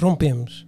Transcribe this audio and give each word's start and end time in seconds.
Rompemos. 0.00 0.64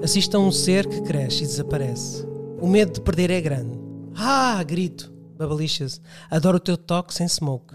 Assista 0.00 0.36
a 0.36 0.40
um 0.40 0.52
ser 0.52 0.88
que 0.88 1.02
cresce 1.02 1.42
e 1.42 1.46
desaparece. 1.46 2.24
O 2.60 2.66
medo 2.68 2.92
de 2.92 3.00
perder 3.00 3.30
é 3.30 3.40
grande. 3.40 3.76
Ah! 4.16 4.62
Grito. 4.62 5.12
Babalixas. 5.36 6.00
Adoro 6.30 6.58
o 6.58 6.60
teu 6.60 6.76
toque 6.76 7.12
sem 7.12 7.26
smoke. 7.26 7.74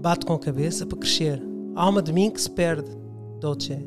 Bato 0.00 0.26
com 0.26 0.32
a 0.32 0.38
cabeça 0.40 0.84
para 0.84 0.98
crescer. 0.98 1.40
A 1.76 1.84
alma 1.84 2.02
de 2.02 2.12
mim 2.12 2.30
que 2.30 2.40
se 2.40 2.50
perde. 2.50 2.90
Dolce. 3.38 3.78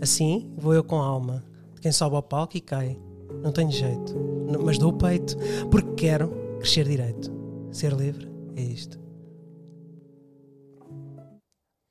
Assim 0.00 0.52
vou 0.56 0.74
eu 0.74 0.84
com 0.84 1.00
a 1.00 1.06
alma. 1.06 1.42
De 1.74 1.80
quem 1.80 1.92
sobe 1.92 2.16
ao 2.16 2.22
palco 2.22 2.56
e 2.56 2.60
cai. 2.60 3.00
Não 3.42 3.52
tenho 3.52 3.70
jeito. 3.70 4.14
Mas 4.62 4.76
dou 4.76 4.90
o 4.90 4.98
peito. 4.98 5.34
Porque 5.70 6.06
quero 6.08 6.28
crescer 6.58 6.84
direito. 6.84 7.32
Ser 7.70 7.94
livre 7.94 8.30
é 8.54 8.62
isto. 8.62 9.00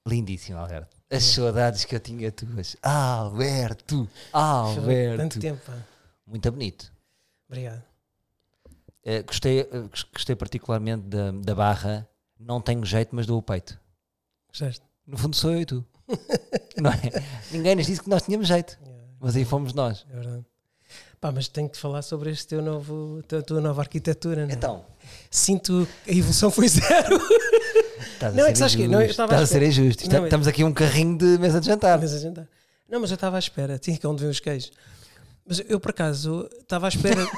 Lindíssimo, 0.08 0.60
Alberto. 0.60 0.91
As 1.12 1.24
saudades 1.24 1.84
que 1.86 1.96
eu 1.96 2.00
tinha 2.00 2.32
tuas. 2.32 2.78
Alberto! 2.82 4.06
Tanto 4.06 4.10
Alberto! 4.34 5.40
tempo. 5.40 5.60
pá. 5.66 5.78
Muito 6.26 6.50
bonito. 6.52 6.92
Obrigado. 7.50 7.84
Eh, 9.04 9.22
gostei, 9.24 9.64
gos- 9.64 10.04
gostei 10.14 10.36
particularmente 10.36 11.04
da, 11.08 11.32
da 11.32 11.54
barra. 11.56 12.08
Não 12.40 12.62
tenho 12.62 12.86
jeito, 12.86 13.10
mas 13.16 13.26
dou 13.26 13.38
o 13.40 13.42
peito. 13.42 13.78
Gostaste? 14.50 14.82
No 15.06 15.18
fundo 15.18 15.36
sou 15.36 15.52
eu 15.52 15.62
e 15.62 15.66
tu. 15.66 15.86
Não 16.82 16.92
é? 16.92 17.00
Ninguém 17.52 17.76
nos 17.76 17.86
disse 17.88 18.02
que 18.02 18.10
nós 18.10 18.24
tínhamos 18.24 18.48
jeito. 18.48 18.80
Mas 19.20 19.36
aí 19.36 19.44
fomos 19.46 19.74
nós. 19.74 20.06
É 20.10 20.14
verdade. 20.16 20.46
Pá, 21.20 21.32
mas 21.32 21.48
tenho 21.48 21.70
que 21.70 21.78
falar 21.78 22.02
sobre 22.02 22.32
este 22.32 22.48
teu 22.48 22.62
novo, 22.62 23.22
tua, 23.28 23.44
tua 23.44 23.62
nova 23.62 23.82
arquitetura. 23.82 24.46
Né? 24.48 24.54
Então, 24.54 24.84
Sinto 25.30 25.88
que 26.04 26.12
a 26.12 26.16
evolução 26.16 26.50
foi 26.50 26.68
zero. 26.68 27.20
estás 28.02 28.36
Não, 28.36 28.46
a 28.46 28.50
é 28.50 28.52
que 28.52 28.58
sabes 28.58 28.74
injusto. 28.76 28.92
Não, 28.92 29.02
eu 29.02 29.08
estava 29.10 29.34
Estás 29.34 29.50
a 29.50 29.54
ser 29.54 29.64
injusto. 29.64 30.04
É- 30.04 30.08
Não, 30.08 30.16
mas- 30.20 30.24
Estamos 30.26 30.48
aqui 30.48 30.64
um 30.64 30.74
carrinho 30.74 31.18
de 31.18 31.38
mesa 31.40 31.60
de 31.60 31.68
jantar. 31.68 32.00
Mas 32.00 32.14
a 32.14 32.20
jantar. 32.20 32.48
Não, 32.90 33.00
mas 33.00 33.10
eu 33.12 33.16
estava 33.16 33.36
à 33.38 33.40
espera. 33.40 33.80
Tinha 33.80 33.98
que 33.98 34.06
onde 34.08 34.24
ver 34.24 34.30
os 34.30 34.40
queijos. 34.40 34.72
Mas 35.46 35.62
eu, 35.68 35.80
por 35.80 35.92
acaso, 35.92 36.48
estava 36.60 36.88
à 36.88 36.90
espera. 36.90 37.26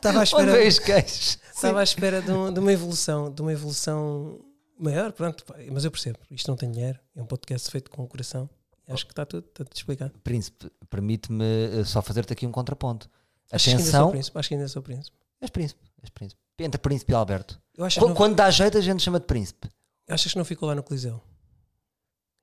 Estava 0.00 0.18
à 0.18 0.20
Onde 0.22 0.28
espera. 0.30 0.52
veio 0.52 0.68
os 0.68 0.78
queixos? 0.78 1.38
Estava 1.54 1.80
à 1.80 1.82
espera 1.82 2.22
de, 2.22 2.30
um- 2.30 2.50
de 2.52 2.58
uma 2.58 2.72
evolução. 2.72 3.30
De 3.30 3.42
uma 3.42 3.52
evolução 3.52 4.40
maior. 4.78 5.12
Pronto, 5.12 5.44
mas 5.70 5.84
eu 5.84 5.90
percebo. 5.90 6.18
Isto 6.30 6.48
não 6.48 6.56
tem 6.56 6.70
dinheiro. 6.70 6.98
É 7.14 7.20
um 7.20 7.26
podcast 7.26 7.70
feito 7.70 7.90
com 7.90 8.02
o 8.02 8.06
coração. 8.08 8.48
Acho 8.88 9.04
que 9.04 9.12
está 9.12 9.26
tudo, 9.26 9.44
está 9.46 9.62
tudo 9.64 9.76
explicado. 9.76 10.12
Príncipe, 10.24 10.70
permite-me 10.88 11.44
eh, 11.80 11.84
só 11.84 12.00
fazer-te 12.00 12.32
aqui 12.32 12.46
um 12.46 12.50
contraponto. 12.50 13.10
Acho 13.52 13.64
que 13.66 13.70
sou 13.72 13.80
Atenção. 13.80 14.10
príncipe. 14.10 14.38
Acho 14.38 14.48
que 14.48 14.54
ainda 14.54 14.68
sou 14.68 14.80
príncipe. 14.82 15.16
És 15.40 15.50
príncipe, 15.50 15.80
és 16.02 16.08
príncipe. 16.10 16.40
Entre 16.58 16.78
príncipe 16.80 17.12
e 17.12 17.14
Alberto. 17.14 17.60
Que 17.74 18.00
não, 18.00 18.14
Quando 18.14 18.34
dá 18.36 18.50
jeito, 18.50 18.78
a 18.78 18.80
gente 18.80 19.02
chama 19.02 19.20
de 19.20 19.26
príncipe. 19.26 19.68
Achas 20.12 20.32
que 20.32 20.38
não 20.38 20.44
ficou 20.44 20.68
lá 20.68 20.74
no 20.74 20.82
Coliseu? 20.82 21.22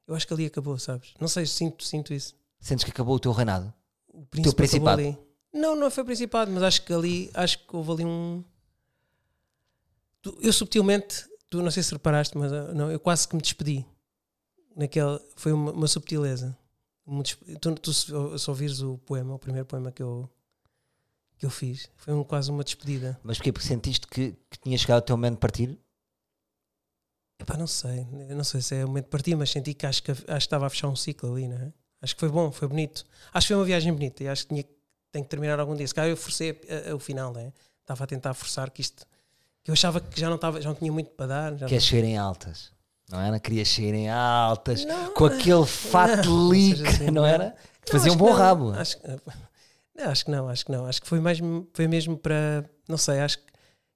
Eu 0.07 0.15
acho 0.15 0.25
que 0.25 0.33
ali 0.33 0.45
acabou, 0.45 0.79
sabes? 0.79 1.13
Não 1.19 1.27
sei, 1.27 1.45
sinto, 1.45 1.83
sinto 1.83 2.13
isso. 2.13 2.33
Sentes 2.59 2.85
que 2.85 2.91
acabou 2.91 3.15
o 3.15 3.19
teu 3.19 3.31
reinado? 3.31 3.73
O 4.07 4.25
príncipe 4.25 4.49
acabou 4.49 4.55
principado. 4.55 5.01
ali. 5.01 5.17
Não, 5.53 5.75
não 5.75 5.91
foi 5.91 6.03
principado, 6.03 6.51
mas 6.51 6.63
acho 6.63 6.81
que 6.83 6.93
ali, 6.93 7.29
acho 7.33 7.59
que 7.59 7.75
houve 7.75 7.91
ali 7.91 8.05
um. 8.05 8.43
Eu 10.41 10.51
subtilmente, 10.51 11.25
tu 11.49 11.61
não 11.61 11.71
sei 11.71 11.83
se 11.83 11.91
reparaste, 11.91 12.38
mas 12.38 12.51
ah, 12.51 12.73
não, 12.73 12.91
eu 12.91 12.99
quase 12.99 13.27
que 13.27 13.35
me 13.35 13.41
despedi. 13.41 13.85
Naquela, 14.75 15.21
foi 15.35 15.51
uma, 15.51 15.71
uma 15.71 15.88
subtileza. 15.88 16.57
Tu, 17.61 17.75
tu 17.75 17.93
se 17.93 18.11
ouvires 18.49 18.81
o 18.81 18.97
poema, 18.99 19.33
o 19.33 19.39
primeiro 19.39 19.65
poema 19.65 19.91
que 19.91 20.03
eu, 20.03 20.29
que 21.38 21.45
eu 21.45 21.49
fiz, 21.49 21.89
foi 21.95 22.13
um, 22.13 22.23
quase 22.23 22.51
uma 22.51 22.63
despedida. 22.63 23.19
Mas 23.23 23.38
porquê? 23.38 23.51
Porque 23.51 23.67
sentiste 23.67 24.05
que, 24.07 24.35
que 24.49 24.59
tinha 24.59 24.77
chegado 24.77 24.99
o 24.99 25.05
teu 25.05 25.17
momento 25.17 25.35
de 25.35 25.39
partir? 25.39 25.79
Epá, 27.39 27.55
não 27.55 27.67
sei, 27.67 28.05
não 28.35 28.43
sei 28.43 28.61
se 28.61 28.75
é 28.75 28.83
o 28.83 28.88
momento 28.88 29.05
de 29.05 29.09
partir, 29.11 29.35
mas 29.35 29.52
senti 29.52 29.73
que 29.73 29.85
acho 29.85 30.02
que, 30.02 30.11
acho 30.11 30.23
que 30.25 30.31
estava 30.33 30.66
a 30.66 30.69
fechar 30.69 30.88
um 30.88 30.95
ciclo 30.95 31.31
ali, 31.33 31.47
não 31.47 31.57
é? 31.57 31.71
Acho 32.02 32.16
que 32.16 32.19
foi 32.19 32.29
bom, 32.29 32.52
foi 32.52 32.67
bonito. 32.67 33.05
Acho 33.34 33.47
que 33.47 33.53
foi 33.53 33.59
uma 33.59 33.66
viagem 33.66 33.94
bonita 33.94 34.23
e 34.23 34.28
acho 34.28 34.44
que 34.44 34.50
tinha, 34.50 34.66
tem 35.12 35.23
que 35.23 35.29
terminar 35.29 35.59
algum 35.59 35.75
dia. 35.75 35.88
Se 35.88 35.94
calhar 35.94 36.09
eu 36.09 36.17
forcei 36.17 36.59
a- 36.69 36.91
a- 36.91 36.95
o 36.95 37.00
final, 37.00 37.31
não 37.34 37.39
é? 37.41 37.51
Estava 37.81 38.03
a 38.03 38.07
tentar 38.07 38.34
forçar 38.34 38.69
que 38.72 38.81
isto. 38.81 39.06
que 39.63 39.69
eu 39.72 39.73
achava 39.73 40.00
que 40.00 40.19
já 40.19 40.29
não, 40.29 40.35
estava, 40.38 40.62
já 40.62 40.69
não 40.69 40.75
tinha 40.75 40.91
muito 40.91 41.09
para 41.12 41.28
dar. 41.28 41.56
Queres 41.67 41.84
ser 41.85 42.03
em 42.03 42.17
altas? 42.17 42.72
Não 43.09 43.19
era? 43.19 43.39
Querias 43.39 43.67
ser 43.69 43.94
em 43.94 44.09
altas, 44.09 44.85
Não, 44.85 45.13
com 45.13 45.25
aquele 45.25 45.66
fato 45.66 46.29
não 46.29 46.50
seja 46.51 46.88
assim, 46.89 47.06
não 47.12 47.13
não. 47.22 47.25
era? 47.25 47.56
Que 47.85 47.91
Não, 47.94 48.00
fazia 48.00 48.13
um 48.13 48.17
bom 48.17 48.28
não. 48.29 48.33
rabo. 48.33 48.72
Acho, 48.72 48.97
que- 49.00 49.07
não, 49.95 50.09
acho 50.09 50.25
que 50.25 50.31
não, 50.31 50.50
acho 50.50 50.66
que 50.66 50.72
não. 50.72 50.85
Acho 50.85 51.01
que 51.01 51.07
foi, 51.07 51.19
mais, 51.19 51.39
foi 51.73 51.88
mesmo 51.88 52.17
para. 52.17 52.63
Não 52.88 52.97
sei, 52.97 53.19
acho 53.19 53.39
que, 53.39 53.45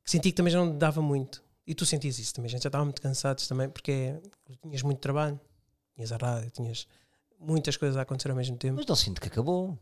que 0.04 0.12
senti 0.12 0.30
que 0.32 0.36
também 0.36 0.52
já 0.52 0.60
não 0.60 0.78
dava 0.78 1.02
muito. 1.02 1.42
E 1.72 1.74
tu 1.74 1.86
sentias 1.86 2.20
isso 2.20 2.34
também, 2.34 2.48
a 2.48 2.52
gente 2.52 2.64
já 2.64 2.68
estava 2.68 2.84
muito 2.84 3.02
cansados 3.02 3.48
também, 3.48 3.70
porque 3.70 4.14
tinhas 4.62 4.82
muito 4.82 5.00
trabalho, 5.00 5.40
tinhas 5.96 6.12
a 6.12 6.18
rádio, 6.18 6.52
tinhas 6.52 6.86
muitas 7.40 7.78
coisas 7.78 7.96
a 7.96 8.02
acontecer 8.02 8.30
ao 8.30 8.36
mesmo 8.36 8.58
tempo. 8.58 8.76
Mas 8.76 8.86
não 8.86 8.96
sinto 8.98 9.22
que 9.22 9.30
acabou. 9.30 9.80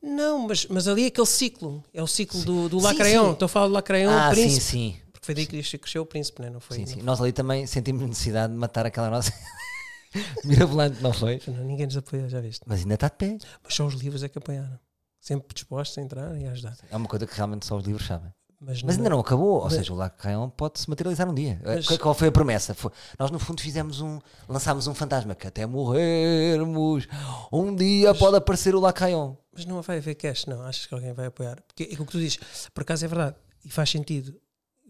Não, 0.00 0.46
mas, 0.46 0.66
mas 0.66 0.86
ali 0.86 1.02
é 1.02 1.06
aquele 1.08 1.26
ciclo, 1.26 1.82
é 1.92 2.00
o 2.00 2.06
ciclo 2.06 2.40
do, 2.44 2.68
do 2.68 2.78
Sim, 2.78 2.86
Lacrayon. 2.86 3.24
sim. 3.26 3.32
Estou 3.32 3.46
a 3.46 3.48
falar 3.48 3.66
do 3.66 3.72
Lacrayon, 3.72 4.10
ah, 4.12 4.30
o 4.30 4.34
sim, 4.36 4.40
príncipe. 4.42 4.64
sim. 4.64 4.96
Porque 5.10 5.26
foi 5.26 5.34
daí 5.34 5.44
que 5.46 5.60
cresceu- 5.80 6.02
o 6.02 6.06
príncipe, 6.06 6.40
né? 6.40 6.50
não 6.50 6.60
foi? 6.60 6.76
sim, 6.76 6.82
não 6.84 6.88
sim. 6.92 7.02
Nós 7.02 7.20
ali 7.20 7.32
também 7.32 7.66
sentimos 7.66 8.00
necessidade 8.08 8.52
de 8.52 8.58
matar 8.60 8.86
aquela 8.86 9.10
nossa 9.10 9.32
mirabolante, 10.44 11.02
não 11.02 11.12
foi? 11.12 11.40
foi- 11.40 11.52
não, 11.52 11.64
ninguém 11.64 11.86
nos 11.86 11.96
apoia, 11.96 12.28
já 12.28 12.40
viste. 12.40 12.62
Mas 12.64 12.82
ainda 12.82 12.94
está 12.94 13.08
de 13.08 13.16
pé. 13.16 13.38
Mas 13.64 13.74
só 13.74 13.84
os 13.84 13.94
livros 13.94 14.22
é 14.22 14.28
que 14.28 14.38
apoiaram. 14.38 14.78
Sempre 15.20 15.52
dispostos 15.52 15.98
a 15.98 16.00
entrar 16.00 16.40
e 16.40 16.46
a 16.46 16.52
ajudar. 16.52 16.76
É 16.88 16.96
uma 16.96 17.08
coisa 17.08 17.26
que 17.26 17.34
realmente 17.34 17.66
só 17.66 17.76
os 17.76 17.84
livros 17.84 18.06
sabem. 18.06 18.32
Mas, 18.60 18.82
Mas 18.82 18.96
ainda 18.96 19.08
não 19.08 19.20
acabou, 19.20 19.58
ou 19.58 19.64
Mas- 19.64 19.74
seja, 19.74 19.92
o 19.92 19.96
Lacrayon 19.96 20.50
pode 20.50 20.80
se 20.80 20.90
materializar 20.90 21.28
um 21.30 21.34
dia. 21.34 21.60
Mas- 21.64 21.86
Qual- 21.98 22.12
foi 22.12 22.26
a 22.26 22.32
promessa? 22.32 22.74
Foi- 22.74 22.90
nós 23.16 23.30
no 23.30 23.38
fundo 23.38 23.62
fizemos 23.62 24.00
um, 24.00 24.18
lançámos 24.48 24.88
um 24.88 24.94
fantasma 24.94 25.32
que 25.36 25.46
até 25.46 25.64
morrermos, 25.64 27.06
um 27.52 27.74
dia 27.74 28.12
pode 28.16 28.36
aparecer 28.36 28.74
o 28.74 28.80
Lacrayon. 28.80 29.36
Mas 29.52 29.64
não 29.64 29.80
vai 29.80 29.98
haver 29.98 30.16
cash, 30.16 30.46
não. 30.46 30.60
Achas 30.62 30.86
que 30.86 30.92
alguém 30.94 31.12
vai 31.12 31.26
apoiar? 31.26 31.62
Porque 31.68 31.84
é 31.84 32.02
o 32.02 32.04
que 32.04 32.12
tu 32.12 32.18
dizes, 32.18 32.38
por 32.74 32.82
acaso 32.82 33.04
é 33.04 33.08
verdade. 33.08 33.36
E 33.64 33.70
faz 33.70 33.90
sentido. 33.90 34.34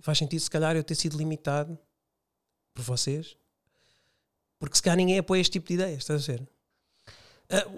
Faz 0.00 0.16
sentido, 0.16 0.40
se 0.40 0.50
calhar, 0.50 0.74
eu 0.74 0.82
ter 0.84 0.94
sido 0.94 1.18
limitado 1.18 1.78
por 2.74 2.82
vocês. 2.82 3.36
Porque 4.58 4.76
se 4.76 4.82
calhar 4.82 4.96
ninguém 4.96 5.18
apoia 5.18 5.40
este 5.40 5.52
tipo 5.52 5.68
de 5.68 5.74
ideias, 5.74 5.98
estás 5.98 6.26
a 6.28 6.32
ver? 6.32 6.48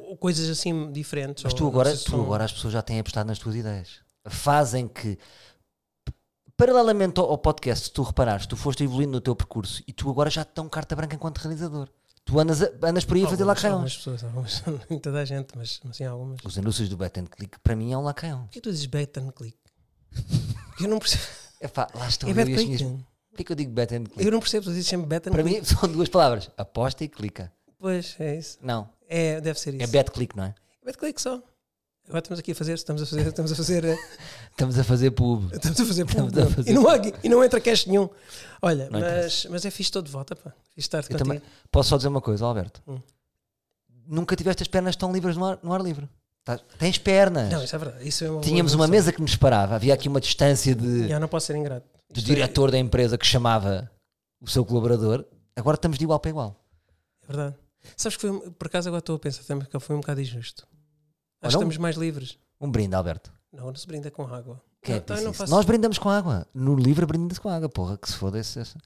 Ou 0.09 0.17
coisas 0.17 0.49
assim 0.49 0.91
diferentes. 0.93 1.43
Mas 1.45 1.53
ou 1.53 1.59
tu 1.59 1.67
agora, 1.67 1.97
tu 1.97 2.21
agora 2.21 2.45
as 2.45 2.53
pessoas 2.53 2.73
já 2.73 2.83
têm 2.83 3.01
apostado 3.01 3.27
nas 3.27 3.39
tuas 3.39 3.57
ideias. 3.57 4.01
Fazem 4.29 4.87
que, 4.87 5.19
paralelamente 6.61 7.19
ao 7.19 7.39
podcast, 7.39 7.87
se 7.87 7.91
tu 7.93 8.03
reparares, 8.03 8.47
tu 8.47 8.57
foste 8.57 8.85
evoluindo 8.85 9.13
no 9.13 9.21
teu 9.21 9.35
percurso 9.35 9.83
e 9.87 9.93
tu 9.93 10.09
agora 10.11 10.29
já 10.31 10.45
te 10.45 10.53
dão 10.55 10.69
carta 10.69 10.95
branca 10.95 11.15
enquanto 11.17 11.39
realizador. 11.39 11.89
Tu 12.25 12.39
andas, 12.39 12.63
a- 12.63 12.71
andas 12.85 13.05
por 13.05 13.17
aí 13.17 13.25
a 13.25 13.29
fazer 13.29 13.45
Lacrayon. 13.45 13.75
Algumas 13.75 13.97
pessoas, 13.97 14.23
algumas, 14.25 14.63
nem 14.91 14.99
toda 14.99 15.21
a 15.21 15.25
gente, 15.25 15.49
mas 15.57 15.81
mas 15.85 15.97
sim 15.97 16.05
algumas. 16.05 16.39
Os 16.45 16.59
anúncios 16.59 16.89
do 16.89 16.97
Bet 16.97 17.19
and 17.19 17.25
Click 17.27 17.59
para 17.61 17.75
mim 17.75 17.93
é 17.93 17.97
um 17.99 18.03
Lacrayon. 18.03 18.43
Por 18.43 18.51
que 18.51 18.61
tu 18.61 18.71
dizes 18.71 18.87
bet 18.87 19.19
and 19.19 19.31
click? 19.33 19.57
Eu 20.81 20.89
não 20.89 20.99
percebo. 20.99 21.23
Epá, 21.61 21.89
lá 21.95 22.09
estou 22.09 22.29
É 22.31 22.35
bet 22.35 22.53
click. 22.55 22.85
Porquê 23.31 23.45
que 23.45 23.53
eu 23.53 23.57
digo 23.57 23.71
Bet 23.73 23.95
and 23.95 24.05
Click? 24.05 24.25
Eu 24.25 24.33
não 24.33 24.41
percebo, 24.41 24.65
tu 24.65 24.71
dizes 24.71 24.87
sempre 24.87 25.07
bet 25.07 25.29
and 25.29 25.33
Para 25.33 25.43
click. 25.43 25.61
mim 25.61 25.65
são 25.65 25.89
duas 25.91 26.09
palavras. 26.09 26.51
Aposta 26.59 27.05
e 27.05 27.09
clica. 27.09 27.53
Pois, 27.79 28.17
é 28.19 28.37
isso. 28.37 28.59
Não, 28.61 28.91
É, 29.09 29.41
deve 29.41 29.59
ser 29.59 29.75
isso. 29.75 29.83
é 29.85 29.87
bet 29.87 30.11
click, 30.11 30.37
não 30.37 30.45
é? 30.45 30.55
Bet 30.85 30.99
click 30.99 31.21
só. 31.23 31.41
Agora 32.09 32.19
estamos 32.19 32.41
aqui 32.41 32.53
a 32.53 32.55
fazer, 32.55 32.73
estamos 32.75 33.03
a 33.03 33.07
fazer, 33.07 33.27
estamos 33.29 33.53
a 33.53 33.55
fazer, 33.57 33.85
eh, 33.85 33.97
Estamos 34.51 34.79
a 34.79 34.85
fazer 34.85 35.11
pub. 35.13 35.53
estamos 35.53 35.81
a 35.81 35.85
fazer, 35.87 36.05
público. 36.05 36.41
a 36.41 36.47
fazer 36.51 36.71
e, 36.71 36.75
não 36.75 36.89
há, 36.89 36.97
e 37.23 37.29
não 37.29 37.45
entra 37.45 37.61
cash 37.61 37.87
nenhum. 37.87 38.09
Olha, 38.61 38.91
Não 38.91 38.99
mas, 39.01 39.47
mas 39.49 39.65
é 39.65 39.71
fixe 39.71 39.83
estou 39.89 40.03
de 40.03 40.11
volta, 40.11 40.35
pá. 40.35 40.53
Estar 40.77 41.05
Eu 41.09 41.17
também. 41.19 41.41
Posso 41.71 41.91
só 41.91 41.97
dizer 41.97 42.09
uma 42.09 42.21
coisa, 42.21 42.45
Alberto? 42.45 42.83
Hum. 42.87 43.01
Nunca 44.07 44.35
tiveste 44.35 44.63
as 44.63 44.69
pernas 44.69 44.97
tão 44.97 45.13
livres 45.13 45.37
no 45.37 45.45
ar, 45.45 45.59
no 45.63 45.73
ar 45.73 45.81
livre. 45.81 46.09
Tá- 46.45 46.59
Tens 46.79 46.99
pernas. 46.99 47.51
Não, 47.53 47.63
isso 47.63 47.77
é 47.77 47.79
verdade. 47.79 48.09
Isso 48.09 48.25
é 48.25 48.31
uma 48.31 48.41
Tínhamos 48.41 48.75
uma 48.75 48.89
mesa 48.89 49.13
que 49.13 49.21
nos 49.21 49.31
separava. 49.33 49.77
Havia 49.77 49.95
aqui 49.95 50.09
uma 50.09 50.21
distância 50.21 50.75
de, 50.75 51.07
Já 51.09 51.21
não 51.21 51.29
posso 51.29 51.47
ser 51.47 51.57
ingrato. 51.57 51.87
do 52.11 52.19
é- 52.19 52.23
diretor 52.23 52.71
da 52.73 52.79
empresa 52.79 53.17
que 53.17 53.27
chamava 53.27 53.89
o 54.41 54.49
seu 54.51 54.65
colaborador. 54.65 55.25
Agora 55.55 55.77
estamos 55.77 55.97
de 55.97 56.05
igual 56.05 56.19
para 56.19 56.31
igual. 56.31 56.57
É 57.23 57.27
verdade. 57.29 57.55
Sabes 57.97 58.17
que 58.17 58.27
foi, 58.29 58.51
por 58.51 58.67
acaso 58.67 58.89
agora 58.89 58.99
estou 59.01 59.15
a 59.15 59.19
pensar 59.19 59.45
também 59.45 59.67
que 59.69 59.79
foi 59.79 59.95
um 59.97 60.01
bocado 60.01 60.21
injusto. 60.21 60.67
Acho 61.43 61.57
que 61.57 61.63
estamos 61.63 61.77
mais 61.79 61.97
livres. 61.97 62.39
Um 62.61 62.71
brinde, 62.71 62.95
Alberto. 62.95 63.33
Não, 63.53 63.67
não 63.67 63.75
se 63.75 63.87
brinda 63.87 64.11
com 64.11 64.23
água. 64.27 64.63
Quem 64.83 64.97
é 64.97 65.01
que 65.01 65.13
disse 65.13 65.29
isso? 65.31 65.47
Nós 65.49 65.65
brindamos 65.65 65.99
com 65.99 66.09
água. 66.09 66.47
No 66.55 66.75
livro 66.77 67.07
brinda-se 67.07 67.41
com 67.41 67.49
água. 67.49 67.69
Porra, 67.69 67.97
que 67.99 68.09
se 68.09 68.17
foda 68.17 68.39
esse. 68.39 68.59
esse, 68.61 68.77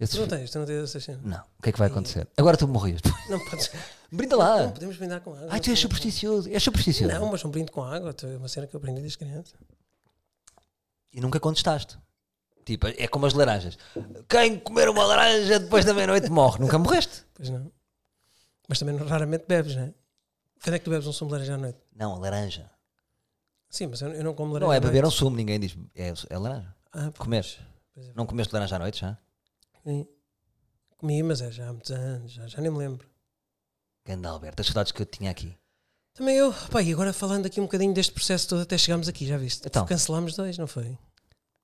esse- 0.00 0.14
Tu 0.14 0.20
não 0.20 0.28
tens, 0.28 0.50
tu 0.50 0.58
não 0.58 0.66
tens 0.66 0.82
essa 0.84 1.00
cena. 1.00 1.20
Não. 1.22 1.42
O 1.58 1.62
que 1.62 1.68
é 1.68 1.72
que 1.72 1.78
vai 1.78 1.88
acontecer? 1.88 2.26
Agora 2.36 2.56
tu 2.56 2.66
morrias. 2.68 3.00
Não 3.30 3.38
podes. 3.50 3.70
Brinda 4.10 4.36
lá. 4.36 4.62
Não 4.62 4.70
podemos 4.72 4.96
brindar 4.96 5.20
com 5.20 5.34
água. 5.34 5.48
Ai, 5.50 5.60
tu 5.60 5.68
és 5.70 5.78
supersticioso. 5.78 6.48
És 6.50 6.62
supersticioso. 6.62 7.12
Não, 7.14 7.30
mas 7.30 7.44
um 7.44 7.50
brinde 7.50 7.70
com 7.70 7.82
água 7.82 8.14
é 8.22 8.36
uma 8.36 8.48
cena 8.48 8.66
que 8.66 8.74
eu 8.74 8.78
aprendi 8.78 9.00
desde 9.00 9.18
criança. 9.18 9.54
E 11.12 11.20
nunca 11.20 11.38
contestaste. 11.40 11.98
Tipo, 12.64 12.86
é 12.88 13.08
como 13.08 13.24
as 13.26 13.32
laranjas. 13.34 13.78
Quem 14.28 14.58
comer 14.58 14.88
uma 14.88 15.04
laranja 15.04 15.58
depois 15.58 15.84
da 15.84 15.94
meia-noite 15.94 16.28
morre. 16.30 16.58
Nunca 16.60 16.78
morreste. 16.78 17.24
Pois 17.34 17.48
não. 17.48 17.70
Mas 18.68 18.78
também 18.78 18.96
raramente 18.96 19.44
bebes, 19.48 19.74
não 19.74 19.84
é? 19.84 19.94
Quando 20.62 20.74
é 20.74 20.78
que 20.78 20.84
tu 20.84 20.90
bebes 20.90 21.06
um 21.06 21.12
sumo 21.12 21.28
de 21.30 21.32
laranja 21.34 21.54
à 21.54 21.58
noite? 21.58 21.78
Não, 21.98 22.18
laranja. 22.18 22.70
Sim, 23.68 23.88
mas 23.88 24.00
eu, 24.00 24.10
eu 24.10 24.24
não 24.24 24.34
como 24.34 24.52
laranja 24.52 24.66
Não 24.66 24.72
é 24.72 24.80
beber 24.80 25.04
um 25.04 25.10
sumo, 25.10 25.36
ninguém 25.36 25.58
diz. 25.58 25.76
É, 25.94 26.12
é 26.30 26.38
laranja. 26.38 26.74
Ah, 26.92 27.10
Comes. 27.18 27.58
pois 27.92 28.08
é. 28.08 28.12
Não 28.14 28.24
comeste 28.24 28.54
laranja 28.54 28.76
à 28.76 28.78
noite 28.78 29.00
já? 29.00 29.18
Sim. 29.84 30.06
Comi, 30.96 31.22
mas 31.22 31.40
é 31.40 31.50
já 31.50 31.68
há 31.68 31.72
muitos 31.72 31.90
anos, 31.90 32.32
já, 32.32 32.46
já 32.46 32.60
nem 32.60 32.70
me 32.70 32.78
lembro. 32.78 33.08
Ganda 34.04 34.28
Alberto, 34.28 34.60
as 34.60 34.66
saudades 34.66 34.90
que 34.90 35.02
eu 35.02 35.06
tinha 35.06 35.30
aqui. 35.30 35.56
Também 36.14 36.36
eu, 36.36 36.52
pá, 36.72 36.82
e 36.82 36.92
agora 36.92 37.12
falando 37.12 37.46
aqui 37.46 37.60
um 37.60 37.64
bocadinho 37.64 37.94
deste 37.94 38.12
processo 38.12 38.48
todo 38.48 38.62
até 38.62 38.76
chegámos 38.76 39.08
aqui, 39.08 39.26
já 39.26 39.36
viste? 39.36 39.66
Então. 39.66 39.86
Cancelámos 39.86 40.34
dois, 40.34 40.56
não 40.58 40.66
foi? 40.66 40.98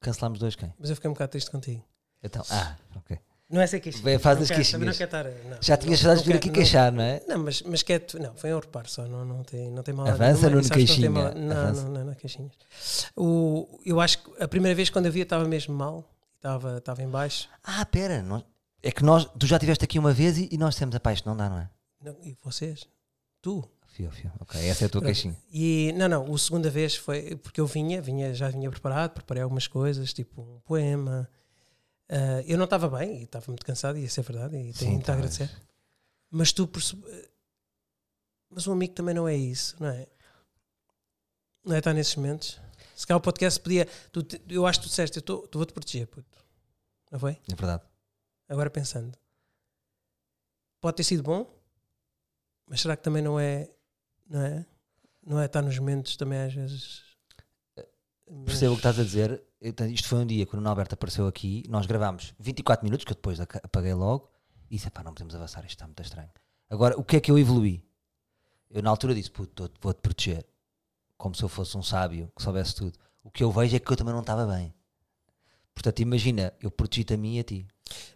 Cancelámos 0.01 0.39
dois 0.39 0.55
quem? 0.55 0.73
Mas 0.79 0.91
eu 0.91 0.97
fiquei 0.97 1.11
um 1.11 1.15
bocado 1.15 1.31
triste 1.33 1.51
contigo. 1.51 1.83
Então, 2.23 2.45
ah, 2.51 2.77
ok. 2.95 3.19
Não 3.51 3.61
é 3.61 3.67
ser 3.67 3.79
queixinhas. 3.81 4.05
Bem, 4.05 4.19
faz 4.19 4.37
não 4.39 4.43
as 4.45 4.51
queixinhas. 4.51 4.83
Não 4.83 4.91
estar, 4.91 5.25
não, 5.25 5.59
Já 5.61 5.77
não, 5.77 5.83
tinhas 5.83 6.01
saudades 6.01 6.23
de 6.25 6.29
não 6.31 6.33
vir 6.33 6.39
aqui 6.39 6.51
queixar, 6.51 6.91
não 6.91 7.03
é? 7.03 7.23
Não, 7.29 7.39
mas, 7.39 7.63
mas 7.63 7.83
quieto, 7.83 8.19
não, 8.19 8.35
foi 8.35 8.55
um 8.55 8.59
reparo 8.59 8.89
só, 8.89 9.07
não, 9.07 9.25
não, 9.25 9.43
tem, 9.45 9.71
não 9.71 9.83
tem 9.83 9.95
mal 9.95 10.07
Avança, 10.09 10.49
não 10.49 10.61
tem 10.63 10.71
Queixinha, 10.71 11.11
Não, 11.11 11.21
avança. 11.53 11.83
não, 11.85 11.91
não, 11.91 12.05
não, 12.07 12.15
queixinhas. 12.15 12.53
O, 13.17 13.81
eu 13.85 14.01
acho 14.01 14.19
que 14.23 14.43
a 14.43 14.49
primeira 14.49 14.75
vez 14.75 14.89
quando 14.91 15.07
eu 15.07 15.15
estava 15.15 15.45
mesmo 15.47 15.75
mal, 15.75 16.11
estava, 16.37 16.79
estava 16.79 17.03
em 17.03 17.09
baixo. 17.09 17.49
Ah, 17.63 17.85
pera, 17.85 18.23
nós- 18.23 18.45
é 18.83 18.91
que 18.91 19.03
nós, 19.05 19.27
tu 19.39 19.47
já 19.47 19.57
estiveste 19.57 19.85
aqui 19.85 19.99
uma 19.99 20.13
vez 20.13 20.39
e, 20.39 20.49
e 20.51 20.59
nós 20.59 20.75
temos 20.77 20.95
a 20.97 21.01
paz, 21.01 21.23
não 21.25 21.37
dá, 21.37 21.49
não 21.49 21.59
é? 21.59 21.69
Não, 22.03 22.17
e 22.23 22.37
vocês? 22.43 22.87
Tu? 23.41 23.63
Fio, 23.89 24.11
fio. 24.11 24.33
Ok, 24.41 24.61
essa 24.69 24.85
é 24.85 24.87
a 24.87 24.89
tua 24.89 25.01
Pronto. 25.01 25.05
queixinha. 25.05 25.37
E 25.53 25.95
não, 25.97 26.09
não, 26.09 26.35
a 26.35 26.39
segunda 26.39 26.69
vez 26.69 26.97
foi 26.97 27.37
porque 27.37 27.61
eu 27.61 27.67
vinha, 27.67 28.03
vinha, 28.03 28.35
já 28.35 28.49
vinha 28.49 28.69
preparado, 28.71 29.13
preparei 29.13 29.43
algumas 29.43 29.67
coisas, 29.67 30.13
tipo 30.13 30.43
um 30.43 30.59
poema. 30.65 31.29
Ah, 32.17 32.43
eu 32.47 32.57
não 32.57 32.65
estava 32.65 32.89
bem 32.89 33.21
e 33.21 33.25
estava 33.25 33.45
muito 33.49 33.67
cansado, 33.67 33.99
e 33.99 34.05
isso 34.05 34.21
é 34.21 34.23
verdade, 34.23 34.57
e 34.57 34.73
tenho 34.73 34.93
muito 34.93 35.11
a 35.11 35.15
agradecer. 35.15 35.51
Mas 36.31 36.53
tu 36.53 36.67
perce- 36.69 36.97
Mas 38.51 38.67
um 38.69 38.73
amigo 38.73 38.95
também 38.95 39.15
não 39.15 39.27
é 39.27 39.35
isso, 39.37 39.75
não 39.81 39.89
é? 39.89 40.07
Não 41.65 41.75
é 41.75 41.79
estar 41.79 41.93
nesses 41.93 42.15
momentos. 42.15 42.61
Se 42.95 43.05
calhar 43.07 43.19
o 43.19 43.23
podcast 43.23 43.59
podia. 43.59 43.87
tu 44.13 44.25
eu 44.49 44.65
acho 44.65 44.79
que 44.81 44.87
tu 44.87 44.91
disseste, 44.91 45.17
eu 45.17 45.23
tô- 45.23 45.49
tu 45.49 45.59
vou-te 45.59 45.73
proteger, 45.73 46.07
puto. 46.07 46.39
Não 47.11 47.19
foi? 47.19 47.33
É 47.51 47.55
verdade. 47.57 47.83
Agora 48.49 48.71
pensando. 48.71 49.19
Pode 50.81 50.97
ter 50.99 51.05
sido 51.05 51.23
bom, 51.23 51.51
mas 52.67 52.81
será 52.81 52.97
que 52.97 53.03
também 53.03 53.23
não 53.23 53.41
é. 53.41 53.69
Não 54.29 54.41
é? 54.43 54.67
Não 55.27 55.41
é 55.41 55.47
estar 55.47 55.63
nos 55.63 55.77
momentos 55.79 56.17
também 56.17 56.39
às 56.43 56.55
vezes. 56.55 57.03
Percebo 58.45 58.73
o 58.73 58.77
que 58.77 58.81
estás 58.81 58.99
a 59.01 59.03
dizer. 59.05 59.43
Isto 59.93 60.09
foi 60.09 60.19
um 60.19 60.27
dia 60.27 60.45
quando 60.47 60.65
o 60.65 60.69
Alberto 60.69 60.95
apareceu 60.95 61.27
aqui. 61.27 61.65
Nós 61.69 61.87
gravámos 61.87 62.35
24 62.39 62.85
minutos, 62.85 63.05
que 63.05 63.13
eu 63.13 63.17
depois 63.17 63.41
apaguei 63.41 63.95
logo. 63.95 64.31
E 64.71 64.77
disse: 64.77 64.91
pá, 64.91 65.03
não 65.03 65.13
podemos 65.13 65.35
avançar, 65.35 65.61
isto 65.61 65.71
está 65.71 65.87
muito 65.87 66.03
estranho. 66.03 66.31
Agora, 66.69 66.99
o 66.99 67.05
que 67.05 67.17
é 67.17 67.21
que 67.21 67.31
eu 67.31 67.39
evoluí? 67.39 67.83
Eu 68.71 68.83
na 68.83 68.91
altura 68.91 69.15
disse: 69.15 69.31
puto, 69.31 69.71
vou-te 69.81 70.01
proteger. 70.01 70.45
Como 71.17 71.35
se 71.35 71.43
eu 71.43 71.49
fosse 71.49 71.77
um 71.77 71.83
sábio 71.83 72.31
que 72.37 72.43
soubesse 72.43 72.75
tudo. 72.75 72.99
O 73.23 73.31
que 73.31 73.43
eu 73.43 73.51
vejo 73.51 73.75
é 73.75 73.79
que 73.79 73.91
eu 73.91 73.97
também 73.97 74.13
não 74.13 74.21
estava 74.21 74.45
bem. 74.47 74.75
Portanto, 75.75 76.01
imagina, 76.01 76.53
eu 76.61 76.71
protegi-te 76.71 77.15
a 77.15 77.17
mim 77.17 77.37
e 77.37 77.41
a 77.41 77.45
ti. 77.45 77.67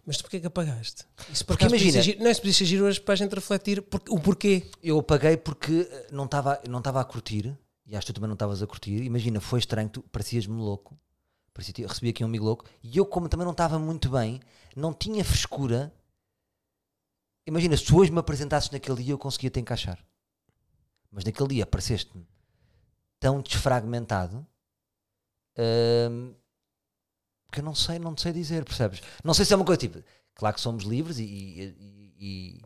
Mas 0.05 0.17
tu 0.17 0.23
porquê 0.23 0.39
que 0.39 0.47
apagaste? 0.47 1.05
Isso 1.31 1.43
por 1.45 1.53
Porque 1.57 1.65
podia 1.65 1.77
imagina- 1.83 2.03
giro- 2.03 2.23
não, 2.23 2.29
isso 2.31 2.41
podia 2.41 2.53
ser 2.53 2.65
giro 2.65 2.85
hoje 2.85 3.01
para 3.01 3.13
a 3.13 3.17
gente 3.17 3.33
refletir 3.33 3.79
o 4.09 4.19
porquê. 4.19 4.69
Eu 4.83 4.99
apaguei 4.99 5.35
porque 5.37 5.87
eh, 5.91 6.07
não 6.11 6.25
estava 6.25 6.61
não 6.69 6.79
estava 6.79 7.01
a 7.01 7.05
curtir. 7.05 7.57
E 7.85 7.95
acho 7.95 8.05
que 8.05 8.13
tu 8.13 8.15
também 8.15 8.27
não 8.27 8.35
estavas 8.35 8.61
a 8.61 8.67
curtir. 8.67 9.01
Imagina, 9.03 9.39
foi 9.41 9.59
estranho, 9.59 9.89
tu 9.89 10.01
parecias-me 10.03 10.55
louco. 10.55 10.97
Parecia, 11.59 11.83
eu 11.83 11.89
recebi 11.89 12.09
aqui 12.09 12.23
um 12.23 12.27
amigo 12.27 12.45
louco. 12.45 12.65
E 12.81 12.97
eu, 12.97 13.05
como 13.05 13.27
também 13.27 13.43
não 13.43 13.51
estava 13.51 13.77
muito 13.77 14.09
bem, 14.09 14.39
não 14.73 14.93
tinha 14.93 15.25
frescura. 15.25 15.93
Imagina, 17.45 17.75
se 17.75 17.93
hoje 17.93 18.13
me 18.13 18.19
apresentasses 18.19 18.69
naquele 18.69 19.03
dia, 19.03 19.11
eu 19.11 19.17
conseguia 19.17 19.49
te 19.49 19.59
encaixar. 19.59 19.99
Mas 21.11 21.25
naquele 21.25 21.49
dia 21.49 21.63
apareceste-me 21.63 22.25
tão 23.19 23.41
desfragmentado 23.41 24.47
hum, 26.09 26.33
que 27.51 27.59
eu 27.59 27.63
não 27.63 27.75
sei, 27.75 27.99
não 27.99 28.15
sei 28.15 28.31
dizer, 28.31 28.63
percebes? 28.63 29.01
Não 29.21 29.33
sei 29.33 29.43
se 29.43 29.51
é 29.51 29.57
uma 29.57 29.65
coisa 29.65 29.79
tipo, 29.79 30.01
claro 30.33 30.55
que 30.55 30.61
somos 30.61 30.85
livres 30.85 31.19
e, 31.19 31.23
e, 31.25 32.13
e, 32.17 32.61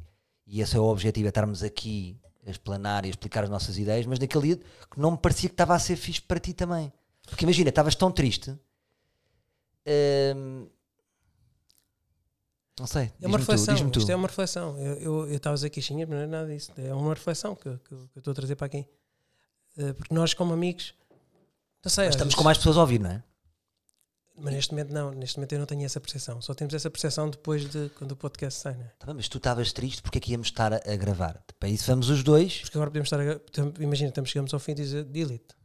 e 0.46 0.62
esse 0.62 0.78
é 0.78 0.80
o 0.80 0.84
objetivo, 0.84 1.26
é 1.26 1.30
estarmos 1.30 1.64
aqui 1.64 2.16
a 2.46 2.52
explanar 2.52 3.06
e 3.06 3.08
a 3.08 3.10
explicar 3.10 3.44
as 3.44 3.50
nossas 3.50 3.76
ideias, 3.80 4.06
mas 4.06 4.20
naquele 4.20 4.56
dia 4.56 4.62
não 4.96 5.12
me 5.12 5.18
parecia 5.18 5.50
que 5.50 5.54
estava 5.56 5.74
a 5.74 5.80
ser 5.80 5.96
fixe 5.96 6.22
para 6.22 6.40
ti 6.40 6.54
também. 6.54 6.94
Porque 7.26 7.46
imagina, 7.46 7.70
estavas 7.70 7.96
tão 7.96 8.12
triste. 8.12 8.56
Hum, 9.88 10.68
não 12.80 12.88
sei, 12.88 13.12
É 13.22 13.28
uma 13.28 13.38
reflexão. 13.38 13.90
tu. 13.90 14.00
Isto 14.00 14.12
é 14.12 14.16
uma 14.16 14.28
reflexão. 14.28 14.78
Eu- 14.80 15.32
estava 15.32 15.54
a 15.54 15.56
dizer 15.56 15.70
queixinhas, 15.70 16.10
mas 16.10 16.18
não 16.18 16.24
é 16.24 16.28
nada 16.28 16.48
disso. 16.48 16.72
É 16.78 16.94
uma 16.94 17.14
reflexão 17.14 17.56
que, 17.56 17.70
que- 17.70 17.80
que 17.88 17.94
eu 17.94 18.20
estou 18.20 18.32
a 18.32 18.36
trazer 18.36 18.56
para 18.56 18.66
aqui. 18.68 18.86
Eh, 19.78 19.94
Porque 19.94 20.14
nós, 20.14 20.34
como 20.34 20.54
amigos, 20.54 20.94
não 21.84 21.90
sei, 21.90 22.06
Mas 22.06 22.16
estamos 22.16 22.34
vezes- 22.34 22.36
com 22.36 22.44
mais 22.44 22.58
pessoas 22.58 22.78
a 22.78 22.82
ouvir, 22.82 23.00
não 23.00 23.10
é? 23.12 23.24
mas 24.36 24.52
neste 24.56 24.72
momento 24.72 24.92
não. 24.92 25.12
Neste 25.12 25.38
momento 25.38 25.54
eu 25.54 25.60
não 25.60 25.66
tenho 25.68 25.86
essa 25.86 26.02
percepção. 26.02 26.42
Só 26.42 26.56
temos 26.56 26.74
essa 26.74 26.90
percepção 26.90 27.30
depois 27.30 27.70
de 27.70 27.90
quando 27.90 28.14
o 28.14 28.16
podcast 28.16 28.60
sai, 28.60 28.74
né? 28.76 28.92
Tá 28.98 29.06
bem, 29.06 29.16
mas 29.16 29.28
tu 29.30 29.38
estavas 29.38 29.72
triste 29.72 30.02
porque 30.02 30.18
é 30.18 30.22
que 30.22 30.32
íamos 30.32 30.48
estar 30.48 30.74
a, 30.74 30.78
a 30.78 30.96
gravar. 30.96 31.44
Para 31.60 31.70
isso 31.70 31.86
vamos 31.86 32.10
os 32.10 32.24
dois. 32.24 32.62
Porque 32.62 32.76
agora 32.76 32.90
podemos 32.90 33.06
estar. 33.12 33.20
A, 33.22 33.84
imagina, 33.84 34.10
estamos, 34.10 34.32
chegamos 34.32 34.52
ao 34.52 34.60
fim 34.60 34.72
e 34.72 34.76
dizer 34.76 35.04
delete. 35.04 35.56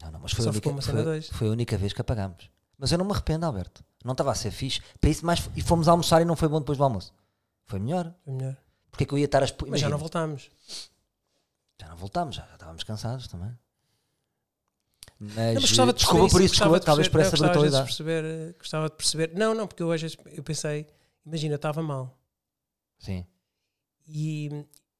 Não, 0.00 0.12
não, 0.12 0.20
mas 0.20 0.30
foi, 0.30 0.44
Só 0.44 0.50
a 0.50 0.52
única, 0.52 0.70
foi- 0.82 1.22
foi 1.22 1.48
a 1.48 1.50
única 1.50 1.76
vez 1.76 1.92
que 1.92 2.00
apagámos. 2.00 2.48
Mas 2.78 2.92
eu 2.92 2.98
não 2.98 3.04
me 3.04 3.12
arrependo, 3.12 3.46
Alberto. 3.46 3.84
Não 4.04 4.12
estava 4.12 4.32
a 4.32 4.34
ser 4.34 4.50
fixe. 4.50 4.80
Para 5.00 5.10
isso 5.10 5.24
mais, 5.24 5.48
e 5.56 5.62
fomos 5.62 5.88
almoçar 5.88 6.20
e 6.20 6.24
não 6.24 6.36
foi 6.36 6.48
bom 6.48 6.58
depois 6.60 6.76
do 6.78 6.84
almoço. 6.84 7.12
Foi 7.66 7.78
melhor. 7.78 8.12
Foi 8.24 8.32
melhor. 8.32 8.56
Porque 8.90 9.04
é 9.04 9.06
que 9.06 9.14
eu 9.14 9.18
ia 9.18 9.24
estar 9.24 9.42
a 9.42 9.44
expo- 9.44 9.66
Mas 9.68 9.80
já 9.80 9.88
não 9.88 9.98
voltámos. 9.98 10.50
já 11.80 11.88
não 11.88 11.96
voltámos, 11.96 12.36
já, 12.36 12.46
já 12.46 12.54
estávamos 12.54 12.82
cansados 12.84 13.26
também. 13.28 13.56
Mas, 15.18 15.34
Não, 15.36 15.44
mas 15.54 15.60
gostava 15.62 15.92
de 15.92 15.98
desculpa 16.00 16.28
por 16.28 16.42
isso, 16.42 16.54
desculpa, 16.54 16.80
de 16.80 16.86
talvez 16.86 17.08
por 17.08 17.20
essa 17.20 17.36
não, 17.36 17.44
brutalidade. 17.44 17.84
de 17.84 17.88
perceber, 17.88 18.54
gostava 18.58 18.88
de 18.90 18.96
perceber. 18.96 19.32
Não, 19.34 19.54
não, 19.54 19.66
porque 19.66 19.82
eu 19.82 19.88
vezes 19.88 20.16
eu 20.26 20.42
pensei, 20.42 20.86
imagina, 21.24 21.54
eu 21.54 21.56
estava 21.56 21.82
mal. 21.82 22.18
Sim. 22.98 23.24
E 24.06 24.48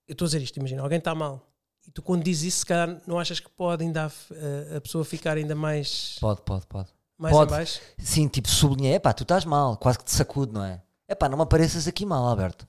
eu 0.09 0.13
estou 0.13 0.25
a 0.25 0.29
dizer 0.29 0.43
isto, 0.43 0.57
imagina, 0.57 0.83
alguém 0.83 0.99
está 0.99 1.15
mal. 1.15 1.47
E 1.87 1.91
tu 1.91 2.01
quando 2.01 2.23
dizes 2.25 2.45
isso, 2.45 2.59
se 2.61 2.67
calhar 2.67 3.03
não 3.07 3.19
achas 3.19 3.41
que 3.41 3.51
pode 3.51 3.83
ainda 3.85 4.07
a, 4.07 4.77
a 4.77 4.81
pessoa 4.81 5.05
ficar 5.05 5.37
ainda 5.37 5.55
mais, 5.55 6.17
Pode, 6.21 6.41
pode, 6.43 6.67
pode. 6.67 6.89
Mais 7.19 7.35
pode. 7.35 7.53
abaixo? 7.53 7.81
Sim, 7.99 8.29
tipo, 8.29 8.49
sublinhei, 8.49 8.95
epá, 8.95 9.13
tu 9.13 9.23
estás 9.23 9.45
mal, 9.45 9.77
quase 9.77 9.99
que 9.99 10.05
te 10.05 10.13
sacude, 10.13 10.53
não 10.53 10.65
é? 10.65 10.83
Epá, 11.09 11.29
não 11.29 11.37
me 11.37 11.43
apareças 11.43 11.87
aqui 11.87 12.05
mal, 12.07 12.25
Alberto. 12.27 12.67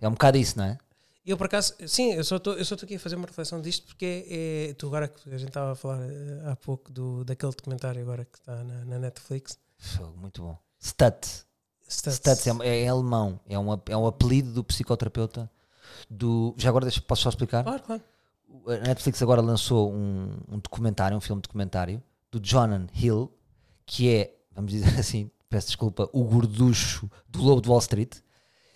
É 0.00 0.08
um 0.08 0.12
bocado 0.12 0.36
isso, 0.36 0.58
não 0.58 0.64
é? 0.64 0.78
Eu 1.24 1.38
por 1.38 1.46
acaso, 1.46 1.74
sim, 1.86 2.12
eu 2.12 2.22
só 2.22 2.36
estou 2.36 2.54
aqui 2.82 2.96
a 2.96 3.00
fazer 3.00 3.16
uma 3.16 3.26
reflexão 3.26 3.60
disto 3.60 3.86
porque 3.86 4.04
é, 4.28 4.70
é- 4.70 4.74
tu 4.74 4.86
agora 4.88 5.08
que 5.08 5.32
a 5.32 5.38
gente 5.38 5.48
estava 5.48 5.72
a 5.72 5.74
falar 5.74 6.02
eh, 6.02 6.42
há 6.50 6.54
pouco 6.54 6.92
do, 6.92 7.24
daquele 7.24 7.52
documentário 7.52 8.02
agora 8.02 8.26
que 8.26 8.38
está 8.38 8.62
na, 8.62 8.84
na 8.84 8.98
Netflix. 8.98 9.58
Muito 10.16 10.42
bom. 10.42 10.58
Stutz. 10.78 11.46
Stats. 11.88 12.16
Stutz 12.16 12.46
é, 12.60 12.84
é 12.84 12.88
alemão, 12.88 13.40
é 13.48 13.58
um, 13.58 13.72
é 13.88 13.96
um 13.96 14.06
apelido 14.06 14.52
do 14.52 14.62
psicoterapeuta. 14.62 15.50
Do, 16.10 16.54
já 16.58 16.68
agora 16.68 16.84
deixa, 16.84 17.00
posso 17.00 17.22
só 17.22 17.30
explicar? 17.30 17.64
Claro, 17.64 17.82
claro. 17.82 18.02
A 18.66 18.86
Netflix 18.88 19.22
agora 19.22 19.40
lançou 19.40 19.92
um, 19.92 20.36
um 20.48 20.58
documentário, 20.58 21.16
um 21.16 21.20
filme 21.20 21.40
documentário, 21.40 22.02
do 22.30 22.40
Jonan 22.42 22.86
Hill, 22.94 23.32
que 23.86 24.10
é, 24.10 24.34
vamos 24.52 24.72
dizer 24.72 24.94
assim, 24.98 25.30
peço 25.48 25.68
desculpa, 25.68 26.08
o 26.12 26.24
gorducho 26.24 27.10
do 27.28 27.42
Lobo 27.42 27.60
de 27.60 27.68
Wall 27.68 27.78
Street, 27.80 28.16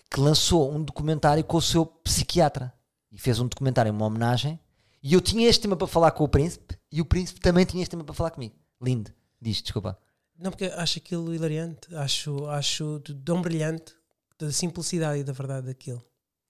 que 0.09 0.19
lançou 0.19 0.73
um 0.73 0.83
documentário 0.83 1.43
com 1.43 1.57
o 1.57 1.61
seu 1.61 1.85
psiquiatra. 1.85 2.73
E 3.11 3.17
fez 3.17 3.39
um 3.39 3.47
documentário, 3.47 3.91
uma 3.91 4.05
homenagem. 4.05 4.59
E 5.01 5.13
eu 5.13 5.21
tinha 5.21 5.47
este 5.47 5.61
tema 5.61 5.75
para 5.75 5.87
falar 5.87 6.11
com 6.11 6.23
o 6.23 6.27
príncipe, 6.27 6.77
e 6.91 7.01
o 7.01 7.05
príncipe 7.05 7.39
também 7.39 7.65
tinha 7.65 7.81
este 7.81 7.91
tema 7.91 8.03
para 8.03 8.13
falar 8.13 8.31
comigo. 8.31 8.55
Lindo. 8.81 9.11
Diz, 9.41 9.61
desculpa. 9.61 9.97
Não, 10.37 10.51
porque 10.51 10.65
acho 10.65 10.99
aquilo 10.99 11.33
hilariante, 11.33 11.93
acho, 11.95 12.45
acho 12.47 13.01
de 13.03 13.13
tão 13.13 13.41
brilhante 13.41 13.93
da 14.37 14.51
simplicidade 14.51 15.19
e 15.19 15.23
da 15.23 15.33
verdade 15.33 15.67
daquilo, 15.67 16.03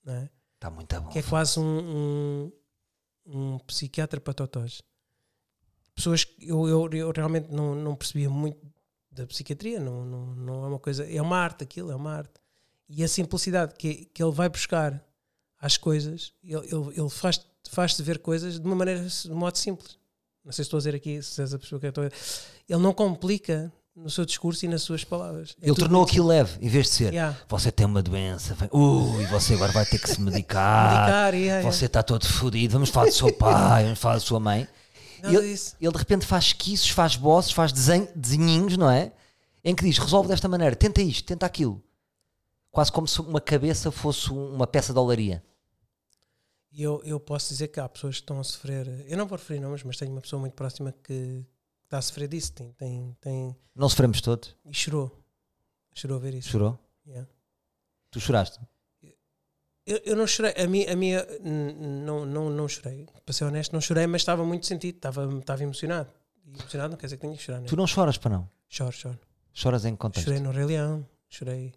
não 0.04 0.14
é? 0.14 0.30
Está 0.56 0.70
muito 0.70 1.02
bom. 1.02 1.10
que 1.10 1.20
é 1.20 1.24
quase 1.24 1.60
um, 1.60 1.64
um, 1.66 2.52
um 3.26 3.60
psiquiatra 3.60 4.20
para 4.22 4.34
totós. 4.34 4.82
Pessoas 6.00 6.24
que 6.24 6.48
eu, 6.48 6.66
eu, 6.66 6.90
eu 6.94 7.12
realmente 7.14 7.52
não, 7.52 7.76
não 7.76 7.94
percebia 7.94 8.30
muito 8.30 8.58
da 9.12 9.28
psiquiatria, 9.28 9.82
não, 9.82 10.06
não, 10.06 10.26
não 10.28 10.64
é 10.64 10.68
uma 10.70 10.80
coisa, 10.80 11.06
é 11.06 11.22
uma 11.22 11.38
arte 11.38 11.62
aquilo, 11.62 11.92
é 11.92 11.96
uma 11.96 12.16
arte. 12.16 12.32
E 12.88 13.04
a 13.04 13.08
simplicidade 13.08 13.74
que, 13.78 14.06
que 14.06 14.24
ele 14.24 14.32
vai 14.32 14.48
buscar 14.48 15.04
às 15.60 15.76
coisas, 15.76 16.32
ele, 16.42 16.66
ele, 16.68 17.02
ele 17.02 17.10
faz, 17.10 17.46
faz-te 17.70 18.02
ver 18.02 18.20
coisas 18.20 18.58
de 18.58 18.66
uma 18.66 18.78
maneira, 18.78 19.06
de 19.06 19.30
modo 19.32 19.58
simples. 19.58 20.00
Não 20.42 20.54
sei 20.54 20.64
se 20.64 20.68
estou 20.68 20.78
a 20.78 20.80
dizer 20.80 20.96
aqui, 20.96 21.22
se 21.22 21.42
és 21.42 21.54
a 21.54 21.60
pessoa 21.60 21.82
que 21.82 21.88
eu 21.88 21.90
estou 21.90 22.06
a. 22.06 22.08
Ele 22.08 22.82
não 22.82 22.94
complica 22.94 23.70
no 23.94 24.10
seu 24.10 24.26
discurso 24.26 24.64
e 24.64 24.70
nas 24.70 24.84
suas 24.84 25.04
palavras. 25.04 25.54
É 25.62 25.68
Ele 25.68 25.76
tornou 25.76 26.04
aquilo 26.04 26.28
leve, 26.28 26.66
em 26.66 26.70
vez 26.70 26.86
de 26.86 26.92
ser 26.94 27.14
Yeah. 27.14 27.38
você 27.50 27.74
tem 27.74 27.86
uma 27.86 28.02
doença, 28.02 28.56
ui, 28.72 29.26
você 29.26 29.56
agora 29.56 29.74
vai 29.74 29.86
ter 29.86 30.00
que 30.00 30.10
se 30.10 30.22
medicar, 30.22 30.94
Medicar, 30.94 31.34
yeah, 31.34 31.58
yeah. 31.58 31.70
você 31.70 31.88
está 31.88 32.02
todo 32.02 32.26
fodido, 32.26 32.72
vamos 32.72 32.90
falar 32.90 33.08
do 33.08 33.14
seu 33.14 33.34
pai, 33.34 33.84
vamos 33.84 34.00
falar 34.00 34.14
da 34.14 34.22
sua 34.22 34.40
mãe. 34.40 34.66
Nada 35.22 35.36
ele, 35.38 35.48
disso. 35.52 35.76
ele 35.80 35.92
de 35.92 35.98
repente 35.98 36.26
faz 36.26 36.46
esquiços, 36.46 36.90
faz 36.90 37.16
bosses, 37.16 37.52
faz 37.52 37.72
desenho, 37.72 38.08
desenhinhos, 38.16 38.78
não 38.78 38.90
é? 38.90 39.12
Em 39.64 39.76
que 39.76 39.84
diz, 39.84 39.98
resolve 39.98 40.30
desta 40.30 40.48
maneira, 40.48 40.76
tenta 40.76 41.02
isto, 41.02 41.26
tenta 41.26 41.46
aquilo. 41.46 41.82
Quase 42.72 42.92
como 42.92 43.08
se 43.08 43.20
uma 43.22 43.42
cabeça 43.42 43.92
fosse 43.92 44.32
um- 44.32 44.54
uma 44.54 44.66
peça 44.68 44.94
de 44.94 45.00
olaria. 45.00 45.44
E 46.72 46.84
eu, 46.84 47.02
eu 47.04 47.20
posso 47.20 47.50
dizer 47.50 47.68
que 47.70 47.80
há 47.80 47.90
pessoas 47.90 48.16
que 48.18 48.22
estão 48.22 48.40
a 48.40 48.44
sofrer. 48.44 48.88
Eu 49.08 49.18
não 49.18 49.26
vou 49.28 49.38
referir 49.38 49.60
nomes, 49.60 49.84
mas 49.84 49.98
tenho 49.98 50.12
uma 50.12 50.22
pessoa 50.22 50.40
muito 50.40 50.54
próxima 50.54 50.94
que 51.04 51.44
está 51.86 51.98
a 51.98 52.02
sofrer 52.02 52.28
disso. 52.28 52.54
Tem, 52.54 52.72
tem, 52.74 53.18
tem, 53.20 53.56
Não 53.76 53.90
sofremos 53.90 54.22
todos. 54.22 54.56
e 54.66 54.74
chorou. 54.74 55.12
Chorou 55.96 56.18
a 56.18 56.20
ver 56.20 56.36
isso. 56.36 56.50
Chorou? 56.50 56.80
Yeah. 57.08 57.28
Tu 58.12 58.20
choraste? 58.20 58.60
Eu, 59.90 60.00
eu 60.06 60.16
não 60.16 60.28
chorei, 60.28 60.54
a 60.56 60.68
minha, 60.68 60.94
a 60.94 60.96
minha 60.96 61.28
não, 61.42 62.24
não, 62.24 62.48
não 62.48 62.68
chorei. 62.68 63.08
Para 63.26 63.34
ser 63.34 63.46
honesto, 63.46 63.74
não 63.74 63.82
chorei, 63.82 64.06
mas 64.06 64.22
estava 64.22 64.46
muito 64.46 64.68
sentido, 64.68 64.98
estava, 64.98 65.26
estava 65.40 65.64
emocionado. 65.64 66.12
E 66.46 66.60
emocionado 66.60 66.92
não 66.92 66.98
quer 66.98 67.08
dizer 67.08 67.16
que 67.16 67.22
tenha 67.22 67.36
que 67.36 67.42
chorar, 67.42 67.60
né? 67.60 67.66
Tu 67.68 67.76
não 67.76 67.88
choras 67.88 68.16
para 68.16 68.30
não? 68.30 68.48
Choro, 68.68 68.92
choro. 68.92 69.20
Choras 69.52 69.86
em 69.86 69.96
contexto? 69.96 70.28
Chorei 70.28 70.40
no 70.40 70.52
Rei 70.52 70.66
Leão, 70.66 71.04
chorei. 71.28 71.74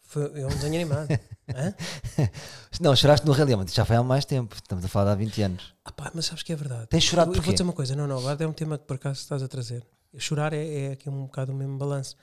Foi 0.00 0.22
é 0.40 0.46
um 0.46 0.48
desenho 0.48 0.74
animado. 0.76 1.08
Não, 2.80 2.96
choraste 2.96 3.26
no 3.26 3.32
Rei 3.32 3.44
Leão, 3.44 3.58
mas 3.58 3.74
já 3.74 3.84
foi 3.84 3.94
há 3.94 4.02
mais 4.02 4.24
tempo. 4.24 4.54
Estamos 4.54 4.84
a 4.84 4.88
falar 4.88 5.06
de 5.06 5.10
há 5.12 5.14
20 5.14 5.42
anos. 5.42 5.74
Ah, 5.84 5.92
pá, 5.92 6.10
mas 6.14 6.26
sabes 6.26 6.42
que 6.42 6.52
é 6.52 6.56
verdade. 6.56 6.86
Tens 6.86 7.04
chorado 7.04 7.30
eu, 7.30 7.36
eu 7.36 7.42
vou 7.42 7.52
dizer 7.52 7.62
uma 7.62 7.72
coisa, 7.72 7.94
não, 7.94 8.06
não, 8.06 8.18
agora 8.18 8.42
é 8.42 8.46
um 8.46 8.52
tema 8.52 8.78
que 8.78 8.84
por 8.84 8.94
acaso 8.94 9.20
estás 9.20 9.42
a 9.42 9.48
trazer. 9.48 9.86
Chorar 10.18 10.52
é, 10.52 10.86
é 10.86 10.92
aqui 10.92 11.08
um 11.08 11.24
bocado 11.26 11.52
o 11.52 11.54
mesmo 11.54 11.78
balanço. 11.78 12.16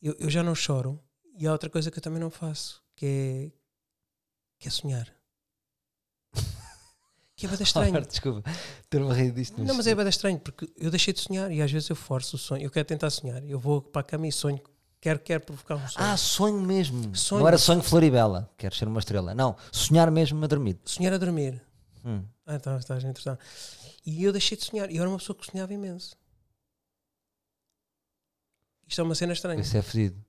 Eu, 0.00 0.16
eu 0.18 0.30
já 0.30 0.42
não 0.42 0.54
choro 0.54 1.00
e 1.36 1.46
há 1.46 1.52
outra 1.52 1.70
coisa 1.70 1.90
que 1.90 1.98
eu 1.98 2.02
também 2.02 2.18
não 2.20 2.30
faço, 2.30 2.82
que 2.96 3.06
é, 3.06 3.57
que 4.58 4.68
é 4.68 4.70
sonhar. 4.70 5.08
Que 7.36 7.46
é 7.46 7.48
bada 7.48 7.62
estranho. 7.62 7.94
Ora, 7.94 8.04
desculpa, 8.04 8.50
ter-me 8.90 9.14
rir 9.14 9.30
disto. 9.30 9.62
Não, 9.62 9.76
mas 9.76 9.86
é 9.86 9.94
bada 9.94 10.10
estranho, 10.10 10.40
porque 10.40 10.68
eu 10.76 10.90
deixei 10.90 11.14
de 11.14 11.20
sonhar 11.20 11.52
e 11.52 11.62
às 11.62 11.70
vezes 11.70 11.88
eu 11.88 11.94
forço 11.94 12.34
o 12.34 12.38
sonho. 12.38 12.64
Eu 12.64 12.70
quero 12.70 12.84
tentar 12.84 13.10
sonhar. 13.10 13.40
Eu 13.44 13.60
vou 13.60 13.80
para 13.80 14.00
a 14.00 14.02
cama 14.02 14.26
e 14.26 14.32
sonho. 14.32 14.60
Quero, 15.00 15.20
quero 15.20 15.44
provocar 15.44 15.76
um 15.76 15.86
sonho. 15.86 16.04
Ah, 16.04 16.16
sonho 16.16 16.60
mesmo. 16.60 17.14
Sonho. 17.14 17.42
Não 17.42 17.46
era 17.46 17.56
sonho 17.56 17.80
Floribela, 17.80 18.50
quero 18.56 18.74
ser 18.74 18.88
uma 18.88 18.98
estrela. 18.98 19.36
Não, 19.36 19.56
sonhar 19.70 20.10
mesmo 20.10 20.42
a 20.42 20.48
dormir. 20.48 20.80
Sonhar 20.84 21.12
a 21.12 21.16
dormir. 21.16 21.62
Hum. 22.04 22.24
Ah, 22.44 22.56
então 22.56 22.76
estás 22.76 23.04
interessado. 23.04 23.38
E 24.04 24.24
eu 24.24 24.32
deixei 24.32 24.58
de 24.58 24.64
sonhar. 24.64 24.90
E 24.90 24.96
eu 24.96 25.02
era 25.02 25.08
uma 25.08 25.18
pessoa 25.18 25.36
que 25.36 25.46
sonhava 25.46 25.72
imenso. 25.72 26.16
Isto 28.88 29.00
é 29.00 29.04
uma 29.04 29.14
cena 29.14 29.32
estranha. 29.32 29.60
Isso 29.60 29.76
é 29.76 29.82
fedido. 29.82 30.24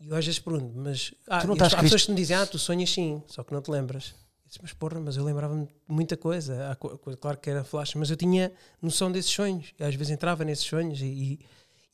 E 0.00 0.08
eu 0.08 0.16
às 0.16 0.24
vezes 0.24 0.40
pergunto, 0.40 0.72
mas. 0.76 1.12
Ah, 1.28 1.40
Tu 1.42 1.46
não 1.46 1.54
estás 1.54 1.74
há 1.74 1.78
pessoas 1.82 2.04
que 2.04 2.10
me 2.10 2.16
dizem, 2.16 2.36
ah, 2.36 2.46
tu 2.46 2.58
sonhas 2.58 2.90
sim, 2.90 3.22
só 3.26 3.42
que 3.44 3.52
não 3.52 3.60
te 3.60 3.70
lembras. 3.70 4.14
Eu 4.44 4.48
disse, 4.48 4.58
mas 4.62 4.72
porra, 4.72 4.98
mas 4.98 5.16
eu 5.16 5.24
lembrava-me 5.24 5.66
de 5.66 5.72
muita 5.88 6.16
coisa. 6.16 6.76
Claro 7.20 7.38
que 7.38 7.50
era 7.50 7.62
flash, 7.62 7.94
mas 7.94 8.10
eu 8.10 8.16
tinha 8.16 8.50
noção 8.80 9.12
desses 9.12 9.30
sonhos. 9.30 9.72
E 9.78 9.84
às 9.84 9.94
vezes 9.94 10.10
entrava 10.10 10.44
nesses 10.44 10.64
sonhos 10.64 11.00
e, 11.00 11.04
e- 11.04 11.40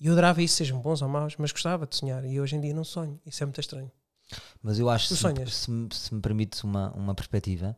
eu 0.00 0.12
adorava 0.12 0.40
isso, 0.42 0.56
sejam 0.56 0.78
bons 0.80 1.00
ou 1.02 1.08
maus, 1.08 1.34
mas 1.38 1.52
gostava 1.52 1.86
de 1.86 1.96
sonhar. 1.96 2.24
E 2.24 2.40
hoje 2.40 2.54
em 2.54 2.60
dia 2.60 2.72
não 2.74 2.84
sonho. 2.84 3.18
Isso 3.26 3.42
é 3.42 3.46
muito 3.46 3.60
estranho. 3.60 3.90
Mas 4.62 4.78
eu 4.78 4.88
acho, 4.90 5.08
Tu 5.08 5.16
se, 5.16 5.22
sonhas? 5.22 5.54
se, 5.54 5.70
me- 5.70 5.88
se 5.92 6.14
me 6.14 6.20
permites 6.20 6.62
uma, 6.64 6.92
uma 6.92 7.14
perspectiva, 7.14 7.76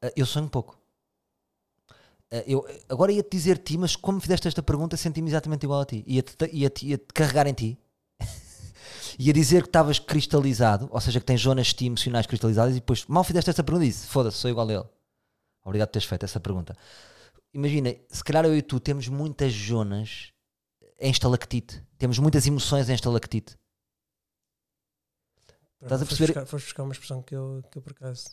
eh, 0.00 0.12
eu 0.16 0.24
sonho 0.26 0.48
pouco. 0.48 0.78
Eh, 2.30 2.44
Eu, 2.46 2.66
agora 2.88 3.12
ia-te 3.12 3.30
dizer 3.30 3.58
ti, 3.58 3.76
mas 3.76 3.96
como 3.96 4.16
me 4.16 4.22
fizeste 4.22 4.46
esta 4.48 4.62
pergunta, 4.62 4.96
senti-me 4.96 5.28
exatamente 5.28 5.64
igual 5.64 5.80
a 5.80 5.84
ti. 5.86 6.04
Ia-te 6.06 6.36
ia 6.52 6.70
ia 6.82 6.98
carregar 7.12 7.46
em 7.46 7.52
ti. 7.54 7.78
Ia 9.18 9.32
dizer 9.32 9.62
que 9.62 9.68
estavas 9.68 9.98
cristalizado, 9.98 10.88
ou 10.90 11.00
seja, 11.00 11.20
que 11.20 11.26
tens 11.26 11.40
zonas 11.40 11.74
emocionais 11.80 12.26
cristalizadas, 12.26 12.72
e 12.72 12.80
depois 12.80 13.04
mal 13.06 13.24
fizeste 13.24 13.50
esta 13.50 13.62
pergunta 13.64 13.84
e 13.86 13.88
disse: 13.88 14.06
Foda-se, 14.06 14.36
sou 14.38 14.50
igual 14.50 14.68
a 14.68 14.72
ele. 14.72 14.84
Obrigado 15.64 15.88
por 15.88 15.92
teres 15.92 16.08
feito 16.08 16.24
essa 16.24 16.40
pergunta. 16.40 16.76
Imagina, 17.52 17.94
se 18.08 18.22
calhar 18.24 18.44
eu 18.44 18.56
e 18.56 18.62
tu 18.62 18.78
temos 18.80 19.08
muitas 19.08 19.52
zonas 19.52 20.32
em 20.98 21.10
estalactite, 21.10 21.82
temos 21.98 22.18
muitas 22.18 22.46
emoções 22.46 22.88
em 22.88 22.94
estalactite. 22.94 23.56
Estás 25.82 26.02
a 26.02 26.04
Foste 26.04 26.08
perceber? 26.18 26.26
Buscar, 26.28 26.46
foste 26.46 26.64
buscar 26.66 26.82
uma 26.82 26.92
expressão 26.92 27.22
que 27.22 27.34
eu, 27.34 27.62
que 27.70 27.78
eu 27.78 27.82
por 27.82 27.92
acaso. 27.92 28.28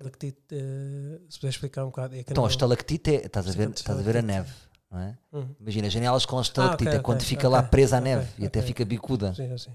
lactite, 0.00 0.40
eh, 0.50 1.20
se 1.28 1.38
puder 1.38 1.50
explicar 1.50 1.84
um 1.84 1.88
bocado. 1.88 2.14
É 2.16 2.20
Então, 2.20 2.44
a 2.44 2.48
estalactite 2.48 3.10
é, 3.10 3.26
estás 3.26 3.46
a 3.46 3.50
ver, 3.50 3.68
Estalactite. 3.70 3.80
estás 3.80 3.98
a 3.98 4.02
ver 4.02 4.16
a 4.16 4.22
neve, 4.22 4.50
é? 4.98 5.16
Hum. 5.32 5.48
Imagina, 5.60 5.88
janelas 5.88 6.26
com 6.26 6.40
estalactite, 6.40 6.88
ok, 6.88 6.98
é 6.98 7.02
quando 7.02 7.18
ok, 7.18 7.28
fica 7.28 7.48
ok, 7.48 7.50
lá 7.50 7.62
presa 7.62 7.96
à 7.96 8.00
neve 8.00 8.28
e 8.38 8.46
até 8.46 8.60
fica 8.60 8.84
bicuda. 8.84 9.34
Sim, 9.34 9.56
sim. 9.56 9.70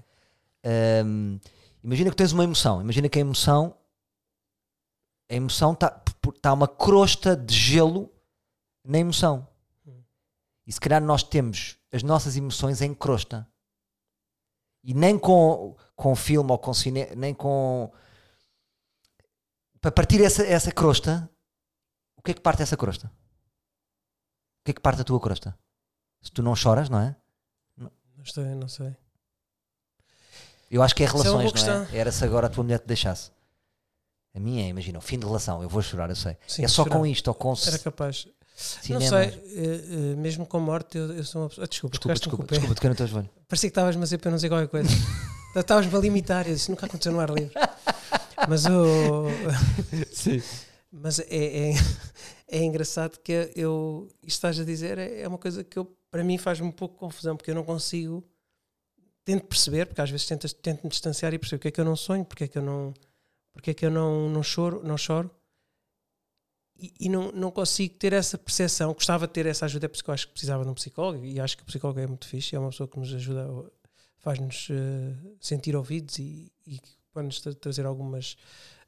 Hum, 1.04 1.38
imagina 1.82 2.10
que 2.10 2.16
tens 2.16 2.32
uma 2.32 2.44
emoção, 2.44 2.80
imagina 2.80 3.08
que 3.08 3.18
a 3.18 3.20
emoção, 3.20 3.74
a 5.30 5.34
emoção 5.34 5.72
está 5.72 5.90
tá 6.40 6.52
uma 6.52 6.68
crosta 6.68 7.36
de 7.36 7.54
gelo 7.54 8.12
na 8.84 8.98
emoção. 8.98 9.46
E 10.66 10.72
se 10.72 10.80
calhar 10.80 11.02
nós 11.02 11.22
temos 11.22 11.78
as 11.90 12.02
nossas 12.02 12.36
emoções 12.36 12.82
em 12.82 12.94
crosta. 12.94 13.48
E 14.84 14.94
nem 14.94 15.18
com, 15.18 15.74
com 15.96 16.14
filme 16.14 16.50
ou 16.50 16.58
com 16.58 16.72
cinema, 16.74 17.14
nem 17.16 17.34
com. 17.34 17.90
Para 19.80 19.90
partir 19.90 20.22
essa, 20.22 20.44
essa 20.44 20.70
crosta, 20.70 21.28
o 22.16 22.22
que 22.22 22.32
é 22.32 22.34
que 22.34 22.40
parte 22.40 22.58
dessa 22.58 22.76
crosta? 22.76 23.10
Que 24.68 24.72
é 24.72 24.74
que 24.74 24.82
parte 24.82 24.98
da 24.98 25.04
tua 25.04 25.18
crosta? 25.18 25.56
Se 26.20 26.30
tu 26.30 26.42
não 26.42 26.54
choras, 26.54 26.90
não 26.90 27.00
é? 27.00 27.16
Não 27.78 28.26
sei, 28.26 28.44
não 28.54 28.68
sei. 28.68 28.94
Eu 30.70 30.82
acho 30.82 30.94
que 30.94 31.02
é 31.02 31.06
Isso 31.06 31.16
é 31.16 31.22
relações, 31.22 31.52
boa 31.64 31.74
não 31.78 31.84
é? 31.84 31.96
Era 31.96 32.12
se 32.12 32.22
agora 32.22 32.48
a 32.48 32.50
tua 32.50 32.62
mulher 32.62 32.78
te 32.78 32.86
deixasse. 32.86 33.30
A 34.34 34.38
minha 34.38 34.66
é, 34.66 34.68
imagina, 34.68 34.98
o 34.98 35.00
fim 35.00 35.18
de 35.18 35.24
relação, 35.24 35.62
eu 35.62 35.70
vou 35.70 35.80
chorar, 35.80 36.10
eu 36.10 36.16
sei. 36.16 36.36
Sim, 36.46 36.66
é 36.66 36.68
só 36.68 36.84
chorar. 36.84 36.98
com 36.98 37.06
isto, 37.06 37.28
ou 37.28 37.34
com 37.34 37.54
Era 37.66 37.78
capaz. 37.78 38.28
cinema. 38.54 39.00
Não 39.00 39.08
sei, 39.08 39.28
eh, 39.28 40.12
eh, 40.12 40.16
mesmo 40.16 40.44
com 40.44 40.60
morte, 40.60 40.98
eu, 40.98 41.14
eu 41.14 41.24
sou 41.24 41.44
uma 41.44 41.48
pessoa. 41.48 41.64
Ah, 41.64 41.66
desculpa, 41.66 41.92
Desculpa, 41.94 42.14
desculpa, 42.18 42.46
desculpa, 42.46 42.74
toquei 42.74 42.90
no 42.90 42.96
teu 42.96 43.06
joelho. 43.06 43.30
Parecia 43.48 43.70
que 43.70 43.72
estavas 43.72 43.96
a 43.96 44.00
dizer 44.00 44.18
para 44.18 44.30
não 44.30 44.36
dizer 44.36 44.50
qualquer 44.50 44.68
coisa. 44.68 44.90
Estavas-me 45.56 45.96
a 45.96 45.98
limitar. 45.98 46.46
Eu 46.46 46.52
disse, 46.52 46.70
nunca 46.70 46.84
aconteceu 46.84 47.10
no 47.10 47.20
ar 47.20 47.30
livre. 47.30 47.54
Mas 48.46 48.66
o. 48.66 49.28
Sim. 50.12 50.42
Mas 50.92 51.20
é, 51.20 51.70
é, 51.70 51.74
é 52.48 52.62
engraçado 52.64 53.18
que 53.20 53.52
eu. 53.54 54.08
Isto 54.22 54.36
estás 54.38 54.60
a 54.60 54.64
dizer 54.64 54.98
é, 54.98 55.20
é 55.22 55.28
uma 55.28 55.38
coisa 55.38 55.62
que 55.62 55.78
eu, 55.78 55.84
para 56.10 56.24
mim 56.24 56.38
faz-me 56.38 56.66
um 56.66 56.72
pouco 56.72 56.96
confusão, 56.96 57.36
porque 57.36 57.50
eu 57.50 57.54
não 57.54 57.64
consigo. 57.64 58.26
Tento 59.24 59.46
perceber, 59.46 59.86
porque 59.86 60.00
às 60.00 60.10
vezes 60.10 60.26
tento, 60.26 60.52
tento 60.54 60.82
me 60.84 60.88
distanciar 60.88 61.34
e 61.34 61.38
perceber 61.38 61.58
porque 61.58 61.68
é 61.68 61.70
que 61.70 61.80
eu 61.80 61.84
não 61.84 61.94
sonho, 61.96 62.24
porque 62.24 62.44
é 62.44 62.48
que 62.48 62.56
eu 62.58 62.62
não. 62.62 62.94
Porque 63.52 63.70
é 63.72 63.74
que 63.74 63.84
eu 63.84 63.90
não, 63.90 64.30
não 64.30 64.42
choro, 64.42 64.80
não 64.82 64.96
choro. 64.96 65.30
E, 66.80 66.94
e 67.00 67.08
não, 67.08 67.32
não 67.32 67.50
consigo 67.50 67.94
ter 67.96 68.12
essa 68.12 68.38
percepção. 68.38 68.94
Gostava 68.94 69.26
de 69.26 69.32
ter 69.32 69.46
essa 69.46 69.64
ajuda, 69.66 69.86
é 69.86 69.88
por 69.88 69.96
isso 69.96 70.04
que 70.04 70.10
eu 70.10 70.14
acho 70.14 70.26
que 70.28 70.32
precisava 70.32 70.64
de 70.64 70.70
um 70.70 70.74
psicólogo 70.74 71.24
e 71.24 71.40
acho 71.40 71.56
que 71.56 71.62
o 71.62 71.66
psicólogo 71.66 72.00
é 72.00 72.06
muito 72.06 72.26
fixe, 72.26 72.54
é 72.54 72.58
uma 72.58 72.70
pessoa 72.70 72.88
que 72.88 72.98
nos 72.98 73.12
ajuda, 73.12 73.48
faz-nos 74.18 74.68
eh, 74.70 75.14
sentir 75.40 75.74
ouvidos 75.74 76.18
e, 76.20 76.52
e 76.66 76.78
que 76.78 76.88
pode-nos 77.12 77.40
tra- 77.40 77.54
trazer 77.54 77.84
algumas 77.84 78.36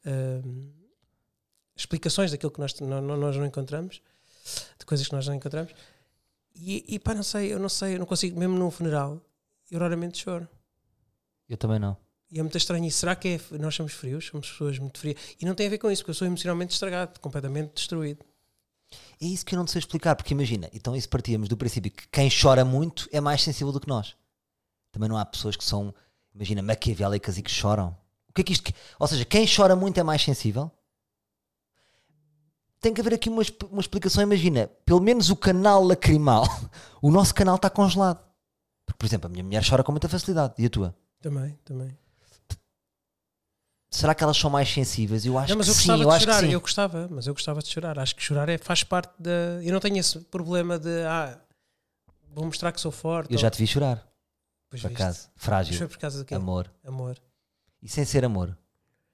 eh, 0.05 0.41
explicações 1.81 2.31
daquilo 2.31 2.51
que 2.53 2.61
nós, 2.61 2.79
nó- 2.81 3.01
nó- 3.01 3.17
nós 3.17 3.37
não 3.37 3.47
encontramos, 3.47 4.01
de 4.79 4.87
coisas 4.87 5.07
que 5.07 5.15
nós 5.15 5.27
não 5.27 5.35
encontramos. 5.35 5.73
E, 6.55 6.85
e 6.89 6.99
pá, 6.99 7.15
não 7.15 7.23
sei, 7.23 7.53
eu 7.53 7.59
não 7.59 7.69
sei, 7.69 7.95
eu 7.95 7.99
não 7.99 8.07
consigo, 8.07 8.39
mesmo 8.39 8.59
num 8.59 8.71
funeral, 8.71 9.21
eu 9.71 9.79
raramente 9.81 10.19
choro. 10.19 10.49
Eu 11.49 11.57
também 11.57 11.79
não. 11.79 11.97
E 12.31 12.39
é 12.39 12.43
muito 12.43 12.57
estranho. 12.57 12.85
E 12.85 12.91
será 12.91 13.17
que 13.17 13.29
é, 13.29 13.59
nós 13.59 13.75
somos 13.75 13.93
frios? 13.93 14.27
Somos 14.27 14.49
pessoas 14.51 14.79
muito 14.79 14.99
frias? 14.99 15.17
E 15.41 15.45
não 15.45 15.55
tem 15.55 15.67
a 15.67 15.71
ver 15.71 15.79
com 15.79 15.91
isso, 15.91 16.03
porque 16.03 16.11
eu 16.11 16.15
sou 16.15 16.27
emocionalmente 16.27 16.73
estragado, 16.75 17.19
completamente 17.19 17.73
destruído. 17.75 18.25
É 19.21 19.25
isso 19.27 19.45
que 19.45 19.55
eu 19.55 19.59
não 19.59 19.67
sei 19.67 19.79
explicar, 19.81 20.15
porque 20.17 20.35
imagina, 20.35 20.69
então 20.73 20.95
isso 20.97 21.09
partíamos 21.09 21.49
do 21.49 21.57
princípio 21.57 21.91
que 21.91 22.07
quem 22.09 22.29
chora 22.31 22.65
muito 22.65 23.09
é 23.13 23.21
mais 23.21 23.43
sensível 23.43 23.73
do 23.73 23.81
que 23.81 23.89
nós. 23.89 24.17
Também 24.93 25.09
não 25.09 25.17
há 25.17 25.25
pessoas 25.25 25.57
que 25.57 25.65
são, 25.65 25.95
imagina, 26.35 26.63
maquiavélicas 26.63 27.39
e 27.39 27.43
que 27.43 27.51
choram. 27.51 27.97
O 28.29 28.33
que 28.33 28.41
é 28.41 28.45
que 28.45 28.53
isto. 28.53 28.73
Ou 28.99 29.07
seja, 29.07 29.25
quem 29.25 29.47
chora 29.47 29.75
muito 29.77 29.99
é 29.99 30.03
mais 30.03 30.23
sensível? 30.23 30.71
Tem 32.81 32.95
que 32.95 33.01
haver 33.01 33.15
aqui 33.15 33.29
uma, 33.29 33.43
uma 33.71 33.81
explicação. 33.81 34.23
Imagina, 34.23 34.69
pelo 34.85 35.01
menos 35.01 35.29
o 35.31 35.37
canal 35.37 35.85
lacrimal, 35.85 36.45
o 37.03 37.11
nosso 37.11 37.35
canal 37.35 37.57
está 37.57 37.69
congelado. 37.69 38.19
Porque, 38.87 38.99
por 38.99 39.07
exemplo, 39.07 39.27
a 39.27 39.31
minha 39.31 39.45
mulher 39.45 39.63
chora 39.69 39.85
com 39.85 39.93
muita 39.93 40.09
facilidade. 40.09 40.55
E 40.59 40.67
a 40.67 40.71
tua? 40.71 40.95
Também, 41.21 41.59
também. 41.65 41.97
Será 43.91 44.15
que 44.15 44.23
elas 44.23 44.37
são 44.37 44.49
mais 44.49 44.73
sensíveis? 44.73 45.27
Eu 45.27 45.37
acho 45.37 45.51
não, 45.51 45.59
mas 45.59 45.67
que 45.67 45.71
eu 45.71 45.75
sim, 45.75 45.89
gostava 45.89 46.03
eu 46.03 46.09
de 46.09 46.15
que 46.19 46.25
chorar, 46.25 46.41
sim. 46.41 46.53
eu 46.53 46.61
gostava, 46.61 47.09
mas 47.11 47.27
eu 47.27 47.35
gostava 47.35 47.61
de 47.61 47.69
chorar. 47.69 47.99
Acho 47.99 48.15
que 48.15 48.23
chorar 48.23 48.49
é, 48.49 48.57
faz 48.57 48.85
parte 48.85 49.13
da. 49.19 49.61
Eu 49.63 49.73
não 49.73 49.81
tenho 49.81 49.97
esse 49.99 50.19
problema 50.21 50.79
de 50.79 51.03
ah, 51.03 51.37
vou 52.33 52.45
mostrar 52.45 52.71
que 52.71 52.81
sou 52.81 52.93
forte. 52.93 53.33
Eu 53.33 53.37
ou- 53.37 53.43
já 53.43 53.51
te 53.51 53.59
vi 53.59 53.67
chorar, 53.67 54.07
Pois 54.71 54.81
por 54.81 54.93
acaso. 54.93 55.29
Mas 55.35 55.45
Frágil, 55.45 55.77
foi 55.77 55.89
por 55.89 55.99
causa 55.99 56.19
do 56.21 56.25
quê? 56.25 56.35
amor. 56.35 56.71
Amor. 56.85 57.19
E 57.83 57.89
sem 57.89 58.05
ser 58.05 58.25
amor? 58.25 58.57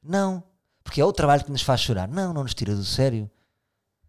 Não. 0.02 0.42
Porque 0.85 1.00
é 1.00 1.04
o 1.04 1.12
trabalho 1.12 1.42
que 1.42 1.50
nos 1.50 1.62
faz 1.62 1.80
chorar. 1.80 2.06
Não, 2.06 2.35
não 2.35 2.42
nos 2.42 2.54
tira 2.54 2.75
do 2.75 2.85
sério. 2.85 3.30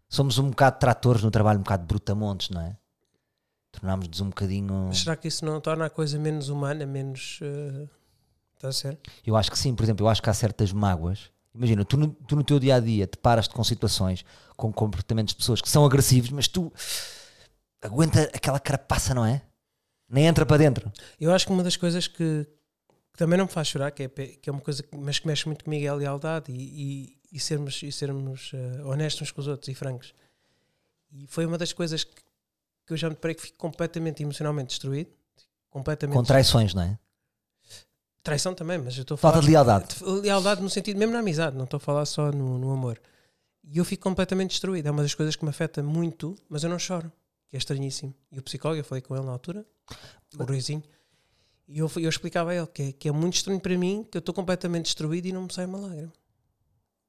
Somos 0.10 0.38
um 0.38 0.50
bocado 0.50 0.80
tratores 0.80 1.22
no 1.24 1.32
trabalho, 1.32 1.60
um 1.60 1.64
bocado 1.64 1.86
brutamontes, 1.86 2.50
não 2.50 2.62
é? 2.62 2.78
Tornámos-nos 3.72 4.22
um 4.22 4.30
bocadinho. 4.30 4.86
Mas 4.88 5.00
será 5.00 5.16
que 5.16 5.28
isso 5.28 5.46
não 5.46 5.60
torna 5.62 5.86
a 5.86 5.90
coisa 5.90 6.18
menos 6.18 6.50
humana, 6.50 6.86
menos. 6.86 7.40
eh, 7.42 7.88
Está 8.56 8.70
a 8.70 8.72
ser? 8.74 8.98
Eu 9.26 9.36
acho 9.36 9.52
que 9.52 9.60
sim, 9.60 9.76
por 9.76 9.84
exemplo, 9.84 10.04
eu 10.06 10.10
acho 10.10 10.22
que 10.22 10.30
há 10.30 10.34
certas 10.34 10.74
mágoas. 10.74 11.30
Imagina, 11.54 11.86
tu 11.86 11.96
no, 11.96 12.08
tu 12.08 12.36
no 12.36 12.44
teu 12.44 12.58
dia 12.60 12.76
a 12.76 12.80
dia 12.80 13.06
te 13.06 13.18
paras 13.18 13.48
com 13.48 13.64
situações, 13.64 14.26
com 14.56 14.74
comportamentos 14.74 15.34
de 15.34 15.38
pessoas 15.40 15.62
que 15.62 15.70
são 15.70 15.86
agressivos, 15.86 16.32
mas 16.32 16.48
tu 16.48 16.72
aguenta 17.82 18.24
aquela 18.34 18.60
carapaça, 18.60 19.14
não 19.14 19.26
é? 19.26 19.42
Nem 20.10 20.26
entra 20.26 20.46
para 20.46 20.58
dentro. 20.58 20.92
Eu 21.20 21.32
acho 21.34 21.46
que 21.46 21.52
uma 21.52 21.64
das 21.64 21.76
coisas 21.76 22.08
que, 22.08 22.48
que 23.14 23.18
também 23.18 23.38
não 23.38 23.46
me 23.46 23.52
faz 23.52 23.68
chorar, 23.68 23.92
que 23.92 24.04
é, 24.04 24.08
que 24.08 24.50
é 24.50 24.52
uma 24.52 24.62
coisa 24.62 24.82
que, 24.82 24.96
mas 24.98 25.20
que 25.20 25.28
mexe 25.28 25.46
muito 25.46 25.64
comigo, 25.64 25.86
é 25.86 25.90
a 25.90 25.94
lealdade 25.94 26.52
e, 26.52 27.17
e, 27.32 27.40
sermos, 27.40 27.82
e 27.84 27.92
sermos 27.92 28.52
eh, 28.54 28.84
honestos 28.84 29.24
uns 29.24 29.32
com 29.32 29.42
os 29.42 29.48
outros 29.48 29.68
e 29.70 29.74
francos. 29.74 30.14
E 31.12 31.28
foi 31.28 31.46
uma 31.46 31.58
das 31.58 31.74
coisas 31.74 32.04
que, 32.04 32.16
que 32.86 32.94
eu 32.94 32.98
já 32.98 33.10
me 33.10 33.16
deparei 33.16 33.36
que 33.36 33.42
fico 33.42 33.58
completamente 33.58 34.24
emocionalmente 34.24 34.70
destruído. 34.70 35.10
Completamente 35.70 36.16
Com 36.16 36.24
traições, 36.24 36.74
não 36.74 36.84
é? 36.84 36.98
traição 38.28 38.54
também, 38.54 38.78
mas 38.78 38.98
eu 38.98 39.04
estou 39.04 39.16
a 39.16 39.18
Falta 39.18 39.36
falar. 39.38 39.46
de 39.46 39.52
lealdade. 39.52 39.96
Lealdade 40.04 40.62
no 40.62 40.70
sentido, 40.70 40.98
mesmo 40.98 41.14
na 41.14 41.20
amizade, 41.20 41.56
não 41.56 41.64
estou 41.64 41.78
a 41.78 41.80
falar 41.80 42.06
só 42.06 42.30
no, 42.30 42.58
no 42.58 42.72
amor. 42.72 43.00
E 43.64 43.78
eu 43.78 43.86
fico 43.86 44.04
completamente 44.04 44.50
destruído. 44.52 44.86
É 44.86 44.92
uma 44.92 45.02
das 45.02 45.16
coisas 45.16 45.36
que 45.38 45.46
me 45.46 45.50
afeta 45.50 45.82
muito, 45.82 46.36
mas 46.50 46.62
eu 46.62 46.70
não 46.70 46.78
choro, 46.78 47.10
que 47.50 47.56
é 47.56 47.58
estranhíssimo. 47.58 48.14
E 48.30 48.38
o 48.38 48.44
psicólogo, 48.44 48.82
eu 48.82 48.84
falei 48.84 49.02
com 49.02 49.16
ele 49.16 49.26
na 49.26 49.32
altura, 49.32 49.66
o 50.38 50.44
Ruizinho, 50.44 50.84
e 51.70 51.80
eu, 51.80 51.90
eu 51.96 52.10
explicava 52.10 52.52
a 52.52 52.56
ele 52.56 52.68
que 52.68 52.82
é, 52.82 52.92
que 52.92 53.08
é 53.08 53.12
muito 53.14 53.36
estranho 53.36 53.60
para 53.62 53.78
mim, 53.78 54.06
que 54.10 54.18
eu 54.18 54.20
estou 54.20 54.34
completamente 54.36 54.86
destruído 54.86 55.26
e 55.26 55.32
não 55.32 55.44
me 55.44 55.54
sai 55.54 55.66
uma 55.66 55.80
lágrima. 55.80 56.12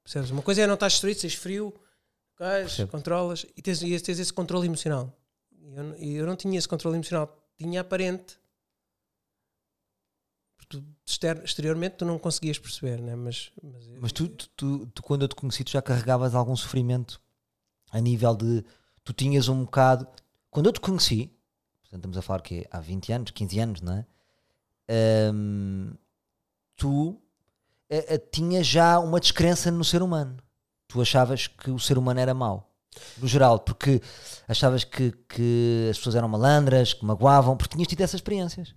Percebes? 0.08 0.30
Uma 0.30 0.40
coisa 0.42 0.62
é 0.62 0.66
não 0.66 0.72
estar 0.74 0.88
destruído, 0.88 1.18
seres 1.20 1.36
frio, 1.36 1.74
cais, 2.34 2.76
controlas 2.90 3.44
e 3.54 3.60
tens, 3.60 3.82
e 3.82 4.00
tens 4.00 4.18
esse 4.18 4.32
controle 4.32 4.66
emocional. 4.66 5.12
E 5.60 5.74
eu, 5.76 5.84
não- 5.84 5.94
eu 5.96 6.26
não 6.26 6.34
tinha 6.34 6.58
esse 6.58 6.66
controle 6.66 6.96
emocional, 6.96 7.36
tinha 7.58 7.82
aparente. 7.82 8.38
Tu, 10.68 10.82
exter- 11.06 11.42
exteriormente 11.44 11.96
tu 11.96 12.04
não 12.06 12.18
conseguias 12.18 12.58
perceber, 12.58 13.00
né? 13.00 13.14
mas, 13.16 13.50
mas, 13.62 13.86
Mas 14.00 14.12
tu, 14.12 14.28
tu, 14.28 14.48
tu- 14.56 14.86
tu, 14.94 15.02
quando 15.02 15.22
eu 15.22 15.28
te 15.28 15.34
conheci, 15.34 15.62
tu 15.64 15.70
já 15.70 15.80
carregavas 15.82 16.34
algum 16.34 16.56
sofrimento 16.56 17.20
a 17.90 18.00
nível 18.00 18.34
de. 18.34 18.64
Tu 19.04 19.12
tinhas 19.14 19.48
um 19.48 19.64
bocado. 19.64 20.06
Quando 20.50 20.66
eu 20.66 20.72
te 20.72 20.80
conheci, 20.80 21.26
portanto, 21.80 21.96
estamos 22.00 22.16
a 22.18 22.22
falar 22.22 22.40
que 22.42 22.66
há 22.70 22.80
20 22.80 23.12
anos, 23.12 23.30
15 23.30 23.58
anos, 23.60 23.80
não 23.82 23.92
é? 23.94 24.06
Ahm, 24.90 25.92
tu 26.76 27.20
tinhas 28.30 28.66
já 28.66 28.98
uma 28.98 29.20
descrença 29.20 29.70
no 29.70 29.84
ser 29.84 30.02
humano. 30.02 30.36
Tu 30.88 31.00
achavas 31.00 31.46
que 31.46 31.70
o 31.70 31.78
ser 31.78 31.98
humano 31.98 32.20
era 32.20 32.34
mau. 32.34 32.68
No 33.18 33.28
geral, 33.28 33.60
porque 33.60 34.00
achavas 34.48 34.82
que, 34.84 35.12
que 35.28 35.88
as 35.90 35.98
pessoas 35.98 36.16
eram 36.16 36.28
malandras, 36.28 36.94
que 36.94 37.04
magoavam, 37.04 37.56
porque 37.56 37.74
tinhas 37.74 37.86
tido 37.86 38.00
essas 38.00 38.14
experiências. 38.14 38.74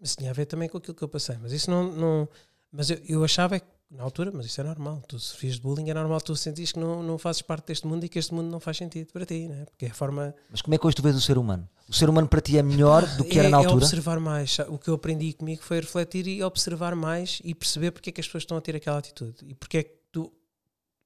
Mas 0.00 0.16
tinha 0.16 0.30
a 0.30 0.34
ver 0.34 0.46
também 0.46 0.68
com 0.68 0.78
aquilo 0.78 0.94
que 0.94 1.04
eu 1.04 1.08
passei. 1.08 1.36
Mas 1.38 1.52
isso 1.52 1.70
não. 1.70 1.90
não 1.92 2.28
mas 2.72 2.90
eu, 2.90 3.00
eu 3.08 3.24
achava 3.24 3.58
que, 3.58 3.66
na 3.90 4.04
altura, 4.04 4.30
mas 4.32 4.46
isso 4.46 4.60
é 4.60 4.64
normal. 4.64 5.02
Tu 5.08 5.18
sofrias 5.18 5.56
de 5.56 5.62
bullying, 5.62 5.90
é 5.90 5.94
normal 5.94 6.20
tu 6.20 6.36
sentires 6.36 6.70
que 6.70 6.78
não, 6.78 7.02
não 7.02 7.18
fazes 7.18 7.42
parte 7.42 7.66
deste 7.66 7.86
mundo 7.86 8.04
e 8.04 8.08
que 8.08 8.18
este 8.18 8.32
mundo 8.32 8.48
não 8.48 8.60
faz 8.60 8.76
sentido 8.76 9.12
para 9.12 9.26
ti, 9.26 9.48
né? 9.48 9.64
porque 9.64 9.86
é 9.86 9.90
a 9.90 9.94
forma. 9.94 10.34
Mas 10.48 10.62
como 10.62 10.74
é 10.74 10.78
que 10.78 10.86
hoje 10.86 10.96
tu 10.96 11.02
vês 11.02 11.16
o 11.16 11.20
ser 11.20 11.36
humano? 11.36 11.68
O 11.88 11.92
ser 11.92 12.08
humano 12.08 12.28
para 12.28 12.40
ti 12.40 12.56
é 12.56 12.62
melhor 12.62 13.04
do 13.16 13.24
que 13.24 13.38
era 13.38 13.48
é, 13.48 13.50
na 13.50 13.56
é 13.56 13.64
altura? 13.64 13.84
observar 13.84 14.20
mais. 14.20 14.58
O 14.68 14.78
que 14.78 14.88
eu 14.88 14.94
aprendi 14.94 15.32
comigo 15.32 15.62
foi 15.62 15.80
refletir 15.80 16.26
e 16.28 16.42
observar 16.42 16.94
mais 16.94 17.40
e 17.42 17.52
perceber 17.52 17.90
porque 17.90 18.10
é 18.10 18.12
que 18.12 18.20
as 18.20 18.26
pessoas 18.26 18.42
estão 18.42 18.56
a 18.56 18.60
ter 18.60 18.76
aquela 18.76 18.98
atitude 18.98 19.44
e 19.44 19.54
porque 19.54 19.78
é 19.78 19.82
que 19.82 19.96
tu. 20.12 20.32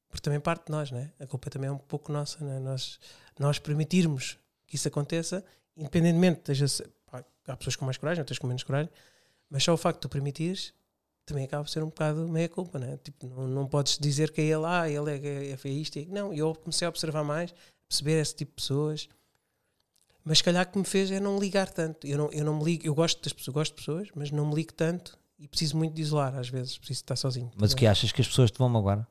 Porque 0.09 0.23
também 0.23 0.38
parte 0.38 0.67
de 0.67 0.73
nós, 0.73 0.91
né? 0.91 1.11
A 1.19 1.26
culpa 1.26 1.49
também 1.49 1.69
é 1.69 1.73
um 1.73 1.79
pouco 1.79 2.12
nossa, 2.12 2.45
né? 2.45 2.61
Nós, 2.61 3.00
nós 3.38 3.59
permitirmos 3.59 4.38
que 4.67 4.76
isso 4.76 4.87
aconteça, 4.87 5.43
independentemente, 5.76 6.41
esteja 6.41 6.67
há 7.49 7.57
pessoas 7.57 7.76
com 7.76 7.85
mais 7.85 7.97
coragem, 7.97 8.21
outras 8.21 8.38
com 8.38 8.47
menos 8.47 8.62
coragem, 8.62 8.91
mas 9.50 9.64
só 9.64 9.73
o 9.73 9.76
facto 9.76 9.97
de 9.97 10.03
tu 10.03 10.09
permitires 10.09 10.73
também 11.26 11.45
acaba 11.45 11.64
por 11.64 11.71
ser 11.71 11.83
um 11.83 11.87
bocado 11.87 12.28
meia 12.28 12.49
culpa, 12.49 12.78
né? 12.78 12.99
Tipo, 13.02 13.26
não, 13.26 13.47
não 13.49 13.66
podes 13.66 13.99
dizer 13.99 14.31
que 14.31 14.40
é 14.40 14.45
ele, 14.45 14.64
ah, 14.66 14.88
ele 14.88 15.11
é, 15.11 15.26
é, 15.26 15.50
é 15.50 15.57
feísta. 15.57 15.99
e- 15.99 16.07
Não, 16.07 16.33
eu 16.33 16.54
comecei 16.54 16.87
a 16.87 16.88
observar 16.88 17.25
mais, 17.25 17.54
perceber 17.88 18.21
esse 18.21 18.35
tipo 18.35 18.50
de 18.52 18.57
pessoas 18.57 19.09
mas 20.25 20.38
se 20.38 20.45
calhar 20.45 20.66
o 20.66 20.73
que 20.73 20.78
me 20.78 20.85
fez 20.85 21.11
é 21.11 21.21
não 21.21 21.38
ligar 21.38 21.69
tanto. 21.71 22.07
Eu 22.07 22.16
não, 22.16 22.33
eu 22.33 22.45
não 22.45 22.59
me 22.59 22.64
ligo, 22.64 22.87
eu 22.87 22.95
gosto 22.95 23.23
das 23.23 23.33
pessoas, 23.33 23.54
gosto 23.54 23.73
de 23.73 23.76
pessoas, 23.76 24.09
mas 24.14 24.31
não 24.31 24.47
me 24.47 24.54
ligo 24.54 24.73
tanto 24.73 25.19
e 25.38 25.47
preciso 25.47 25.76
muito 25.76 25.93
de 25.95 26.00
isolar 26.00 26.35
às 26.35 26.49
vezes, 26.49 26.78
preciso 26.78 27.00
estar 27.00 27.16
sozinho. 27.16 27.50
Mas 27.57 27.73
o 27.73 27.76
que 27.76 27.87
achas 27.87 28.11
que 28.11 28.23
as 28.23 28.26
pessoas 28.28 28.50
te 28.50 28.59
vão 28.59 28.69
magoar? 28.69 29.07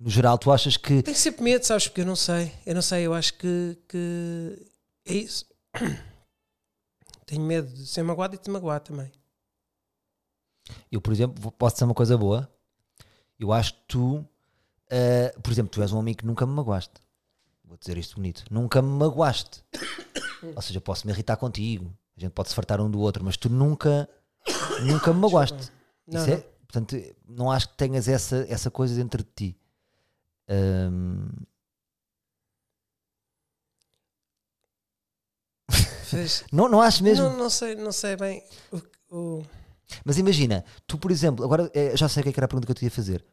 No 0.00 0.10
geral, 0.10 0.36
tu 0.36 0.50
achas 0.50 0.76
que. 0.76 1.00
Tenho 1.00 1.16
sempre 1.16 1.44
medo, 1.44 1.64
sabes? 1.64 1.86
Porque 1.86 2.00
eu 2.00 2.06
não 2.06 2.16
sei, 2.16 2.52
eu 2.66 2.74
não 2.74 2.82
sei, 2.82 3.06
eu 3.06 3.14
acho 3.14 3.34
que, 3.34 3.78
que 3.88 4.66
é 5.06 5.14
isso. 5.14 5.46
Tenho 7.24 7.42
medo 7.42 7.72
de 7.72 7.86
ser 7.86 8.02
magoado 8.02 8.34
e 8.34 8.38
de 8.38 8.42
te 8.42 8.50
magoar 8.50 8.80
também. 8.80 9.12
Eu, 10.90 11.00
por 11.00 11.12
exemplo, 11.12 11.50
posso 11.52 11.76
dizer 11.76 11.84
uma 11.84 11.94
coisa 11.94 12.16
boa. 12.16 12.48
Eu 13.38 13.52
acho 13.52 13.74
que 13.74 13.80
tu, 13.88 14.24
eh, 14.90 15.34
por 15.42 15.50
exemplo, 15.50 15.70
tu 15.70 15.82
és 15.82 15.92
um 15.92 15.98
amigo 15.98 16.18
que 16.20 16.26
nunca 16.26 16.46
me 16.46 16.52
magoaste. 16.52 16.94
Vou 17.64 17.76
dizer 17.76 17.96
isto 17.96 18.16
bonito. 18.16 18.44
Nunca 18.50 18.80
me 18.82 18.88
magoaste. 18.88 19.64
Ou 20.54 20.62
seja, 20.62 20.80
posso 20.80 21.06
me 21.06 21.12
irritar 21.12 21.36
contigo. 21.36 21.92
A 22.16 22.20
gente 22.20 22.32
pode 22.32 22.48
se 22.50 22.54
fartar 22.54 22.80
um 22.80 22.90
do 22.90 23.00
outro, 23.00 23.24
mas 23.24 23.36
tu 23.36 23.48
nunca, 23.48 24.08
nunca 24.82 25.12
me 25.12 25.20
magoaste. 25.20 25.72
Não, 26.06 26.24
é- 26.24 26.36
portanto, 26.66 26.96
não 27.28 27.50
acho 27.50 27.68
que 27.70 27.76
tenhas 27.76 28.06
essa, 28.08 28.46
essa 28.48 28.70
coisa 28.70 28.94
dentro 28.94 29.22
de 29.24 29.30
ti. 29.34 29.58
Fez- 36.04 36.44
não, 36.52 36.68
não 36.68 36.80
acho 36.80 37.02
mesmo. 37.02 37.24
Não, 37.30 37.36
não 37.36 37.50
sei, 37.50 37.74
não 37.74 37.92
sei 37.92 38.16
bem 38.16 38.42
o, 39.10 39.16
o- 39.16 39.46
Mas 40.04 40.18
imagina, 40.18 40.64
tu, 40.86 40.96
por 40.98 41.10
exemplo, 41.10 41.44
agora 41.44 41.70
eh, 41.74 41.96
já 41.96 42.08
sei 42.08 42.20
o 42.20 42.24
que 42.24 42.30
é 42.30 42.32
que 42.32 42.38
era 42.40 42.46
a 42.46 42.48
pergunta 42.48 42.66
que 42.66 42.72
eu 42.72 42.76
te 42.76 42.84
ia 42.84 42.90
fazer. 42.90 43.24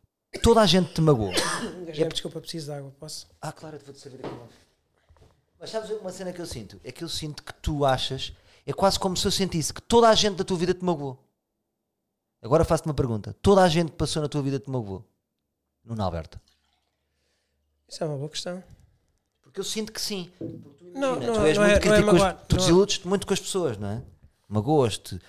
Toda 0.43 0.61
a 0.61 0.65
gente 0.65 0.93
te 0.93 1.01
magoou. 1.01 1.31
Gajo, 1.87 2.09
Desculpa, 2.09 2.39
preciso 2.39 2.67
de 2.67 2.71
água, 2.77 2.91
posso? 2.99 3.27
Ah, 3.41 3.51
claro, 3.51 3.77
eu 3.77 3.81
vou-te 3.83 3.99
servir 3.99 4.25
aqui 4.25 4.33
uma. 4.33 4.47
Mas 5.59 5.69
sabes 5.71 5.89
uma 5.89 6.11
cena 6.11 6.31
que 6.31 6.39
eu 6.41 6.45
sinto? 6.45 6.79
É 6.83 6.91
que 6.91 7.03
eu 7.03 7.09
sinto 7.09 7.43
que 7.43 7.53
tu 7.53 7.83
achas, 7.85 8.31
é 8.65 8.71
quase 8.73 8.99
como 8.99 9.17
se 9.17 9.25
eu 9.25 9.31
sentisse 9.31 9.73
que 9.73 9.81
toda 9.81 10.07
a 10.09 10.15
gente 10.15 10.35
da 10.37 10.43
tua 10.43 10.57
vida 10.57 10.73
te 10.73 10.83
magoou. 10.85 11.17
Agora 12.41 12.63
faço-te 12.63 12.87
uma 12.87 12.93
pergunta. 12.93 13.35
Toda 13.41 13.61
a 13.63 13.67
gente 13.67 13.91
que 13.91 13.97
passou 13.97 14.21
na 14.21 14.29
tua 14.29 14.41
vida 14.41 14.59
te 14.59 14.69
magoou. 14.69 15.03
Nuno 15.83 16.01
Alberto. 16.03 16.39
Isso 17.87 18.03
é 18.03 18.07
uma 18.07 18.15
boa 18.17 18.29
questão. 18.29 18.63
Porque 19.41 19.59
eu 19.59 19.63
sinto 19.63 19.91
que 19.91 19.99
sim. 19.99 20.31
Não, 20.93 21.15
Imagina, 21.15 21.25
não, 21.27 21.33
tu 21.33 21.45
és 21.45 21.57
não 21.57 21.63
muito 21.65 21.73
é, 21.73 21.75
é 21.75 21.79
crítico, 21.79 22.03
com 22.03 22.09
as- 22.11 22.13
magoar. 22.21 22.45
tu 22.47 22.55
não 22.55 22.57
é- 22.57 22.65
desiludes-te 22.65 23.07
muito 23.07 23.27
com 23.27 23.33
as 23.33 23.39
pessoas, 23.39 23.77
não 23.77 23.89
é? 23.89 24.01
Magoas-te. 24.47 25.19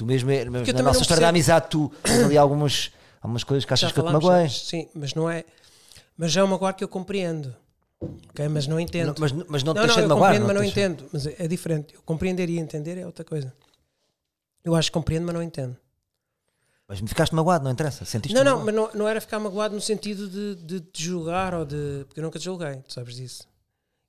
Tu 0.00 0.06
mesmo, 0.06 0.30
é- 0.30 0.46
na 0.46 0.50
também 0.64 0.82
nossa 0.82 1.02
história 1.02 1.06
percebo- 1.08 1.20
da 1.20 1.28
amizade, 1.28 1.66
tu 1.68 1.92
ali 2.24 2.38
algumas, 2.38 2.90
algumas 3.20 3.44
coisas 3.44 3.66
que 3.66 3.74
achas 3.74 3.92
que 3.92 4.00
eu 4.00 4.06
te 4.06 4.10
magoei. 4.14 4.48
Sim, 4.48 4.88
mas 4.94 5.12
não 5.12 5.28
é. 5.28 5.44
Mas 6.16 6.32
já 6.32 6.40
é 6.40 6.44
uma 6.44 6.52
magoar 6.52 6.74
que 6.74 6.82
eu 6.82 6.88
compreendo. 6.88 7.54
Ok, 8.30 8.48
mas 8.48 8.66
não 8.66 8.80
entendo. 8.80 9.08
Não, 9.08 9.14
mas, 9.18 9.30
mas 9.46 9.62
não 9.62 9.74
te 9.74 9.76
não, 9.76 9.84
deixa 9.84 10.00
não, 10.00 10.06
de 10.06 10.10
eu 10.12 10.16
magoar. 10.16 10.30
compreendo, 10.32 10.46
mas 10.46 10.56
não 10.56 10.62
te 10.62 10.74
deixa- 10.74 10.80
entendo. 10.90 11.10
Mas 11.12 11.26
é, 11.26 11.46
diferente. 11.46 11.94
Eu 11.94 12.00
compreender 12.00 12.48
e 12.48 12.58
entender 12.58 12.96
é 12.96 13.04
outra 13.04 13.26
coisa. 13.26 13.52
Eu 14.64 14.74
acho 14.74 14.90
que 14.90 14.94
compreendo, 14.94 15.26
mas 15.26 15.34
não 15.34 15.42
entendo. 15.42 15.76
Mas 16.88 16.98
me 17.02 17.08
ficaste 17.08 17.34
magoado, 17.34 17.62
não 17.62 17.70
interessa. 17.70 18.06
Sentiste 18.06 18.34
não, 18.34 18.42
não, 18.42 18.64
mas 18.64 18.74
não, 18.74 18.90
não 18.94 19.06
era 19.06 19.20
ficar 19.20 19.38
magoado 19.38 19.74
no 19.74 19.82
sentido 19.82 20.26
de, 20.26 20.54
de 20.64 20.80
te 20.80 21.02
julgar 21.04 21.52
ou 21.52 21.66
de. 21.66 22.04
Porque 22.06 22.20
eu 22.20 22.24
nunca 22.24 22.38
te 22.38 22.46
julguei, 22.46 22.76
tu 22.76 22.94
sabes 22.94 23.16
disso. 23.16 23.46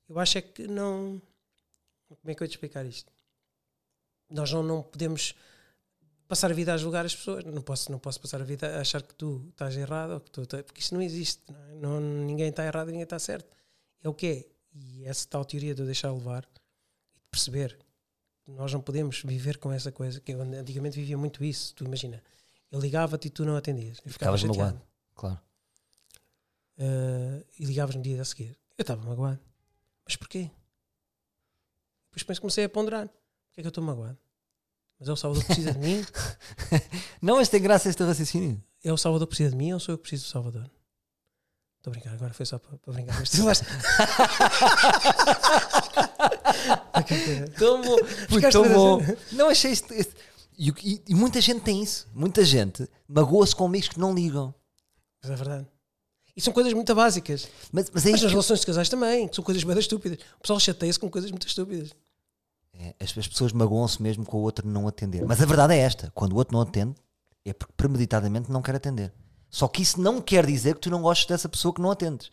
Eu 0.07 0.17
acho 0.19 0.37
é 0.37 0.41
que 0.41 0.67
não. 0.69 1.21
Como 2.07 2.31
é 2.31 2.33
que 2.33 2.41
eu 2.41 2.45
ia 2.45 2.49
te 2.49 2.53
explicar 2.53 2.85
isto? 2.85 3.11
Nós 4.29 4.49
não, 4.53 4.63
não 4.63 4.81
podemos 4.81 5.35
passar 6.31 6.49
a 6.49 6.53
vida 6.53 6.73
a 6.73 6.77
julgar 6.77 7.05
as 7.05 7.13
pessoas. 7.13 7.43
Não 7.43 7.61
posso, 7.61 7.91
não 7.91 7.99
posso 7.99 8.21
passar 8.21 8.39
a 8.39 8.45
vida 8.45 8.77
a 8.77 8.79
achar 8.79 9.01
que 9.01 9.13
tu 9.13 9.45
estás 9.49 9.75
errado 9.75 10.11
ou 10.11 10.21
que 10.21 10.31
tu. 10.31 10.47
Porque 10.47 10.79
isso 10.79 10.93
não 10.93 11.01
existe. 11.01 11.41
Não 11.51 11.59
é? 11.65 11.75
Não- 11.75 11.99
ninguém 11.99 12.47
está 12.47 12.65
errado 12.65 12.87
e 12.87 12.91
ninguém 12.93 13.03
está 13.03 13.19
certo. 13.19 13.53
É 14.01 14.07
o 14.07 14.13
que 14.13 14.27
é. 14.27 14.45
E 14.73 15.03
essa 15.05 15.27
tal 15.27 15.43
teoria 15.43 15.75
de 15.75 15.81
eu 15.81 15.85
deixar 15.85 16.09
levar 16.13 16.47
e 17.13 17.19
de 17.19 17.25
perceber 17.29 17.77
que 18.45 18.51
nós 18.51 18.71
não 18.71 18.79
podemos 18.79 19.21
viver 19.25 19.57
com 19.57 19.73
essa 19.73 19.91
coisa. 19.91 20.21
Que 20.21 20.31
eu 20.31 20.41
antigamente 20.41 20.97
vivia 20.97 21.17
muito 21.17 21.43
isso. 21.43 21.75
Tu 21.75 21.83
imagina. 21.83 22.23
Eu 22.71 22.79
ligava-te 22.79 23.27
e 23.27 23.29
tu 23.29 23.43
não 23.43 23.57
atendias. 23.57 23.97
Eu 24.05 24.09
ficava 24.13 24.37
Ficavas 24.37 24.57
magoado. 24.57 24.81
Claro. 25.13 25.39
Uh, 26.77 27.45
e 27.59 27.65
ligavas 27.65 27.93
no 27.93 28.01
dia 28.01 28.21
a 28.21 28.25
seguir. 28.25 28.57
Eu 28.77 28.83
estava 28.83 29.03
magoado. 29.03 29.39
Mas 30.05 30.15
porquê? 30.15 30.49
Depois 32.05 32.19
depois 32.21 32.39
comecei 32.39 32.63
a 32.63 32.69
ponderar. 32.69 33.09
Porquê 33.09 33.59
é 33.59 33.61
que 33.63 33.67
eu 33.67 33.69
estou 33.69 33.83
magoado? 33.83 34.17
Mas 35.01 35.09
é 35.09 35.11
o 35.11 35.15
Salvador 35.15 35.43
que 35.43 35.53
precisa 35.55 35.73
de 35.73 35.79
mim? 35.79 36.05
Não, 37.21 37.37
mas 37.37 37.49
tem 37.49 37.59
graça 37.59 37.89
esse 37.89 37.97
teu 37.97 38.05
raciocínio. 38.05 38.63
É 38.83 38.93
o 38.93 38.97
Salvador 38.97 39.27
que 39.27 39.31
precisa 39.31 39.49
de 39.49 39.55
mim 39.57 39.73
ou 39.73 39.79
sou 39.79 39.93
eu 39.93 39.97
que 39.97 40.03
preciso 40.03 40.25
do 40.25 40.29
Salvador? 40.29 40.69
Estou 41.79 41.89
a 41.89 41.93
brincar, 41.93 42.13
agora 42.13 42.31
foi 42.33 42.45
só 42.45 42.59
para, 42.59 42.77
para 42.77 42.93
brincar. 42.93 43.19
Mas 43.19 43.31
tu 43.31 43.43
vais- 43.43 43.63
Tão 47.57 47.81
bom. 47.81 47.95
Tão 48.51 48.69
bom. 48.73 49.01
Não 49.33 49.49
achei 49.49 49.71
isto. 49.71 49.91
isto- 49.93 50.13
E, 50.57 50.69
e- 50.69 51.01
e 51.09 51.15
muita 51.15 51.41
gente 51.41 51.61
tem 51.61 51.81
isso. 51.81 52.07
Muita 52.13 52.45
gente 52.45 52.87
magoa-se 53.07 53.55
com 53.55 53.65
amigos 53.65 53.87
que 53.89 53.99
não 53.99 54.13
ligam. 54.13 54.53
Mas 55.23 55.31
é 55.31 55.35
verdade. 55.35 55.67
E 56.35 56.41
são 56.41 56.53
coisas 56.53 56.71
muito 56.73 56.93
básicas. 56.93 57.47
Mas, 57.71 57.89
mas 57.91 58.05
é 58.05 58.11
Mas 58.11 58.21
nas 58.21 58.31
relações 58.31 58.59
de 58.59 58.65
casais 58.67 58.87
também, 58.89 59.27
que 59.27 59.35
são 59.35 59.43
coisas 59.43 59.63
bem 59.63 59.77
estúpidas. 59.79 60.19
O 60.37 60.41
pessoal 60.41 60.59
chateia-se 60.59 60.99
com 60.99 61.09
coisas 61.09 61.31
muito 61.31 61.47
estúpidas. 61.47 61.89
É, 62.73 62.95
as, 62.99 63.17
as 63.17 63.27
pessoas 63.27 63.51
magoam-se 63.51 64.01
mesmo 64.01 64.25
com 64.25 64.37
o 64.37 64.41
outro 64.41 64.67
não 64.67 64.87
atender. 64.87 65.25
Mas 65.25 65.41
a 65.41 65.45
verdade 65.45 65.73
é 65.73 65.77
esta: 65.77 66.11
quando 66.15 66.33
o 66.33 66.35
outro 66.37 66.53
não 66.53 66.61
atende, 66.61 66.95
é 67.45 67.53
porque 67.53 67.73
premeditadamente 67.75 68.51
não 68.51 68.61
quer 68.61 68.75
atender. 68.75 69.13
Só 69.49 69.67
que 69.67 69.81
isso 69.81 69.99
não 69.99 70.21
quer 70.21 70.45
dizer 70.45 70.75
que 70.75 70.81
tu 70.81 70.89
não 70.89 71.01
gostes 71.01 71.27
dessa 71.27 71.49
pessoa 71.49 71.73
que 71.73 71.81
não 71.81 71.91
atendes. 71.91 72.31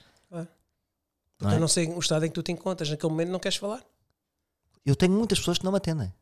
Porque 1.38 1.44
Não 1.44 1.50
é? 1.52 1.54
eu 1.56 1.60
não 1.60 1.68
sei 1.68 1.88
o 1.88 1.98
estado 2.00 2.24
em 2.26 2.28
que 2.28 2.34
tu 2.34 2.42
te 2.42 2.50
encontras. 2.50 2.90
Naquele 2.90 3.10
momento 3.10 3.30
não 3.30 3.38
queres 3.38 3.56
falar. 3.56 3.84
Eu 4.84 4.96
tenho 4.96 5.12
muitas 5.12 5.38
pessoas 5.38 5.58
que 5.58 5.64
não 5.64 5.70
me 5.70 5.78
atendem. 5.78 6.12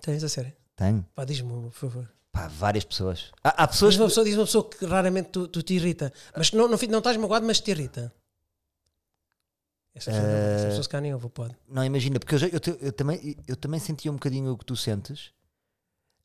Tens 0.00 0.24
a 0.24 0.28
sério. 0.28 0.52
Tenho. 0.74 1.06
Pá, 1.14 1.24
diz-me 1.24 1.50
por 1.62 1.72
favor. 1.72 2.10
Pá, 2.32 2.48
várias 2.48 2.84
pessoas. 2.84 3.30
Há, 3.44 3.62
há 3.62 3.68
pessoas 3.68 3.94
Diz 3.94 4.00
uma 4.00 4.08
pessoa, 4.08 4.24
diz 4.24 4.34
uma 4.34 4.44
pessoa 4.44 4.68
que 4.68 4.84
raramente 4.84 5.28
tu, 5.30 5.46
tu 5.46 5.62
te 5.62 5.74
irrita, 5.74 6.12
mas 6.36 6.52
não, 6.52 6.68
não, 6.68 6.76
não 6.76 6.98
estás 6.98 7.16
magoado, 7.16 7.46
mas 7.46 7.60
te 7.60 7.70
irrita. 7.70 8.12
Essa 9.96 10.10
pessoa, 10.12 10.28
não, 10.28 10.36
essa 10.38 10.64
Eh, 10.64 10.68
pessoa 10.68 10.82
se 10.82 10.88
cá 10.88 11.00
nem 11.00 11.12
ouve, 11.14 11.28
pode. 11.30 11.56
Não, 11.68 11.82
imagina, 11.84 12.20
porque 12.20 12.34
eu, 12.34 12.38
já- 12.38 12.48
eu 12.48 12.60
te- 12.60 12.78
eu 12.80 12.92
também, 12.92 13.36
eu 13.48 13.56
também 13.56 13.80
sentia 13.80 14.10
um 14.12 14.14
bocadinho 14.14 14.52
o 14.52 14.56
que 14.58 14.64
tu 14.64 14.76
sentes, 14.76 15.34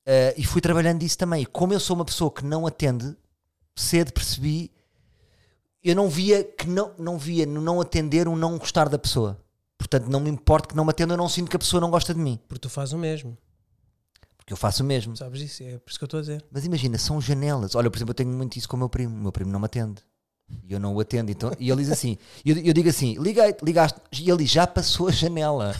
Uh, 0.03 0.33
e 0.35 0.43
fui 0.43 0.59
trabalhando 0.61 0.97
disso 0.99 1.15
também. 1.15 1.45
Como 1.45 1.73
eu 1.73 1.79
sou 1.79 1.95
uma 1.95 2.03
pessoa 2.03 2.31
que 2.31 2.43
não 2.43 2.65
atende, 2.65 3.15
cedo 3.75 4.11
percebi, 4.11 4.71
eu 5.83 5.95
não 5.95 6.09
via 6.09 6.43
que 6.43 6.67
não, 6.67 6.91
não 6.97 7.19
via 7.19 7.45
no 7.45 7.61
não 7.61 7.79
atender 7.79 8.27
um 8.27 8.35
não 8.35 8.57
gostar 8.57 8.89
da 8.89 8.97
pessoa. 8.97 9.39
Portanto, 9.77 10.07
não 10.09 10.19
me 10.19 10.27
importa 10.31 10.69
que 10.69 10.75
não 10.75 10.83
me 10.85 10.89
atenda, 10.89 11.13
eu 11.13 11.17
não 11.17 11.29
sinto 11.29 11.51
que 11.51 11.55
a 11.55 11.59
pessoa 11.59 11.79
não 11.79 11.91
gosta 11.91 12.15
de 12.15 12.19
mim. 12.19 12.39
Porque 12.47 12.59
tu 12.61 12.67
fazes 12.69 12.93
o 12.93 12.97
mesmo. 12.97 13.37
Porque 14.37 14.51
eu 14.53 14.57
faço 14.57 14.81
o 14.81 14.85
mesmo. 14.87 15.15
Sabes 15.15 15.39
disso? 15.39 15.61
É 15.61 15.77
por 15.77 15.91
isso 15.91 15.99
que 15.99 16.03
eu 16.03 16.07
estou 16.07 16.17
a 16.17 16.21
dizer. 16.21 16.43
Mas 16.51 16.65
imagina, 16.65 16.97
são 16.97 17.21
janelas. 17.21 17.75
Olha, 17.75 17.91
por 17.91 17.97
exemplo, 17.99 18.09
eu 18.09 18.15
tenho 18.15 18.31
muito 18.31 18.57
isso 18.57 18.67
com 18.67 18.75
o 18.75 18.79
meu 18.79 18.89
primo. 18.89 19.15
O 19.15 19.19
meu 19.21 19.31
primo 19.31 19.51
não 19.51 19.59
me 19.59 19.67
atende. 19.67 20.01
E 20.67 20.73
eu 20.73 20.79
não 20.79 20.95
o 20.95 20.99
atendo. 20.99 21.31
Então, 21.31 21.51
e 21.59 21.69
ele 21.69 21.81
diz 21.81 21.91
assim: 21.91 22.17
eu, 22.45 22.57
eu 22.57 22.73
digo 22.73 22.89
assim, 22.89 23.15
liguei, 23.19 23.55
ligaste. 23.61 23.99
E 24.11 24.29
ele 24.29 24.45
já 24.45 24.65
passou 24.67 25.07
a 25.07 25.11
janela. 25.11 25.75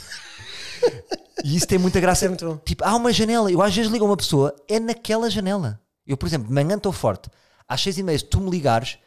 E 1.44 1.56
isso 1.56 1.68
tem 1.68 1.78
muita 1.78 2.00
graça. 2.00 2.26
É. 2.26 2.30
Tipo, 2.66 2.84
há 2.84 2.96
uma 2.96 3.12
janela. 3.12 3.52
Eu 3.52 3.62
às 3.62 3.76
vezes 3.76 3.92
ligo 3.92 4.06
a 4.06 4.08
uma 4.08 4.18
pessoa, 4.18 4.56
é 4.68 4.80
naquela 4.80 5.30
janela. 5.30 5.80
Eu, 6.06 6.18
por 6.18 6.28
exemplo, 6.28 6.48
de 6.48 6.54
manhã 6.54 6.76
estou 6.76 6.92
forte. 6.92 7.30
Às 7.68 7.82
seis 7.82 7.98
e 7.98 8.04
meia, 8.04 8.18
se 8.18 8.26
tu 8.26 8.42
me 8.42 8.50
ligares, 8.50 8.98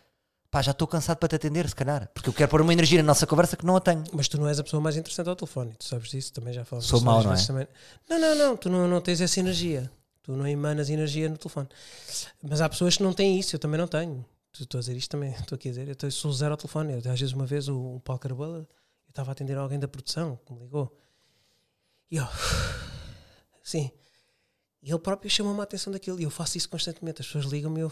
pá, 0.51 0.63
já 0.63 0.71
estou 0.71 0.89
cansado 0.89 1.19
para 1.19 1.29
te 1.29 1.37
atender, 1.37 1.69
se 1.69 1.75
calhar. 1.75 2.09
Porque 2.15 2.29
eu 2.29 2.33
quero 2.33 2.49
pôr 2.49 2.61
uma 2.61 2.73
energia 2.73 3.03
na 3.03 3.07
nossa 3.09 3.27
conversa 3.27 3.57
que 3.57 3.67
não 3.67 3.77
a 3.77 3.81
tenho. 3.81 4.05
Mas 4.13 4.29
tu 4.29 4.39
não 4.39 4.49
és 4.49 4.59
a 4.59 4.65
pessoa 4.65 4.81
mais 4.81 4.97
interessante 4.97 5.29
ao 5.29 5.37
telefone. 5.37 5.75
Tu 5.79 5.85
sabes 5.85 6.11
disso? 6.11 6.33
Também 6.33 6.53
já 6.53 6.65
falamos 6.65 6.87
Sou 6.87 7.01
mau, 7.01 7.23
não 7.23 7.33
é? 7.35 7.47
também. 7.47 7.69
Não, 8.09 8.19
não, 8.19 8.35
não. 8.35 8.57
Tu 8.57 8.71
não, 8.71 8.89
não 8.89 9.01
tens 9.01 9.21
essa 9.21 9.39
energia. 9.41 9.91
Tu 10.23 10.33
não 10.33 10.47
emanas 10.47 10.89
energia 10.89 11.29
no 11.29 11.37
telefone. 11.37 11.69
Mas 12.43 12.61
há 12.63 12.69
pessoas 12.69 12.97
que 12.97 13.03
não 13.03 13.13
têm 13.13 13.39
isso. 13.39 13.57
Eu 13.57 13.61
também 13.61 13.79
não 13.79 13.87
tenho. 13.87 14.25
Estou 14.63 14.79
a 14.79 14.81
dizer 14.81 14.97
isto 14.97 15.11
também. 15.11 15.33
Estou 15.33 15.57
aqui 15.57 15.69
a 15.69 15.73
dizer. 15.73 15.97
Eu 16.03 16.11
sou 16.11 16.33
zero 16.33 16.53
ao 16.53 16.57
telefone. 16.57 16.93
Eu, 16.93 16.99
às 17.13 17.21
vezes, 17.21 17.33
uma 17.33 17.47
vez, 17.47 17.69
o, 17.69 17.97
o 17.97 18.01
Paulo 18.01 18.21
Carabola, 18.21 18.59
eu 18.59 19.11
estava 19.11 19.31
a 19.31 19.33
atender 19.33 19.57
alguém 19.57 19.79
da 19.79 19.89
produção 19.89 20.39
que 20.47 20.53
me 20.53 20.61
ligou. 20.61 20.97
E 22.11 22.17
eu. 22.17 22.27
Sim. 23.63 23.91
E 24.83 24.91
ele 24.91 24.99
próprio 24.99 25.31
chamou-me 25.31 25.61
a 25.61 25.65
atenção 25.65 25.93
daquilo. 25.93 26.21
E 26.21 26.25
eu 26.25 26.31
faço 26.31 26.57
isso 26.59 26.69
constantemente. 26.69 27.21
As 27.21 27.27
pessoas 27.27 27.47
ligam-me 27.47 27.81
e 27.81 27.83
eu. 27.83 27.91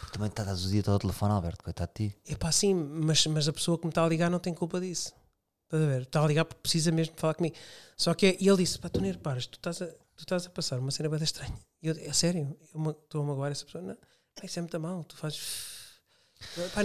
Porque 0.00 0.12
também 0.18 0.28
estás 0.28 0.64
o 0.64 0.68
dia 0.70 0.82
todo 0.82 0.94
ao 0.94 0.98
telefone, 0.98 1.32
Alberto, 1.34 1.62
coitado 1.62 1.92
de 1.94 2.08
ti. 2.10 2.18
É 2.26 2.34
pá, 2.34 2.50
sim, 2.50 2.74
mas, 2.74 3.26
mas 3.26 3.46
a 3.48 3.52
pessoa 3.52 3.78
que 3.78 3.84
me 3.84 3.90
está 3.90 4.04
a 4.04 4.08
ligar 4.08 4.30
não 4.30 4.38
tem 4.38 4.52
culpa 4.54 4.80
disso. 4.80 5.12
Estás 5.64 5.82
a 5.82 5.86
ver? 5.86 6.02
Está 6.02 6.22
a 6.22 6.26
ligar 6.26 6.44
porque 6.44 6.60
precisa 6.62 6.90
mesmo 6.90 7.14
de 7.14 7.20
falar 7.20 7.34
comigo. 7.34 7.56
Só 7.96 8.12
que 8.14 8.26
é- 8.26 8.36
e 8.40 8.48
ele 8.48 8.58
disse: 8.58 8.78
pá, 8.78 8.88
tu 8.88 9.00
nem 9.00 9.12
reparas, 9.12 9.46
tu 9.46 9.54
estás 9.56 9.80
a, 9.80 9.86
tu 9.86 10.20
estás 10.20 10.46
a 10.46 10.50
passar 10.50 10.78
uma 10.78 10.90
cena 10.90 11.08
bem 11.08 11.22
estranha. 11.22 11.54
E 11.82 11.88
eu, 11.88 11.94
é 11.96 12.12
sério, 12.12 12.56
eu 12.74 12.90
estou 12.90 13.22
a 13.22 13.24
magoar 13.24 13.52
essa 13.52 13.64
pessoa. 13.64 13.82
Não, 13.82 13.96
isso 14.42 14.58
é 14.58 14.62
muito 14.62 14.80
mal, 14.80 15.02
tu 15.04 15.16
fazes. 15.16 15.81
Pá, 16.74 16.82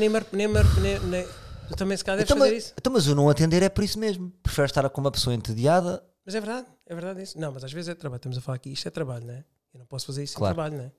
Tu 1.67 1.75
também 1.75 1.97
se 1.97 2.03
calhar 2.03 2.17
deves 2.19 2.31
Então, 2.31 2.37
fazer 2.37 2.53
mas, 2.55 2.63
isso. 2.63 2.73
então, 2.77 2.93
mas 2.93 3.07
o 3.07 3.15
não 3.15 3.29
atender 3.29 3.61
é 3.61 3.67
por 3.69 3.83
isso 3.83 3.99
mesmo. 3.99 4.31
Prefere 4.41 4.65
estar 4.67 4.89
com 4.89 5.01
uma 5.01 5.11
pessoa 5.11 5.33
entediada. 5.35 6.01
Mas 6.25 6.33
é 6.35 6.39
verdade, 6.39 6.67
é 6.85 6.95
verdade 6.95 7.21
isso. 7.23 7.37
Não, 7.39 7.51
mas 7.51 7.63
às 7.63 7.71
vezes 7.73 7.89
é 7.89 7.95
trabalho. 7.95 8.17
Estamos 8.19 8.37
a 8.37 8.41
falar 8.41 8.55
aqui, 8.55 8.71
isto 8.71 8.87
é 8.87 8.91
trabalho, 8.91 9.25
não 9.25 9.33
é? 9.33 9.43
Eu 9.73 9.79
não 9.79 9.85
posso 9.85 10.05
fazer 10.05 10.23
isso 10.23 10.35
Claro. 10.37 10.53
sem 10.55 10.55
trabalho, 10.63 10.77
não 10.81 10.85
é? 10.89 10.91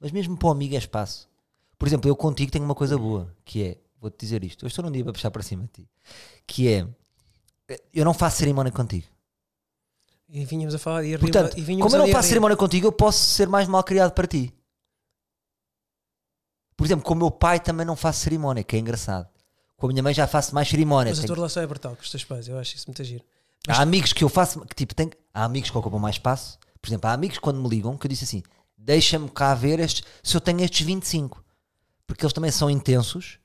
Mas 0.00 0.12
mesmo 0.12 0.36
para 0.36 0.48
o 0.48 0.50
amigo 0.52 0.74
é 0.74 0.78
espaço. 0.78 1.28
Por 1.78 1.88
exemplo, 1.88 2.08
eu 2.08 2.14
contigo 2.14 2.52
tenho 2.52 2.64
uma 2.64 2.74
coisa 2.74 2.96
boa, 2.96 3.34
que 3.44 3.62
é, 3.64 3.78
vou-te 4.00 4.16
dizer 4.18 4.44
isto, 4.44 4.64
eu 4.64 4.68
estou 4.68 4.84
num 4.84 4.90
dia 4.92 5.02
para 5.02 5.12
puxar 5.12 5.30
para 5.32 5.42
cima 5.42 5.64
de 5.64 5.68
ti, 5.82 5.90
que 6.46 6.68
é, 6.68 6.86
eu 7.92 8.04
não 8.04 8.14
faço 8.14 8.38
cerimónia 8.38 8.70
contigo. 8.70 9.06
E 10.28 10.44
vínhamos 10.44 10.74
a 10.74 10.78
falar 10.78 11.04
e, 11.04 11.18
Portanto, 11.18 11.46
arriba, 11.46 11.58
e 11.60 11.62
vínhamos 11.62 11.84
como 11.92 11.96
eu 11.96 12.06
não 12.06 12.12
a 12.12 12.16
faço 12.16 12.26
rir. 12.26 12.28
cerimónia 12.30 12.56
contigo, 12.56 12.86
eu 12.86 12.92
posso 12.92 13.18
ser 13.18 13.48
mais 13.48 13.66
mal 13.68 13.82
criado 13.82 14.12
para 14.12 14.26
ti. 14.26 14.52
Por 16.82 16.86
exemplo, 16.88 17.04
com 17.04 17.14
o 17.14 17.16
meu 17.16 17.30
pai 17.30 17.60
também 17.60 17.86
não 17.86 17.94
faço 17.94 18.20
cerimónia, 18.20 18.64
que 18.64 18.74
é 18.74 18.78
engraçado. 18.78 19.28
Com 19.76 19.86
a 19.86 19.88
minha 19.90 20.02
mãe 20.02 20.12
já 20.12 20.26
faço 20.26 20.52
mais 20.52 20.68
cerimónia. 20.68 21.12
Mas 21.12 21.22
a 21.22 21.26
tua 21.26 21.36
relação 21.36 21.62
é 21.62 21.66
brutal 21.66 21.94
com 21.94 22.02
os 22.02 22.10
teus 22.10 22.24
pais, 22.24 22.48
eu 22.48 22.58
acho 22.58 22.74
isso 22.74 22.88
muito 22.88 23.04
giro. 23.04 23.24
Há 23.68 23.82
amigos 23.82 24.12
que 24.12 24.24
eu 24.24 24.28
faço, 24.28 24.60
que 24.62 24.74
tipo, 24.74 24.92
tem, 24.92 25.10
há 25.32 25.44
amigos 25.44 25.70
que 25.70 25.78
ocupam 25.78 25.98
mais 25.98 26.16
espaço. 26.16 26.58
Por 26.80 26.88
exemplo, 26.88 27.08
há 27.08 27.12
amigos 27.12 27.38
que 27.38 27.42
quando 27.42 27.62
me 27.62 27.68
ligam 27.68 27.96
que 27.96 28.04
eu 28.04 28.08
disse 28.08 28.24
assim: 28.24 28.42
deixa-me 28.76 29.28
cá 29.28 29.54
ver 29.54 29.78
estes, 29.78 30.02
se 30.24 30.36
eu 30.36 30.40
tenho 30.40 30.60
estes 30.60 30.84
25. 30.84 31.44
Porque 32.04 32.24
eles 32.24 32.32
também 32.32 32.50
são 32.50 32.68
intensos. 32.68 33.38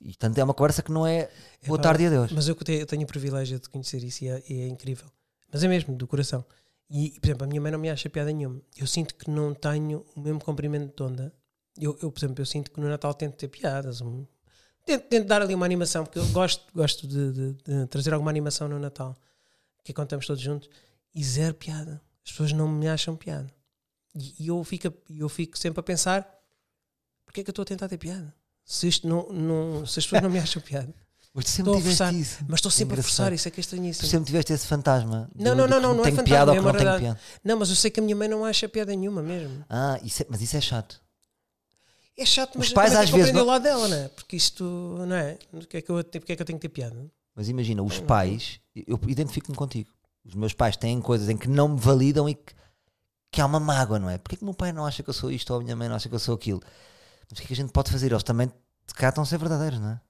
E 0.00 0.14
tanto 0.14 0.38
é 0.38 0.44
uma 0.44 0.54
conversa 0.54 0.80
que 0.80 0.92
não 0.92 1.04
é 1.04 1.28
boa 1.66 1.76
Epá, 1.76 1.82
tarde 1.82 2.04
e 2.04 2.06
adeus. 2.06 2.30
Mas 2.30 2.46
eu 2.46 2.54
que 2.54 2.64
tenho, 2.64 2.80
eu 2.80 2.86
tenho 2.86 3.02
o 3.02 3.06
privilégio 3.06 3.58
de 3.58 3.68
conhecer 3.68 4.02
isso 4.02 4.24
e 4.24 4.28
é, 4.28 4.42
e 4.48 4.60
é 4.60 4.68
incrível. 4.68 5.06
Mas 5.52 5.62
é 5.62 5.68
mesmo, 5.68 5.94
do 5.96 6.06
coração. 6.06 6.44
E, 6.88 7.10
por 7.20 7.26
exemplo, 7.26 7.44
a 7.44 7.46
minha 7.46 7.60
mãe 7.60 7.72
não 7.72 7.78
me 7.78 7.90
acha 7.90 8.08
piada 8.08 8.32
nenhuma. 8.32 8.60
Eu 8.76 8.86
sinto 8.86 9.14
que 9.14 9.30
não 9.30 9.54
tenho 9.54 10.04
o 10.14 10.20
mesmo 10.20 10.40
comprimento 10.40 10.94
de 10.94 11.02
onda. 11.02 11.32
Eu, 11.78 11.96
eu, 12.02 12.10
por 12.12 12.18
exemplo, 12.18 12.40
eu 12.40 12.46
sinto 12.46 12.70
que 12.70 12.80
no 12.80 12.88
Natal 12.88 13.12
tento 13.14 13.34
ter 13.36 13.48
piadas. 13.48 14.00
um- 14.00 14.26
tento, 14.84 15.02
tento 15.08 15.26
dar 15.26 15.42
ali 15.42 15.54
uma 15.54 15.64
animação, 15.66 16.04
porque 16.04 16.18
eu 16.18 16.26
gosto, 16.28 16.64
gosto 16.74 17.06
de, 17.06 17.32
de- 17.32 17.52
de 17.64 17.86
trazer 17.86 18.12
alguma 18.12 18.30
animação 18.30 18.68
no 18.68 18.78
Natal. 18.78 19.16
Que 19.84 19.92
é 19.92 19.94
quando 19.94 20.06
estamos 20.06 20.26
todos 20.26 20.42
juntos. 20.42 20.68
E 21.14 21.24
zero 21.24 21.54
piada. 21.54 22.00
As 22.24 22.30
pessoas 22.30 22.52
não 22.52 22.68
me 22.68 22.88
acham 22.88 23.16
piada. 23.16 23.52
E, 24.14 24.34
e 24.44 24.46
eu, 24.48 24.62
fico, 24.64 24.88
a- 24.88 24.92
eu 25.10 25.28
fico 25.28 25.56
sempre 25.58 25.80
a 25.80 25.82
pensar: 25.82 26.28
porque 27.24 27.40
é 27.40 27.44
que 27.44 27.50
eu 27.50 27.52
estou 27.52 27.62
a 27.62 27.66
tentar 27.66 27.88
ter 27.88 27.98
piada? 27.98 28.34
Se, 28.64 28.86
isto 28.86 29.08
não, 29.08 29.28
não, 29.32 29.86
se 29.86 29.98
as 29.98 30.04
pessoas 30.06 30.22
não 30.22 30.30
me 30.30 30.38
acham 30.40 30.60
piada. 30.62 30.94
Mas 31.34 31.46
tu 31.46 31.50
sempre 31.50 31.70
Estou 31.70 31.74
a 31.74 31.76
tiveste 31.78 31.98
forçar, 31.98 32.14
isso. 32.14 32.44
mas 32.46 32.58
estou 32.58 32.70
sempre 32.70 32.92
a 32.92 32.96
Engraçado. 32.98 33.16
forçar, 33.16 33.32
isso 33.32 33.48
é 33.48 33.50
que 33.50 33.54
é 33.60 33.62
Tu 33.62 33.64
estranhíssimo. 33.64 34.06
sempre 34.08 34.26
tiveste 34.26 34.52
esse 34.52 34.66
fantasma. 34.66 35.30
Não, 35.34 35.54
não, 35.54 35.66
não, 35.66 35.76
que 35.78 35.82
não, 35.82 35.94
não 35.94 36.00
é 36.04 36.10
fantasma, 36.10 36.24
piada 36.24 36.50
ou 36.50 36.56
é 36.56 36.60
que 36.60 36.64
uma 36.66 36.72
não 36.74 36.78
realidade. 36.78 37.02
piada. 37.04 37.20
Não, 37.42 37.58
mas 37.58 37.70
eu 37.70 37.76
sei 37.76 37.90
que 37.90 38.00
a 38.00 38.02
minha 38.02 38.14
mãe 38.14 38.28
não 38.28 38.44
acha 38.44 38.68
piada 38.68 38.94
nenhuma 38.94 39.22
mesmo. 39.22 39.64
Ah, 39.68 39.98
isso 40.04 40.22
é- 40.22 40.26
mas 40.28 40.42
isso 40.42 40.54
é 40.58 40.60
chato. 40.60 41.01
É 42.16 42.26
chato, 42.26 42.58
mas 42.58 42.68
Os 42.68 42.72
pais 42.74 42.94
às 42.94 43.08
vezes 43.10 43.32
não- 43.32 43.42
o 43.42 43.46
lado 43.46 43.62
dela, 43.62 43.88
não 43.88 43.96
é? 43.96 44.08
Porque 44.08 44.36
isto, 44.36 44.64
não 44.64 45.16
é? 45.16 45.38
Porque 45.50 45.78
é 45.78 45.82
que 45.82 45.90
eu, 45.90 46.04
porque 46.04 46.32
é 46.32 46.36
que 46.36 46.42
eu 46.42 46.46
tenho 46.46 46.58
que 46.58 46.68
ter 46.68 46.74
piada? 46.74 47.10
Mas 47.34 47.48
imagina, 47.48 47.82
os 47.82 47.98
pais, 48.00 48.60
eu 48.74 49.00
identifico-me 49.08 49.56
contigo. 49.56 49.90
Os 50.24 50.34
meus 50.34 50.52
pais 50.52 50.76
têm 50.76 51.00
coisas 51.00 51.28
em 51.28 51.36
que 51.36 51.48
não 51.48 51.68
me 51.68 51.80
validam 51.80 52.28
e 52.28 52.34
que, 52.34 52.54
que 53.30 53.40
há 53.40 53.46
uma 53.46 53.58
mágoa, 53.58 53.98
não 53.98 54.10
é? 54.10 54.18
Porquê 54.18 54.36
que 54.36 54.42
o 54.42 54.44
meu 54.44 54.54
pai 54.54 54.72
não 54.72 54.84
acha 54.84 55.02
que 55.02 55.08
eu 55.08 55.14
sou 55.14 55.30
isto 55.32 55.50
ou 55.52 55.60
a 55.60 55.62
minha 55.62 55.74
mãe 55.74 55.88
não 55.88 55.96
acha 55.96 56.08
que 56.08 56.14
eu 56.14 56.18
sou 56.18 56.34
aquilo? 56.34 56.60
Mas 57.30 57.38
o 57.38 57.40
que 57.40 57.44
é 57.44 57.46
que 57.46 57.52
a 57.54 57.56
gente 57.56 57.72
pode 57.72 57.90
fazer? 57.90 58.12
Eles 58.12 58.22
também 58.22 58.52
calhar 58.94 59.10
estão 59.10 59.22
a 59.24 59.26
ser 59.26 59.38
verdadeiros, 59.38 59.80
não 59.80 59.90
é? 59.90 60.00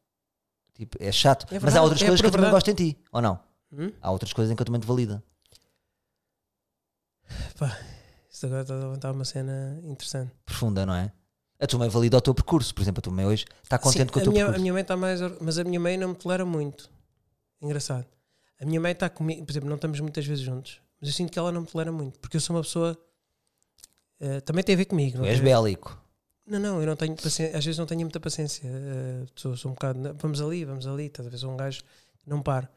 Tipo, 0.75 0.97
é 1.01 1.13
chato. 1.13 1.45
É 1.45 1.55
Mas 1.55 1.63
verdade, 1.63 1.79
há 1.79 1.83
outras 1.83 2.03
é 2.03 2.07
coisas 2.07 2.21
que 2.21 2.27
eu 2.27 2.31
também 2.33 2.51
gosto 2.51 2.69
em 2.71 2.75
ti, 2.75 2.99
ou 3.13 3.23
não? 3.23 3.39
Hum? 3.73 3.93
Há 4.01 4.11
outras 4.11 4.33
coisas 4.33 4.51
em 4.53 4.57
que 4.57 4.61
eu 4.63 4.67
também 4.67 4.81
te 4.81 4.87
valido. 4.87 5.23
Isto 8.31 8.47
agora 8.47 8.63
está 8.63 8.75
a 8.75 8.79
levantar 8.79 9.13
uma 9.13 9.25
cena 9.25 9.79
interessante. 9.85 10.33
Profunda, 10.45 10.85
não 10.85 10.95
é? 10.95 11.13
A 11.63 11.67
tua 11.67 11.79
mãe 11.79 11.89
valida 11.89 12.17
o 12.17 12.21
teu 12.21 12.35
percurso. 12.35 12.75
Por 12.75 12.83
exemplo, 12.83 12.99
a 12.99 13.03
tua 13.03 13.13
mãe 13.13 13.25
hoje 13.25 13.45
está 13.63 13.79
contente 13.79 14.07
Sim, 14.09 14.13
com 14.13 14.19
o 14.19 14.23
a 14.23 14.25
teu 14.25 14.33
minha, 14.33 14.45
a 14.45 14.47
percurso. 14.47 14.61
minha 14.63 14.73
mãe 14.73 14.83
está 14.83 14.97
mais. 14.97 15.21
Mas 15.41 15.59
a 15.59 15.65
minha 15.65 15.79
mãe 15.79 15.97
não 15.97 16.09
me 16.09 16.15
tolera 16.17 16.45
muito. 16.45 16.91
Engraçado. 17.61 18.07
A 18.61 18.65
minha 18.65 18.81
mãe 18.81 18.93
está 18.93 19.09
comigo, 19.09 19.45
por 19.45 19.53
exemplo, 19.53 19.69
não 19.69 19.77
estamos 19.77 19.99
muitas 20.01 20.25
vezes 20.27 20.45
juntos, 20.45 20.81
mas 21.01 21.09
eu 21.11 21.15
sinto 21.15 21.31
que 21.33 21.39
ela 21.39 21.51
não 21.53 21.63
me 21.63 21.67
tolera 21.67 21.91
muito, 21.91 22.19
porque 22.21 22.37
eu 22.37 22.41
sou 22.41 22.55
uma 22.57 22.63
pessoa. 22.63 22.97
eh, 24.21 24.41
também 24.41 24.63
tem 24.63 24.75
a 24.75 24.79
ver 24.79 24.85
comigo. 24.85 25.17
Tu 25.17 25.19
não 25.19 25.25
és 25.25 25.39
a 25.41 25.43
ver- 25.43 25.49
bélico. 25.51 26.01
Não, 26.47 26.59
não, 26.61 26.81
eu 26.81 26.87
não 26.87 26.95
tenho 26.97 27.15
paciência, 27.17 27.57
às 27.59 27.65
vezes 27.65 27.79
não 27.79 27.87
tenho 27.87 28.01
muita 28.03 28.21
paciência. 28.21 28.63
eh, 28.67 29.27
sou, 29.35 29.57
sou 29.57 29.71
um 29.71 29.75
bocado. 29.75 29.99
"Não, 29.99 30.15
Vamos 30.15 30.41
ali, 30.41 30.65
vamos 30.65 30.87
ali, 30.87 31.11
a 31.19 31.23
ver? 31.23 31.37
Sou 31.39 31.51
um 31.53 31.57
gajo 31.57 31.83
não 32.27 32.41
paro. 32.43 32.69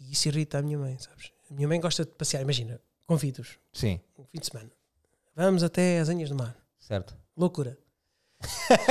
E 0.00 0.12
isso 0.12 0.28
irrita 0.28 0.58
a 0.58 0.62
minha 0.62 0.78
mãe, 0.78 0.96
sabes? 0.98 1.32
A 1.50 1.54
minha 1.54 1.68
mãe 1.68 1.78
gosta 1.80 2.04
de 2.04 2.10
passear, 2.12 2.40
imagina, 2.42 2.80
convido-os, 3.06 3.58
Sim, 3.72 4.00
um 4.18 4.24
fim 4.24 4.38
de 4.40 4.46
semana. 4.46 4.70
Vamos 5.36 5.62
até 5.62 5.98
às 6.00 6.08
Anhas 6.08 6.28
do 6.30 6.34
Mar. 6.36 6.56
certo. 6.78 7.14
Loucura. 7.38 7.78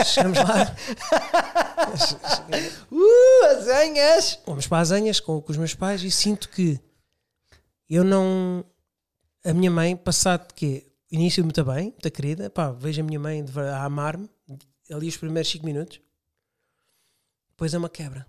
Chegamos 0.06 0.40
lá, 0.40 0.76
Uh, 2.92 3.46
as 3.46 3.68
anhas! 3.68 4.40
vamos 4.46 4.68
para 4.68 4.82
as 4.82 4.92
Anhas 4.92 5.20
com, 5.20 5.42
com 5.42 5.52
os 5.52 5.58
meus 5.58 5.74
pais 5.74 6.02
e 6.04 6.12
sinto 6.12 6.50
que 6.50 6.80
eu 7.90 8.04
não. 8.04 8.66
A 9.46 9.54
minha 9.54 9.72
mãe, 9.72 9.96
passado 9.96 10.54
que 10.54 10.86
início 11.10 11.44
muito 11.44 11.64
bem, 11.64 11.92
muito 11.92 12.12
querida, 12.12 12.50
pá, 12.50 12.72
vejo 12.72 13.02
a 13.02 13.04
minha 13.04 13.20
mãe 13.20 13.46
a 13.74 13.86
amar-me 13.86 14.30
ali 14.92 15.08
os 15.08 15.18
primeiros 15.18 15.50
5 15.52 15.66
minutos, 15.66 16.02
depois 17.50 17.74
é 17.74 17.78
uma 17.78 17.90
quebra. 17.90 18.26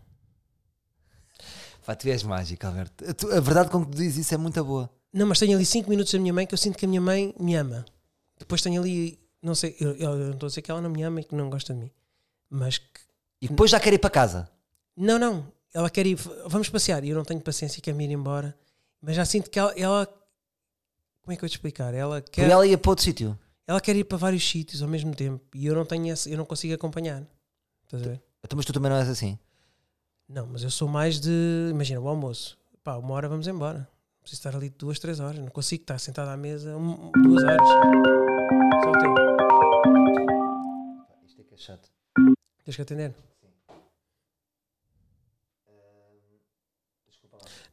Pá, 1.85 1.95
tu 1.95 2.09
és 2.09 2.23
mágico, 2.23 2.67
Alberto. 2.67 3.05
A 3.33 3.41
verdade 3.41 3.71
com 3.71 3.85
que 3.85 3.93
tu 3.93 3.97
dizes 3.97 4.19
isso 4.19 4.35
é 4.35 4.37
muito 4.37 4.63
boa. 4.63 4.91
Não, 5.13 5.27
mas 5.27 5.39
tenho 5.39 5.57
ali 5.57 5.65
5 5.65 5.89
minutos 5.89 6.13
da 6.13 6.19
minha 6.19 6.33
mãe 6.33 6.47
que 6.47 6.55
eu 6.55 6.59
sinto 6.59 6.77
que 6.77 6.85
a 6.85 6.89
minha 6.89 7.01
mãe 7.01 7.35
me 7.41 7.55
ama. 7.57 7.85
Depois 8.39 8.61
tenho 8.61 8.81
ali, 8.81 9.19
não 9.43 9.55
sei, 9.55 9.77
eu, 9.81 9.95
eu 9.97 10.17
não 10.17 10.31
estou 10.33 10.47
a 10.47 10.51
dizer 10.51 10.63
que 10.63 10.71
ela 10.71 10.81
não 10.81 10.91
me 10.91 11.03
ama 11.03 11.21
e 11.21 11.25
que 11.25 11.35
não 11.35 11.49
gosta 11.51 11.73
de 11.73 11.81
mim, 11.81 11.91
mas 12.51 12.79
que. 12.79 13.01
E 13.41 13.49
depois 13.49 13.71
já 13.71 13.79
quer 13.79 13.93
ir 13.93 13.99
para 13.99 14.11
casa. 14.11 14.51
Não, 14.97 15.19
não, 15.19 15.47
ela 15.73 15.89
quer 15.89 16.07
ir, 16.07 16.17
vamos 16.47 16.69
passear 16.69 17.05
e 17.05 17.11
eu 17.11 17.17
não 17.17 17.25
tenho 17.25 17.41
paciência 17.41 17.79
e 17.79 17.83
quero 17.83 17.97
me 17.97 18.05
ir 18.05 18.11
embora, 18.11 18.57
mas 19.01 19.15
já 19.17 19.25
sinto 19.25 19.49
que 19.51 19.59
ela. 19.59 19.73
ela 19.79 20.07
como 21.23 21.33
é 21.33 21.37
que 21.37 21.41
eu 21.45 21.47
vou 21.47 21.49
te 21.51 21.57
explicar? 21.57 21.93
Ela 21.95 22.21
quer, 22.23 22.49
ela 22.51 22.67
ia 22.67 22.79
para 22.79 22.91
outro 22.91 23.05
sítio. 23.05 23.39
ela 23.67 23.81
quer 23.81 23.95
ir 23.95 24.05
para 24.05 24.17
vários 24.17 24.49
sítios 24.49 24.83
ao 24.83 24.89
mesmo 24.89 25.15
tempo 25.15 25.45
e 25.55 25.67
eu 25.67 25.75
não 25.75 25.85
tenho 25.85 26.11
esse, 26.13 26.31
eu 26.33 26.39
não 26.39 26.45
consigo 26.47 26.75
acompanhar. 26.75 27.23
Estás 27.85 28.03
a 28.03 28.07
ver? 28.07 28.23
Então, 28.45 28.57
mas 28.57 28.65
tu 28.65 28.73
também 28.73 28.91
não 28.91 28.97
és 28.99 29.09
assim. 29.09 29.39
Não, 30.29 30.47
mas 30.47 30.63
eu 30.63 30.71
sou 30.71 30.89
mais 30.89 31.21
de. 31.21 31.69
Imagina, 31.71 32.01
o 32.01 32.09
almoço. 32.09 32.59
Pá, 32.83 32.97
uma 32.97 33.15
hora 33.15 33.29
vamos 33.29 33.47
embora. 33.47 33.89
Preciso 34.21 34.41
estar 34.41 34.57
ali 34.57 34.69
duas, 34.71 34.99
três 34.99 35.21
horas. 35.21 35.39
Não 35.39 35.49
consigo 35.49 35.83
estar 35.83 35.99
sentado 35.99 36.29
à 36.29 36.37
mesa 36.37 36.77
um- 36.77 37.11
duas 37.13 37.43
horas. 37.45 38.18
Só 38.83 38.91
o 38.91 38.99
teu. 38.99 39.15
Isto 41.27 41.41
é 41.41 41.45
que 41.45 41.55
é 41.55 41.57
chato. 41.57 41.91
Tens 42.65 42.77
que 42.77 42.83
atender. 42.83 43.15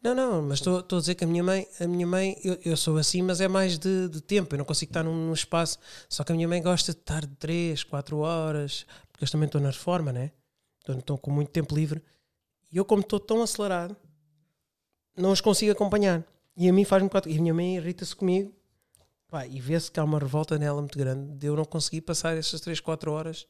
Não, 0.02 0.14
não, 0.14 0.42
mas 0.44 0.60
estou 0.60 0.78
a 0.78 1.00
dizer 1.00 1.16
que 1.16 1.24
a 1.24 1.28
minha 1.28 1.44
mãe, 1.44 1.68
a 1.80 1.88
minha 1.88 2.06
mãe, 2.06 2.38
eu, 2.44 2.60
eu 2.64 2.78
sou 2.78 2.96
assim, 2.98 3.24
mas 3.24 3.42
é 3.42 3.48
mais 3.48 3.80
de, 3.80 4.08
de 4.08 4.22
tempo, 4.22 4.54
eu 4.54 4.60
não 4.60 4.66
consigo 4.66 4.92
estar 4.92 5.04
num, 5.04 5.28
num 5.28 5.34
espaço. 5.34 5.80
Só 6.08 6.24
que 6.24 6.32
a 6.32 6.36
minha 6.36 6.48
mãe 6.48 6.62
gosta 6.62 6.94
de 6.94 7.00
estar 7.00 7.26
3, 7.26 7.84
4 7.84 8.18
horas, 8.20 8.86
porque 9.12 9.26
eu 9.26 9.30
também 9.30 9.48
estou 9.48 9.60
na 9.60 9.72
reforma, 9.72 10.14
né? 10.14 10.32
Estou, 10.80 11.00
estou 11.00 11.18
com 11.18 11.32
muito 11.32 11.50
tempo 11.50 11.74
livre. 11.74 12.04
E 12.72 12.78
eu, 12.78 12.86
como 12.86 13.02
estou 13.02 13.20
tão 13.20 13.42
acelerado, 13.42 13.98
não 15.18 15.32
os 15.32 15.42
consigo 15.42 15.72
acompanhar. 15.72 16.24
E 16.56 16.70
a 16.70 16.74
mim 16.74 16.86
faz-me 16.86 17.10
quatro. 17.10 17.32
E 17.32 17.38
a 17.38 17.42
minha 17.42 17.54
mãe 17.54 17.78
irrita-se 17.78 18.16
comigo. 18.16 18.54
Pá, 19.36 19.46
e 19.46 19.60
vê-se 19.60 19.92
que 19.92 20.00
há 20.00 20.04
uma 20.06 20.18
revolta 20.18 20.58
nela 20.58 20.80
muito 20.80 20.98
grande 20.98 21.36
de 21.38 21.48
eu 21.48 21.58
não 21.58 21.66
conseguir 21.66 22.00
passar 22.00 22.38
essas 22.38 22.62
3, 22.62 22.80
4 22.80 23.12
horas. 23.12 23.46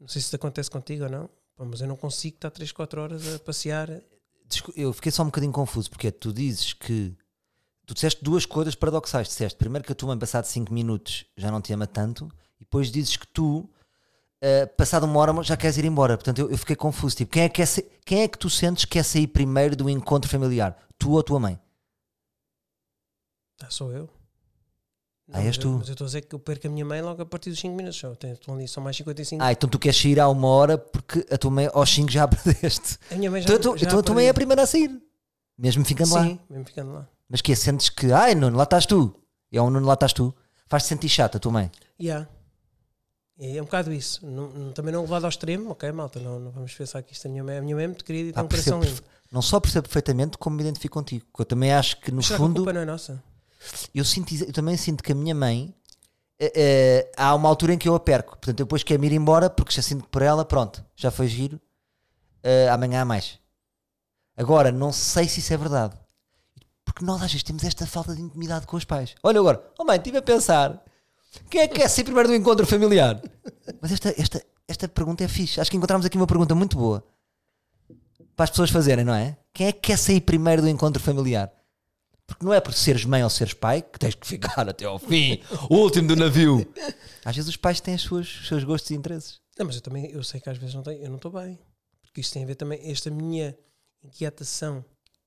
Não 0.00 0.08
sei 0.08 0.22
se 0.22 0.28
isso 0.28 0.36
acontece 0.36 0.70
contigo 0.70 1.04
ou 1.04 1.10
não, 1.10 1.28
pá, 1.54 1.66
mas 1.66 1.82
eu 1.82 1.86
não 1.86 1.96
consigo 1.98 2.36
estar 2.36 2.50
3, 2.50 2.72
4 2.72 3.02
horas 3.02 3.34
a 3.34 3.38
passear. 3.38 3.90
Eu 4.74 4.94
fiquei 4.94 5.12
só 5.12 5.22
um 5.22 5.26
bocadinho 5.26 5.52
confuso, 5.52 5.90
porque 5.90 6.06
é, 6.06 6.10
tu 6.10 6.32
dizes 6.32 6.72
que. 6.72 7.14
Tu 7.84 7.92
disseste 7.92 8.24
duas 8.24 8.46
coisas 8.46 8.74
paradoxais. 8.74 9.28
Disseste 9.28 9.58
primeiro 9.58 9.84
que 9.84 9.92
a 9.92 9.94
tua 9.94 10.06
mãe, 10.08 10.18
passado 10.18 10.46
5 10.46 10.72
minutos, 10.72 11.26
já 11.36 11.50
não 11.50 11.60
te 11.60 11.74
ama 11.74 11.86
tanto, 11.86 12.26
e 12.58 12.60
depois 12.64 12.90
dizes 12.90 13.18
que 13.18 13.26
tu, 13.26 13.68
eh, 14.40 14.64
passado 14.64 15.04
uma 15.04 15.20
hora, 15.20 15.42
já 15.42 15.58
queres 15.58 15.76
ir 15.76 15.84
embora. 15.84 16.16
Portanto, 16.16 16.38
eu, 16.38 16.50
eu 16.50 16.56
fiquei 16.56 16.74
confuso. 16.74 17.14
Tipo, 17.16 17.32
quem 17.32 17.42
é, 17.42 17.48
que 17.50 17.66
sa- 17.66 17.82
quem 18.02 18.22
é 18.22 18.28
que 18.28 18.38
tu 18.38 18.48
sentes 18.48 18.86
que 18.86 18.92
quer 18.92 19.02
sair 19.02 19.26
primeiro 19.26 19.76
do 19.76 19.90
encontro 19.90 20.30
familiar? 20.30 20.74
Tu 20.96 21.10
ou 21.10 21.18
a 21.18 21.22
tua 21.22 21.38
mãe? 21.38 21.60
Ah, 23.60 23.68
sou 23.68 23.92
eu. 23.92 24.15
Ah, 25.32 25.38
Não, 25.38 25.40
és 25.40 25.56
mas 25.56 25.56
eu- 25.56 25.62
tu. 25.72 25.78
Mas 25.78 25.88
eu 25.88 25.92
estou 25.92 26.04
a 26.04 26.08
dizer 26.08 26.20
que 26.22 26.34
eu 26.34 26.38
perco 26.38 26.66
a 26.66 26.70
minha 26.70 26.84
mãe 26.84 27.02
logo 27.02 27.20
a 27.20 27.26
partir 27.26 27.50
dos 27.50 27.58
5 27.58 27.74
minutos. 27.76 27.98
Só. 27.98 28.12
Estão 28.12 28.54
ali 28.54 28.68
só 28.68 28.80
mais 28.80 28.96
55. 28.96 29.42
Ah, 29.42 29.50
então 29.52 29.68
tu 29.68 29.78
queres 29.78 30.00
sair 30.00 30.20
há 30.20 30.28
uma 30.28 30.46
hora 30.48 30.78
porque 30.78 31.26
a 31.30 31.36
tua 31.36 31.50
mãe 31.50 31.68
aos 31.72 31.90
5 31.92 32.10
já 32.10 32.24
a 32.24 32.28
perdeste. 32.28 32.98
a 33.10 33.14
minha 33.16 33.30
mãe 33.30 33.42
já, 33.42 33.52
Então, 33.54 33.76
já 33.76 33.86
então 33.86 33.98
a 33.98 34.02
tua 34.02 34.14
mãe 34.14 34.26
é 34.26 34.30
a 34.30 34.34
primeira 34.34 34.62
a 34.62 34.66
sair, 34.66 34.90
mesmo 35.58 35.84
ficando 35.84 36.14
lá. 36.14 36.22
Sim, 36.24 36.38
mesmo 36.48 36.64
ficando 36.64 36.92
lá. 36.92 37.08
Mas 37.28 37.40
que 37.40 37.50
é, 37.50 37.56
sentes 37.56 37.88
que, 37.88 38.12
ai 38.12 38.34
Nuno, 38.36 38.56
lá 38.56 38.62
estás 38.62 38.86
tu. 38.86 39.14
É 39.50 39.60
um 39.60 39.68
Nuno, 39.70 39.86
lá 39.86 39.94
estás 39.94 40.12
tu. 40.12 40.32
Faz-te 40.68 40.88
sentir 40.88 41.08
chato 41.08 41.36
a 41.36 41.38
tua 41.40 41.50
mãe. 41.52 41.70
Yeah. 42.00 42.28
É 43.38 43.60
um 43.60 43.64
bocado 43.64 43.92
isso. 43.92 44.24
Não- 44.26 44.48
não- 44.48 44.72
também 44.72 44.92
não 44.92 45.02
levado 45.02 45.24
ao 45.24 45.28
extremo, 45.28 45.70
ok, 45.70 45.90
malta. 45.92 46.18
Não, 46.20 46.38
não 46.38 46.50
vamos 46.52 46.72
pensar 46.72 47.02
que 47.02 47.12
isto 47.12 47.26
é 47.26 47.28
a 47.28 47.30
minha 47.32 47.44
mãe. 47.44 47.58
A 47.58 47.62
minha 47.62 47.74
mãe 47.76 47.84
é 47.84 47.88
muito 47.88 48.04
querida 48.04 48.30
e 48.30 48.32
Pá, 48.32 48.40
tem 48.40 48.46
um 48.46 48.48
coração 48.48 48.80
lindo. 48.80 49.02
Não 49.30 49.42
só 49.42 49.58
percebo 49.60 49.82
perfeitamente 49.88 50.38
como 50.38 50.56
me 50.56 50.62
identifico 50.62 50.94
contigo. 50.94 51.24
Porque 51.32 51.42
eu 51.42 51.46
também 51.46 51.72
acho 51.72 52.00
que 52.00 52.10
no 52.12 52.22
será 52.22 52.36
que 52.38 52.42
a 52.42 52.46
fundo 52.46 52.56
culpa 52.56 52.72
não 52.72 52.80
é 52.80 52.84
nossa? 52.84 53.22
Eu, 53.94 54.04
sinto, 54.04 54.34
eu 54.34 54.52
também 54.52 54.76
sinto 54.76 55.02
que 55.02 55.12
a 55.12 55.14
minha 55.14 55.34
mãe 55.34 55.74
eh, 56.38 57.10
há 57.16 57.34
uma 57.34 57.48
altura 57.48 57.74
em 57.74 57.78
que 57.78 57.88
eu 57.88 57.94
a 57.94 58.00
perco. 58.00 58.32
Portanto, 58.32 58.60
eu 58.60 58.66
depois 58.66 58.82
quero 58.82 59.04
ir 59.04 59.12
embora 59.12 59.48
porque 59.50 59.72
já 59.74 59.82
sinto 59.82 60.06
por 60.08 60.22
ela, 60.22 60.44
pronto, 60.44 60.84
já 60.94 61.10
foi 61.10 61.26
giro. 61.28 61.60
eh, 62.42 62.68
amanhã 62.68 63.02
há 63.02 63.04
mais. 63.04 63.38
Agora, 64.36 64.70
não 64.70 64.92
sei 64.92 65.28
se 65.28 65.40
isso 65.40 65.52
é 65.52 65.56
verdade. 65.56 65.96
Porque 66.84 67.04
nós 67.04 67.16
às 67.22 67.32
vezes 67.32 67.42
temos 67.42 67.64
esta 67.64 67.86
falta 67.86 68.14
de 68.14 68.22
intimidade 68.22 68.66
com 68.66 68.76
os 68.76 68.84
pais. 68.84 69.14
Olha 69.22 69.40
agora, 69.40 69.62
oh 69.78 69.84
mãe, 69.84 69.96
estive 69.96 70.18
a 70.18 70.22
pensar. 70.22 70.82
Quem 71.50 71.62
é 71.62 71.68
que 71.68 71.74
quer 71.80 71.88
ser 71.88 72.04
primeiro 72.04 72.28
do 72.28 72.34
encontro 72.34 72.66
familiar? 72.66 73.20
Mas 73.80 73.92
esta, 73.92 74.14
esta, 74.16 74.42
esta 74.68 74.88
pergunta 74.88 75.24
é 75.24 75.28
fixe. 75.28 75.60
Acho 75.60 75.70
que 75.70 75.76
encontramos 75.76 76.06
aqui 76.06 76.16
uma 76.16 76.26
pergunta 76.26 76.54
muito 76.54 76.76
boa 76.76 77.04
para 78.36 78.44
as 78.44 78.50
pessoas 78.50 78.70
fazerem, 78.70 79.04
não 79.04 79.14
é? 79.14 79.36
Quem 79.52 79.66
é 79.66 79.72
que 79.72 79.80
quer 79.80 79.98
sair 79.98 80.20
primeiro 80.20 80.62
do 80.62 80.68
encontro 80.68 81.02
familiar? 81.02 81.50
Porque 82.26 82.44
não 82.44 82.52
é 82.52 82.60
por 82.60 82.72
seres 82.74 83.04
mãe 83.04 83.22
ou 83.22 83.30
seres 83.30 83.54
pai 83.54 83.82
que 83.82 83.98
tens 83.98 84.14
que 84.14 84.26
ficar 84.26 84.68
até 84.68 84.84
ao 84.84 84.98
fim, 84.98 85.40
o 85.70 85.76
último 85.78 86.08
do 86.08 86.16
navio. 86.16 86.66
Às 87.24 87.36
vezes 87.36 87.48
os 87.48 87.56
pais 87.56 87.80
têm 87.80 87.94
os 87.94 88.46
seus 88.48 88.64
gostos 88.64 88.90
e 88.90 88.94
interesses. 88.94 89.40
Não, 89.58 89.66
mas 89.66 89.76
eu 89.76 89.80
também 89.80 90.10
eu 90.10 90.22
sei 90.22 90.40
que 90.40 90.50
às 90.50 90.58
vezes 90.58 90.74
não 90.74 90.82
tenho, 90.82 91.02
eu 91.02 91.08
não 91.08 91.16
estou 91.16 91.30
bem. 91.30 91.58
Porque 92.02 92.20
isto 92.20 92.34
tem 92.34 92.44
a 92.44 92.46
ver 92.46 92.56
também, 92.56 92.78
esta 92.90 93.10
minha 93.10 93.56
inquietação 94.04 94.84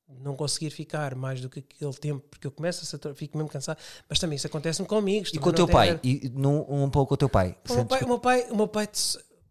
de 0.07 0.21
não 0.23 0.35
conseguir 0.35 0.69
ficar 0.71 1.15
mais 1.15 1.41
do 1.41 1.49
que 1.49 1.59
aquele 1.59 1.93
tempo, 1.93 2.25
porque 2.29 2.47
eu 2.47 2.51
começo 2.51 2.83
a 2.83 2.85
saturar, 2.85 3.15
fico 3.15 3.37
mesmo 3.37 3.49
cansado, 3.49 3.77
mas 4.07 4.19
também 4.19 4.35
isso 4.35 4.47
acontece-me 4.47 4.87
com 4.87 4.95
amigos. 4.97 5.31
E 5.33 5.39
com 5.39 5.49
o 5.49 5.53
teu 5.53 5.67
pai? 5.67 5.99
E 6.03 6.29
num, 6.33 6.65
um 6.67 6.89
pouco 6.89 7.09
com 7.09 7.13
o 7.15 7.17
teu 7.17 7.29
pai? 7.29 7.55
O 7.69 7.73
meu 7.73 7.85
pai, 7.85 8.01
o 8.01 8.07
meu 8.07 8.19
pai, 8.19 8.47
o 8.49 8.55
meu 8.55 8.67
pai, 8.67 8.89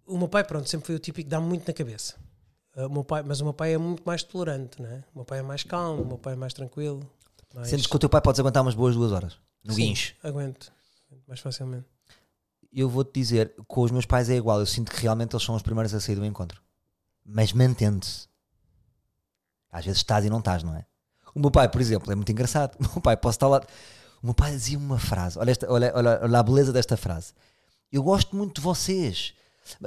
o 0.06 0.18
meu 0.18 0.28
pai, 0.28 0.44
pronto, 0.44 0.68
sempre 0.68 0.86
foi 0.86 0.96
o 0.96 0.98
típico 0.98 1.26
que 1.26 1.30
dá 1.30 1.40
muito 1.40 1.66
na 1.66 1.72
cabeça. 1.74 2.14
Uh, 2.76 2.86
O 2.86 2.90
meu 2.90 3.04
pai, 3.04 3.22
mas 3.24 3.40
o 3.40 3.44
meu 3.44 3.52
pai 3.54 3.74
é 3.74 3.78
muito 3.78 4.02
mais 4.04 4.22
tolerante, 4.22 4.80
né? 4.80 5.04
O 5.14 5.18
meu 5.18 5.24
pai 5.24 5.38
é 5.40 5.42
mais 5.42 5.62
calmo, 5.62 6.02
o 6.02 6.06
meu 6.06 6.18
pai 6.18 6.32
é 6.34 6.36
mais 6.36 6.52
tranquilo. 6.52 7.08
Mais... 7.54 7.68
Sentes 7.68 7.86
que 7.86 7.96
o 7.96 7.98
teu 7.98 8.08
pai 8.08 8.20
podes 8.20 8.38
aguentar 8.40 8.62
umas 8.62 8.74
boas 8.74 8.94
duas 8.94 9.12
horas 9.12 9.36
no 9.64 9.72
Sim, 9.74 9.86
guincho. 9.86 10.14
Aguento, 10.22 10.72
aguento 11.10 11.24
mais 11.26 11.40
facilmente. 11.40 11.86
Eu 12.72 12.88
vou-te 12.88 13.12
dizer, 13.18 13.54
com 13.66 13.80
os 13.82 13.90
meus 13.90 14.04
pais 14.04 14.28
é 14.28 14.36
igual. 14.36 14.60
Eu 14.60 14.66
sinto 14.66 14.90
que 14.92 15.00
realmente 15.00 15.34
eles 15.34 15.44
são 15.44 15.54
os 15.54 15.62
primeiros 15.62 15.92
a 15.94 16.00
sair 16.00 16.16
do 16.16 16.24
encontro. 16.24 16.60
Mas 17.24 17.52
mantendo-se. 17.52 18.28
Às 19.72 19.84
vezes 19.84 19.98
estás 20.00 20.24
e 20.24 20.30
não 20.30 20.38
estás, 20.38 20.62
não 20.62 20.74
é? 20.74 20.84
O 21.34 21.40
meu 21.40 21.50
pai, 21.50 21.68
por 21.68 21.80
exemplo, 21.80 22.10
é 22.12 22.14
muito 22.14 22.30
engraçado. 22.32 22.76
O 22.80 22.92
meu 22.92 23.00
pai, 23.00 23.16
posso 23.16 23.36
estar 23.36 23.48
lá. 23.48 23.62
O 24.22 24.26
meu 24.26 24.34
pai 24.34 24.50
dizia 24.52 24.76
uma 24.78 24.98
frase. 24.98 25.38
Olha, 25.38 25.50
esta, 25.50 25.70
olha, 25.72 25.92
olha, 25.94 26.20
olha 26.22 26.38
a 26.38 26.42
beleza 26.42 26.72
desta 26.72 26.96
frase. 26.96 27.32
Eu 27.90 28.02
gosto 28.02 28.36
muito 28.36 28.56
de 28.56 28.60
vocês. 28.60 29.32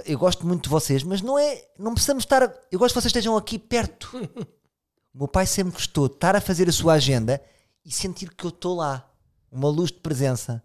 Eu 0.06 0.18
gosto 0.18 0.46
muito 0.46 0.64
de 0.64 0.70
vocês, 0.70 1.04
mas 1.04 1.22
não 1.22 1.38
é. 1.38 1.64
Não 1.78 1.94
precisamos 1.94 2.24
estar. 2.24 2.42
a- 2.44 2.54
eu 2.72 2.80
gosto 2.80 2.94
que 2.94 3.02
vocês 3.02 3.10
estejam 3.10 3.36
aqui 3.38 3.58
perto. 3.60 4.10
O 5.14 5.18
meu 5.20 5.28
pai 5.28 5.46
sempre 5.46 5.74
gostou 5.74 6.08
de 6.08 6.16
estar 6.16 6.36
a 6.36 6.42
fazer 6.42 6.70
a 6.70 6.72
sua 6.72 6.94
agenda 6.94 7.42
e 7.84 7.92
sentir 7.92 8.34
que 8.34 8.46
eu 8.46 8.50
estou 8.50 8.76
lá. 8.76 9.10
Uma 9.52 9.68
luz 9.68 9.92
de 9.92 10.00
presença. 10.00 10.64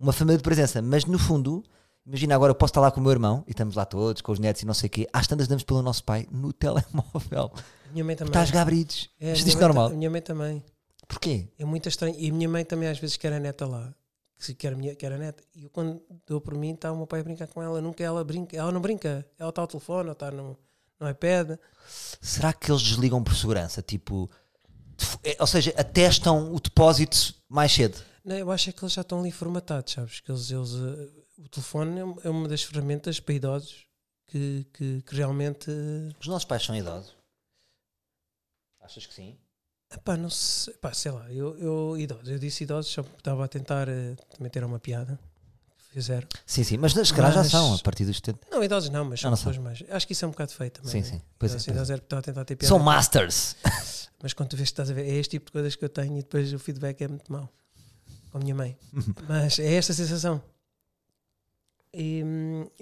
Uma 0.00 0.12
família 0.12 0.38
de 0.38 0.42
presença. 0.42 0.80
Mas 0.80 1.04
no 1.04 1.18
fundo, 1.18 1.62
imagina 2.06 2.34
agora, 2.34 2.50
eu 2.52 2.54
posso 2.54 2.70
estar 2.70 2.80
lá 2.80 2.90
com 2.90 2.98
o 3.00 3.02
meu 3.02 3.12
irmão 3.12 3.44
e 3.46 3.50
estamos 3.50 3.74
lá 3.74 3.84
todos, 3.84 4.22
com 4.22 4.32
os 4.32 4.38
netos 4.38 4.62
e 4.62 4.66
não 4.66 4.72
sei 4.72 4.86
o 4.86 4.90
quê. 4.90 5.06
Às 5.12 5.26
tantas 5.26 5.46
damos 5.48 5.64
pelo 5.64 5.82
nosso 5.82 6.02
pai 6.02 6.26
no 6.30 6.50
telemóvel. 6.54 7.52
Minha 7.92 8.04
mãe 8.04 8.16
também. 8.16 8.30
Estás 8.30 8.50
gabrides. 8.50 9.10
É, 9.20 9.32
a 9.32 9.34
é 9.34 9.60
normal. 9.60 9.90
Minha 9.90 10.10
mãe 10.10 10.22
também. 10.22 10.64
Porquê? 11.06 11.48
É 11.58 11.64
muito 11.64 11.88
estranho. 11.90 12.16
E 12.18 12.30
a 12.30 12.32
minha 12.32 12.48
mãe 12.48 12.64
também 12.64 12.88
às 12.88 12.98
vezes 12.98 13.18
quer 13.18 13.32
a 13.34 13.40
neta 13.40 13.66
lá. 13.66 13.94
Que 14.38 14.54
quer 14.54 14.72
a, 14.72 14.76
minha, 14.76 14.94
quer 14.94 15.12
a 15.12 15.18
neta. 15.18 15.42
E 15.54 15.64
eu 15.64 15.70
quando 15.70 16.00
dou 16.26 16.40
por 16.40 16.54
mim, 16.54 16.72
está 16.72 16.90
o 16.92 16.96
meu 16.96 17.06
pai 17.06 17.20
a 17.20 17.24
brincar 17.24 17.48
com 17.48 17.62
ela. 17.62 17.82
Nunca 17.82 18.02
ela 18.02 18.24
brinca. 18.24 18.56
Ela 18.56 18.72
não 18.72 18.80
brinca. 18.80 19.26
Ela 19.38 19.50
está 19.50 19.60
ao 19.60 19.66
telefone, 19.66 20.08
ou 20.08 20.12
está 20.12 20.30
no, 20.30 20.56
no 21.00 21.08
iPad. 21.08 21.58
Será 22.20 22.52
que 22.52 22.70
eles 22.70 22.82
desligam 22.82 23.22
por 23.22 23.34
segurança? 23.34 23.80
Tipo, 23.82 24.30
é, 25.24 25.36
ou 25.40 25.46
seja, 25.46 25.72
atestam 25.76 26.52
o 26.54 26.60
depósito 26.60 27.34
mais 27.48 27.72
cedo. 27.72 27.98
Não, 28.24 28.36
eu 28.36 28.50
acho 28.50 28.68
é 28.68 28.72
que 28.72 28.82
eles 28.84 28.92
já 28.92 29.02
estão 29.02 29.20
ali 29.20 29.30
formatados, 29.30 29.92
sabes? 29.94 30.20
Que 30.20 30.30
eles, 30.30 30.50
eles, 30.50 30.74
eh, 30.74 31.10
o 31.38 31.48
telefone 31.48 31.98
é 32.00 32.04
um- 32.04 32.16
é 32.24 32.28
uma 32.30 32.48
das 32.48 32.62
ferramentas 32.62 33.18
para 33.20 33.34
idosos 33.34 33.86
que, 34.26 34.66
que, 34.74 35.02
que 35.02 35.14
realmente. 35.14 35.70
eh, 35.70 36.14
Os 36.20 36.26
nossos 36.26 36.44
pais 36.44 36.62
são 36.64 36.76
idosos. 36.76 37.16
Achas 38.80 39.06
que 39.06 39.14
sim? 39.14 39.38
Epá, 39.90 40.16
não 40.16 40.28
sei, 40.28 40.74
epá, 40.74 40.92
sei 40.92 41.10
lá, 41.10 41.32
eu, 41.32 41.56
eu, 41.58 41.96
idosos, 41.98 42.28
eu 42.28 42.38
disse 42.38 42.64
idosos, 42.64 42.92
só 42.92 43.00
estava 43.00 43.44
a 43.44 43.48
tentar 43.48 43.86
também 44.36 44.50
ter 44.50 44.62
uma 44.62 44.78
piada 44.78 45.18
fizeram. 45.88 46.28
Sim, 46.46 46.64
sim. 46.64 46.76
Mas 46.76 46.92
se 46.92 47.14
calhar 47.14 47.32
já 47.32 47.44
são, 47.44 47.74
a 47.74 47.78
partir 47.78 48.04
dos 48.04 48.16
70. 48.16 48.40
Não, 48.50 48.62
idosos 48.62 48.90
não, 48.90 49.04
mas 49.04 49.20
são 49.20 49.30
Não, 49.30 49.36
não 49.36 49.38
pessoas 49.38 49.58
mais. 49.58 49.82
Acho 49.90 50.06
que 50.06 50.12
isso 50.12 50.24
é 50.24 50.28
um 50.28 50.30
bocado 50.30 50.52
feio 50.52 50.70
também. 50.70 50.90
Sim, 50.90 50.98
né? 50.98 51.04
sim. 51.04 51.22
Pois 51.38 51.52
é, 51.52 51.54
Idosos, 51.54 51.68
é. 51.68 51.72
idosos 51.72 51.90
estava 51.90 52.20
a 52.20 52.22
tentar 52.22 52.44
ter 52.44 52.56
piada. 52.56 52.68
São 52.68 52.78
masters. 52.78 53.56
Mas 54.22 54.32
quando 54.32 54.50
tu 54.50 54.56
vês 54.56 54.68
que 54.68 54.72
estás 54.72 54.90
a 54.90 54.94
ver, 54.94 55.06
é 55.06 55.14
este 55.14 55.32
tipo 55.32 55.46
de 55.46 55.52
coisas 55.52 55.76
que 55.76 55.84
eu 55.84 55.88
tenho 55.88 56.14
e 56.18 56.22
depois 56.22 56.52
o 56.52 56.58
feedback 56.58 57.00
é 57.02 57.08
muito 57.08 57.32
mau. 57.32 57.48
Com 58.30 58.38
a 58.38 58.40
minha 58.40 58.54
mãe. 58.54 58.76
mas 59.28 59.58
é 59.58 59.74
esta 59.74 59.92
sensação. 59.92 60.42
E, 61.94 62.22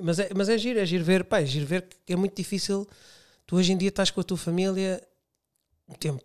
mas, 0.02 0.18
é, 0.18 0.30
mas 0.34 0.48
é 0.48 0.58
giro, 0.58 0.78
é 0.80 0.86
giro 0.86 1.04
ver, 1.04 1.24
pá, 1.24 1.40
é 1.40 1.46
giro 1.46 1.66
ver 1.66 1.86
que 2.04 2.12
é 2.12 2.16
muito 2.16 2.34
difícil. 2.34 2.88
Tu 3.46 3.54
hoje 3.54 3.72
em 3.72 3.76
dia 3.76 3.90
estás 3.90 4.10
com 4.10 4.20
a 4.20 4.24
tua 4.24 4.36
família 4.36 5.00
um 5.88 5.94
tempo. 5.94 6.24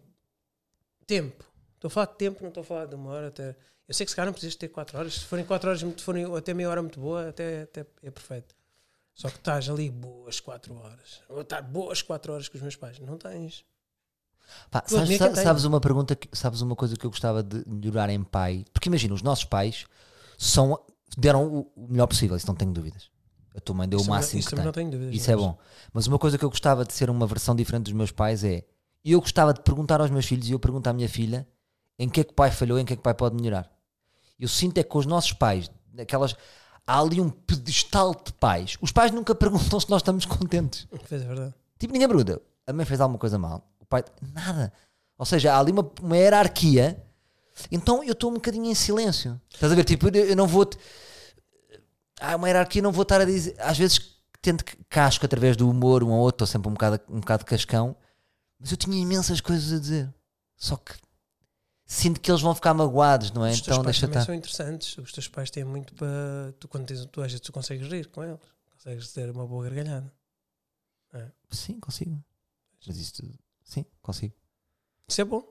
Tempo. 1.05 1.45
Estou 1.81 1.87
a 1.87 1.89
falar 1.89 2.05
de 2.05 2.15
tempo, 2.17 2.43
não 2.43 2.49
estou 2.49 2.61
a 2.61 2.63
falar 2.63 2.85
de 2.85 2.93
uma 2.93 3.09
hora 3.09 3.29
até. 3.29 3.55
Eu 3.87 3.93
sei 3.95 4.05
que 4.05 4.11
se 4.11 4.15
calhar 4.15 4.27
não 4.27 4.33
precisas 4.33 4.55
ter 4.55 4.67
4 4.67 4.99
horas. 4.99 5.15
Se 5.15 5.25
forem 5.25 5.43
4 5.43 5.67
horas, 5.67 5.79
se 5.81 6.03
forem 6.03 6.37
até 6.37 6.53
meia 6.53 6.69
hora 6.69 6.79
muito 6.79 6.99
boa, 6.99 7.29
até, 7.29 7.63
até 7.63 7.83
é 8.03 8.11
perfeito. 8.11 8.53
Só 9.15 9.29
que 9.29 9.37
estás 9.37 9.67
ali 9.67 9.89
boas 9.89 10.39
4 10.39 10.75
horas. 10.75 11.21
Vou 11.27 11.41
estar 11.41 11.59
boas 11.63 12.03
4 12.03 12.33
horas 12.33 12.47
com 12.47 12.55
os 12.57 12.61
meus 12.61 12.75
pais. 12.75 12.99
Não 12.99 13.17
tens. 13.17 13.65
Pá, 14.69 14.83
sabes, 14.85 15.17
sabes 15.41 15.63
uma 15.63 15.81
pergunta, 15.81 16.15
que- 16.15 16.29
sabes 16.37 16.61
uma 16.61 16.75
coisa 16.75 16.95
que 16.95 17.03
eu 17.03 17.09
gostava 17.09 17.41
de 17.41 17.63
melhorar 17.67 18.11
em 18.11 18.23
pai? 18.23 18.63
Porque 18.71 18.87
imagina, 18.87 19.15
os 19.15 19.23
nossos 19.23 19.45
pais 19.45 19.85
são, 20.37 20.79
deram 21.17 21.47
o, 21.75 21.87
melhor 21.89 22.05
possível, 22.05 22.37
isso 22.37 22.45
não 22.47 22.55
tenho 22.55 22.71
dúvidas. 22.71 23.09
A 23.55 23.59
tua 23.59 23.75
mãe 23.75 23.89
deu 23.89 23.99
Isso 23.99 24.07
o 24.07 24.11
máximo 24.11 24.39
isso 24.39 24.49
que 24.49 24.55
tem. 24.55 24.63
não 24.63 24.71
tenho 24.71 24.91
dúvidas. 24.91 25.15
Isso 25.15 25.31
é 25.31 25.35
bom. 25.35 25.57
Mas 25.91 26.05
uma 26.05 26.19
coisa 26.19 26.37
que 26.37 26.45
eu 26.45 26.49
gostava 26.49 26.85
de 26.85 26.93
ser 26.93 27.09
uma 27.09 27.25
versão 27.25 27.55
diferente 27.55 27.85
dos 27.85 27.93
meus 27.93 28.11
pais 28.11 28.43
é 28.43 28.63
eu 29.03 29.19
gostava 29.19 29.51
de 29.51 29.61
perguntar 29.61 29.99
aos 29.99 30.11
meus 30.11 30.27
filhos 30.27 30.47
e 30.47 30.51
eu 30.51 30.59
pergunto 30.59 30.87
à 30.87 30.93
minha 30.93 31.09
filha 31.09 31.47
em 31.99 32.09
que 32.09 32.21
é 32.21 32.23
que 32.23 32.31
o 32.31 32.35
pai 32.35 32.51
falhou, 32.51 32.79
em 32.79 32.85
que 32.85 32.93
é 32.93 32.95
que 32.95 32.99
o 33.01 33.03
pai 33.03 33.13
pode 33.13 33.35
melhorar. 33.35 33.69
Eu 34.39 34.47
sinto 34.47 34.77
é 34.77 34.83
que 34.83 34.89
com 34.89 34.97
os 34.99 35.05
nossos 35.05 35.33
pais, 35.33 35.69
naquelas, 35.93 36.35
há 36.87 36.99
ali 36.99 37.21
um 37.21 37.29
pedestal 37.29 38.13
de 38.15 38.33
pais. 38.33 38.77
Os 38.81 38.91
pais 38.91 39.11
nunca 39.11 39.33
perguntam 39.35 39.79
se 39.79 39.89
nós 39.89 40.01
estamos 40.01 40.25
contentes. 40.25 40.87
É 40.91 41.17
verdade. 41.17 41.53
Tipo, 41.77 41.93
ninguém 41.93 42.07
pergunta. 42.07 42.41
A 42.65 42.73
mãe 42.73 42.85
fez 42.85 42.99
alguma 43.01 43.19
coisa 43.19 43.37
mal. 43.37 43.67
O 43.79 43.85
pai, 43.85 44.03
nada. 44.33 44.71
Ou 45.17 45.25
seja, 45.25 45.53
há 45.53 45.59
ali 45.59 45.71
uma, 45.71 45.89
uma 46.01 46.17
hierarquia. 46.17 47.03
Então 47.71 48.03
eu 48.03 48.13
estou 48.13 48.31
um 48.31 48.35
bocadinho 48.35 48.65
em 48.65 48.73
silêncio. 48.75 49.39
Estás 49.53 49.71
a 49.71 49.75
ver? 49.75 49.83
Tipo, 49.83 50.07
eu 50.09 50.25
eu 50.25 50.35
não 50.35 50.47
vou. 50.47 50.65
te- 50.65 50.77
Há 52.19 52.35
uma 52.35 52.47
hierarquia, 52.47 52.81
não 52.81 52.91
vou 52.91 53.03
estar 53.03 53.19
a 53.21 53.25
dizer. 53.25 53.55
Às 53.59 53.77
vezes 53.77 53.99
tento 54.41 54.63
casco 54.89 55.25
através 55.25 55.55
do 55.57 55.69
humor 55.69 56.03
um 56.03 56.11
ao 56.11 56.19
outro, 56.19 56.45
estou 56.45 56.47
sempre 56.47 56.69
um 56.69 56.73
bocado, 56.73 56.99
um 57.09 57.19
bocado 57.19 57.45
cascão. 57.45 57.95
Mas 58.59 58.71
eu 58.71 58.77
tinha 58.77 58.99
imensas 58.99 59.41
coisas 59.41 59.71
a 59.73 59.79
dizer. 59.79 60.11
Só 60.55 60.75
que 60.77 60.93
sinto 61.93 62.19
que 62.21 62.31
eles 62.31 62.41
vão 62.41 62.55
ficar 62.55 62.73
magoados, 62.73 63.31
não 63.31 63.45
é? 63.45 63.51
Os 63.51 63.61
teus 63.61 63.75
Então 63.75 63.83
pais 63.83 63.95
deixa 63.97 64.05
estar. 64.07 64.25
são 64.25 64.33
interessantes. 64.35 64.97
Os 64.97 65.11
teus 65.11 65.27
pais 65.27 65.49
têm 65.51 65.63
muito 65.63 65.93
para. 65.93 66.53
Tu, 66.59 66.67
quando 66.67 66.85
tens 66.85 67.05
tu, 67.05 67.21
às 67.21 67.27
vezes, 67.31 67.39
tu 67.41 67.51
consegues 67.51 67.87
rir 67.89 68.07
com 68.07 68.23
eles. 68.23 68.39
Consegues 68.73 69.11
ter 69.13 69.29
uma 69.29 69.45
boa 69.45 69.63
gargalhada. 69.65 70.11
Sim, 71.49 71.79
consigo. 71.79 72.23
Mas 72.87 72.97
isto, 72.97 73.21
sim, 73.63 73.85
consigo. 74.01 74.33
Isso 75.07 75.19
é 75.21 75.25
bom. 75.25 75.43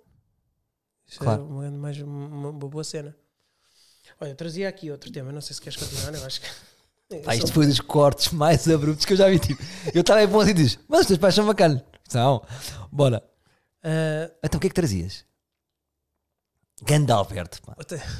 Isso 1.06 1.18
Claro. 1.18 1.42
é 1.42 1.44
uma, 1.44 1.70
mais 1.70 1.98
uma, 2.00 2.48
uma 2.48 2.68
boa 2.68 2.82
cena. 2.82 3.14
Olha, 4.20 4.30
eu 4.30 4.34
trazia 4.36 4.68
aqui 4.68 4.90
outro 4.90 5.12
tema. 5.12 5.30
Não 5.30 5.40
sei 5.40 5.54
se 5.54 5.60
queres 5.60 5.78
continuar. 5.78 6.14
Eu 6.14 6.24
acho 6.24 6.40
que. 6.40 6.48
Pá, 7.24 7.32
sou- 7.32 7.44
isto 7.44 7.52
foi 7.52 7.66
dos 7.66 7.80
cortes 7.80 8.32
mais 8.32 8.66
abruptos 8.68 9.04
que 9.04 9.12
eu 9.12 9.16
já 9.16 9.28
vi. 9.28 9.38
Tipo, 9.38 9.62
eu 9.94 10.00
estava 10.00 10.22
em 10.22 10.26
bom 10.28 10.42
e 10.44 10.54
diz, 10.54 10.78
mas 10.88 11.00
os 11.02 11.06
teus 11.08 11.18
pais 11.18 11.34
são 11.34 11.44
bacanas. 11.46 11.82
São. 12.08 12.42
Bora. 12.90 13.22
Ah, 13.82 14.30
Então 14.42 14.58
o 14.58 14.60
que 14.60 14.66
é 14.68 14.70
que 14.70 14.74
trazias? 14.74 15.24
Grande 16.82 17.12
Alberto. 17.12 17.60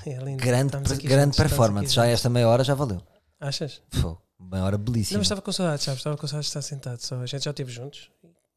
é 0.06 0.16
lindo. 0.18 0.42
Grande, 0.42 0.76
aqui 0.76 1.06
grande 1.06 1.36
performance. 1.36 1.86
aqui 1.86 1.94
Já 1.94 2.06
esta 2.06 2.28
meia 2.28 2.48
hora 2.48 2.62
já 2.64 2.74
valeu. 2.74 3.02
Achas? 3.38 3.80
Foi. 3.90 4.16
Meia 4.38 4.64
hora 4.64 4.78
Não, 4.78 4.84
belíssima. 4.84 5.18
mas 5.18 5.26
estava 5.26 5.42
com 5.42 5.52
saudades, 5.52 5.84
sabes? 5.84 6.00
Estava 6.00 6.16
com 6.16 6.26
saudades 6.26 6.46
de 6.46 6.50
estar 6.58 6.62
sentado 6.62 7.00
só. 7.00 7.16
A 7.20 7.26
gente 7.26 7.44
já 7.44 7.50
esteve 7.50 7.70
juntos, 7.70 8.10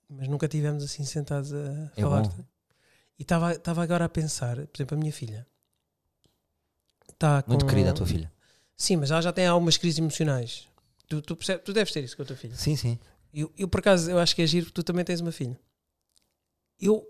mas 0.09 0.27
nunca 0.27 0.47
tivemos 0.47 0.83
assim 0.83 1.03
sentados 1.03 1.53
a 1.53 1.91
É 1.95 2.01
falar. 2.01 2.21
bom. 2.21 2.45
E 3.19 3.21
estava 3.23 3.51
estava 3.53 3.83
agora 3.83 4.05
a 4.05 4.09
pensar, 4.09 4.55
por 4.67 4.77
exemplo, 4.77 4.95
a 4.97 4.99
minha 4.99 5.11
filha. 5.13 5.45
Está 7.09 7.43
Muito 7.47 7.65
com- 7.65 7.69
querida 7.69 7.91
a 7.91 7.93
tua 7.93 8.05
filha. 8.07 8.31
Sim, 8.75 8.97
mas 8.97 9.11
ela 9.11 9.21
já 9.21 9.31
tem 9.31 9.45
algumas 9.45 9.77
crises 9.77 9.99
emocionais. 9.99 10.67
Tu, 11.07 11.21
tu, 11.21 11.35
percebes- 11.35 11.63
tu 11.63 11.73
deves 11.73 11.93
ter 11.93 12.03
isso 12.03 12.15
com 12.17 12.23
a 12.23 12.25
tua 12.25 12.35
filha. 12.35 12.55
Sim, 12.55 12.75
sim. 12.75 12.99
Eu, 13.33 13.51
eu, 13.57 13.67
por 13.67 13.79
acaso, 13.79 14.09
eu 14.09 14.19
acho 14.19 14.35
que 14.35 14.41
é 14.41 14.47
giro 14.47 14.65
porque 14.67 14.81
tu 14.81 14.83
também 14.83 15.03
tens 15.05 15.19
uma 15.21 15.31
filha. 15.31 15.57
Eu 16.79 17.05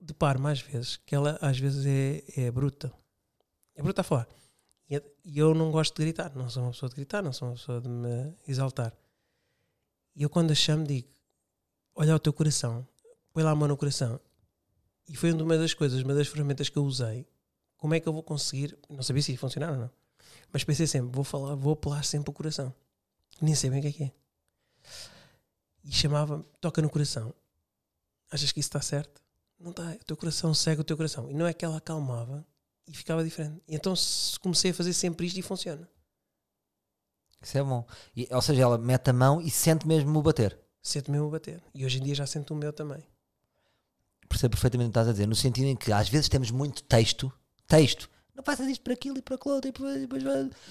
deparo 0.00 0.40
mais 0.40 0.60
vezes 0.60 0.96
que 0.96 1.14
ela 1.14 1.38
às 1.40 1.58
vezes 1.58 1.84
é, 1.86 2.46
é 2.46 2.50
bruta. 2.50 2.92
É 3.74 3.82
bruta 3.82 4.00
a 4.00 4.04
falar. 4.04 4.28
E 4.88 4.96
é- 4.96 5.02
E 5.24 5.38
eu 5.38 5.54
não 5.54 5.70
gosto 5.70 5.96
de 5.96 6.04
gritar. 6.04 6.34
Não 6.34 6.48
sou 6.48 6.62
uma 6.62 6.70
pessoa 6.72 6.88
de 6.88 6.96
gritar, 6.96 7.22
não 7.22 7.32
sou 7.32 7.48
uma 7.48 7.54
pessoa 7.54 7.80
de 7.80 7.88
me 7.88 8.34
exaltar. 8.46 8.96
E 10.14 10.22
eu 10.22 10.30
quando 10.30 10.50
a 10.50 10.54
chamo 10.54 10.86
digo, 10.86 11.08
olha 11.94 12.14
o 12.14 12.18
teu 12.18 12.32
coração. 12.32 12.86
Põe 13.32 13.42
lá 13.42 13.50
a 13.50 13.54
mão 13.54 13.68
no 13.68 13.76
coração. 13.76 14.20
E 15.08 15.16
foi 15.16 15.32
uma 15.32 15.58
das 15.58 15.74
coisas, 15.74 16.02
uma 16.02 16.14
das 16.14 16.28
ferramentas 16.28 16.68
que 16.68 16.78
eu 16.78 16.84
usei. 16.84 17.26
Como 17.76 17.94
é 17.94 18.00
que 18.00 18.08
eu 18.08 18.12
vou 18.12 18.22
conseguir... 18.22 18.76
Não 18.88 19.02
sabia 19.02 19.22
se 19.22 19.32
ia 19.32 19.38
funcionar 19.38 19.72
ou 19.72 19.78
não. 19.78 19.90
Mas 20.52 20.64
pensei 20.64 20.86
sempre, 20.86 21.14
vou 21.14 21.24
falar, 21.24 21.54
vou 21.54 21.74
apelar 21.74 22.04
sempre 22.04 22.30
o 22.30 22.32
coração. 22.32 22.74
Nem 23.40 23.54
sei 23.54 23.68
bem 23.68 23.80
o 23.80 23.82
que 23.82 23.88
é 23.88 23.92
que 23.92 24.04
é 24.04 24.12
e 25.86 25.92
chamava 25.92 26.44
toca 26.60 26.82
no 26.82 26.90
coração. 26.90 27.32
Achas 28.30 28.50
que 28.50 28.58
isso 28.58 28.68
está 28.68 28.80
certo? 28.80 29.22
Não 29.58 29.70
está. 29.70 29.90
O 29.92 30.04
teu 30.04 30.16
coração 30.16 30.52
segue 30.54 30.80
o 30.80 30.84
teu 30.84 30.96
coração. 30.96 31.30
E 31.30 31.34
não 31.34 31.46
é 31.46 31.52
que 31.52 31.64
ela 31.64 31.76
acalmava 31.78 32.46
e 32.86 32.94
ficava 32.94 33.24
diferente. 33.24 33.60
E 33.68 33.74
então 33.74 33.94
comecei 34.40 34.70
a 34.70 34.74
fazer 34.74 34.92
sempre 34.92 35.26
isto 35.26 35.38
e 35.38 35.42
funciona. 35.42 35.88
Isso 37.42 37.58
é 37.58 37.62
bom. 37.62 37.86
E, 38.14 38.28
ou 38.30 38.42
seja, 38.42 38.62
ela 38.62 38.78
mete 38.78 39.08
a 39.10 39.12
mão 39.12 39.40
e 39.40 39.50
sente 39.50 39.86
mesmo 39.86 40.18
o 40.18 40.22
bater. 40.22 40.58
Sento 40.82 41.10
mesmo 41.10 41.26
a 41.28 41.30
bater. 41.30 41.62
E 41.74 41.84
hoje 41.84 41.98
em 41.98 42.02
dia 42.02 42.14
já 42.14 42.26
sinto 42.26 42.52
o 42.52 42.56
meu 42.56 42.72
também. 42.72 43.02
Percebo 44.28 44.52
perfeitamente 44.52 44.88
o 44.88 44.90
que 44.90 44.98
estás 44.98 45.08
a 45.08 45.12
dizer. 45.12 45.26
No 45.26 45.34
sentido 45.34 45.66
em 45.66 45.76
que 45.76 45.92
às 45.92 46.08
vezes 46.08 46.28
temos 46.28 46.50
muito 46.50 46.82
texto. 46.82 47.32
Texto. 47.66 48.08
Não 48.34 48.44
faças 48.44 48.66
isto 48.68 48.82
para 48.82 48.92
aquilo 48.92 49.18
e 49.18 49.22
para 49.22 49.36
aquilo 49.36 49.54
outro. 49.54 49.68
E 49.68 49.72
depois, 49.72 50.22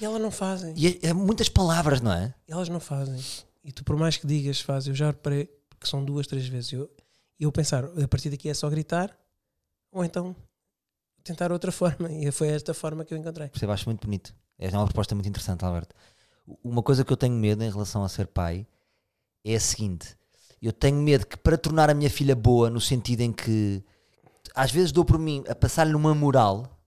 E 0.02 0.06
elas 0.06 0.22
não 0.22 0.32
fazem. 0.32 0.74
e 0.78 0.88
é, 0.88 1.08
é 1.10 1.14
muitas 1.14 1.50
palavras, 1.50 2.00
não 2.02 2.12
é? 2.12 2.34
Elas 2.48 2.70
não 2.70 2.80
fazem. 2.80 3.20
E 3.64 3.72
tu, 3.72 3.84
por 3.84 3.98
mais 3.98 4.18
que 4.18 4.28
digas, 4.28 4.60
faz. 4.60 4.88
Eu 4.88 4.94
já 4.94 5.08
reparei 5.08 5.50
que 5.80 5.88
são 5.90 6.04
duas, 6.04 6.28
três 6.28 6.46
vezes. 6.48 6.72
E 6.74 6.76
eu, 6.76 6.90
e 7.40 7.44
eu 7.44 7.52
pensar, 7.52 7.86
a 7.86 8.08
partir 8.08 8.30
daqui 8.30 8.50
é 8.50 8.54
só 8.54 8.70
gritar 8.70 9.18
ou 9.92 10.04
então 10.04 10.36
tentar 11.24 11.52
outra 11.52 11.72
forma. 11.74 12.12
E 12.12 12.32
foi 12.32 12.50
esta 12.50 12.74
forma 12.74 13.04
que 13.04 13.14
eu 13.14 13.18
encontrei. 13.18 13.50
Percebo, 13.50 13.72
acho 13.72 13.90
muito 13.90 14.06
bonito. 14.06 14.34
É 14.58 14.70
uma 14.70 14.86
proposta 14.86 15.14
muito 15.16 15.28
interessante, 15.28 15.66
Alberto. 15.66 15.96
Uma 16.64 16.82
coisa 16.82 17.04
que 17.04 17.12
eu 17.12 17.18
tenho 17.18 17.36
medo 17.36 17.64
em 17.64 17.70
relação 17.70 18.04
a 18.04 18.10
ser 18.10 18.28
pai 18.28 18.68
é 19.44 19.56
a 19.56 19.60
seguinte: 19.60 20.16
eu 20.62 20.72
tenho 20.72 20.98
medo 20.98 21.26
que 21.26 21.38
para 21.38 21.58
tornar 21.58 21.90
a 21.90 21.94
minha 21.94 22.10
filha 22.10 22.36
boa, 22.36 22.70
no 22.70 22.80
sentido 22.80 23.22
em 23.22 23.34
que 23.34 23.84
às 24.54 24.72
vezes 24.72 24.92
dou 24.92 25.04
por 25.04 25.20
mim 25.20 25.44
a 25.50 25.56
passar-lhe 25.56 25.96
uma 25.96 26.14
moral, 26.14 26.80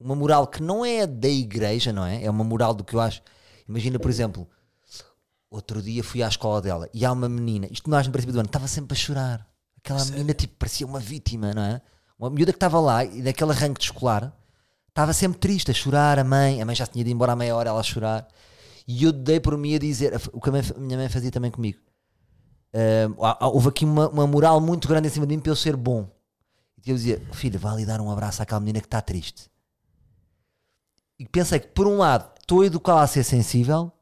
uma 0.00 0.14
moral 0.14 0.46
que 0.46 0.62
não 0.62 0.84
é 0.84 1.06
da 1.06 1.28
igreja, 1.28 1.92
não 1.92 2.04
é? 2.04 2.24
É 2.24 2.30
uma 2.30 2.44
moral 2.44 2.72
do 2.72 2.84
que 2.84 2.94
eu 2.94 3.00
acho. 3.00 3.20
Imagina, 3.68 3.98
por 3.98 4.10
exemplo, 4.10 4.48
outro 5.50 5.82
dia 5.82 6.02
fui 6.02 6.22
à 6.22 6.28
escola 6.28 6.62
dela 6.62 6.88
e 6.94 7.04
há 7.04 7.12
uma 7.12 7.28
menina, 7.28 7.68
isto 7.70 7.90
nós 7.90 8.06
no 8.06 8.12
princípio 8.12 8.32
do 8.32 8.38
ano, 8.38 8.46
estava 8.46 8.68
sempre 8.68 8.96
a 8.96 9.00
chorar. 9.00 9.47
Aquela 9.78 10.04
menina 10.06 10.34
tipo 10.34 10.54
parecia 10.56 10.86
uma 10.86 11.00
vítima, 11.00 11.54
não 11.54 11.62
é? 11.62 11.80
Uma 12.18 12.30
miúda 12.30 12.52
que 12.52 12.56
estava 12.56 12.80
lá 12.80 13.04
e 13.04 13.22
naquele 13.22 13.52
arranque 13.52 13.78
de 13.78 13.86
escolar 13.86 14.32
estava 14.88 15.12
sempre 15.12 15.38
triste, 15.38 15.70
a 15.70 15.74
chorar, 15.74 16.18
a 16.18 16.24
mãe, 16.24 16.60
a 16.60 16.66
mãe 16.66 16.74
já 16.74 16.86
tinha 16.86 17.02
ido 17.02 17.10
embora 17.10 17.32
à 17.32 17.36
meia 17.36 17.54
hora 17.54 17.70
ela 17.70 17.80
a 17.80 17.84
chorar. 17.84 18.26
E 18.86 19.04
eu 19.04 19.12
dei 19.12 19.38
por 19.38 19.56
mim 19.56 19.74
a 19.74 19.78
dizer, 19.78 20.20
o 20.32 20.40
que 20.40 20.50
a, 20.50 20.52
minha 20.80 20.96
mãe 20.98 21.08
fazia 21.08 21.30
também 21.30 21.50
comigo. 21.50 21.78
Há- 23.22 23.46
houve 23.46 23.68
aqui 23.68 23.84
uma, 23.84 24.08
uma 24.08 24.26
moral 24.26 24.60
muito 24.60 24.88
grande 24.88 25.08
em 25.08 25.10
cima 25.10 25.26
de 25.26 25.36
mim 25.36 25.40
para 25.40 25.52
eu 25.52 25.56
ser 25.56 25.76
bom. 25.76 26.10
E 26.84 26.90
eu 26.90 26.96
dizia, 26.96 27.22
filho, 27.32 27.58
vá 27.58 27.72
ali 27.72 27.86
dar 27.86 28.00
um 28.00 28.10
abraço 28.10 28.42
àquela 28.42 28.60
menina 28.60 28.80
que 28.80 28.86
está 28.86 29.00
triste. 29.00 29.50
E 31.18 31.26
pensei 31.28 31.60
que, 31.60 31.68
por 31.68 31.86
um 31.86 31.98
lado, 31.98 32.30
estou 32.40 32.62
a 32.62 32.66
educá-la 32.66 33.02
a 33.02 33.06
ser 33.06 33.24
sensível, 33.24 33.92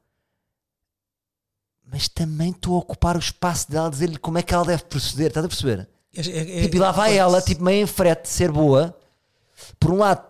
mas 1.90 2.08
também 2.08 2.50
estou 2.50 2.74
a 2.74 2.78
ocupar 2.78 3.16
o 3.16 3.20
espaço 3.20 3.70
dela, 3.70 3.86
a 3.86 3.90
dizer-lhe 3.90 4.18
como 4.18 4.38
é 4.38 4.42
que 4.42 4.52
ela 4.54 4.64
deve 4.64 4.84
proceder. 4.84 5.28
Estás 5.28 5.44
a 5.46 5.48
perceber? 5.48 5.88
É- 6.14 6.20
é- 6.20 6.58
é- 6.58 6.62
Tipo, 6.62 6.76
e 6.76 6.78
lá 6.78 6.90
vai 6.92 7.14
é- 7.14 7.16
ela, 7.16 7.40
tipo, 7.42 7.62
meio 7.62 7.82
em 7.84 7.86
frete, 7.86 8.28
ser 8.28 8.50
boa. 8.50 8.96
Por 9.78 9.90
um 9.90 9.98
lado, 9.98 10.24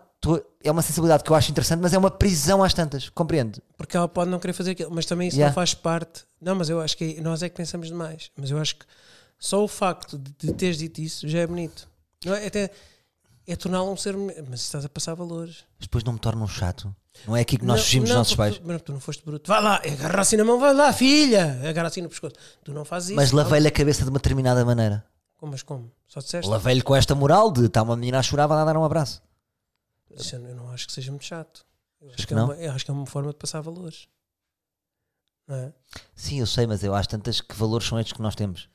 é 0.62 0.70
uma 0.70 0.82
sensibilidade 0.82 1.22
que 1.22 1.30
eu 1.30 1.36
acho 1.36 1.50
interessante, 1.50 1.80
mas 1.80 1.92
é 1.92 1.98
uma 1.98 2.10
prisão 2.10 2.62
às 2.62 2.74
tantas, 2.74 3.08
compreendo? 3.08 3.60
Porque 3.76 3.96
ela 3.96 4.08
pode 4.08 4.30
não 4.30 4.38
querer 4.38 4.52
fazer 4.52 4.72
aquilo, 4.72 4.90
mas 4.92 5.06
também 5.06 5.28
isso 5.28 5.36
Yeah. 5.36 5.50
não 5.50 5.54
faz 5.54 5.74
parte. 5.74 6.24
Não, 6.40 6.54
mas 6.54 6.68
eu 6.68 6.80
acho 6.80 6.96
que 6.96 7.20
nós 7.20 7.42
é 7.42 7.48
que 7.48 7.56
pensamos 7.56 7.88
demais. 7.88 8.30
Mas 8.36 8.50
eu 8.50 8.58
acho 8.58 8.76
que 8.76 8.84
só 9.38 9.62
o 9.62 9.68
facto 9.68 10.18
de, 10.18 10.32
de 10.38 10.52
teres 10.52 10.78
dito 10.78 11.00
isso 11.00 11.28
já 11.28 11.38
é 11.40 11.46
bonito. 11.46 11.88
Não 12.24 12.34
é, 12.34 12.46
até, 12.46 12.70
é 13.46 13.54
torná-lo 13.56 13.92
um 13.92 13.96
ser. 13.96 14.16
Mas 14.16 14.60
estás 14.62 14.84
a 14.84 14.88
passar 14.88 15.14
valores. 15.14 15.58
Mas 15.78 15.86
depois 15.86 16.02
não 16.02 16.12
me 16.14 16.18
torna 16.18 16.42
um 16.42 16.48
chato. 16.48 16.94
Não 17.26 17.36
é 17.36 17.40
aqui 17.40 17.56
que 17.56 17.64
nós 17.64 17.78
Não- 17.78 17.84
fugimos 17.84 18.08
dos 18.08 18.14
não, 18.14 18.20
nossos 18.20 18.34
pais. 18.34 18.58
Tu, 18.58 18.80
tu 18.80 18.92
não 18.92 19.00
foste 19.00 19.24
bruto. 19.24 19.48
Vai 19.48 19.62
lá, 19.62 19.76
agarra 19.76 20.20
assim 20.20 20.36
na 20.36 20.44
mão, 20.44 20.58
vai 20.58 20.74
lá, 20.74 20.92
filha. 20.92 21.60
Agarra 21.68 21.88
assim 21.88 22.02
no 22.02 22.08
pescoço. 22.08 22.34
Tu 22.64 22.72
não 22.72 22.84
fazes 22.84 23.10
isso. 23.10 23.16
Mas 23.16 23.32
não. 23.32 23.42
lavei-lhe 23.42 23.68
a 23.68 23.70
cabeça 23.70 24.02
de 24.04 24.10
uma 24.10 24.18
determinada 24.18 24.64
maneira. 24.64 25.04
Como, 25.36 25.52
mas 25.52 25.62
como? 25.62 25.90
Só 26.08 26.20
disseste? 26.20 26.48
Lavei-lhe 26.48 26.82
com 26.82 26.94
esta 26.96 27.14
moral 27.14 27.50
de 27.50 27.66
estar 27.66 27.82
uma 27.82 27.96
menina 27.96 28.18
a 28.18 28.22
chorar, 28.22 28.46
vai 28.46 28.56
lá 28.56 28.64
dar 28.64 28.76
um 28.76 28.84
abraço. 28.84 29.22
Isso 30.10 30.34
eu 30.36 30.54
não 30.54 30.70
acho 30.70 30.86
que 30.86 30.92
seja 30.92 31.10
muito 31.10 31.24
chato. 31.24 31.64
Eu 32.00 32.08
acho, 32.08 32.16
que 32.18 32.26
que 32.26 32.32
é 32.32 32.36
não? 32.36 32.44
uma, 32.46 32.54
eu 32.54 32.72
acho 32.72 32.84
que 32.84 32.90
é 32.90 32.94
uma 32.94 33.06
forma 33.06 33.30
de 33.30 33.36
passar 33.36 33.60
valores. 33.60 34.08
Não 35.46 35.56
é? 35.56 35.72
Sim, 36.14 36.40
eu 36.40 36.46
sei, 36.46 36.66
mas 36.66 36.82
eu 36.82 36.94
acho 36.94 37.08
tantas 37.08 37.40
que 37.40 37.54
valores 37.54 37.86
são 37.86 37.98
estes 37.98 38.12
que 38.12 38.22
nós 38.22 38.34
temos. 38.34 38.68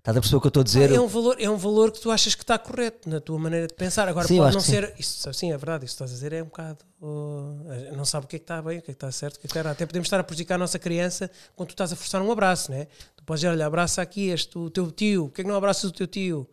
Estás 0.00 0.16
a 0.16 0.20
perceber 0.20 0.36
o 0.38 0.40
que 0.40 0.46
eu 0.46 0.48
estou 0.48 0.60
a 0.62 0.64
dizer? 0.64 0.90
É 0.90 0.98
um, 0.98 1.06
valor, 1.06 1.36
é 1.38 1.50
um 1.50 1.56
valor 1.58 1.92
que 1.92 2.00
tu 2.00 2.10
achas 2.10 2.34
que 2.34 2.42
está 2.42 2.58
correto 2.58 3.06
na 3.08 3.20
tua 3.20 3.38
maneira 3.38 3.66
de 3.66 3.74
pensar. 3.74 4.08
Agora 4.08 4.26
Sim, 4.26 4.38
pode 4.38 4.54
não 4.54 4.60
ser. 4.60 4.94
Isso, 4.98 5.30
sim, 5.34 5.52
é 5.52 5.56
verdade. 5.58 5.84
Isso 5.84 5.94
que 5.94 6.02
estás 6.02 6.10
a 6.10 6.14
dizer 6.14 6.32
é 6.32 6.42
um 6.42 6.46
bocado. 6.46 6.78
oh, 7.02 7.54
não 7.94 8.06
sabe 8.06 8.24
o 8.24 8.28
que 8.28 8.36
é 8.36 8.38
que 8.38 8.44
está 8.44 8.62
bem, 8.62 8.78
o 8.78 8.82
que 8.82 8.90
é 8.90 8.94
que 8.94 8.96
está 8.96 9.12
certo, 9.12 9.36
o 9.36 9.40
que 9.40 9.46
é 9.46 9.48
que 9.48 9.52
está 9.52 9.60
errado. 9.60 9.72
Até 9.74 9.84
podemos 9.84 10.06
estar 10.06 10.18
a 10.18 10.24
prejudicar 10.24 10.54
a 10.54 10.58
nossa 10.58 10.78
criança 10.78 11.30
quando 11.54 11.68
tu 11.68 11.72
estás 11.72 11.92
a 11.92 11.96
forçar 11.96 12.22
um 12.22 12.32
abraço, 12.32 12.70
né? 12.70 12.86
Tu 13.14 13.22
podes 13.24 13.40
dizer, 13.42 13.50
olha, 13.52 13.66
abraça 13.66 14.00
aqui 14.00 14.28
este, 14.30 14.56
o 14.56 14.70
teu 14.70 14.90
tio, 14.90 15.28
por 15.28 15.34
que 15.34 15.42
é 15.42 15.44
que 15.44 15.50
não 15.50 15.56
abraças 15.56 15.84
o 15.84 15.92
teu 15.92 16.06
tio? 16.06 16.48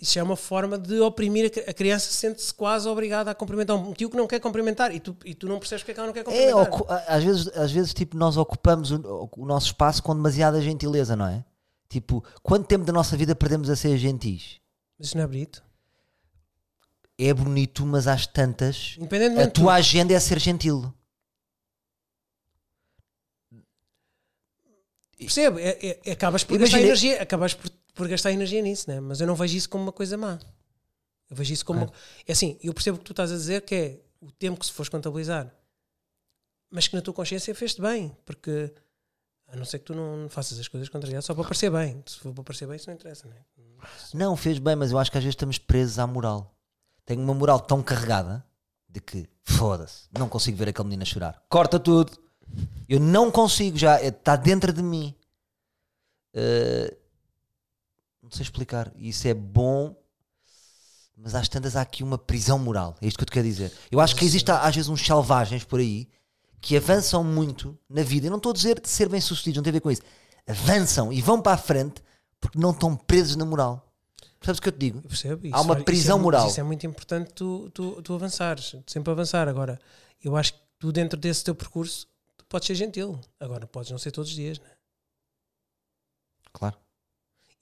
Isso, 0.00 0.18
é 0.18 0.22
uma 0.22 0.36
forma 0.36 0.78
de 0.78 1.00
oprimir 1.00 1.46
a, 1.46 1.50
cri- 1.50 1.64
a 1.68 1.72
criança, 1.74 2.10
sente-se 2.10 2.52
quase 2.52 2.88
obrigada 2.88 3.30
a 3.30 3.34
cumprimentar 3.34 3.76
um 3.76 3.92
tio 3.92 4.08
que 4.10 4.16
não 4.16 4.26
quer 4.26 4.38
cumprimentar 4.40 4.94
e 4.94 5.00
tu, 5.00 5.14
e 5.24 5.34
tu 5.34 5.46
não 5.48 5.58
percebes 5.58 5.82
porque 5.82 5.92
é 5.92 5.94
que 5.94 6.00
ela 6.00 6.06
não 6.06 6.14
quer 6.14 6.20
É, 6.20 6.52
cumprimentar. 6.52 7.06
a- 7.08 7.14
às 7.16 7.24
vezes, 7.24 7.48
às 7.56 7.72
vezes 7.72 7.92
tipo, 7.94 8.16
nós 8.16 8.36
ocupamos 8.38 8.90
o, 8.90 9.28
o 9.36 9.44
nosso 9.46 9.66
espaço 9.66 10.02
com 10.02 10.14
demasiada 10.14 10.60
gentileza, 10.62 11.14
não 11.14 11.26
é? 11.26 11.44
Tipo, 11.92 12.24
quanto 12.42 12.66
tempo 12.66 12.86
da 12.86 12.92
nossa 12.92 13.14
vida 13.18 13.34
perdemos 13.36 13.68
a 13.68 13.76
ser 13.76 13.98
gentis? 13.98 14.58
Mas 14.98 15.08
isso 15.08 15.16
não 15.18 15.24
é 15.24 15.26
bonito. 15.26 15.62
É 17.18 17.34
bonito, 17.34 17.84
mas 17.84 18.06
às 18.06 18.26
tantas, 18.26 18.96
a 19.38 19.50
tua 19.50 19.74
agenda 19.74 20.14
é 20.14 20.18
ser 20.18 20.38
gentil. 20.40 20.90
Percebo, 25.18 25.58
é, 25.58 25.68
é- 25.68 26.00
é- 26.06 26.12
acabas 26.12 26.42
por 26.42 26.54
Imagina- 26.56 26.78
gastar 26.78 26.86
energia, 26.86 27.22
acabas 27.22 27.52
por, 27.54 27.70
por 27.94 28.08
gastar 28.08 28.32
energia 28.32 28.62
nisso, 28.62 28.88
né? 28.90 28.98
mas 28.98 29.20
eu 29.20 29.26
não 29.26 29.36
vejo 29.36 29.54
isso 29.56 29.68
como 29.68 29.84
uma 29.84 29.92
coisa 29.92 30.16
má. 30.16 30.38
Eu 31.28 31.36
vejo 31.36 31.52
isso 31.52 31.64
como. 31.66 31.82
Ok. 31.84 31.94
É 32.26 32.32
assim, 32.32 32.58
eu 32.62 32.72
percebo 32.72 32.96
o 32.96 33.00
que 33.00 33.04
tu 33.04 33.12
estás 33.12 33.30
a 33.30 33.36
dizer, 33.36 33.60
que 33.62 33.74
é 33.74 34.00
o 34.20 34.32
tempo 34.32 34.58
que 34.58 34.64
se 34.64 34.72
fores 34.72 34.88
contabilizar, 34.88 35.54
mas 36.70 36.88
que 36.88 36.96
na 36.96 37.02
tua 37.02 37.12
consciência 37.12 37.54
fez-te 37.54 37.82
bem, 37.82 38.16
porque 38.24 38.72
a 39.52 39.56
não 39.56 39.66
ser 39.66 39.80
que 39.80 39.84
tu 39.84 39.94
não 39.94 40.30
faças 40.30 40.58
as 40.58 40.66
coisas 40.66 40.88
contrariadas 40.88 41.26
só 41.26 41.34
para 41.34 41.44
parecer 41.44 41.70
bem. 41.70 42.02
Se 42.06 42.18
for 42.18 42.32
para 42.32 42.42
parecer 42.42 42.66
bem, 42.66 42.76
isso 42.76 42.88
não 42.88 42.94
interessa, 42.94 43.28
né? 43.28 43.36
Não, 44.14 44.34
fez 44.34 44.58
bem, 44.58 44.74
mas 44.74 44.92
eu 44.92 44.98
acho 44.98 45.12
que 45.12 45.18
às 45.18 45.22
vezes 45.22 45.34
estamos 45.34 45.58
presos 45.58 45.98
à 45.98 46.06
moral. 46.06 46.54
Tenho 47.04 47.20
uma 47.22 47.34
moral 47.34 47.60
tão 47.60 47.82
carregada 47.82 48.42
de 48.88 49.00
que, 49.00 49.28
foda-se, 49.42 50.08
não 50.18 50.26
consigo 50.26 50.56
ver 50.56 50.70
aquele 50.70 50.84
menino 50.84 51.02
a 51.02 51.06
chorar. 51.06 51.42
Corta 51.50 51.78
tudo. 51.78 52.12
Eu 52.88 52.98
não 52.98 53.30
consigo 53.30 53.76
já, 53.76 54.00
está 54.00 54.36
dentro 54.36 54.72
de 54.72 54.82
mim. 54.82 55.14
Uh, 56.34 56.96
não 58.22 58.30
sei 58.30 58.42
explicar. 58.44 58.90
Isso 58.96 59.28
é 59.28 59.34
bom. 59.34 59.94
mas 61.14 61.34
às 61.34 61.46
tantas 61.46 61.76
há 61.76 61.82
aqui 61.82 62.02
uma 62.02 62.16
prisão 62.16 62.58
moral. 62.58 62.96
É 63.02 63.06
isto 63.06 63.18
que 63.18 63.22
eu 63.24 63.26
te 63.26 63.32
quero 63.32 63.46
dizer. 63.46 63.70
Eu 63.90 64.00
acho 64.00 64.16
que 64.16 64.24
existe 64.24 64.50
às 64.50 64.74
vezes 64.74 64.88
uns 64.88 65.04
selvagens 65.04 65.62
por 65.62 65.78
aí 65.78 66.08
que 66.62 66.76
avançam 66.76 67.22
muito 67.22 67.76
na 67.90 68.02
vida. 68.02 68.26
Eu 68.28 68.30
não 68.30 68.38
estou 68.38 68.50
a 68.50 68.54
dizer 68.54 68.80
de 68.80 68.88
ser 68.88 69.08
bem 69.08 69.20
sucedidos, 69.20 69.56
não 69.56 69.62
tem 69.64 69.70
a 69.72 69.74
ver 69.74 69.80
com 69.80 69.90
isso. 69.90 70.02
Avançam 70.46 71.12
e 71.12 71.20
vão 71.20 71.42
para 71.42 71.52
a 71.54 71.58
frente 71.58 72.00
porque 72.40 72.58
não 72.58 72.70
estão 72.70 72.96
presos 72.96 73.36
na 73.36 73.44
moral. 73.44 73.86
Percebes 74.38 74.58
o 74.58 74.62
que 74.62 74.68
eu 74.68 74.72
te 74.72 74.78
digo? 74.78 74.98
Eu 74.98 75.08
percebo. 75.08 75.48
Há 75.52 75.60
uma 75.60 75.74
isso 75.74 75.80
é 75.82 75.84
prisão 75.84 76.18
mu- 76.18 76.24
moral. 76.24 76.48
Isso 76.48 76.58
é 76.60 76.62
muito 76.62 76.86
importante 76.86 77.32
tu, 77.34 77.68
tu, 77.70 78.00
tu 78.02 78.14
avançares, 78.14 78.74
sempre 78.86 79.10
avançar. 79.12 79.48
Agora, 79.48 79.78
eu 80.22 80.36
acho 80.36 80.54
que 80.54 80.60
tu, 80.78 80.90
dentro 80.92 81.18
desse 81.18 81.44
teu 81.44 81.54
percurso, 81.54 82.06
tu 82.36 82.44
podes 82.46 82.66
ser 82.66 82.74
gentil. 82.76 83.20
Agora, 83.38 83.66
podes 83.66 83.90
não 83.90 83.98
ser 83.98 84.10
todos 84.12 84.30
os 84.30 84.36
dias, 84.36 84.58
né? 84.58 84.66
Claro. 86.52 86.76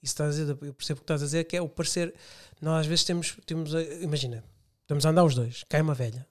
Isso 0.01 0.13
estás 0.13 0.35
a 0.35 0.39
dizer, 0.39 0.57
eu 0.61 0.73
percebo 0.73 0.99
o 0.99 1.01
que 1.01 1.03
estás 1.03 1.21
a 1.21 1.25
dizer, 1.25 1.43
que 1.45 1.55
é 1.57 1.61
o 1.61 1.69
parecer. 1.69 2.13
Nós 2.59 2.81
às 2.81 2.85
vezes 2.87 3.03
temos, 3.03 3.37
temos 3.45 3.71
imagina, 4.01 4.43
estamos 4.81 5.05
a 5.05 5.09
andar 5.09 5.23
os 5.23 5.35
dois, 5.35 5.63
cai 5.69 5.81
uma 5.81 5.93
velha 5.93 6.27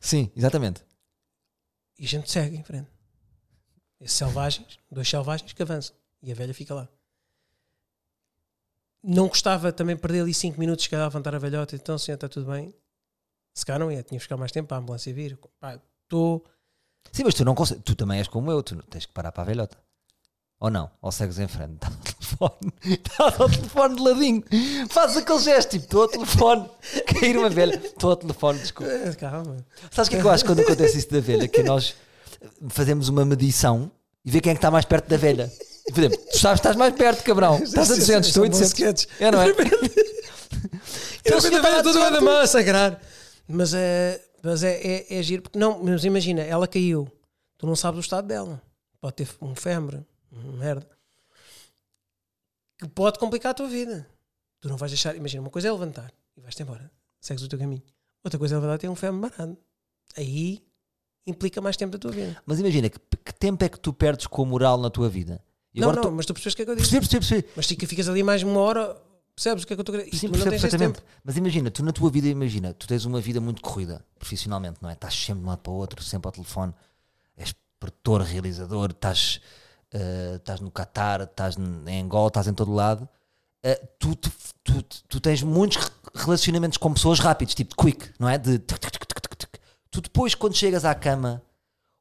Sim, 0.00 0.30
exatamente. 0.36 0.84
E 1.98 2.04
a 2.04 2.08
gente 2.08 2.30
segue 2.30 2.56
em 2.56 2.62
frente. 2.62 2.90
Esses 4.00 4.16
selvagens, 4.16 4.78
dois 4.90 5.08
selvagens 5.08 5.52
que 5.52 5.62
avançam 5.62 5.94
e 6.22 6.32
a 6.32 6.34
velha 6.34 6.52
fica 6.52 6.74
lá. 6.74 6.88
Não 9.02 9.28
gostava 9.28 9.72
também 9.72 9.96
perder 9.96 10.20
ali 10.20 10.32
5 10.32 10.58
minutos, 10.58 10.84
chegar 10.84 11.02
a 11.02 11.04
levantar 11.06 11.34
a 11.34 11.38
velhota, 11.38 11.74
então 11.74 11.98
senhor, 11.98 12.14
está 12.14 12.28
tudo 12.28 12.50
bem. 12.50 12.74
Se 13.52 13.66
calhar 13.66 13.80
não 13.80 13.90
ia, 13.90 14.02
tinha 14.02 14.18
que 14.18 14.22
ficar 14.22 14.36
mais 14.36 14.52
tempo 14.52 14.68
para 14.68 14.76
a 14.76 14.80
ambulância 14.80 15.12
vir. 15.12 15.38
Estou. 16.04 16.44
Sim, 17.10 17.24
mas 17.24 17.34
tu 17.34 17.44
não 17.44 17.54
consegues. 17.54 17.82
Tu 17.84 17.94
também 17.94 18.18
és 18.18 18.28
como 18.28 18.50
eu, 18.50 18.62
tu 18.62 18.80
tens 18.84 19.04
que 19.04 19.12
parar 19.12 19.32
para 19.32 19.42
a 19.42 19.46
velhota. 19.46 19.76
Ou 20.58 20.70
não? 20.70 20.90
Ou 21.00 21.10
segues 21.10 21.38
em 21.38 21.48
frente? 21.48 21.80
Telefone, 22.42 22.72
estás 22.84 23.40
ao 23.40 23.48
telefone 23.48 23.96
de 23.96 24.02
ladinho, 24.02 24.44
fazes 24.88 25.16
aquele 25.18 25.38
gesto 25.38 25.70
tipo, 25.70 25.84
estou 25.84 26.02
ao 26.02 26.08
telefone, 26.08 26.70
cair 27.06 27.36
uma 27.36 27.48
velha, 27.48 27.76
estou 27.76 28.10
ao 28.10 28.16
telefone, 28.16 28.58
desculpa. 28.58 28.92
Eh, 28.92 29.14
Calma. 29.14 29.56
Sabes 29.90 30.08
o 30.08 30.10
que 30.10 30.16
é 30.16 30.20
que 30.20 30.26
eu 30.26 30.30
acho 30.30 30.44
quando 30.44 30.60
acontece 30.60 30.98
isso 30.98 31.10
da 31.10 31.20
velha? 31.20 31.46
Que 31.46 31.60
é 31.60 31.64
nós 31.64 31.94
fazemos 32.68 33.08
uma 33.08 33.24
medição 33.24 33.90
e 34.24 34.30
ver 34.30 34.40
quem 34.40 34.50
é 34.50 34.54
que 34.54 34.58
está 34.58 34.70
mais 34.70 34.84
perto 34.84 35.08
da 35.08 35.16
velha. 35.16 35.52
E, 35.86 35.92
por 35.92 36.00
exemplo, 36.00 36.18
tu 36.30 36.38
sabes 36.38 36.60
que 36.60 36.66
estás 36.66 36.76
mais 36.76 36.94
perto, 36.94 37.22
cabrão. 37.24 37.58
Estás 37.62 37.90
a 37.90 37.94
200, 37.96 38.28
estou 38.28 38.44
a 38.44 38.46
São 38.46 38.52
bons 38.52 38.60
800. 38.60 38.72
sketches. 38.72 39.08
É, 39.20 39.30
não 39.30 39.42
é? 39.42 39.48
Então, 41.24 41.38
a 41.38 41.60
velha 41.62 41.82
toda 41.82 42.18
a 42.18 42.20
mão 42.20 42.38
a 42.38 42.46
sagrar. 42.46 43.00
Mas, 43.48 43.74
é, 43.74 44.20
mas 44.42 44.62
é, 44.62 44.80
é, 44.80 45.18
é 45.18 45.22
giro, 45.22 45.42
porque 45.42 45.58
não, 45.58 45.82
mas 45.82 46.04
imagina, 46.04 46.40
ela 46.42 46.68
caiu, 46.68 47.08
tu 47.58 47.66
não 47.66 47.74
sabes 47.74 47.98
o 47.98 48.00
estado 48.00 48.26
dela. 48.26 48.62
Pode 49.00 49.16
ter 49.16 49.28
um 49.40 49.52
um 50.32 50.52
merda, 50.56 50.86
que 52.82 52.88
pode 52.88 53.18
complicar 53.18 53.52
a 53.52 53.54
tua 53.54 53.68
vida. 53.68 54.08
Tu 54.60 54.68
não 54.68 54.76
vais 54.76 54.90
deixar, 54.90 55.14
imagina, 55.16 55.40
uma 55.42 55.50
coisa 55.50 55.68
é 55.68 55.72
levantar 55.72 56.12
e 56.36 56.40
vais-te 56.40 56.62
embora, 56.62 56.90
segues 57.20 57.42
o 57.44 57.48
teu 57.48 57.58
caminho. 57.58 57.82
Outra 58.24 58.38
coisa 58.38 58.54
é 58.54 58.58
levantar 58.58 58.74
e 58.74 58.78
ter 58.78 58.88
um 58.88 58.94
fembre 58.96 59.20
marado. 59.30 59.56
Aí 60.16 60.62
implica 61.26 61.60
mais 61.60 61.76
tempo 61.76 61.92
da 61.92 61.98
tua 61.98 62.10
vida. 62.12 62.40
Mas 62.44 62.58
imagina, 62.60 62.88
que, 62.90 62.98
que 62.98 63.34
tempo 63.34 63.64
é 63.64 63.68
que 63.68 63.78
tu 63.78 63.92
perdes 63.92 64.26
com 64.26 64.42
a 64.42 64.46
moral 64.46 64.78
na 64.78 64.90
tua 64.90 65.08
vida? 65.08 65.40
E 65.74 65.80
não, 65.80 65.92
não, 65.92 66.02
tu- 66.02 66.10
mas 66.12 66.26
tu 66.26 66.34
percebes 66.34 66.54
o 66.54 66.56
que 66.56 66.62
é 66.62 66.64
que 66.64 66.70
eu 66.72 66.76
disse. 66.76 66.90
Percebi, 66.90 67.08
percebi, 67.18 67.42
percebi. 67.42 67.54
Mas 67.56 67.66
fica, 67.66 67.86
ficas 67.86 68.08
ali 68.08 68.22
mais 68.22 68.42
uma 68.42 68.60
hora, 68.60 68.96
percebes 69.34 69.62
o 69.64 69.66
que 69.66 69.72
é 69.72 69.76
que 69.76 69.80
eu 69.80 69.82
estou 69.82 69.94
a 69.94 69.98
querer? 69.98 70.16
Sim, 70.16 70.28
percebo 70.28 70.50
perfeitamente. 70.50 71.00
Mas 71.24 71.36
imagina, 71.36 71.70
tu 71.70 71.82
na 71.84 71.92
tua 71.92 72.10
vida, 72.10 72.26
imagina, 72.28 72.74
tu 72.74 72.86
tens 72.86 73.04
uma 73.04 73.20
vida 73.20 73.40
muito 73.40 73.62
corrida, 73.62 74.04
profissionalmente, 74.18 74.78
não 74.82 74.90
é? 74.90 74.92
Estás 74.92 75.14
sempre 75.14 75.40
de 75.40 75.46
um 75.46 75.48
lado 75.50 75.60
para 75.60 75.72
o 75.72 75.76
outro, 75.76 76.02
sempre 76.02 76.28
ao 76.28 76.32
telefone, 76.32 76.74
és 77.36 77.54
produtor, 77.80 78.20
realizador, 78.22 78.90
estás, 78.90 79.40
eh, 79.92 80.36
estás 80.36 80.60
no 80.60 80.70
Qatar, 80.70 81.22
estás 81.22 81.56
em 81.56 82.00
Angola, 82.02 82.28
estás 82.28 82.46
em 82.48 82.54
todo 82.54 82.72
lado. 82.72 83.08
Eh, 83.62 83.76
tu, 83.98 84.14
tu, 84.16 84.30
tu, 84.64 84.82
tu 85.08 85.20
tens 85.20 85.42
muitos 85.42 85.76
re- 85.78 85.90
relacionamentos 86.14 86.78
com 86.78 86.92
pessoas 86.92 87.18
rápidos, 87.20 87.54
tipo 87.54 87.70
de 87.70 87.76
quick, 87.76 88.12
não 88.18 88.28
é? 88.28 88.38
De. 88.38 88.58
Tu 89.90 90.00
depois, 90.00 90.34
quando 90.34 90.56
chegas 90.56 90.84
à 90.84 90.94
cama, 90.94 91.42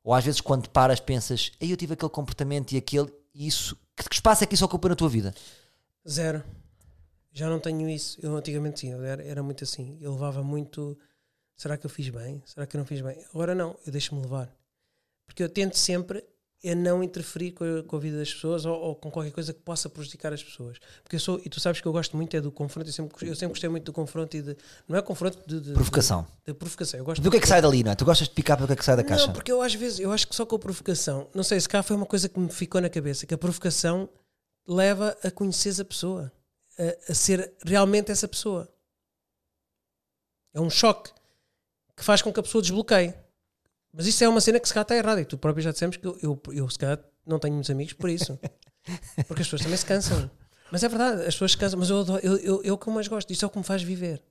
ou 0.03 0.13
às 0.13 0.23
vezes 0.23 0.39
quando 0.41 0.69
paras, 0.69 0.99
pensas, 0.99 1.51
aí 1.61 1.71
eu 1.71 1.77
tive 1.77 1.93
aquele 1.93 2.09
comportamento 2.09 2.71
e 2.71 2.77
aquele, 2.77 3.11
e 3.33 3.45
isso, 3.47 3.75
que, 3.95 4.07
que 4.07 4.15
espaço 4.15 4.43
é 4.43 4.47
que 4.47 4.55
isso 4.55 4.63
ocupa 4.65 4.87
na 4.89 4.95
tua 4.95 5.09
vida? 5.09 5.33
Zero. 6.07 6.43
Já 7.33 7.49
não 7.49 7.59
tenho 7.59 7.87
isso. 7.89 8.17
Eu 8.21 8.35
antigamente 8.35 8.81
sim, 8.81 8.93
era, 8.93 9.23
era 9.23 9.43
muito 9.43 9.63
assim. 9.63 9.97
Eu 10.01 10.13
levava 10.13 10.43
muito. 10.43 10.97
Será 11.55 11.77
que 11.77 11.85
eu 11.85 11.89
fiz 11.89 12.09
bem? 12.09 12.41
Será 12.45 12.65
que 12.65 12.75
eu 12.75 12.79
não 12.79 12.85
fiz 12.85 13.01
bem? 13.01 13.23
Agora 13.33 13.53
não, 13.53 13.77
eu 13.85 13.91
deixo-me 13.91 14.21
levar. 14.21 14.49
Porque 15.25 15.43
eu 15.43 15.47
tento 15.49 15.77
sempre 15.77 16.25
é 16.63 16.75
não 16.75 17.03
interferir 17.03 17.51
com 17.51 17.63
a, 17.63 17.83
com 17.83 17.95
a 17.95 17.99
vida 17.99 18.17
das 18.17 18.31
pessoas 18.31 18.65
ou, 18.65 18.79
ou 18.79 18.95
com 18.95 19.09
qualquer 19.09 19.31
coisa 19.31 19.51
que 19.51 19.59
possa 19.61 19.89
prejudicar 19.89 20.31
as 20.31 20.43
pessoas. 20.43 20.77
Porque 21.03 21.15
eu 21.15 21.19
sou, 21.19 21.41
e 21.43 21.49
tu 21.49 21.59
sabes 21.59 21.81
que 21.81 21.87
eu 21.87 21.91
gosto 21.91 22.15
muito 22.15 22.35
é 22.37 22.41
do 22.41 22.51
confronto, 22.51 22.87
eu 22.87 22.93
sempre, 22.93 23.27
eu 23.27 23.35
sempre 23.35 23.53
gostei 23.53 23.69
muito 23.69 23.85
do 23.85 23.93
confronto 23.93 24.37
e 24.37 24.41
de. 24.41 24.57
Não 24.87 24.97
é 24.97 25.01
confronto 25.01 25.39
de. 25.47 25.59
de 25.59 25.73
Provocação. 25.73 26.27
De, 26.45 26.53
de 26.53 26.57
provocação. 26.57 26.99
Eu 26.99 27.05
gosto 27.05 27.21
Do 27.21 27.31
que 27.31 27.37
é 27.37 27.39
que 27.39 27.47
sai 27.47 27.61
dali, 27.61 27.83
não 27.83 27.91
é? 27.91 27.95
Tu 27.95 28.05
gostas 28.05 28.27
de 28.27 28.33
picar 28.33 28.57
pelo 28.57 28.67
que 28.67 28.73
é 28.73 28.75
que 28.75 28.85
sai 28.85 28.95
da 28.95 29.03
caixa? 29.03 29.27
não, 29.27 29.33
porque 29.33 29.51
eu 29.51 29.61
às 29.61 29.73
vezes, 29.73 29.99
eu 29.99 30.11
acho 30.11 30.27
que 30.27 30.35
só 30.35 30.45
com 30.45 30.55
a 30.55 30.59
provocação, 30.59 31.27
não 31.33 31.43
sei, 31.43 31.59
se 31.59 31.67
cá 31.67 31.81
foi 31.81 31.95
uma 31.95 32.05
coisa 32.05 32.29
que 32.29 32.39
me 32.39 32.49
ficou 32.49 32.79
na 32.79 32.89
cabeça, 32.89 33.25
que 33.25 33.33
a 33.33 33.37
provocação 33.37 34.07
leva 34.67 35.17
a 35.23 35.31
conheceres 35.31 35.79
a 35.79 35.85
pessoa, 35.85 36.31
a, 36.77 37.11
a 37.11 37.15
ser 37.15 37.53
realmente 37.65 38.11
essa 38.11 38.27
pessoa. 38.27 38.69
É 40.53 40.61
um 40.61 40.69
choque 40.69 41.11
que 41.95 42.03
faz 42.03 42.21
com 42.21 42.31
que 42.31 42.39
a 42.39 42.43
pessoa 42.43 42.61
desbloqueie. 42.61 43.13
Mas 43.93 44.05
isso 44.07 44.23
é 44.23 44.29
uma 44.29 44.39
cena 44.41 44.59
que 44.59 44.67
se 44.67 44.73
calhar 44.73 44.83
está 44.83 44.95
errada. 44.95 45.21
E 45.21 45.25
tu 45.25 45.37
próprio 45.37 45.63
já 45.63 45.71
dissemos 45.71 45.97
que 45.97 46.05
eu, 46.07 46.17
eu, 46.21 46.41
eu 46.53 46.69
se 46.69 46.79
calhar 46.79 46.99
não 47.25 47.39
tenho 47.39 47.53
muitos 47.53 47.69
amigos 47.69 47.93
por 47.93 48.09
isso. 48.09 48.39
Porque 49.27 49.41
as 49.41 49.47
pessoas 49.47 49.61
também 49.61 49.77
se 49.77 49.85
cansam. 49.85 50.29
Mas 50.71 50.83
é 50.83 50.87
verdade, 50.87 51.21
as 51.21 51.33
pessoas 51.35 51.51
se 51.51 51.57
cansam. 51.57 51.79
Mas 51.79 51.89
eu, 51.89 51.99
adoro- 51.99 52.21
eu, 52.23 52.37
eu, 52.37 52.63
eu 52.63 52.77
que 52.77 52.89
mais 52.89 53.07
gosto. 53.07 53.31
Isso 53.31 53.43
é 53.45 53.47
o 53.47 53.51
que 53.51 53.57
me 53.57 53.63
faz 53.63 53.81
viver. 53.83 54.23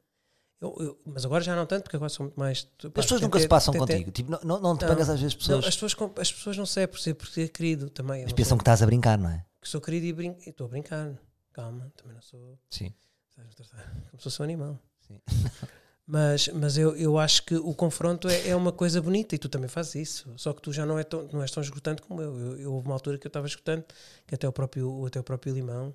Eu- 0.61 0.76
eu- 0.80 1.00
mas 1.06 1.24
agora 1.24 1.42
já 1.42 1.54
não 1.56 1.64
tanto, 1.66 1.84
porque 1.84 1.96
agora 1.96 2.08
sou 2.11 2.24
muito 2.26 2.38
mais. 2.38 2.68
As 2.84 2.90
pessoas 2.92 3.20
nunca 3.20 3.38
se 3.40 3.48
passam 3.48 3.72
contigo. 3.74 4.11
Tipo, 4.11 4.30
não, 4.30 4.40
não, 4.44 4.61
não 4.61 4.76
te 4.76 4.82
Não. 4.82 4.88
pagas 4.88 5.08
às 5.08 5.20
vezes 5.20 5.34
não, 5.34 5.40
pessoas. 5.40 5.66
as, 5.66 5.76
pessoas, 5.76 6.11
as 6.18 6.32
pessoas 6.32 6.56
não 6.56 6.66
sei 6.66 6.86
por 6.86 6.98
ser, 6.98 7.14
por 7.14 7.26
ser 7.28 7.48
querido 7.48 7.88
também. 7.90 8.22
Mas 8.22 8.32
não 8.32 8.36
pensam 8.36 8.48
sou- 8.50 8.58
que 8.58 8.62
estás 8.62 8.82
a 8.82 8.86
brincar, 8.86 9.18
não 9.18 9.30
é? 9.30 9.44
que 9.61 9.68
sou 9.68 9.80
querido 9.80 10.22
e 10.22 10.36
Estou 10.46 10.66
a 10.66 10.70
brincar. 10.70 11.14
Calma, 11.52 11.92
também 11.96 12.14
não 12.14 12.22
sou. 12.22 12.58
Sim. 12.70 12.94
Como 13.36 14.18
se 14.18 14.22
fosse 14.24 14.40
um 14.40 14.44
animal. 14.44 14.78
Sim. 15.06 15.20
Mas, 16.12 16.48
mas 16.48 16.76
eu, 16.76 16.96
eu 16.96 17.16
acho 17.18 17.44
que 17.44 17.54
o 17.54 17.72
confronto 17.72 18.26
é, 18.28 18.48
é 18.48 18.56
uma 18.56 18.72
coisa 18.72 19.00
bonita 19.00 19.36
e 19.36 19.38
tu 19.38 19.48
também 19.48 19.68
fazes 19.68 19.94
isso. 19.94 20.32
Só 20.36 20.52
que 20.52 20.61
tu 20.61 20.72
já 20.72 20.84
não, 20.84 20.98
é 20.98 21.04
tão, 21.04 21.28
não 21.32 21.40
és 21.40 21.50
tão 21.52 21.62
esgotante 21.62 22.02
como 22.02 22.20
eu. 22.20 22.36
eu. 22.36 22.56
eu. 22.58 22.72
Houve 22.72 22.86
uma 22.88 22.94
altura 22.94 23.16
que 23.16 23.26
eu 23.26 23.28
estava 23.28 23.46
esgotante, 23.46 23.86
que 24.26 24.34
até 24.34 24.48
o 24.48 24.52
próprio, 24.52 25.06
até 25.06 25.20
o 25.20 25.22
próprio 25.22 25.54
Limão, 25.54 25.94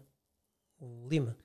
o 0.80 1.06
Lima, 1.10 1.36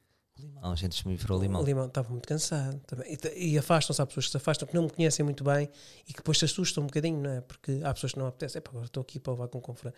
Não, 0.62 0.70
a 0.70 0.76
gente 0.76 0.92
desmigrou 0.92 1.36
o 1.36 1.42
limão. 1.42 1.60
o 1.62 1.64
Limão 1.64 1.86
estava 1.86 2.08
muito 2.10 2.28
cansado 2.28 2.78
também. 2.86 3.18
E, 3.34 3.54
e 3.54 3.58
afastam-se, 3.58 4.00
há 4.00 4.06
pessoas 4.06 4.26
que 4.26 4.30
se 4.30 4.36
afastam, 4.36 4.68
que 4.68 4.74
não 4.76 4.84
me 4.84 4.90
conhecem 4.90 5.24
muito 5.24 5.42
bem 5.42 5.68
e 6.06 6.12
que 6.12 6.18
depois 6.18 6.38
se 6.38 6.44
assustam 6.44 6.84
um 6.84 6.86
bocadinho, 6.86 7.20
não 7.20 7.30
é? 7.30 7.40
Porque 7.40 7.80
há 7.82 7.92
pessoas 7.92 8.12
que 8.12 8.18
não 8.20 8.26
apetecem. 8.28 8.62
Agora 8.64 8.86
estou 8.86 9.00
aqui 9.00 9.18
para 9.18 9.32
levar 9.32 9.48
com 9.48 9.60
confronto. 9.60 9.96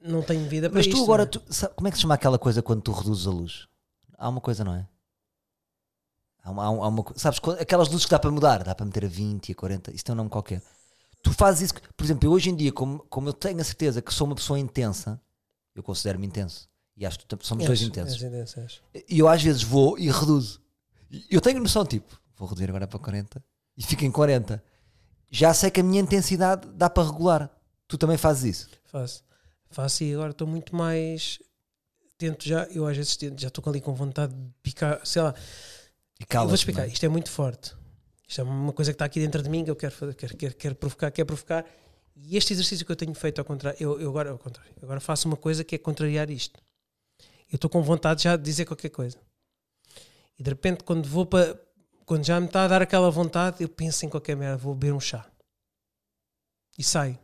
Não 0.00 0.22
tenho 0.22 0.48
vida 0.48 0.70
para 0.70 0.78
Mas 0.78 0.86
isto. 0.86 0.96
tu 0.96 1.02
agora, 1.04 1.24
é? 1.24 1.26
tu, 1.26 1.42
sabe- 1.50 1.74
como 1.74 1.86
é 1.86 1.90
que 1.90 1.96
se 1.98 2.02
chama 2.02 2.14
aquela 2.14 2.38
coisa 2.38 2.62
quando 2.62 2.80
tu 2.80 2.92
reduzes 2.92 3.26
a 3.26 3.30
luz? 3.30 3.68
Há 4.16 4.26
uma 4.30 4.40
coisa, 4.40 4.64
não 4.64 4.74
é? 4.74 4.88
Há 6.46 6.50
uma, 6.52 6.64
há 6.64 6.70
um- 6.70 6.80
uma 6.88 7.04
sabes, 7.16 7.40
aquelas 7.60 7.88
luzes 7.88 8.04
que 8.04 8.10
dá 8.12 8.20
para 8.20 8.30
mudar, 8.30 8.62
dá 8.62 8.72
para 8.72 8.86
meter 8.86 9.04
a 9.04 9.08
20 9.08 9.48
e 9.48 9.52
a 9.52 9.54
40, 9.56 9.92
isso 9.92 10.04
tem 10.04 10.12
um 10.12 10.16
nome 10.16 10.30
qualquer. 10.30 10.62
Tu 11.20 11.32
fazes 11.32 11.62
isso, 11.62 11.74
por 11.96 12.04
exemplo, 12.04 12.28
eu 12.28 12.32
hoje 12.32 12.50
em 12.50 12.54
dia, 12.54 12.70
como, 12.72 13.00
como 13.10 13.28
eu 13.28 13.32
tenho 13.32 13.60
a 13.60 13.64
certeza 13.64 14.00
que 14.00 14.14
sou 14.14 14.28
uma 14.28 14.36
pessoa 14.36 14.56
intensa, 14.56 15.20
eu 15.74 15.82
considero-me 15.82 16.24
intenso. 16.26 16.68
E 16.96 17.04
acho 17.04 17.18
que 17.18 17.24
somos 17.44 17.64
dois 17.66 17.80
intensos. 18.04 18.20
E 19.08 19.18
eu 19.18 19.28
às 19.28 19.42
vezes 19.42 19.62
vou 19.64 19.98
e 19.98 20.08
reduzo. 20.08 20.62
Eu 21.28 21.40
tenho 21.40 21.58
noção, 21.60 21.84
tipo, 21.84 22.16
vou 22.36 22.48
reduzir 22.48 22.68
agora 22.68 22.86
para 22.86 22.98
40 23.00 23.44
e 23.76 23.82
fico 23.82 24.04
em 24.04 24.12
40. 24.12 24.62
Já 25.28 25.52
sei 25.52 25.68
que 25.70 25.80
a 25.80 25.82
minha 25.82 26.00
intensidade 26.00 26.68
dá 26.74 26.88
para 26.88 27.02
regular. 27.04 27.50
Tu 27.88 27.98
também 27.98 28.16
fazes 28.16 28.56
isso. 28.56 28.70
Faço. 28.84 29.24
Faço 29.68 30.04
e 30.04 30.14
agora 30.14 30.30
estou 30.30 30.46
muito 30.46 30.74
mais. 30.76 31.40
Tento 32.16 32.48
já, 32.48 32.64
eu 32.70 32.86
às 32.86 32.96
vezes 32.96 33.16
tento, 33.16 33.40
já 33.40 33.48
estou 33.48 33.62
ali 33.68 33.80
com 33.80 33.92
vontade 33.94 34.32
de 34.32 34.40
picar, 34.62 35.00
sei 35.04 35.20
lá. 35.22 35.34
E 36.20 36.26
vou 36.36 36.54
explicar, 36.54 36.86
isto 36.86 37.04
é 37.04 37.08
muito 37.08 37.30
forte. 37.30 37.74
Isto 38.26 38.40
é 38.40 38.44
uma 38.44 38.72
coisa 38.72 38.90
que 38.90 38.94
está 38.94 39.04
aqui 39.04 39.20
dentro 39.20 39.42
de 39.42 39.48
mim 39.48 39.64
que 39.64 39.70
eu 39.70 39.76
quero 39.76 39.94
fazer, 39.94 40.14
quero, 40.14 40.36
quero, 40.36 40.54
quero 40.54 40.74
provocar, 40.74 41.10
quero 41.10 41.26
provocar. 41.26 41.64
E 42.16 42.36
este 42.36 42.52
exercício 42.54 42.84
que 42.84 42.90
eu 42.90 42.96
tenho 42.96 43.14
feito 43.14 43.38
ao 43.38 43.44
contrário, 43.44 43.76
eu, 43.80 44.00
eu 44.00 44.08
agora 44.08 44.30
ao 44.30 44.38
contrário, 44.38 44.72
agora 44.82 44.98
faço 45.00 45.28
uma 45.28 45.36
coisa 45.36 45.62
que 45.62 45.74
é 45.74 45.78
contrariar 45.78 46.30
isto. 46.30 46.58
Eu 47.50 47.56
estou 47.56 47.70
com 47.70 47.82
vontade 47.82 48.22
já 48.22 48.36
de 48.36 48.42
dizer 48.42 48.64
qualquer 48.64 48.88
coisa. 48.88 49.18
E 50.38 50.42
de 50.42 50.50
repente, 50.50 50.82
quando 50.82 51.06
vou 51.08 51.26
para. 51.26 51.60
Quando 52.04 52.24
já 52.24 52.38
me 52.40 52.46
está 52.46 52.64
a 52.64 52.68
dar 52.68 52.82
aquela 52.82 53.10
vontade, 53.10 53.62
eu 53.62 53.68
penso 53.68 54.06
em 54.06 54.08
qualquer 54.08 54.36
merda, 54.36 54.56
vou 54.56 54.74
beber 54.74 54.92
um 54.92 55.00
chá. 55.00 55.26
E 56.78 56.84
saio. 56.84 57.18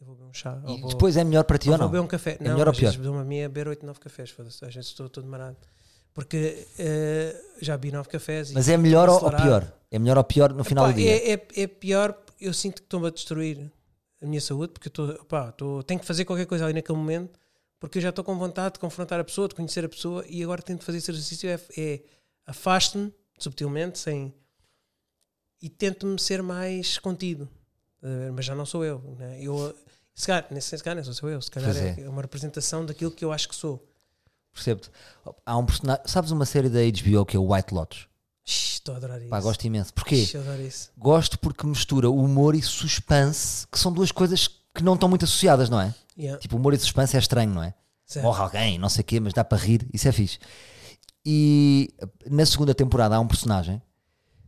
Eu 0.00 0.06
vou 0.06 0.14
beber 0.14 0.28
um 0.28 0.34
chá. 0.34 0.60
E 0.66 0.80
vou- 0.80 0.90
depois 0.90 1.16
é 1.16 1.24
melhor 1.24 1.44
para 1.44 1.58
ti 1.58 1.68
ou 1.68 1.72
ou 1.72 1.78
vou 1.78 1.86
não? 1.86 1.92
beber 1.92 2.04
um 2.04 2.06
café. 2.06 2.38
não, 2.40 2.52
melhor 2.52 2.68
ou 2.68 2.74
vezes 2.74 2.96
pior? 2.96 3.04
dou-me 3.04 3.20
a 3.20 3.24
minha 3.24 3.48
beber 3.48 3.68
8, 3.68 3.84
9 3.84 3.98
cafés. 3.98 4.34
Às 4.38 4.74
vezes 4.74 4.90
estou 4.90 5.08
todo 5.08 5.26
marado. 5.26 5.56
Porque 6.18 6.66
eh, 6.80 7.40
já 7.60 7.76
bebi 7.76 7.92
9 7.92 8.08
cafés. 8.08 8.50
e 8.50 8.54
Mas 8.54 8.68
é 8.68 8.76
melhor 8.76 9.08
ou, 9.08 9.30
pior? 9.30 9.72
É 9.88 10.00
melhor 10.00 10.18
ou 10.18 10.24
pior 10.24 10.52
no 10.52 10.64
final 10.64 10.86
Pá, 10.86 10.90
do 10.90 10.96
dia? 10.96 11.12
É, 11.12 11.34
é, 11.34 11.46
é 11.62 11.66
pior, 11.68 12.20
eu 12.40 12.52
sinto 12.52 12.82
que 12.82 12.86
estou-me 12.86 13.06
a 13.06 13.10
destruir 13.10 13.70
a 14.20 14.26
minha 14.26 14.40
saúde, 14.40 14.72
porque 14.72 14.88
eu 14.88 15.12
estou, 15.12 15.80
tenho 15.84 16.00
que 16.00 16.04
fazer 16.04 16.24
qualquer 16.24 16.46
coisa 16.46 16.64
ali 16.64 16.74
naquele 16.74 16.98
momento, 16.98 17.38
porque 17.78 17.98
eu 17.98 18.02
já 18.02 18.08
estou 18.08 18.24
com 18.24 18.36
vontade 18.36 18.72
de 18.72 18.80
confrontar 18.80 19.20
a 19.20 19.22
pessoa, 19.22 19.46
de 19.46 19.54
conhecer 19.54 19.84
a 19.84 19.88
pessoa, 19.88 20.24
e 20.28 20.42
agora 20.42 20.60
tento 20.60 20.82
fazer 20.82 20.98
esse 20.98 21.08
exercício, 21.08 21.48
é, 21.48 21.60
é 21.78 22.00
afaste-me 22.46 23.14
subtilmente, 23.38 24.00
sem. 24.00 24.34
E 25.62 25.68
tento-me 25.68 26.18
ser 26.18 26.42
mais 26.42 26.98
contido. 26.98 27.48
Ver? 28.02 28.32
Mas 28.32 28.44
já 28.44 28.56
não 28.56 28.66
sou 28.66 28.84
eu. 28.84 28.98
Né? 29.16 29.38
eu 29.40 29.72
se 30.16 30.26
calhar, 30.26 30.48
nesse 30.50 30.76
se 30.76 30.82
calhar, 30.82 31.06
não 31.06 31.12
sou 31.12 31.30
eu. 31.30 31.40
Se 31.40 31.48
calhar 31.48 31.76
é. 31.76 32.00
é. 32.00 32.08
uma 32.08 32.22
representação 32.22 32.84
daquilo 32.84 33.12
que 33.12 33.24
eu 33.24 33.30
acho 33.30 33.48
que 33.48 33.54
sou. 33.54 33.87
Percebo-te. 34.58 34.90
Há 35.46 35.56
um 35.56 35.64
personagem. 35.64 36.02
Sabes 36.06 36.30
uma 36.30 36.44
série 36.46 36.68
da 36.68 36.80
HBO 36.80 37.24
que 37.24 37.36
é 37.36 37.40
o 37.40 37.52
White 37.52 37.72
Lotus? 37.72 38.08
Estou 38.44 38.94
a 38.94 38.96
adorar 38.98 39.20
isso. 39.20 39.28
Pá, 39.28 39.40
gosto 39.40 39.64
imenso. 39.64 39.92
Porquê? 39.94 40.16
Ixi, 40.16 40.36
adoro 40.38 40.62
isso. 40.62 40.90
Gosto 40.96 41.38
porque 41.38 41.66
mistura 41.66 42.10
humor 42.10 42.54
e 42.54 42.62
suspense, 42.62 43.66
que 43.70 43.78
são 43.78 43.92
duas 43.92 44.10
coisas 44.10 44.48
que 44.74 44.82
não 44.82 44.94
estão 44.94 45.08
muito 45.08 45.24
associadas, 45.24 45.68
não 45.68 45.80
é? 45.80 45.94
Yeah. 46.18 46.40
Tipo, 46.40 46.56
humor 46.56 46.72
e 46.74 46.78
suspense 46.78 47.14
é 47.14 47.18
estranho, 47.18 47.52
não 47.52 47.62
é? 47.62 47.74
Certo. 48.06 48.24
Morre 48.24 48.40
alguém, 48.42 48.78
não 48.78 48.88
sei 48.88 49.02
o 49.02 49.04
quê, 49.04 49.20
mas 49.20 49.34
dá 49.34 49.44
para 49.44 49.58
rir, 49.58 49.86
isso 49.92 50.08
é 50.08 50.12
fixe. 50.12 50.38
E 51.24 51.92
na 52.30 52.46
segunda 52.46 52.74
temporada 52.74 53.14
há 53.16 53.20
um 53.20 53.26
personagem 53.28 53.82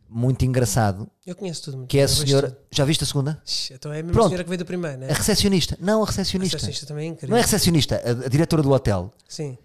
muito 0.09 0.45
engraçado 0.45 1.09
Eu 1.27 1.37
conheço 1.37 1.63
tudo. 1.65 1.77
muito 1.79 1.91
que 1.91 1.99
é 1.99 2.05
a 2.05 2.09
senhora. 2.09 2.59
Já 2.71 2.85
viste 2.85 3.05
a 3.05 3.07
segunda? 3.07 3.41
Então 3.71 3.93
é 3.93 4.01
a 4.01 4.03
mesma 4.03 4.13
Pronto. 4.13 4.29
senhora 4.29 4.45
que 4.45 4.49
veio 4.51 4.59
do 4.59 4.65
primeiro, 4.65 4.99
né? 4.99 5.11
A 5.11 5.15
recepcionista. 5.15 5.77
Não, 5.81 6.01
a 6.01 6.05
A 6.05 6.07
recepcionista. 6.07 6.57
recepcionista 6.57 6.87
também 6.87 7.09
é 7.09 7.13
incrível. 7.13 7.29
Não 7.31 7.37
é 7.37 7.41
a 7.41 7.43
recepcionista, 7.45 7.97
a, 8.05 8.27
a 8.27 8.29
diretora 8.29 8.63
do 8.63 8.71
hotel. 8.71 9.13
Sim, 9.29 9.57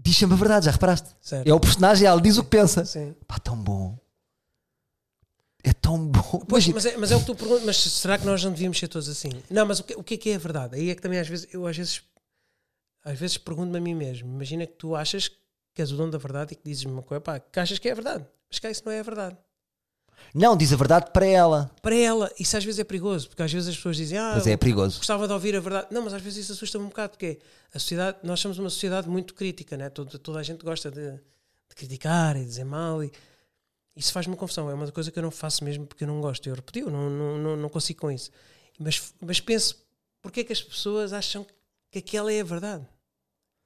Diz 0.00 0.16
sempre 0.16 0.34
a 0.34 0.38
verdade, 0.38 0.66
já 0.66 0.70
reparaste? 0.70 1.08
certo. 1.20 1.46
É 1.46 1.52
o 1.52 1.58
personagem, 1.58 2.06
ela 2.06 2.20
diz 2.20 2.38
o 2.38 2.44
que 2.44 2.50
pensa. 2.50 2.84
Sim. 2.84 3.14
Pá, 3.26 3.38
tão 3.38 3.56
bom. 3.56 3.98
É 5.64 5.72
tão 5.72 6.06
bom. 6.06 6.38
Pois, 6.48 6.68
mas 6.68 6.86
é, 6.86 6.96
mas 6.96 7.10
é 7.10 7.16
o 7.16 7.20
que 7.20 7.26
tu 7.26 7.34
perguntas, 7.34 7.64
mas 7.64 7.76
será 7.76 8.16
que 8.16 8.24
nós 8.24 8.42
não 8.44 8.52
devíamos 8.52 8.78
ser 8.78 8.88
todos 8.88 9.08
assim? 9.08 9.30
Não, 9.50 9.66
mas 9.66 9.80
o 9.80 9.84
que, 9.84 9.94
o 9.94 10.04
que 10.04 10.14
é 10.14 10.16
que 10.16 10.30
é 10.30 10.36
a 10.36 10.38
verdade? 10.38 10.76
Aí 10.76 10.90
é 10.90 10.94
que 10.94 11.02
também 11.02 11.18
às 11.18 11.28
vezes, 11.28 11.48
eu 11.52 11.66
às 11.66 11.76
vezes, 11.76 12.02
às 13.04 13.18
vezes 13.18 13.36
pergunto-me 13.36 13.78
a 13.78 13.80
mim 13.80 13.94
mesmo, 13.94 14.28
imagina 14.28 14.66
que 14.66 14.74
tu 14.74 14.94
achas 14.94 15.28
que 15.28 15.82
és 15.82 15.90
o 15.90 15.96
dono 15.96 16.12
da 16.12 16.18
verdade 16.18 16.52
e 16.52 16.56
que 16.56 16.62
dizes-me 16.64 16.92
uma 16.92 17.02
coisa, 17.02 17.20
pá, 17.20 17.40
que 17.40 17.58
achas 17.58 17.78
que 17.78 17.88
é 17.88 17.92
a 17.92 17.94
verdade, 17.94 18.24
mas 18.48 18.58
que 18.58 18.68
isso 18.68 18.82
não 18.84 18.92
é 18.92 19.00
a 19.00 19.02
verdade. 19.02 19.36
Não, 20.34 20.56
diz 20.56 20.72
a 20.72 20.76
verdade 20.76 21.10
para 21.12 21.26
ela. 21.26 21.70
Para 21.82 21.94
ela, 21.94 22.30
isso 22.38 22.56
às 22.56 22.64
vezes 22.64 22.78
é 22.78 22.84
perigoso, 22.84 23.28
porque 23.28 23.42
às 23.42 23.52
vezes 23.52 23.68
as 23.68 23.76
pessoas 23.76 23.96
dizem, 23.96 24.18
ah, 24.18 24.34
Mas 24.34 24.46
é 24.46 24.56
perigoso. 24.56 24.98
gostava 24.98 25.26
de 25.26 25.32
ouvir 25.32 25.56
a 25.56 25.60
verdade. 25.60 25.88
Não, 25.90 26.02
mas 26.02 26.12
às 26.12 26.22
vezes 26.22 26.44
isso 26.44 26.52
assusta-me 26.52 26.84
um 26.84 26.88
bocado, 26.88 27.10
porque 27.10 27.38
a 27.74 27.78
sociedade, 27.78 28.18
nós 28.22 28.40
somos 28.40 28.58
uma 28.58 28.70
sociedade 28.70 29.08
muito 29.08 29.34
crítica, 29.34 29.76
né? 29.76 29.88
toda, 29.90 30.18
toda 30.18 30.38
a 30.38 30.42
gente 30.42 30.64
gosta 30.64 30.90
de, 30.90 31.12
de 31.12 31.74
criticar 31.76 32.36
e 32.36 32.44
dizer 32.44 32.64
mal, 32.64 33.02
e 33.02 33.10
isso 33.96 34.12
faz-me 34.12 34.36
confusão. 34.36 34.70
É 34.70 34.74
uma 34.74 34.90
coisa 34.92 35.10
que 35.10 35.18
eu 35.18 35.22
não 35.22 35.30
faço 35.30 35.64
mesmo 35.64 35.86
porque 35.86 36.04
eu 36.04 36.08
não 36.08 36.20
gosto. 36.20 36.48
Eu 36.48 36.54
repeti, 36.54 36.80
eu 36.80 36.90
não, 36.90 37.10
não, 37.10 37.38
não, 37.38 37.56
não 37.56 37.68
consigo 37.68 38.00
com 38.00 38.10
isso. 38.10 38.30
Mas, 38.78 39.12
mas 39.20 39.40
penso, 39.40 39.76
porque 40.22 40.40
é 40.40 40.44
que 40.44 40.52
as 40.52 40.62
pessoas 40.62 41.12
acham 41.12 41.44
que 41.90 41.98
aquela 41.98 42.32
é 42.32 42.40
a 42.40 42.44
verdade? 42.44 42.86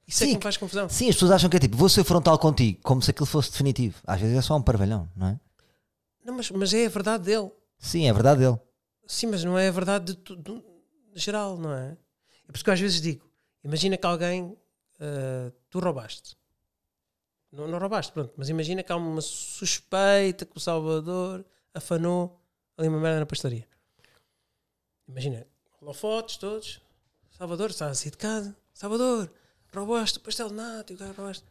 Isso 0.07 0.25
é 0.25 0.27
que 0.29 0.35
me 0.37 0.43
faz 0.43 0.57
confusão. 0.57 0.89
Sim, 0.89 1.09
as 1.09 1.15
pessoas 1.15 1.33
acham 1.33 1.51
que 1.51 1.57
é 1.57 1.61
tipo, 1.61 1.77
vou 1.77 1.89
ser 1.89 2.03
frontal 2.03 2.39
contigo, 2.39 2.79
como 2.83 3.01
se 3.03 3.11
aquilo 3.11 3.27
fosse 3.27 3.51
definitivo. 3.51 3.97
Às 4.07 4.21
vezes 4.21 4.37
é 4.37 4.43
só 4.43 4.57
um 4.57 4.63
parvalhão, 4.63 5.09
não 5.15 5.29
é? 5.29 5.41
Não, 6.25 6.35
mas, 6.35 6.51
mas 6.51 6.73
é 6.73 6.87
a 6.87 6.89
verdade 6.89 7.25
dele. 7.25 7.51
Sim, 7.79 8.07
é 8.07 8.11
a 8.11 8.13
verdade 8.13 8.41
dele. 8.41 8.59
Sim, 9.07 9.27
mas 9.27 9.43
não 9.45 9.59
é 9.59 9.69
a 9.69 9.73
verdade 9.73 10.15
de 10.15 10.15
tudo 10.15 10.65
geral, 11.15 11.59
não 11.59 11.73
é? 11.73 11.97
É 12.45 12.47
por 12.47 12.57
isso 12.57 12.65
que 12.65 12.71
eu 12.71 12.75
às 12.75 12.81
vezes 12.81 13.01
digo: 13.01 13.29
imagina 13.65 13.97
que 13.97 14.07
alguém 14.07 14.57
ah, 15.03 15.53
tu 15.69 15.81
roubaste. 15.81 16.37
Não, 17.51 17.67
não 17.67 17.79
roubaste, 17.79 18.13
pronto, 18.13 18.33
mas 18.37 18.49
imagina 18.49 18.83
que 18.83 18.93
há 18.93 18.97
uma 18.97 19.21
suspeita 19.21 20.47
que 20.47 20.57
o 20.57 20.61
Salvador 20.61 21.45
afanou 21.75 22.41
ali 22.79 22.89
uma 22.89 23.01
merda 23.01 23.21
na 23.21 23.27
pastelaria. 23.27 23.69
Imagina, 25.09 25.47
holofotes 25.81 26.37
todos. 26.37 26.81
Salvador, 27.31 27.71
está 27.71 27.89
a 27.89 27.95
sair 27.95 28.13
de 28.13 28.17
casa. 28.17 28.57
Salvador, 28.73 29.31
roubaste 29.75 30.19
o 30.19 30.21
pastel 30.21 30.49
de 30.49 30.55
nata 30.55 30.93
e 30.93 30.97
o 30.97 30.99
cara 30.99 31.13
roubaste. 31.13 31.45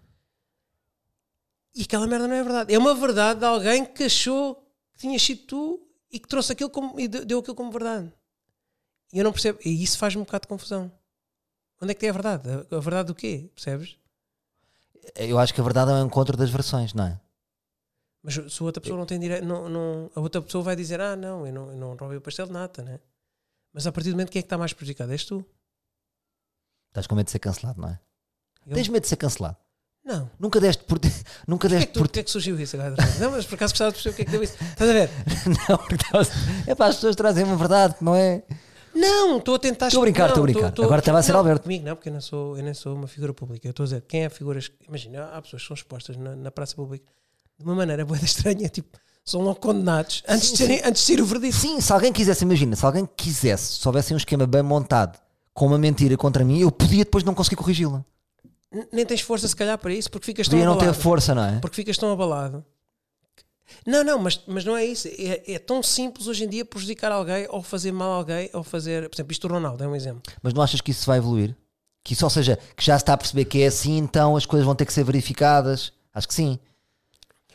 E 1.75 1.83
aquela 1.83 2.07
merda 2.07 2.27
não 2.27 2.35
é 2.35 2.43
verdade. 2.43 2.73
É 2.73 2.77
uma 2.77 2.95
verdade 2.95 3.41
de 3.41 3.45
alguém 3.45 3.85
que 3.85 4.05
achou 4.05 4.60
que 5.01 5.07
tinha 5.07 5.17
sido 5.19 5.41
tu 5.47 5.87
e 6.11 6.19
que 6.19 6.27
trouxe 6.27 6.51
aquilo 6.51 6.69
como, 6.69 6.99
e 6.99 7.07
de- 7.07 7.25
deu 7.25 7.39
aquilo 7.39 7.55
como 7.55 7.71
verdade. 7.71 8.11
E 9.11 9.17
eu 9.17 9.23
não 9.23 9.31
percebo. 9.31 9.59
E 9.65 9.81
isso 9.83 9.97
faz-me 9.97 10.21
um 10.21 10.25
bocado 10.25 10.43
de 10.43 10.47
confusão. 10.47 10.91
Onde 11.81 11.91
é 11.91 11.93
que 11.95 11.99
tem 12.01 12.09
a 12.09 12.13
verdade? 12.13 12.47
A, 12.49 12.75
a 12.75 12.79
verdade 12.79 13.07
do 13.07 13.15
quê? 13.15 13.49
Percebes? 13.55 13.97
Eu 15.15 15.39
acho 15.39 15.53
que 15.53 15.59
a 15.59 15.63
verdade 15.63 15.91
é 15.91 15.95
um 15.95 16.05
encontro 16.05 16.37
das 16.37 16.49
versões, 16.51 16.93
não 16.93 17.05
é? 17.05 17.19
Mas 18.21 18.35
se 18.35 18.61
a 18.61 18.65
outra 18.65 18.79
pessoa 18.79 18.99
não 18.99 19.05
tem 19.07 19.19
direito, 19.19 19.43
não, 19.45 19.67
não, 19.67 20.11
a 20.13 20.19
outra 20.19 20.39
pessoa 20.41 20.63
vai 20.63 20.75
dizer: 20.75 21.01
Ah, 21.01 21.15
não, 21.15 21.47
eu 21.47 21.51
não, 21.51 21.71
eu 21.71 21.75
não 21.77 21.95
roubei 21.95 22.17
o 22.17 22.21
pastel 22.21 22.45
de 22.45 22.51
nata, 22.53 22.83
né? 22.83 22.99
Mas 23.73 23.87
a 23.87 23.91
partir 23.91 24.09
do 24.09 24.13
momento, 24.13 24.29
quem 24.31 24.39
é 24.39 24.43
que 24.43 24.45
está 24.45 24.57
mais 24.59 24.73
prejudicado? 24.73 25.11
És 25.11 25.25
tu. 25.25 25.43
Estás 26.89 27.07
com 27.07 27.15
medo 27.15 27.25
de 27.25 27.31
ser 27.31 27.39
cancelado, 27.39 27.81
não 27.81 27.89
é? 27.89 27.99
Eu? 28.67 28.75
Tens 28.75 28.87
medo 28.89 29.01
de 29.01 29.07
ser 29.09 29.15
cancelado. 29.15 29.57
Não. 30.03 30.29
Nunca 30.39 30.59
deste 30.59 30.83
por. 30.83 30.99
Nunca 31.47 31.67
é, 31.67 31.69
deste 31.69 31.87
que 31.87 31.93
tu, 31.93 31.99
por. 31.99 32.07
porquê 32.07 32.19
é 32.21 32.23
que 32.23 32.31
surgiu 32.31 32.59
isso 32.59 32.75
agora? 32.75 32.95
Não, 33.19 33.31
mas 33.31 33.45
por 33.45 33.55
acaso 33.55 33.73
gostava 33.73 33.91
de 33.91 34.01
perceber 34.01 34.13
o 34.13 34.15
que 34.15 34.21
é 34.21 34.25
que 34.25 34.31
deu 34.31 34.43
isso. 34.43 34.55
Estás 34.61 34.89
a 34.89 34.93
ver? 34.93 35.09
Não, 35.69 35.77
porque 35.77 36.05
é 36.67 36.75
para 36.75 36.87
as 36.87 36.95
pessoas 36.95 37.15
trazem 37.15 37.43
uma 37.43 37.55
verdade, 37.55 37.95
não 38.01 38.15
é? 38.15 38.43
Não, 38.93 39.37
estou 39.37 39.55
a 39.55 39.59
tentar. 39.59 39.87
Estou 39.87 40.01
a 40.01 40.05
brincar, 40.05 40.29
estou 40.29 40.43
a 40.43 40.45
brincar. 40.45 40.73
Agora 40.77 40.99
estava 40.99 41.19
a 41.19 41.23
ser 41.23 41.31
não, 41.31 41.39
Alberto. 41.39 41.63
Comigo 41.63 41.85
não, 41.85 41.95
porque 41.95 42.09
eu 42.09 42.13
não 42.13 42.21
sou, 42.21 42.57
eu 42.57 42.63
nem 42.63 42.73
sou 42.73 42.93
uma 42.93 43.07
figura 43.07 43.33
pública. 43.33 43.67
Eu 43.67 43.71
estou 43.71 43.83
a 43.83 43.87
dizer, 43.87 44.01
quem 44.01 44.25
é 44.25 44.29
figuras. 44.29 44.69
Imagina, 44.87 45.29
há 45.33 45.41
pessoas 45.41 45.61
que 45.61 45.67
são 45.67 45.75
expostas 45.75 46.17
na, 46.17 46.35
na 46.35 46.51
praça 46.51 46.75
pública 46.75 47.05
de 47.57 47.65
uma 47.65 47.75
maneira 47.75 48.03
boa 48.05 48.19
estranha, 48.21 48.67
tipo, 48.67 48.97
são 49.23 49.41
logo 49.41 49.59
condenados 49.59 50.23
antes, 50.27 50.49
Sim, 50.49 50.53
de, 50.53 50.57
serem, 50.57 50.81
antes 50.83 51.01
de 51.01 51.07
ser 51.07 51.21
o 51.21 51.25
verdito. 51.25 51.55
Sim, 51.55 51.79
se 51.79 51.93
alguém 51.93 52.11
quisesse, 52.11 52.43
imagina, 52.43 52.75
se 52.75 52.85
alguém 52.85 53.07
quisesse, 53.15 53.79
se 53.79 53.87
houvesse 53.87 54.13
um 54.13 54.17
esquema 54.17 54.45
bem 54.47 54.63
montado 54.63 55.19
com 55.53 55.67
uma 55.67 55.77
mentira 55.77 56.17
contra 56.17 56.43
mim, 56.43 56.59
eu 56.59 56.71
podia 56.71 57.03
depois 57.03 57.23
não 57.23 57.33
conseguir 57.33 57.55
corrigi-la. 57.55 58.03
Nem 58.91 59.05
tens 59.05 59.21
força, 59.21 59.47
se 59.47 59.55
calhar, 59.55 59.77
para 59.77 59.93
isso, 59.93 60.09
porque 60.09 60.25
ficas 60.25 60.47
tão 60.47 60.53
Podia 60.57 60.65
não 60.65 60.77
ter 60.77 60.85
abalado. 60.85 61.01
força, 61.03 61.35
não 61.35 61.43
é? 61.43 61.59
Porque 61.59 61.75
ficas 61.75 61.97
tão 61.97 62.11
abalado. 62.11 62.63
Não, 63.85 64.03
não, 64.03 64.19
mas, 64.19 64.41
mas 64.47 64.65
não 64.65 64.75
é 64.75 64.85
isso. 64.85 65.07
É, 65.07 65.53
é 65.53 65.59
tão 65.59 65.81
simples 65.81 66.27
hoje 66.27 66.43
em 66.43 66.49
dia 66.49 66.63
prejudicar 66.65 67.11
alguém 67.11 67.47
ou 67.49 67.61
fazer 67.63 67.91
mal 67.91 68.11
a 68.11 68.15
alguém 68.15 68.49
ou 68.53 68.63
fazer. 68.63 69.09
Por 69.09 69.15
exemplo, 69.15 69.31
isto 69.31 69.47
do 69.47 69.53
Ronaldo 69.53 69.83
é 69.83 69.87
um 69.87 69.95
exemplo. 69.95 70.21
Mas 70.41 70.53
não 70.53 70.61
achas 70.61 70.81
que 70.81 70.91
isso 70.91 71.05
vai 71.05 71.17
evoluir? 71.17 71.55
Que 72.03 72.13
isso, 72.13 72.25
ou 72.25 72.29
seja, 72.29 72.57
que 72.75 72.83
já 72.83 72.97
se 72.97 73.03
está 73.03 73.13
a 73.13 73.17
perceber 73.17 73.45
que 73.45 73.61
é 73.61 73.67
assim, 73.67 73.97
então 73.97 74.35
as 74.35 74.45
coisas 74.45 74.65
vão 74.65 74.75
ter 74.75 74.85
que 74.85 74.93
ser 74.93 75.03
verificadas? 75.03 75.93
Acho 76.13 76.27
que 76.27 76.33
sim. 76.33 76.59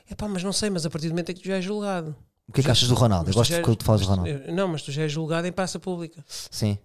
É 0.09 0.15
pá, 0.15 0.29
mas 0.29 0.43
não 0.43 0.53
sei, 0.53 0.71
mas 0.71 0.87
a 0.87 0.91
partir 0.91 1.09
do 1.09 1.11
momento 1.11 1.31
em 1.31 1.35
que 1.35 1.41
tu 1.43 1.49
já 1.49 1.57
és 1.57 1.65
julgado. 1.65 2.15
O 2.49 2.53
que 2.53 2.61
é 2.61 2.65
que 2.65 2.71
achas 2.71 2.89
do 2.89 2.95
Ronaldo? 2.95 3.29
Eu 3.31 3.35
gosto 3.35 3.51
já- 3.51 3.61
quando 3.61 3.77
tu 3.77 3.85
falas 3.85 4.03
do 4.03 4.07
Ronaldo. 4.07 4.53
Não, 4.53 4.69
mas 4.69 4.83
tu 4.83 4.93
já 4.93 5.03
és 5.03 5.11
julgado 5.13 5.47
em 5.49 5.53
praça 5.53 5.79
pública. 5.81 6.25
Sim. 6.29 6.79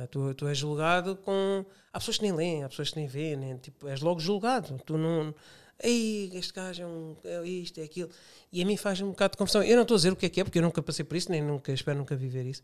É? 0.00 0.06
Tu, 0.06 0.34
tu 0.34 0.46
és 0.48 0.56
julgado 0.56 1.16
com. 1.16 1.64
Há 1.92 1.98
pessoas 1.98 2.16
que 2.16 2.22
nem 2.22 2.32
leem, 2.32 2.64
há 2.64 2.68
pessoas 2.68 2.90
que 2.90 2.96
nem 2.96 3.06
veem, 3.06 3.36
nem, 3.36 3.56
tipo, 3.58 3.86
és 3.88 4.00
logo 4.00 4.20
julgado. 4.20 4.78
Tu 4.86 4.96
não. 4.96 5.34
Ei, 5.82 6.30
este 6.34 6.52
gajo 6.52 6.82
é, 6.82 6.86
um, 6.86 7.16
é 7.24 7.42
isto, 7.46 7.78
é 7.78 7.82
aquilo. 7.82 8.08
E 8.52 8.62
a 8.62 8.66
mim 8.66 8.76
faz 8.76 9.00
um 9.00 9.10
bocado 9.10 9.32
de 9.32 9.38
confusão. 9.38 9.62
Eu 9.62 9.74
não 9.76 9.82
estou 9.82 9.96
a 9.96 9.98
dizer 9.98 10.12
o 10.12 10.16
que 10.16 10.26
é 10.26 10.28
que 10.28 10.40
é, 10.40 10.44
porque 10.44 10.58
eu 10.58 10.62
nunca 10.62 10.80
passei 10.82 11.04
por 11.04 11.16
isso, 11.16 11.30
nem 11.30 11.42
nunca 11.42 11.72
espero 11.72 11.98
nunca 11.98 12.14
viver 12.14 12.46
isso. 12.46 12.62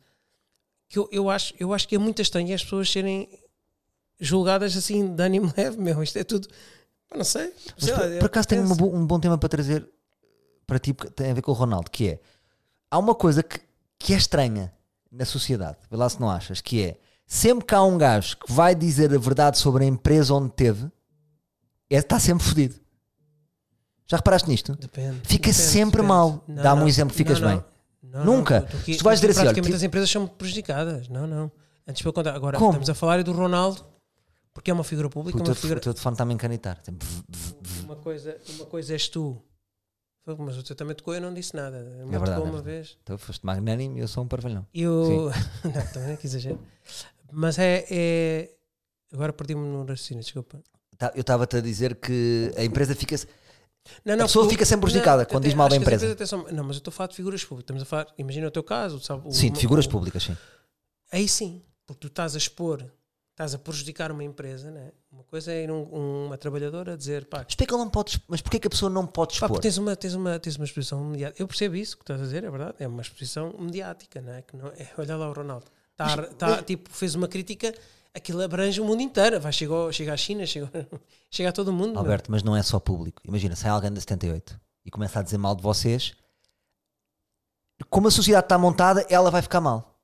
Que 0.89 0.99
eu, 0.99 1.09
eu, 1.13 1.29
acho, 1.29 1.53
eu 1.59 1.73
acho 1.75 1.87
que 1.89 1.97
é 1.97 1.99
muito 1.99 2.23
estranho 2.23 2.55
as 2.55 2.63
pessoas 2.63 2.91
serem 2.91 3.29
julgadas 4.21 4.77
assim 4.77 5.15
de 5.15 5.23
ânimo 5.23 5.53
leve, 5.57 5.77
meu. 5.79 6.03
Isto 6.03 6.19
é 6.19 6.25
tudo. 6.25 6.49
Não 7.15 7.25
sei. 7.25 7.53
Mas 7.75 7.85
sei 7.85 7.93
lá, 7.95 8.01
por, 8.01 8.19
por 8.21 8.27
acaso 8.27 8.49
tenho 8.49 8.75
bo- 8.75 8.95
um 8.95 9.07
bom 9.07 9.19
tema 9.19 9.37
para 9.39 9.49
trazer 9.49 9.89
para 10.67 10.79
ti, 10.79 10.93
porque 10.93 11.11
tem 11.13 11.31
a 11.31 11.35
ver 11.35 11.41
com 11.43 11.51
o 11.51 11.55
Ronaldo, 11.55 11.91
que 11.91 12.09
é 12.09 12.21
há 12.91 12.99
uma 12.99 13.15
coisa 13.15 13.43
que, 13.43 13.59
que 13.99 14.13
é 14.13 14.17
estranha 14.17 14.73
na 15.11 15.25
sociedade, 15.25 15.79
vê 15.91 15.97
lá 15.97 16.07
se 16.09 16.21
não 16.21 16.31
achas, 16.31 16.61
que 16.61 16.83
é 16.83 16.97
sempre 17.29 17.65
que 17.67 17.75
há 17.75 17.83
um 17.85 17.97
gajo 17.99 18.37
que 18.39 18.51
vai 18.51 18.75
dizer 18.75 19.15
a 19.15 19.19
verdade 19.19 19.59
sobre 19.59 19.85
a 19.85 19.87
empresa 19.87 20.33
onde 20.35 20.51
teve, 20.53 20.87
é, 21.91 21.97
está 21.99 22.19
sempre 22.19 22.43
fodido. 22.45 22.75
Já 24.07 24.17
reparaste 24.17 24.49
nisto? 24.49 24.75
Depende. 24.75 25.21
Fica 25.25 25.51
depende, 25.51 25.53
sempre 25.55 26.01
depende. 26.03 26.09
mal. 26.09 26.43
Dá-me 26.49 26.83
um 26.83 26.89
exemplo 26.89 27.13
que 27.13 27.19
ficas 27.19 27.39
não, 27.41 27.49
bem. 27.51 27.65
não. 28.03 28.25
Nunca. 28.25 28.61
não, 28.61 28.67
tu- 28.67 28.79
tu 28.79 28.97
tu 28.97 29.05
vais 29.05 29.21
tu 29.21 29.27
dizer 29.27 29.31
assim, 29.33 29.41
olha, 29.41 29.49
praticamente 29.51 29.63
tipo- 29.67 29.77
as 29.77 29.83
empresas 29.83 30.11
são 30.11 30.27
prejudicadas. 30.27 31.09
Não, 31.11 31.27
não. 31.27 31.53
Antes 31.87 32.01
pelo 32.03 32.13
contrário. 32.15 32.39
Agora 32.39 32.57
Como? 32.59 32.71
estamos 32.71 32.89
a 32.91 32.95
falar 32.95 33.21
é 33.21 33.23
do 33.23 33.33
Ronaldo, 33.33 33.85
porque 34.55 34.71
é 34.71 34.75
uma 34.75 34.83
figura 34.85 35.11
pública, 35.11 35.37
O 35.37 35.41
uma 35.41 35.45
teu, 35.45 35.55
figura. 35.55 35.79
o 35.79 35.83
teu 35.83 35.93
telefone 35.93 36.15
está-me 36.15 36.33
a 36.33 36.35
encanitar. 36.35 36.83
Uma 37.85 37.97
coisa, 37.97 38.37
uma 38.57 38.65
coisa 38.65 38.93
és 38.95 39.09
tu. 39.09 39.41
Mas 40.39 40.59
o 40.59 40.63
teu 40.63 40.77
também 40.77 40.95
tocou, 40.95 41.15
eu 41.15 41.21
não 41.23 41.33
disse 41.33 41.55
nada. 41.57 41.79
Me 41.81 42.03
É 42.15 42.19
verdade, 42.19 42.33
tocou 42.33 42.47
é 42.47 42.51
uma 42.51 42.63
vez. 42.63 42.99
Então 43.03 43.17
foste 43.17 43.45
magnânimo 43.47 43.97
e 43.97 44.01
eu 44.01 44.09
sou 44.09 44.25
um 44.25 44.29
parvalhão. 44.29 44.67
Eu. 44.75 45.31
não, 45.65 45.87
também 45.93 46.09
não 46.11 46.17
que 46.17 46.27
exagero. 46.27 46.59
Mas 47.33 47.59
é. 47.59 47.85
é... 47.91 48.51
Agora 49.13 49.33
perdi-me 49.33 49.61
no 49.67 49.81
raciocínio, 49.85 50.23
desculpa. 50.23 50.63
Tá, 50.99 51.13
Eu 51.15 51.21
estava-te 51.23 51.57
a 51.57 51.61
dizer 51.61 51.95
que 51.97 52.53
a 52.57 52.65
empresa 52.65 52.95
fica. 52.95 53.17
Não, 54.05 54.15
A 54.15 54.19
pessoa 54.19 54.45
porque- 54.45 54.57
fica 54.57 54.67
sempre 54.67 54.83
prejudicada 54.83 55.25
quando 55.25 55.45
diz 55.45 55.55
mal 55.55 55.69
da 55.69 55.77
empresa. 55.77 56.15
Não, 56.53 56.65
mas 56.65 56.77
eu 56.77 56.79
estou 56.79 56.91
a 56.91 56.93
falar 56.93 57.09
de 57.09 57.17
figuras 57.17 57.43
públicas. 57.45 57.65
Estamos 57.65 57.83
a 57.83 57.87
falar, 57.87 58.07
imagina 58.19 58.49
o 58.49 58.51
teu 58.51 58.63
caso. 58.63 59.01
Sabe, 59.01 59.27
o- 59.27 59.33
Sim, 59.33 59.51
de 59.53 59.61
figuras 59.61 59.87
o- 59.87 59.89
públicas, 59.91 60.23
sim. 60.25 60.37
Aí 61.11 61.27
sim, 61.27 61.63
porque 61.87 62.01
tu 62.01 62.07
estás 62.09 62.35
a 62.35 62.39
expor, 62.39 62.85
estás 63.31 63.55
a 63.55 63.59
prejudicar 63.59 64.13
uma 64.13 64.23
empresa, 64.23 64.71
né? 64.71 64.91
Uma 65.11 65.25
coisa 65.25 65.53
é 65.53 65.63
ir 65.65 65.71
um- 65.71 66.27
uma 66.27 66.37
trabalhadora 66.37 66.99
dizer, 66.99 67.25
pá, 67.27 67.39
Mas 67.39 67.47
porquê 67.55 67.65
que 67.67 67.73
ele 67.73 67.83
não 67.83 67.89
pode, 67.89 68.23
mas 68.29 68.43
porquê 68.43 68.59
que 68.59 68.67
a 68.67 68.71
pessoa 68.71 68.91
não 68.91 69.07
pode 69.07 69.31
pá 69.31 69.47
expor? 69.47 69.49
porque 69.49 69.63
tens 69.63 69.79
uma, 69.79 69.97
tens, 69.97 70.13
uma, 70.13 70.39
tens 70.39 70.57
uma 70.57 70.65
exposição 70.67 71.03
mediática. 71.03 71.43
Eu 71.43 71.47
percebo 71.49 71.77
isso 71.77 71.97
que 71.97 72.03
estás 72.03 72.21
a 72.21 72.25
dizer, 72.25 72.45
é 72.45 72.51
verdade. 72.51 72.75
É 72.81 72.87
uma 72.87 73.01
exposição 73.01 73.55
mediática, 73.59 74.21
não 74.21 74.33
é? 74.35 74.43
Que 74.43 74.55
não 74.55 74.67
é 74.67 74.75
olha 74.99 75.17
lá 75.17 75.31
o 75.31 75.33
Ronaldo. 75.33 75.65
Tá, 75.99 76.17
Mas- 76.17 76.35
tá, 76.37 76.47
mas- 76.49 76.65
tipo, 76.65 76.89
fez 76.91 77.15
uma 77.17 77.27
crítica, 77.29 77.75
aquilo 78.15 78.41
abrange 78.41 78.81
o 78.81 78.85
mundo 78.85 79.03
inteiro. 79.03 79.39
Vai, 79.41 79.53
chegou, 79.53 79.93
chega 79.93 80.15
à 80.15 80.17
China, 80.17 80.47
chega, 80.47 80.71
chega 81.31 81.49
a 81.51 81.53
todo 81.53 81.73
mundo. 81.73 81.91
meu. 81.91 81.99
Alberto, 81.99 82.31
mas 82.31 82.43
não 82.43 82.57
é 82.57 82.63
só 82.63 82.79
público. 82.79 83.21
Imagina, 83.27 83.55
sai 83.57 83.71
alguém 83.73 83.93
da 83.93 84.01
78 84.01 84.59
e 84.87 84.91
começa 84.91 85.19
a 85.19 85.23
dizer 85.23 85.37
mal 85.39 85.55
de 85.57 85.63
vocês, 85.63 86.15
como 87.91 88.09
a 88.09 88.11
sociedade 88.11 88.45
está 88.47 88.57
montada, 88.59 89.05
ela 89.11 89.31
vai 89.31 89.43
ficar 89.43 89.61
mal. 89.61 89.99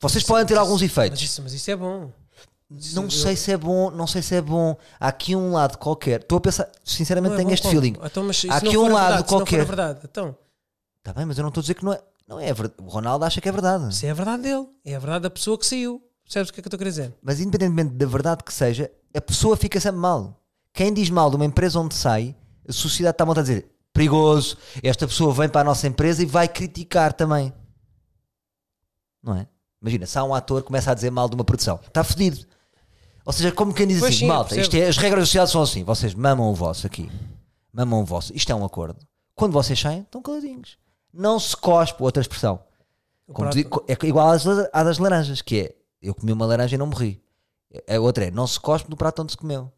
Vocês 0.00 0.22
podem 0.24 0.44
ter 0.46 0.56
alguns 0.56 0.82
efeitos. 0.82 1.20
Mas 1.20 1.30
isso, 1.30 1.42
mas 1.42 1.52
isso 1.52 1.70
é 1.70 1.76
bom. 1.76 2.12
Não 2.94 3.04
eu- 3.04 3.10
sei 3.10 3.34
se 3.34 3.50
é 3.50 3.56
bom, 3.56 3.90
não 3.90 4.06
sei 4.06 4.22
se 4.22 4.34
é 4.34 4.42
bom. 4.42 4.76
Há 5.00 5.08
aqui 5.08 5.34
um 5.34 5.52
lado 5.52 5.78
qualquer. 5.78 6.20
Estou 6.20 6.38
a 6.38 6.40
pensar, 6.40 6.70
sinceramente, 6.84 7.34
é 7.34 7.36
tenho 7.38 7.50
este 7.52 7.62
como? 7.62 7.74
feeling. 7.80 7.96
Então, 8.04 8.22
mas 8.24 8.44
Há 8.48 8.56
aqui 8.56 8.76
um 8.76 8.92
lado 8.92 9.06
verdade, 9.08 9.28
qualquer. 9.28 9.64
verdade, 9.64 10.00
então, 10.04 10.36
Está 10.98 11.12
bem, 11.14 11.24
mas 11.24 11.38
eu 11.38 11.42
não 11.42 11.48
estou 11.48 11.60
a 11.60 11.62
dizer 11.62 11.74
que 11.74 11.84
não 11.84 11.92
é. 11.94 12.02
Não 12.28 12.38
é 12.38 12.52
verdade. 12.52 12.74
O 12.78 12.88
Ronaldo 12.88 13.24
acha 13.24 13.40
que 13.40 13.48
é 13.48 13.52
verdade. 13.52 13.88
isso 13.88 14.04
é 14.04 14.10
a 14.10 14.14
verdade 14.14 14.42
dele. 14.42 14.66
É 14.84 14.94
a 14.94 14.98
verdade 14.98 15.22
da 15.22 15.30
pessoa 15.30 15.58
que 15.58 15.66
saiu. 15.66 16.02
Percebes 16.24 16.50
o 16.50 16.52
que 16.52 16.60
é 16.60 16.62
que 16.62 16.66
eu 16.66 16.68
estou 16.68 16.76
a 16.76 16.78
querer 16.78 16.90
dizer? 16.90 17.14
Mas 17.22 17.40
independentemente 17.40 17.94
da 17.94 18.06
verdade 18.06 18.44
que 18.44 18.52
seja, 18.52 18.90
a 19.14 19.20
pessoa 19.20 19.56
fica 19.56 19.80
sempre 19.80 19.98
mal. 19.98 20.44
Quem 20.74 20.92
diz 20.92 21.08
mal 21.08 21.30
de 21.30 21.36
uma 21.36 21.46
empresa 21.46 21.80
onde 21.80 21.94
sai, 21.94 22.36
a 22.68 22.72
sociedade 22.72 23.14
está 23.14 23.24
a 23.24 23.30
a 23.30 23.42
dizer 23.42 23.70
perigoso, 23.98 24.56
esta 24.80 25.08
pessoa 25.08 25.34
vem 25.34 25.48
para 25.48 25.62
a 25.62 25.64
nossa 25.64 25.88
empresa 25.88 26.22
e 26.22 26.26
vai 26.26 26.46
criticar 26.46 27.12
também. 27.12 27.52
Não 29.20 29.34
é? 29.34 29.48
Imagina, 29.82 30.06
se 30.06 30.16
há 30.16 30.22
um 30.22 30.32
ator 30.32 30.60
que 30.60 30.68
começa 30.68 30.92
a 30.92 30.94
dizer 30.94 31.10
mal 31.10 31.28
de 31.28 31.34
uma 31.34 31.44
produção, 31.44 31.80
está 31.84 32.04
fodido. 32.04 32.46
Ou 33.24 33.32
seja, 33.32 33.50
como 33.50 33.74
quem 33.74 33.88
diz 33.88 33.98
Pois 33.98 34.14
assim, 34.14 34.20
sim, 34.20 34.28
malta, 34.28 34.58
isto 34.58 34.76
é, 34.76 34.86
as 34.86 34.96
regras 34.96 35.22
da 35.22 35.26
sociedade 35.26 35.50
são 35.50 35.62
assim, 35.62 35.82
vocês 35.82 36.14
mamam 36.14 36.48
o 36.48 36.54
vosso 36.54 36.86
aqui, 36.86 37.10
mamam 37.72 38.02
o 38.02 38.04
vosso, 38.04 38.32
isto 38.36 38.52
é 38.52 38.54
um 38.54 38.64
acordo. 38.64 39.04
Quando 39.34 39.52
vocês 39.52 39.78
saem, 39.78 40.02
estão 40.02 40.22
caladinhos. 40.22 40.78
Não 41.18 41.38
se 41.40 41.56
cospe, 41.56 42.02
outra 42.02 42.20
expressão. 42.22 42.60
É 43.86 44.06
igual 44.06 44.30
às, 44.30 44.44
la- 44.44 44.68
à 44.72 44.82
das 44.82 44.98
laranjas, 44.98 45.42
que 45.42 45.60
é 45.60 45.74
eu 46.00 46.14
comi 46.14 46.32
uma 46.32 46.46
laranja 46.46 46.76
e 46.76 46.78
não 46.78 46.86
morri. 46.86 47.20
A 47.88 47.98
outra 47.98 48.26
é 48.26 48.30
não 48.30 48.46
se 48.46 48.58
cospe 48.58 48.88
no 48.88 48.96
prato 48.96 49.20
onde 49.22 49.32
se 49.32 49.36
comeu. 49.38 49.70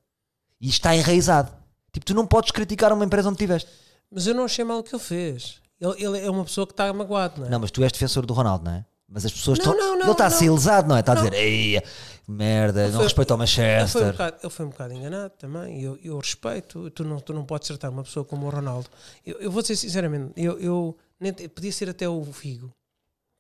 E 0.60 0.68
está 0.68 0.94
enraizado. 0.94 1.50
Tipo, 1.92 2.06
tu 2.06 2.14
não 2.14 2.26
podes 2.26 2.50
criticar 2.52 2.92
uma 2.92 3.04
empresa 3.04 3.28
onde 3.28 3.36
estiveste. 3.36 3.68
Mas 4.10 4.26
eu 4.26 4.34
não 4.34 4.44
achei 4.44 4.64
mal 4.64 4.78
o 4.78 4.82
que 4.82 4.94
ele 4.94 5.02
fez. 5.02 5.60
Ele, 5.80 6.04
ele 6.04 6.20
é 6.26 6.30
uma 6.30 6.44
pessoa 6.44 6.66
que 6.66 6.72
está 6.72 6.92
magoado, 6.92 7.40
não 7.40 7.46
é? 7.46 7.50
Não, 7.50 7.58
mas 7.58 7.70
tu 7.70 7.82
és 7.82 7.90
defensor 7.90 8.26
do 8.26 8.34
Ronaldo, 8.34 8.64
não 8.66 8.72
é? 8.72 8.84
Mas 9.08 9.24
as 9.24 9.32
pessoas 9.32 9.58
Não, 9.58 9.72
estão. 9.72 9.78
não, 9.78 9.94
não, 9.96 10.02
ele 10.04 10.12
está 10.12 10.26
a 10.26 10.30
ser 10.30 10.46
não. 10.46 10.54
lesado, 10.54 10.88
não 10.88 10.96
é? 10.96 11.00
Está 11.00 11.12
a 11.12 11.14
dizer, 11.16 11.32
ei, 11.32 11.82
merda, 12.28 12.84
não 12.88 12.94
foi- 12.96 13.02
respeita 13.04 13.34
o 13.34 13.42
Ele 13.42 13.46
foi, 13.48 13.62
um 13.64 13.66
Manchester. 13.66 14.12
bocado, 14.12 14.36
ele 14.42 14.50
foi 14.52 14.66
um 14.66 14.68
bocado 14.68 14.94
enganado 14.94 15.32
também. 15.38 15.82
Eu, 15.82 15.98
eu 16.04 16.18
respeito. 16.18 16.90
Tu 16.90 17.02
não, 17.02 17.18
tu 17.18 17.32
não 17.32 17.44
podes 17.44 17.66
tratar 17.66 17.88
uma 17.90 18.04
pessoa 18.04 18.24
como 18.24 18.46
o 18.46 18.50
Ronaldo. 18.50 18.88
Eu, 19.26 19.40
eu 19.40 19.50
vou 19.50 19.62
dizer 19.62 19.74
sinceramente, 19.74 20.32
eu, 20.36 20.60
eu 20.60 20.96
nem 21.20 21.32
podia 21.48 21.70
ser 21.70 21.88
até 21.88 22.08
o 22.08 22.24
Figo. 22.32 22.74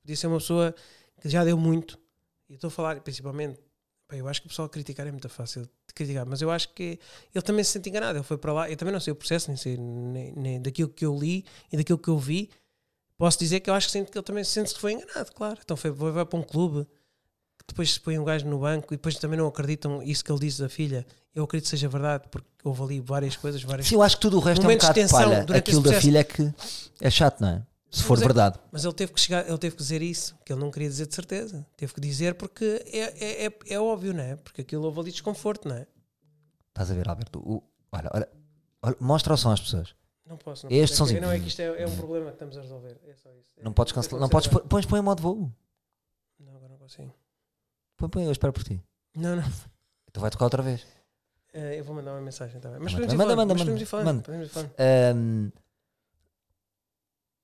Podia 0.02 0.16
ser 0.16 0.26
uma 0.26 0.38
pessoa 0.38 0.74
que 1.20 1.28
já 1.28 1.44
deu 1.44 1.56
muito. 1.56 1.98
E 2.48 2.54
estou 2.54 2.68
a 2.68 2.70
falar 2.70 3.00
principalmente. 3.00 3.60
pá, 4.06 4.16
eu 4.16 4.28
acho 4.28 4.40
que 4.40 4.46
o 4.46 4.50
pessoal 4.50 4.68
criticar 4.68 5.06
é 5.06 5.10
muito 5.10 5.28
fácil 5.28 5.62
de 5.62 5.94
criticar, 5.94 6.26
mas 6.26 6.42
eu 6.42 6.50
acho 6.50 6.72
que 6.74 6.98
ele 7.34 7.42
também 7.42 7.64
se 7.64 7.72
sente 7.72 7.88
enganado. 7.88 8.18
Ele 8.18 8.24
foi 8.24 8.38
para 8.38 8.52
lá. 8.52 8.70
Eu 8.70 8.76
também 8.76 8.92
não 8.92 9.00
sei 9.00 9.12
o 9.12 9.16
processo, 9.16 9.48
nem 9.48 9.56
sei 9.56 9.76
nem, 9.76 10.32
nem 10.32 10.62
daquilo 10.62 10.88
que 10.88 11.04
eu 11.04 11.16
li 11.16 11.44
e 11.72 11.76
daquilo 11.76 11.98
que 11.98 12.08
eu 12.08 12.18
vi. 12.18 12.50
Posso 13.16 13.38
dizer 13.38 13.60
que 13.60 13.68
eu 13.68 13.74
acho 13.74 13.86
que, 13.86 13.92
sinto 13.92 14.10
que 14.10 14.16
ele 14.16 14.24
também 14.24 14.42
se 14.42 14.50
sente 14.50 14.74
que 14.74 14.80
foi 14.80 14.92
enganado, 14.92 15.30
claro. 15.32 15.58
Então 15.62 15.76
foi, 15.76 15.90
vai, 15.90 16.24
para 16.24 16.38
um 16.38 16.42
clube 16.42 16.86
que 17.58 17.64
depois 17.68 17.92
se 17.92 18.00
põe 18.00 18.18
um 18.18 18.24
gajo 18.24 18.46
no 18.46 18.58
banco 18.58 18.94
e 18.94 18.96
depois 18.96 19.14
também 19.16 19.38
não 19.38 19.46
acreditam 19.46 20.02
isso 20.02 20.24
que 20.24 20.32
ele 20.32 20.40
diz 20.40 20.56
da 20.56 20.68
filha. 20.68 21.06
Eu 21.34 21.44
acredito 21.44 21.66
que 21.66 21.70
seja 21.70 21.88
verdade, 21.88 22.24
porque 22.30 22.48
houve 22.64 22.82
ali 22.82 23.00
várias 23.00 23.36
coisas, 23.36 23.62
várias 23.62 23.86
Sim, 23.86 23.96
eu 23.96 24.02
acho 24.02 24.16
que 24.16 24.22
tudo 24.22 24.38
o 24.38 24.40
resto 24.40 24.66
é 24.66 24.68
um 24.68 24.72
bocado 24.72 25.08
palha. 25.10 25.46
Aquilo 25.54 25.82
da 25.82 26.00
filha 26.00 26.20
é 26.20 26.24
que 26.24 26.52
é 27.00 27.10
chato, 27.10 27.40
não 27.40 27.48
é? 27.48 27.69
Se 27.90 28.02
for 28.04 28.10
Mas 28.14 28.22
é- 28.22 28.24
verdade. 28.24 28.60
Mas 28.70 28.84
ele 28.84 28.94
teve 28.94 29.12
que 29.12 29.20
chegar, 29.20 29.48
ele 29.48 29.58
teve 29.58 29.74
que 29.74 29.82
dizer 29.82 30.00
isso, 30.00 30.36
que 30.44 30.52
ele 30.52 30.60
não 30.60 30.70
queria 30.70 30.88
dizer 30.88 31.06
de 31.06 31.14
certeza. 31.14 31.66
Teve 31.76 31.92
que 31.92 32.00
dizer 32.00 32.34
porque 32.36 32.64
é, 32.86 32.98
é, 33.00 33.46
é, 33.46 33.52
é 33.68 33.80
óbvio, 33.80 34.14
não 34.14 34.22
é? 34.22 34.36
Porque 34.36 34.60
aquilo 34.60 34.84
houve 34.84 35.00
ali 35.00 35.10
desconforto, 35.10 35.68
não 35.68 35.74
é? 35.76 35.86
Estás 36.68 36.90
a 36.90 36.94
ver, 36.94 37.08
Alberto? 37.08 37.40
O- 37.40 37.62
olha, 37.90 38.08
olha, 38.14 38.28
olha, 38.82 38.96
mostra 39.00 39.34
o 39.34 39.36
som 39.36 39.50
às 39.50 39.60
pessoas. 39.60 39.94
Não 40.24 40.36
posso, 40.36 40.66
não 40.66 40.72
Este 40.72 40.82
posso. 40.92 40.92
É, 40.92 40.96
somzinho. 40.96 41.20
não 41.22 41.32
é 41.32 41.40
que 41.40 41.48
isto 41.48 41.60
é, 41.60 41.82
é 41.82 41.86
um 41.88 41.96
problema 41.96 42.26
que 42.26 42.34
estamos 42.34 42.56
a 42.56 42.60
resolver. 42.60 42.96
É 43.08 43.14
só 43.16 43.28
isso. 43.32 43.50
É- 43.56 43.64
Não 43.64 43.72
podes 43.72 43.92
é 43.92 43.94
cancelar. 43.96 44.20
Não 44.20 44.28
podes 44.28 44.46
pôr. 44.48 44.60
Pões, 44.62 44.86
põe 44.86 45.00
em 45.00 45.02
modo 45.02 45.20
voo. 45.20 45.52
Não, 46.38 46.54
agora 46.54 46.68
não 46.68 46.78
consigo. 46.78 47.12
Põe, 47.96 48.08
põe, 48.08 48.24
eu 48.24 48.30
espero 48.32 48.52
por 48.52 48.62
ti. 48.62 48.80
Não, 49.16 49.34
não. 49.34 49.42
Então 50.08 50.20
vai 50.20 50.30
tocar 50.30 50.44
outra 50.44 50.62
vez. 50.62 50.86
Eh, 51.52 51.80
eu 51.80 51.84
vou 51.84 51.96
mandar 51.96 52.12
uma 52.12 52.20
mensagem 52.20 52.60
também. 52.60 52.78
Mas 52.78 52.92
Manda, 52.92 53.06
podemos 53.06 53.14
ir 53.14 53.16
manda, 53.16 53.30
falando. 53.34 53.48
manda, 53.48 53.54
mas 53.54 53.58
manda, 53.58 53.64
podemos 53.64 53.82
ir 53.82 53.86
falando. 53.86 54.06
manda. 54.06 54.22
Podemos 54.22 54.46
ir 54.46 54.50
falando. 54.50 55.52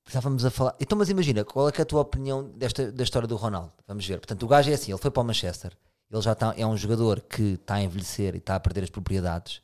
Estávamos 0.06 0.44
a 0.44 0.50
falar. 0.50 0.74
Então, 0.80 0.96
mas 0.96 1.08
imagina, 1.08 1.44
qual 1.44 1.68
é, 1.68 1.72
é 1.76 1.82
a 1.82 1.84
tua 1.84 2.00
opinião 2.00 2.44
desta, 2.56 2.90
da 2.92 3.02
história 3.02 3.26
do 3.26 3.36
Ronaldo? 3.36 3.72
Vamos 3.86 4.06
ver. 4.06 4.18
Portanto, 4.18 4.42
o 4.44 4.48
gajo 4.48 4.70
é 4.70 4.74
assim: 4.74 4.92
ele 4.92 5.00
foi 5.00 5.10
para 5.10 5.20
o 5.20 5.24
Manchester, 5.24 5.72
ele 6.10 6.22
já 6.22 6.32
está, 6.32 6.54
é 6.56 6.66
um 6.66 6.76
jogador 6.76 7.20
que 7.20 7.54
está 7.54 7.74
a 7.74 7.82
envelhecer 7.82 8.34
e 8.34 8.38
está 8.38 8.54
a 8.54 8.60
perder 8.60 8.84
as 8.84 8.90
propriedades. 8.90 9.60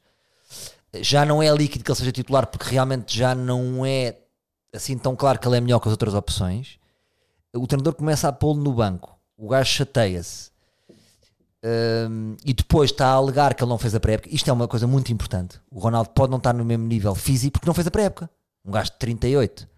Já 1.00 1.24
não 1.24 1.42
é 1.42 1.50
líquido 1.54 1.84
que 1.84 1.90
ele 1.90 1.98
seja 1.98 2.12
titular, 2.12 2.46
porque 2.46 2.68
realmente 2.68 3.16
já 3.16 3.34
não 3.34 3.86
é 3.86 4.18
assim 4.72 4.98
tão 4.98 5.16
claro 5.16 5.38
que 5.38 5.46
ele 5.46 5.56
é 5.56 5.60
melhor 5.60 5.80
que 5.80 5.88
as 5.88 5.92
outras 5.92 6.14
opções. 6.14 6.78
O 7.54 7.66
treinador 7.66 7.94
começa 7.94 8.28
a 8.28 8.32
pô-lo 8.32 8.62
no 8.62 8.72
banco, 8.72 9.18
o 9.36 9.48
gajo 9.48 9.70
chateia-se. 9.70 10.50
Ahm, 11.64 12.34
e 12.44 12.52
depois 12.52 12.90
está 12.90 13.06
a 13.06 13.12
alegar 13.12 13.54
que 13.54 13.62
ele 13.62 13.70
não 13.70 13.78
fez 13.78 13.94
a 13.94 14.00
pré-época. 14.00 14.34
Isto 14.34 14.50
é 14.50 14.52
uma 14.52 14.66
coisa 14.66 14.86
muito 14.86 15.12
importante. 15.12 15.60
O 15.70 15.78
Ronaldo 15.78 16.10
pode 16.10 16.30
não 16.30 16.38
estar 16.38 16.52
no 16.52 16.64
mesmo 16.64 16.86
nível 16.86 17.14
físico 17.14 17.52
porque 17.52 17.66
não 17.66 17.74
fez 17.74 17.86
a 17.86 17.90
pré-época. 17.90 18.28
Um 18.64 18.72
gajo 18.72 18.90
de 18.90 18.98
38 18.98 19.68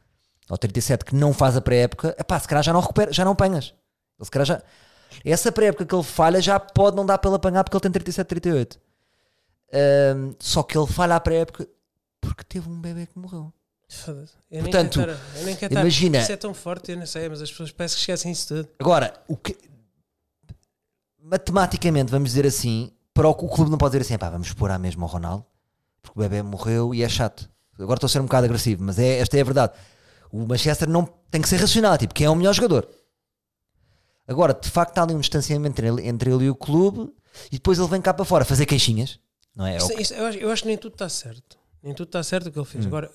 ou 0.48 0.58
37 0.58 1.04
que 1.04 1.14
não 1.14 1.32
faz 1.32 1.56
a 1.56 1.60
pré-época, 1.60 2.14
epá, 2.18 2.38
se 2.38 2.46
calhar 2.48 2.62
já 2.64 2.72
não 2.72 2.80
recupera, 2.80 3.12
já 3.12 3.24
não 3.24 3.32
apanhas. 3.32 3.74
Ele 4.18 4.24
se 4.24 4.30
calhar 4.30 4.46
já. 4.46 4.62
Essa 5.24 5.52
pré-época 5.52 5.86
que 5.86 5.94
ele 5.94 6.02
falha 6.02 6.40
já 6.40 6.58
pode 6.58 6.96
não 6.96 7.06
dar 7.06 7.18
para 7.18 7.30
ele 7.30 7.36
apanhar 7.36 7.62
porque 7.64 7.76
ele 7.76 7.82
tem 7.82 7.92
37, 7.92 8.26
38. 8.26 8.80
Ahm, 9.72 10.32
só 10.38 10.62
que 10.62 10.76
ele 10.76 10.86
falha 10.86 11.16
a 11.16 11.20
pré-época 11.20 11.68
porque 12.20 12.44
teve 12.44 12.68
um 12.68 12.80
bebê 12.80 13.06
que 13.06 13.18
morreu. 13.18 13.52
Eu 14.50 14.62
Portanto, 14.62 14.98
nem 14.98 15.10
estar, 15.10 15.38
eu 15.38 15.44
nem 15.44 15.56
quero 15.56 15.72
imagina- 15.74 16.18
Estar, 16.18 16.22
isso 16.24 16.32
é 16.32 16.36
tão 16.36 16.52
forte, 16.54 16.90
eu 16.90 16.96
não 16.98 17.06
sei, 17.06 17.28
mas 17.28 17.40
as 17.42 17.50
pessoas 17.50 17.70
parecem 17.70 17.94
que 17.96 18.00
esquecem 18.00 18.32
isso 18.32 18.48
tudo. 18.48 18.68
Agora, 18.80 19.12
o 19.28 19.36
que 19.36 19.56
matematicamente, 21.22 22.10
vamos 22.10 22.30
dizer 22.30 22.46
assim, 22.46 22.90
para 23.12 23.28
o, 23.28 23.30
o 23.30 23.48
clube 23.48 23.70
não 23.70 23.78
pode 23.78 23.92
dizer 23.92 24.02
assim, 24.02 24.18
pá, 24.18 24.30
vamos 24.30 24.52
pôr 24.52 24.70
à 24.70 24.78
mesma 24.78 25.04
ao 25.04 25.08
Ronaldo, 25.08 25.44
porque 26.02 26.18
o 26.18 26.22
bebê 26.22 26.42
morreu 26.42 26.94
e 26.94 27.02
é 27.02 27.08
chato. 27.08 27.48
Agora 27.78 27.96
estou 27.98 28.06
a 28.06 28.10
ser 28.10 28.20
um 28.20 28.24
bocado 28.24 28.46
agressivo, 28.46 28.82
mas 28.82 28.98
é, 28.98 29.18
esta 29.18 29.36
é 29.36 29.40
a 29.40 29.44
verdade. 29.44 29.72
O 30.34 30.46
Manchester 30.48 30.88
não 30.88 31.04
tem 31.30 31.40
que 31.40 31.48
ser 31.48 31.56
racional, 31.58 31.96
tipo, 31.96 32.12
quem 32.12 32.26
é 32.26 32.30
o 32.30 32.34
melhor 32.34 32.52
jogador? 32.52 32.88
Agora, 34.26 34.54
de 34.54 34.68
facto, 34.70 34.98
há 34.98 35.02
ali 35.02 35.14
um 35.14 35.20
distanciamento 35.20 35.68
entre 35.80 35.86
ele, 35.86 36.08
entre 36.08 36.30
ele 36.32 36.44
e 36.46 36.50
o 36.50 36.54
clube, 36.54 37.12
e 37.52 37.56
depois 37.56 37.78
ele 37.78 37.88
vem 37.88 38.00
cá 38.00 38.12
para 38.14 38.24
fora 38.24 38.44
fazer 38.44 38.64
queixinhas, 38.66 39.20
não 39.54 39.66
é? 39.66 39.74
É 39.76 39.78
o 39.78 39.78
Isto- 39.78 39.94
que- 39.94 40.02
isto- 40.02 40.14
eu, 40.14 40.26
acho, 40.26 40.38
eu 40.38 40.50
acho 40.50 40.62
que 40.62 40.68
nem 40.68 40.78
tudo 40.78 40.94
está 40.94 41.08
certo. 41.08 41.58
Nem 41.82 41.94
tudo 41.94 42.08
está 42.08 42.22
certo 42.22 42.46
o 42.48 42.52
que 42.52 42.58
ele 42.58 42.62
Hum. 42.66 42.70
fez. 42.70 42.86
Agora, 42.86 43.10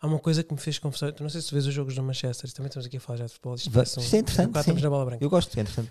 há 0.00 0.06
uma 0.06 0.18
coisa 0.18 0.42
que 0.42 0.52
me 0.54 0.58
fez 0.58 0.78
confusão. 0.78 1.12
Tu 1.12 1.22
não 1.22 1.30
sei 1.30 1.42
se 1.42 1.48
tu 1.48 1.52
vês 1.54 1.66
os 1.66 1.74
jogos 1.74 1.94
do 1.94 2.02
Manchester, 2.02 2.50
também 2.52 2.68
estamos 2.68 2.86
aqui 2.86 2.96
a 2.96 3.00
falar 3.00 3.18
já 3.18 3.26
de 3.26 3.32
futebol. 3.34 3.54
Isto, 3.54 3.68
é 3.68 4.18
interessante, 4.18 4.56
um 4.56 4.60
estamos 4.60 4.82
na 4.82 4.90
bola 4.90 5.04
branca. 5.04 5.24
Eu 5.24 5.30
gosto, 5.30 5.56
é 5.56 5.60
interessante. 5.60 5.90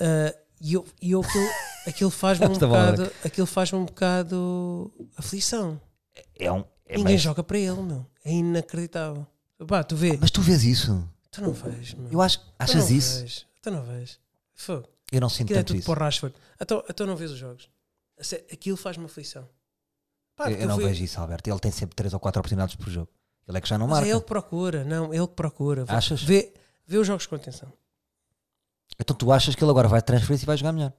Ah, 0.00 0.34
e 0.60 0.72
eu, 0.74 0.84
e 1.02 1.10
eu 1.12 1.20
aquilo, 1.20 1.46
aquilo 1.86 2.10
faz-me 2.10 2.46
um 2.46 2.52
bocado. 2.54 3.12
Aquilo 3.24 3.46
faz-me 3.46 3.78
um 3.78 3.84
bocado 3.84 4.90
aflição. 5.16 5.78
É 6.38 6.50
um, 6.50 6.60
é 6.86 6.96
Ninguém 6.96 7.04
mais- 7.04 7.20
joga 7.20 7.44
para 7.44 7.58
ele, 7.58 7.80
meu. 7.82 8.06
É 8.24 8.32
inacreditável. 8.32 9.26
Pá, 9.66 9.82
tu 9.84 9.96
vê. 9.96 10.16
Mas 10.20 10.30
tu 10.30 10.40
vês 10.42 10.64
isso? 10.64 11.08
Tu 11.30 11.40
não 11.42 11.52
vês, 11.52 11.94
meu. 11.94 12.10
Eu 12.12 12.20
acho, 12.20 12.38
Tu 12.40 12.44
achas 12.58 12.88
não 12.90 12.96
isso? 12.96 13.20
Vês. 13.20 13.46
Tu 13.62 13.70
não 13.70 13.82
vês. 13.84 14.18
Fogo. 14.54 14.88
Eu 15.12 15.20
não 15.20 15.28
sinto 15.28 15.46
Aquilo 15.46 15.58
é 15.58 15.60
tanto 15.62 15.66
tudo 15.68 15.76
isso. 15.78 15.86
para 15.86 16.00
o 16.00 16.04
Rashford. 16.04 16.34
Então, 16.60 16.84
então 16.88 17.06
não 17.06 17.16
vês 17.16 17.30
os 17.30 17.38
jogos. 17.38 17.70
Aquilo 18.52 18.76
faz-me 18.76 19.04
aflição. 19.04 19.48
Pá, 20.34 20.50
Eu, 20.50 20.58
eu 20.58 20.68
não 20.68 20.76
vejo 20.76 21.02
isso, 21.04 21.20
Alberto. 21.20 21.48
Ele 21.48 21.58
tem 21.60 21.70
sempre 21.70 21.94
3 21.94 22.12
ou 22.14 22.20
4 22.20 22.40
oportunidades 22.40 22.74
por 22.76 22.88
jogo. 22.90 23.08
Ele 23.48 23.56
é 23.58 23.60
que 23.60 23.68
já 23.68 23.78
não 23.78 23.86
Mas 23.86 23.98
marca. 23.98 24.08
é 24.08 24.12
ele 24.12 24.20
que 24.20 24.26
procura, 24.26 24.84
não, 24.84 25.14
ele 25.14 25.26
que 25.26 25.34
procura. 25.34 25.84
Vê- 25.84 25.92
Achas? 25.94 26.22
Vê, 26.22 26.52
vê 26.86 26.98
os 26.98 27.06
jogos 27.06 27.26
com 27.26 27.36
atenção. 27.36 27.72
Então 28.98 29.14
tu 29.16 29.30
achas 29.32 29.54
que 29.54 29.62
ele 29.62 29.70
agora 29.70 29.88
vai 29.88 30.02
transferir 30.02 30.42
e 30.42 30.46
vai 30.46 30.56
jogar 30.56 30.72
melhor? 30.72 30.92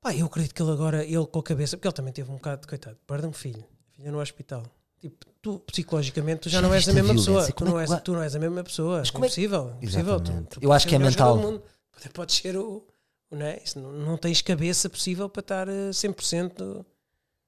Pá, 0.00 0.14
eu 0.14 0.26
acredito 0.26 0.54
que 0.54 0.62
ele 0.62 0.70
agora, 0.72 1.04
ele 1.04 1.26
com 1.26 1.38
a 1.38 1.42
cabeça, 1.42 1.76
porque 1.76 1.86
ele 1.86 1.94
também 1.94 2.12
teve 2.12 2.30
um 2.30 2.34
bocado, 2.36 2.66
coitado, 2.66 2.96
perde 3.06 3.26
um 3.26 3.32
filho, 3.32 3.62
filho 3.92 4.10
no 4.12 4.18
hospital. 4.20 4.64
Tipo, 5.00 5.26
tu 5.40 5.58
psicologicamente 5.60 6.42
tu 6.42 6.48
já, 6.50 6.58
Já 6.60 6.62
não 6.68 6.74
és 6.74 6.86
a 6.86 6.90
a 6.90 6.94
mesma 6.94 7.14
violência? 7.14 7.32
pessoa. 7.32 7.52
Tu 7.56 7.64
é 7.64 7.66
não, 7.66 7.74
que 7.86 7.92
és, 7.92 8.02
tu 8.02 8.12
não 8.12 8.22
és 8.22 8.34
a 8.34 8.38
mesma 8.38 8.62
pessoa. 8.64 8.98
Mas 8.98 9.08
é 9.08 9.12
como 9.12 9.24
é- 9.24 9.28
impossível. 9.28 9.76
impossível. 9.80 10.20
Tu- 10.20 10.42
tu 10.50 10.58
Eu 10.62 10.72
acho 10.72 10.86
que 10.86 10.94
é 10.94 10.98
mental. 10.98 11.62
podes 12.12 12.36
ser 12.36 12.56
o. 12.56 12.86
Não, 13.30 13.46
é? 13.46 13.62
Isso 13.64 13.78
não, 13.80 13.92
não 13.92 14.16
tens 14.18 14.42
cabeça 14.42 14.90
possível 14.90 15.28
para 15.28 15.40
estar 15.40 15.68
eh, 15.68 15.90
100%. 15.92 16.84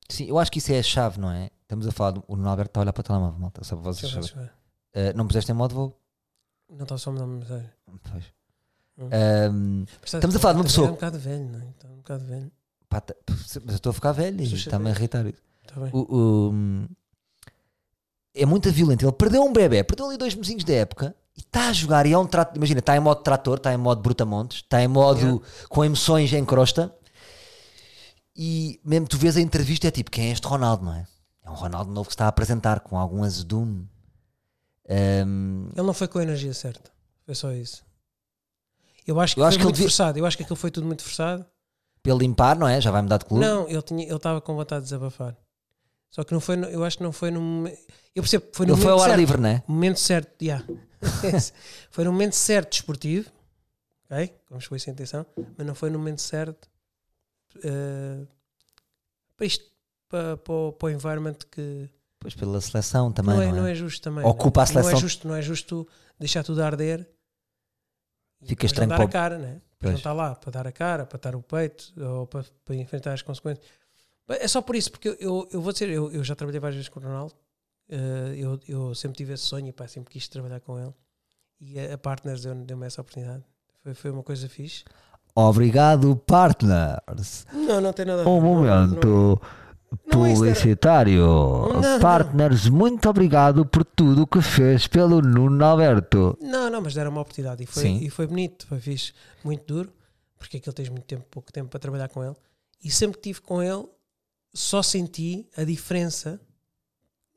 Sim, 0.09 0.27
eu 0.29 0.39
acho 0.39 0.51
que 0.51 0.59
isso 0.59 0.73
é 0.73 0.79
a 0.79 0.83
chave, 0.83 1.19
não 1.21 1.31
é? 1.31 1.51
Estamos 1.63 1.87
a 1.87 1.91
falar, 1.93 2.13
do, 2.13 2.25
o 2.29 2.37
Nuno 2.37 2.49
Alberto 2.49 2.71
está 2.71 2.81
a 2.81 2.83
olhar 2.83 2.93
para 2.93 3.01
o 3.01 3.05
telemóvel, 3.05 3.39
malta, 3.41 3.65
só 3.65 3.77
para 3.77 3.93
vocês 3.93 4.13
saberem. 4.13 4.47
Uh, 4.95 5.17
não 5.17 5.27
puseste 5.27 5.51
em 5.51 5.55
modo 5.55 5.75
voo? 5.75 6.01
Não 6.71 6.83
está 6.85 6.97
só 6.99 7.11
a 7.11 7.27
mensagem. 7.27 7.69
Pois. 8.11 8.25
Hum. 8.99 9.09
Um, 9.53 9.85
Estamos 10.05 10.37
a 10.37 10.39
falar 10.39 10.53
de 10.55 10.59
uma 10.61 10.65
pessoa- 10.65 10.87
É 10.87 10.91
um 10.91 10.95
bocado 10.95 11.19
velho, 11.19 11.45
não 11.49 11.61
é? 11.61 11.71
Está 11.71 11.89
um 11.89 11.97
bocado 11.97 12.25
velho. 12.27 12.53
pá, 12.89 13.01
tá- 13.01 13.15
mas 13.29 13.57
eu 13.57 13.75
estou 13.75 13.91
a 13.91 13.93
ficar 13.95 14.13
velho 14.13 14.41
e 14.41 14.55
está-me 14.55 14.89
a 14.89 14.91
irritar 14.93 15.27
isso. 15.27 15.43
Está 15.63 15.81
bem. 15.81 15.91
O- 15.95 16.17
o- 16.51 16.89
é 18.35 18.47
muito 18.47 18.71
violento. 18.71 19.05
Ele 19.05 19.13
perdeu 19.13 19.43
um 19.45 19.53
bebê, 19.53 19.83
perdeu 19.85 20.07
ali 20.07 20.17
dois 20.17 20.35
mesinhos 20.35 20.65
da 20.65 20.73
época 20.75 21.15
e 21.37 21.41
está 21.41 21.69
a 21.69 21.73
jogar. 21.73 22.07
E 22.07 22.13
é 22.13 22.19
um 22.19 22.27
trato, 22.27 22.57
imagina, 22.57 22.81
está 22.81 22.97
em 22.97 23.01
modo 23.01 23.23
trator, 23.23 23.57
está 23.59 23.73
em 23.73 23.77
modo 23.77 24.01
brutamontes, 24.03 24.59
está 24.59 24.83
em 24.83 24.89
modo 24.89 25.21
Yeah. 25.21 25.47
com 25.69 25.85
emoções 25.85 26.33
em 26.33 26.45
crosta. 26.45 26.95
E 28.35 28.81
mesmo 28.85 29.07
tu 29.07 29.19
vês 29.19 29.37
a 29.37 29.41
entrevista, 29.41 29.87
é 29.89 29.91
tipo, 29.91 30.11
quem 30.11 30.29
é 30.29 30.33
este 30.33 30.47
Ronaldo, 30.47 30.85
não 30.85 30.95
é? 30.95 31.07
É 31.45 31.51
um 31.51 31.55
Ronaldo 31.55 31.91
novo 31.93 32.09
que 32.09 32.13
se 32.13 32.15
está 32.15 32.25
a 32.27 32.29
apresentar 32.29 32.81
com 32.81 32.97
algum 32.99 33.23
azedume. 33.25 33.89
Ahm, 34.89 35.69
Ele 35.77 35.87
não 35.87 35.93
foi 35.95 36.09
com 36.09 36.19
a 36.19 36.23
energia 36.23 36.55
certa. 36.55 36.91
Foi 37.27 37.35
só 37.35 37.53
isso. 37.53 37.85
Eu 39.07 39.19
acho 39.21 39.35
que 39.35 39.41
Eu 39.41 39.45
foi 39.45 39.49
acho 39.49 39.59
que 39.59 39.65
muito 39.65 39.75
devia- 39.77 39.89
forçado. 39.89 40.19
Eu 40.19 40.25
acho 40.27 40.37
que 40.37 40.43
aquilo 40.45 40.57
foi 40.57 40.71
tudo 40.71 40.87
muito 40.87 41.03
forçado. 41.03 41.45
pelo 42.03 42.19
limpar, 42.19 42.57
não 42.59 42.67
é? 42.67 42.81
Já 42.81 42.91
vai 42.91 43.01
mudar 43.03 43.19
de 43.19 43.25
clube. 43.27 43.45
Não, 43.45 43.69
ele 43.69 43.79
estava 44.13 44.41
com 44.41 44.57
vontade 44.57 44.81
de 44.81 44.87
desabafar. 44.87 45.37
Só 46.13 46.23
que 46.23 46.33
não 46.33 46.41
foi, 46.41 46.57
eu 46.73 46.85
acho 46.85 46.99
que 46.99 47.03
não 47.03 47.11
foi 47.11 47.31
no 47.33 47.41
momento. 47.41 47.79
Eu 48.15 48.23
percebo 48.23 48.47
que 48.47 48.57
foi 48.57 48.67
no 48.67 48.77
foi 48.77 48.85
momento 48.85 48.99
ao 48.99 49.03
ar 49.03 49.09
certo. 49.09 49.19
livre, 49.19 49.41
não 49.41 49.49
é? 49.49 49.63
Momento 49.67 49.99
certo, 49.99 50.43
yeah. 50.43 50.65
foi 51.91 52.05
no 52.05 52.13
momento 52.13 52.35
certo 52.35 52.71
desportivo, 52.73 53.31
ok? 54.11 54.35
Vamos 54.51 54.67
foi 54.67 54.79
a 54.87 54.91
intenção, 54.91 55.27
mas 55.57 55.67
não 55.67 55.75
foi 55.75 55.89
no 55.91 55.99
momento 55.99 56.21
certo 56.21 56.69
eh, 57.65 58.27
para 59.37 59.47
isto, 59.47 59.65
para, 60.09 60.37
para, 60.37 60.53
o- 60.55 60.73
para 60.73 60.87
o 60.87 60.91
environment 60.91 61.37
que 61.51 61.89
Pois 62.21 62.35
pela 62.35 62.61
seleção 62.61 63.11
também. 63.11 63.35
não, 63.35 63.43
é, 63.43 63.47
não 63.49 63.57
é? 63.57 63.61
não 63.63 63.67
é 63.67 63.75
justo 63.75 64.03
também. 64.03 64.25
Ocupa 64.25 64.61
não, 64.61 64.65
a 64.65 64.67
seleção- 64.67 64.91
Não 64.93 64.97
é 64.99 65.01
justo, 65.01 65.29
não 65.29 65.35
é 65.37 65.43
justo 65.43 65.89
deixar 66.21 66.45
tudo 66.45 66.63
arder. 66.63 67.09
Fica 68.45 68.67
estranho 68.67 68.91
não 68.91 68.97
dar 68.99 69.03
para 69.09 69.09
a 69.09 69.13
cara, 69.13 69.39
né? 69.39 69.61
Pois. 69.79 69.93
Não 69.93 69.97
está 69.99 70.13
lá 70.13 70.35
para 70.37 70.51
dar 70.51 70.67
a 70.67 70.73
cara, 70.73 71.07
para 71.07 71.19
dar 71.19 71.35
o 71.35 71.43
peito 71.43 71.93
ou 72.01 72.27
para, 72.27 72.45
para 72.65 72.75
enfrentar 72.77 73.13
as 73.15 73.23
consequências. 73.23 73.67
É 74.29 74.49
só 74.49 74.63
por 74.63 74.75
isso, 74.77 74.91
porque 74.91 75.09
eu, 75.21 75.49
eu, 75.51 75.61
vou 75.61 75.73
dizer, 75.73 75.89
eu, 75.91 76.11
eu 76.11 76.23
já 76.25 76.35
trabalhei 76.35 76.61
várias 76.61 76.77
vezes 76.77 76.89
com 76.89 77.01
o 77.01 77.03
Ronaldo, 77.03 77.35
eh, 77.89 78.35
eu, 78.37 78.59
eu 78.69 78.95
sempre 78.95 79.17
tive 79.19 79.33
esse 79.35 79.45
sonho 79.45 79.67
e 79.69 79.73
pá, 79.73 79.87
sempre 79.89 80.11
quis 80.13 80.29
trabalhar 80.29 80.61
com 80.61 80.79
ele. 80.79 80.93
E 81.61 81.79
a, 81.79 81.95
a 81.95 81.99
Partners 81.99 82.43
deu- 82.43 82.55
deu-me 82.55 82.87
essa 82.87 83.01
oportunidade. 83.01 83.43
Foi, 83.83 83.95
foi 83.95 84.11
uma 84.11 84.23
coisa 84.23 84.49
fixe. 84.49 84.85
Obrigado, 85.35 86.15
partners. 86.17 87.47
Não, 87.53 87.81
não 87.81 87.93
tem 87.93 88.05
nada 88.05 88.21
a 88.21 88.25
ver. 88.25 88.31
Um 88.31 88.41
momento 88.41 89.07
não- 89.07 89.41
não 90.21 90.27
é 90.27 90.35
publicitário. 90.35 91.23
não. 91.81 92.01
Partners, 92.01 92.69
muito 92.69 93.09
obrigado 93.09 93.65
por 93.67 93.85
tudo 93.85 94.27
que 94.27 94.41
fez 94.41 94.87
pelo 94.87 95.21
Nuno 95.21 95.63
Alberto. 95.65 96.37
Não, 96.41 96.71
não, 96.71 96.81
mas 96.81 96.95
deram 96.95 97.11
uma 97.11 97.21
oportunidade 97.23 97.63
e 97.63 97.67
foi, 97.67 97.83
Sim. 97.83 97.99
e 98.03 98.09
foi 98.11 98.27
bonito, 98.27 98.67
foi 98.67 98.79
fixe, 98.81 99.13
muito 99.45 99.65
duro, 99.67 99.93
porque 100.39 100.57
aquilo 100.59 100.73
tens 100.73 100.89
muito 100.89 101.05
tempo, 101.05 101.25
pouco 101.31 101.53
tempo 101.53 101.69
para 101.71 101.81
trabalhar 101.81 102.09
com 102.09 102.23
ele. 102.25 102.37
E 102.85 102.91
sempre 102.91 103.21
que 103.21 103.29
estive 103.31 103.47
com 103.47 103.63
ele, 103.63 103.85
só 104.55 104.83
senti 104.83 105.49
a 105.57 105.65
diferença 105.65 106.41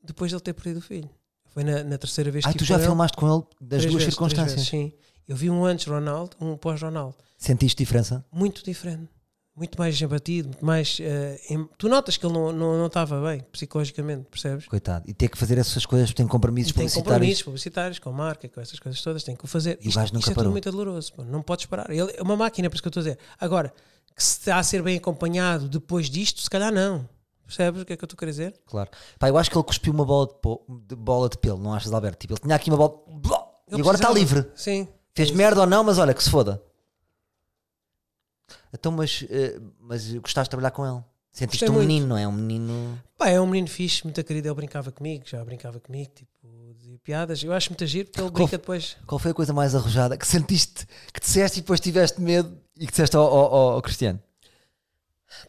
depois 0.02 0.30
de 0.30 0.34
ele 0.36 0.42
ter 0.42 0.52
perdido 0.52 0.78
o 0.78 0.82
filho. 0.82 1.10
Foi 1.46 1.64
na, 1.64 1.82
na 1.82 1.98
terceira 1.98 2.30
vez 2.30 2.44
que 2.44 2.48
Ah, 2.48 2.50
estive 2.52 2.64
tu 2.64 2.68
já 2.68 2.78
filmaste 2.78 3.16
com 3.16 3.26
ele 3.34 3.44
das 3.60 3.82
duas 3.82 3.94
vezes, 3.94 4.04
circunstâncias. 4.14 4.52
vezes, 4.54 4.68
sim. 4.68 4.92
Eu 5.26 5.34
vi 5.36 5.50
um 5.50 5.64
antes 5.64 5.86
Ronaldo, 5.86 6.36
um 6.40 6.56
pós-Ronaldo. 6.56 7.16
Sentiste 7.38 7.78
diferença? 7.78 8.24
Muito 8.30 8.62
diferente. 8.62 9.08
Muito 9.56 9.78
mais 9.78 10.00
abatido, 10.02 10.48
muito 10.48 10.64
mais. 10.66 10.98
eh, 11.00 11.40
em- 11.48 11.66
tu 11.78 11.88
notas 11.88 12.18
que 12.18 12.26
ele 12.26 12.34
não, 12.34 12.52
não, 12.52 12.76
não 12.78 12.86
estava 12.88 13.20
bem 13.22 13.40
psicologicamente, 13.50 14.26
percebes? 14.30 14.66
Coitado. 14.66 15.04
E 15.08 15.14
ter 15.14 15.28
que 15.28 15.38
fazer 15.38 15.56
essas 15.56 15.86
coisas, 15.86 16.12
tem 16.12 16.26
compromissos 16.26 16.72
E 16.72 16.74
tem 16.74 16.82
publicitários. 16.82 17.08
compromissos 17.14 17.42
publicitários 17.42 17.98
com 17.98 18.10
a 18.10 18.12
marca, 18.12 18.46
com 18.48 18.60
essas 18.60 18.78
coisas 18.78 19.00
todas, 19.00 19.24
tem 19.24 19.34
que 19.34 19.44
o 19.44 19.48
fazer. 19.48 19.78
E 19.80 19.88
Isto, 19.88 19.96
gajo 19.98 20.12
nunca 20.12 20.18
isto 20.24 20.30
é 20.32 20.34
parou. 20.34 20.52
muito 20.52 20.70
doloroso, 20.70 21.12
pô, 21.14 21.24
não 21.24 21.40
podes 21.40 21.64
parar. 21.64 21.90
Ele 21.90 22.12
é 22.14 22.22
uma 22.22 22.36
máquina, 22.36 22.66
é 22.66 22.68
por 22.68 22.74
isso 22.74 22.82
que 22.82 22.88
eu 22.88 22.90
estou 22.90 23.00
a 23.00 23.04
dizer. 23.04 23.18
Agora, 23.40 23.72
que 24.14 24.22
se 24.22 24.38
está 24.40 24.58
a 24.58 24.62
ser 24.62 24.82
bem 24.82 24.98
acompanhado 24.98 25.68
depois 25.70 26.10
disto, 26.10 26.42
se 26.42 26.50
calhar 26.50 26.70
não. 26.72 27.08
Percebes 27.46 27.80
o 27.80 27.84
que 27.86 27.92
é 27.92 27.96
que 27.96 28.02
eu 28.02 28.06
estou 28.06 28.16
a 28.16 28.18
querer 28.18 28.30
dizer? 28.32 28.54
Claro. 28.66 28.90
Pá, 29.18 29.28
eu 29.28 29.38
acho 29.38 29.50
que 29.50 29.56
ele 29.56 29.64
cuspiu 29.64 29.92
uma 29.92 30.04
bola 30.04 30.26
de, 30.26 30.34
po- 30.42 30.64
de 30.86 30.96
bola 30.96 31.28
de 31.30 31.38
pelo, 31.38 31.58
não 31.58 31.72
achas, 31.72 31.92
Alberto? 31.92 32.18
Tipo, 32.18 32.34
ele 32.34 32.40
tinha 32.40 32.56
aqui 32.56 32.68
uma 32.70 32.76
bola. 32.76 32.94
E 33.70 33.72
Ele 33.74 33.80
agora 33.80 33.96
está 33.96 34.10
livre. 34.10 34.50
Sim. 34.54 34.86
Fez 35.14 35.30
merda 35.30 35.60
ou 35.62 35.66
não, 35.66 35.82
mas 35.84 35.96
olha, 35.96 36.12
que 36.12 36.22
se 36.22 36.28
foda. 36.28 36.60
Então, 38.78 38.92
mas, 38.92 39.24
eh, 39.30 39.58
mas 39.80 40.12
gostaste 40.14 40.46
de 40.48 40.50
trabalhar 40.50 40.70
com 40.70 40.86
ele? 40.86 41.02
Sentiste 41.32 41.64
Gostei 41.64 41.68
um 41.68 41.72
muito. 41.74 41.86
menino, 41.88 42.06
não 42.06 42.16
é? 42.18 42.26
Um 42.28 42.32
menino. 42.32 43.02
Pá, 43.18 43.28
é 43.28 43.40
um 43.40 43.46
menino 43.46 43.68
fixe, 43.68 44.04
muito 44.04 44.22
querido. 44.24 44.48
Ele 44.48 44.54
brincava 44.54 44.90
comigo, 44.92 45.24
já 45.26 45.44
brincava 45.44 45.78
comigo, 45.80 46.10
tipo, 46.14 46.74
dizia 46.78 46.98
piadas. 47.04 47.42
Eu 47.42 47.52
acho 47.52 47.70
muito 47.70 47.84
giro 47.86 48.08
porque 48.08 48.20
ele 48.22 48.30
brinca 48.30 48.56
depois. 48.58 48.96
Qual 49.06 49.18
foi 49.18 49.30
a 49.32 49.34
coisa 49.34 49.52
mais 49.52 49.74
arrojada 49.74 50.16
que 50.16 50.26
sentiste, 50.26 50.86
que 51.12 51.20
disseste 51.20 51.58
e 51.58 51.62
depois 51.62 51.78
tiveste 51.80 52.20
medo 52.20 52.58
e 52.76 52.86
que 52.86 52.90
disseste 52.92 53.16
ao, 53.16 53.24
ao- 53.24 53.54
ao- 53.54 53.72
ao 53.74 53.82
Cristiano? 53.82 54.18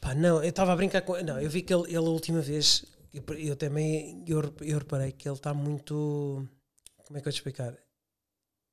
Pá, 0.01 0.13
não, 0.15 0.43
eu 0.43 0.49
estava 0.49 0.73
a 0.73 0.75
brincar 0.75 1.01
com 1.01 1.13
Não, 1.23 1.39
eu 1.39 1.49
vi 1.49 1.61
que 1.61 1.73
ele, 1.73 1.84
ele 1.88 1.97
a 1.97 2.01
última 2.01 2.41
vez, 2.41 2.84
eu, 3.13 3.23
eu 3.38 3.55
também 3.55 4.23
eu, 4.28 4.41
eu 4.61 4.78
reparei 4.80 5.11
que 5.11 5.28
ele 5.28 5.36
está 5.36 5.53
muito. 5.53 6.45
Como 7.05 7.17
é 7.17 7.21
que 7.21 7.28
eu 7.28 7.32
te 7.32 7.36
explicar? 7.38 7.73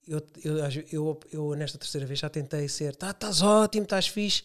Eu, 0.06 0.22
eu, 0.42 0.58
eu, 0.92 1.20
eu, 1.32 1.54
nesta 1.54 1.78
terceira 1.78 2.06
vez 2.06 2.18
já 2.18 2.28
tentei 2.28 2.68
ser, 2.68 2.94
tá, 2.94 3.10
estás 3.10 3.42
ótimo, 3.42 3.84
estás 3.84 4.06
fixe. 4.06 4.44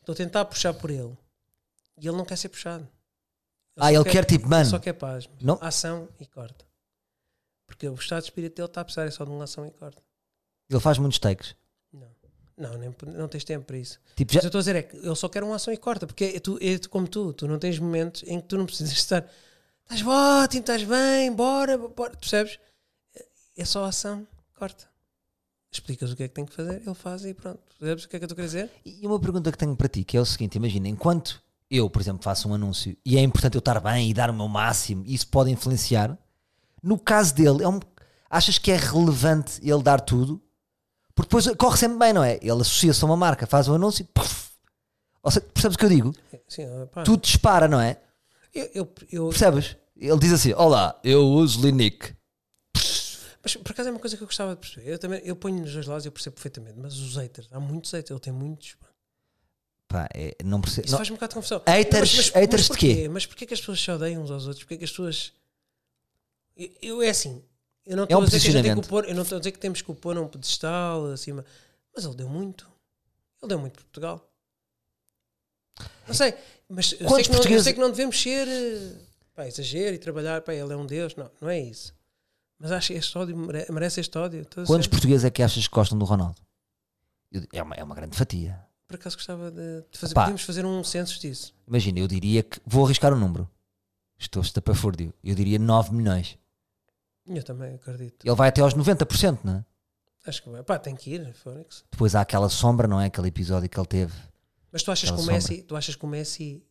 Estou 0.00 0.12
a 0.12 0.16
tentar 0.16 0.44
puxar 0.44 0.74
por 0.74 0.90
ele. 0.90 1.16
E 2.00 2.06
ele 2.08 2.16
não 2.16 2.24
quer 2.24 2.36
ser 2.36 2.48
puxado. 2.48 2.88
ah, 3.76 3.86
só 3.86 3.90
ele 3.90 4.04
quer, 4.04 4.24
tipo, 4.24 4.44
ele 4.44 4.50
mano. 4.50 4.66
só 4.66 4.78
quer 4.78 4.94
paz. 4.94 5.28
Não? 5.40 5.58
Ação 5.60 6.08
e 6.18 6.26
corta. 6.26 6.64
Porque 7.66 7.88
o 7.88 7.94
estado 7.94 8.22
de 8.22 8.28
espírito 8.28 8.56
dele 8.56 8.66
está 8.66 8.80
a 8.80 8.84
precisar 8.84 9.06
é 9.06 9.10
só 9.10 9.24
de 9.24 9.30
uma 9.30 9.44
ação 9.44 9.66
e 9.66 9.70
corta. 9.70 10.02
Ele 10.68 10.80
faz 10.80 10.98
muitos 10.98 11.18
takes. 11.18 11.54
Não. 11.92 12.10
Não, 12.56 12.76
nem, 12.76 12.94
não 13.06 13.28
tens 13.28 13.44
tempo 13.44 13.64
para 13.64 13.78
isso. 13.78 13.98
Tipo, 14.16 14.32
Mas 14.34 14.36
eu 14.36 14.42
já, 14.42 14.48
estou 14.48 14.58
a 14.58 14.62
dizer 14.62 14.76
é 14.76 14.82
que 14.82 14.96
ele 14.96 15.14
só 15.14 15.28
quer 15.28 15.42
uma 15.42 15.56
ação 15.56 15.72
e 15.72 15.76
corta, 15.76 16.06
porque 16.06 16.24
é, 16.24 16.40
tu, 16.40 16.58
é 16.60 16.78
tu 16.78 16.90
como 16.90 17.08
tu, 17.08 17.32
tu 17.32 17.48
não 17.48 17.58
tens 17.58 17.78
momentos 17.78 18.22
em 18.26 18.40
que 18.40 18.46
tu 18.46 18.58
não 18.58 18.66
precisas 18.66 18.92
estar 18.98 19.26
estás 19.82 20.06
ótimo, 20.06 20.60
estás 20.60 20.84
bem, 20.84 21.32
bora, 21.32 21.76
bora, 21.76 22.16
percebes? 22.16 22.58
É 23.56 23.64
só 23.64 23.84
ação, 23.84 24.26
corta. 24.54 24.89
Explicas 25.72 26.10
o 26.10 26.16
que 26.16 26.24
é 26.24 26.28
que 26.28 26.34
tem 26.34 26.44
que 26.44 26.52
fazer, 26.52 26.82
ele 26.84 26.94
faz 26.94 27.24
e 27.24 27.32
pronto. 27.32 27.60
Percebes 27.78 28.04
o 28.04 28.08
que 28.08 28.16
é 28.16 28.18
que 28.18 28.24
eu 28.24 28.28
estou 28.28 28.42
a 28.42 28.46
dizer? 28.46 28.70
E 28.84 29.06
uma 29.06 29.20
pergunta 29.20 29.52
que 29.52 29.58
tenho 29.58 29.76
para 29.76 29.88
ti, 29.88 30.02
que 30.02 30.16
é 30.16 30.20
o 30.20 30.24
seguinte: 30.26 30.56
imagina, 30.56 30.88
enquanto 30.88 31.40
eu, 31.70 31.88
por 31.88 32.02
exemplo, 32.02 32.22
faço 32.24 32.48
um 32.48 32.54
anúncio 32.54 32.96
e 33.06 33.16
é 33.16 33.20
importante 33.20 33.54
eu 33.54 33.60
estar 33.60 33.78
bem 33.80 34.10
e 34.10 34.14
dar 34.14 34.30
o 34.30 34.34
meu 34.34 34.48
máximo, 34.48 35.04
e 35.06 35.14
isso 35.14 35.28
pode 35.28 35.50
influenciar. 35.50 36.18
No 36.82 36.98
caso 36.98 37.34
dele, 37.34 37.62
é 37.62 37.68
um- 37.68 37.78
achas 38.28 38.58
que 38.58 38.72
é 38.72 38.76
relevante 38.76 39.60
ele 39.62 39.82
dar 39.82 40.00
tudo? 40.00 40.42
Porque 41.14 41.28
depois 41.28 41.46
corre 41.56 41.76
sempre 41.76 41.98
bem, 41.98 42.12
não 42.12 42.24
é? 42.24 42.36
Ele 42.42 42.50
associa-se 42.62 43.04
a 43.04 43.06
uma 43.06 43.16
marca, 43.16 43.46
faz 43.46 43.68
um 43.68 43.74
anúncio, 43.74 44.08
ou 45.22 45.30
seja, 45.30 45.46
percebes 45.52 45.74
o 45.76 45.78
que 45.78 45.84
eu 45.84 45.88
digo? 45.90 46.14
Sim, 46.48 46.66
pá, 46.92 47.02
Tudo 47.04 47.20
dispara, 47.22 47.68
não 47.68 47.80
é? 47.80 48.00
eu, 48.52 48.68
eu, 48.74 48.92
eu- 49.12 49.28
Percebes? 49.28 49.76
Ele 49.96 50.18
diz 50.18 50.32
assim: 50.32 50.52
Olá, 50.54 50.98
eu 51.04 51.22
uso 51.26 51.60
Linic. 51.64 52.16
Mas 53.42 53.56
por 53.56 53.72
acaso 53.72 53.88
é 53.88 53.92
uma 53.92 54.00
coisa 54.00 54.16
que 54.16 54.22
eu 54.22 54.26
gostava 54.26 54.54
de 54.54 54.60
perceber. 54.60 54.90
Eu 54.90 54.98
também 54.98 55.20
eu 55.24 55.34
ponho 55.36 55.60
nos 55.60 55.72
dois 55.72 55.86
lados 55.86 56.04
e 56.04 56.08
eu 56.08 56.12
percebo 56.12 56.34
perfeitamente, 56.34 56.78
mas 56.78 56.98
os 56.98 57.16
haters, 57.16 57.48
há 57.50 57.58
muitos 57.60 57.90
haters, 57.92 58.10
ele 58.10 58.20
tem 58.20 58.32
muitos. 58.32 58.76
pá. 59.88 60.08
É, 60.14 60.36
não 60.44 60.60
percebo. 60.60 60.86
Isso 60.86 60.96
faz-me 60.96 61.12
um 61.14 61.16
bocado 61.16 61.30
de 61.30 61.34
confusão. 61.36 61.62
Haters- 61.66 62.30
haters 62.30 62.62
de 62.62 62.68
porquê? 62.68 62.94
quê? 62.94 63.08
Mas 63.08 63.26
porquê 63.26 63.46
que 63.46 63.54
as 63.54 63.60
pessoas 63.60 63.80
se 63.80 63.90
odeiam 63.90 64.22
uns 64.22 64.30
aos 64.30 64.46
outros? 64.46 64.62
Porquê 64.64 64.76
que 64.78 64.84
as 64.84 64.90
pessoas. 64.90 65.32
Eu, 66.56 66.70
eu- 66.82 67.02
é 67.02 67.08
assim. 67.10 67.42
Eu 67.86 67.96
não 67.96 68.06
É 68.08 68.16
um 68.16 68.20
posicionamento. 68.20 68.86
pôr, 68.88 69.04
eu 69.08 69.14
não 69.14 69.22
estou 69.22 69.36
a 69.36 69.38
dizer 69.40 69.52
que 69.52 69.58
temos 69.58 69.80
que 69.82 69.90
o 69.90 69.94
pôr 69.94 70.14
num 70.14 70.28
pedestal 70.28 71.06
acima. 71.06 71.44
Mas 71.94 72.04
ele 72.04 72.14
deu 72.14 72.28
muito. 72.28 72.70
Ele 73.42 73.48
deu 73.48 73.58
muito 73.58 73.72
para 73.72 73.82
Portugal. 73.84 74.30
Não 76.06 76.14
sei. 76.14 76.34
Mas 76.68 76.92
eu 76.92 77.08
sei, 77.08 77.24
não, 77.32 77.42
eu 77.50 77.62
sei 77.62 77.72
que 77.72 77.80
não 77.80 77.90
devemos 77.90 78.20
ser. 78.20 78.46
eh, 78.46 78.96
Pá, 79.34 79.46
exagero 79.46 79.94
e 79.94 79.98
trabalhar. 79.98 80.42
Pá, 80.42 80.52
ele 80.54 80.72
é 80.72 80.76
um 80.76 80.86
Deus. 80.86 81.14
Não, 81.16 81.30
não 81.40 81.48
é 81.48 81.58
isso. 81.58 81.94
Mas 82.60 82.70
acho 82.72 82.88
que 82.88 82.92
este 82.94 83.16
ódio 83.16 83.34
mere- 83.36 83.66
merece 83.70 84.00
este 84.00 84.16
ódio. 84.18 84.46
Quantos 84.66 84.86
portugueses 84.86 85.24
é 85.24 85.30
que 85.30 85.42
achas 85.42 85.66
que 85.66 85.74
gostam 85.74 85.98
do 85.98 86.04
Ronaldo? 86.04 86.36
É 87.52 87.62
uma, 87.62 87.74
é 87.74 87.82
uma 87.82 87.94
grande 87.94 88.16
fatia. 88.16 88.60
Por 88.86 88.96
acaso 88.96 89.16
gostava 89.16 89.50
de, 89.50 89.82
de 89.90 89.98
fazer. 89.98 90.14
Podíamos 90.14 90.42
fazer 90.42 90.66
um 90.66 90.84
censo 90.84 91.18
disso. 91.20 91.54
Imagina, 91.66 92.00
eu 92.00 92.06
diria 92.08 92.42
que. 92.42 92.60
Vou 92.66 92.84
arriscar 92.84 93.14
um 93.14 93.18
número. 93.18 93.48
Estou 94.18 94.42
estapafúrdio. 94.42 95.14
Eu 95.24 95.34
diria 95.34 95.58
9 95.58 95.94
milhões. 95.94 96.36
Eu 97.26 97.42
também 97.42 97.74
acredito. 97.74 98.26
Ele 98.26 98.34
vai 98.34 98.48
até 98.48 98.60
aos 98.60 98.74
90%, 98.74 99.38
não 99.44 99.56
é? 99.58 99.64
Acho 100.26 100.42
que 100.42 100.50
vai. 100.50 100.62
Pá, 100.62 100.78
tem 100.78 100.94
que 100.94 101.14
ir. 101.14 101.34
Depois 101.90 102.14
há 102.14 102.20
aquela 102.20 102.48
sombra, 102.50 102.86
não 102.86 103.00
é? 103.00 103.06
Aquele 103.06 103.28
episódio 103.28 103.68
que 103.68 103.78
ele 103.78 103.86
teve. 103.86 104.12
Mas 104.70 104.82
tu 104.82 104.90
achas 104.90 105.08
que 105.08 105.14
o 105.16 105.20
sombra. 105.20 105.34
Messi, 105.34 105.62
tu 105.62 105.76
achas 105.76 105.94
que 105.96 106.04
o 106.04 106.08
Messi 106.08 106.62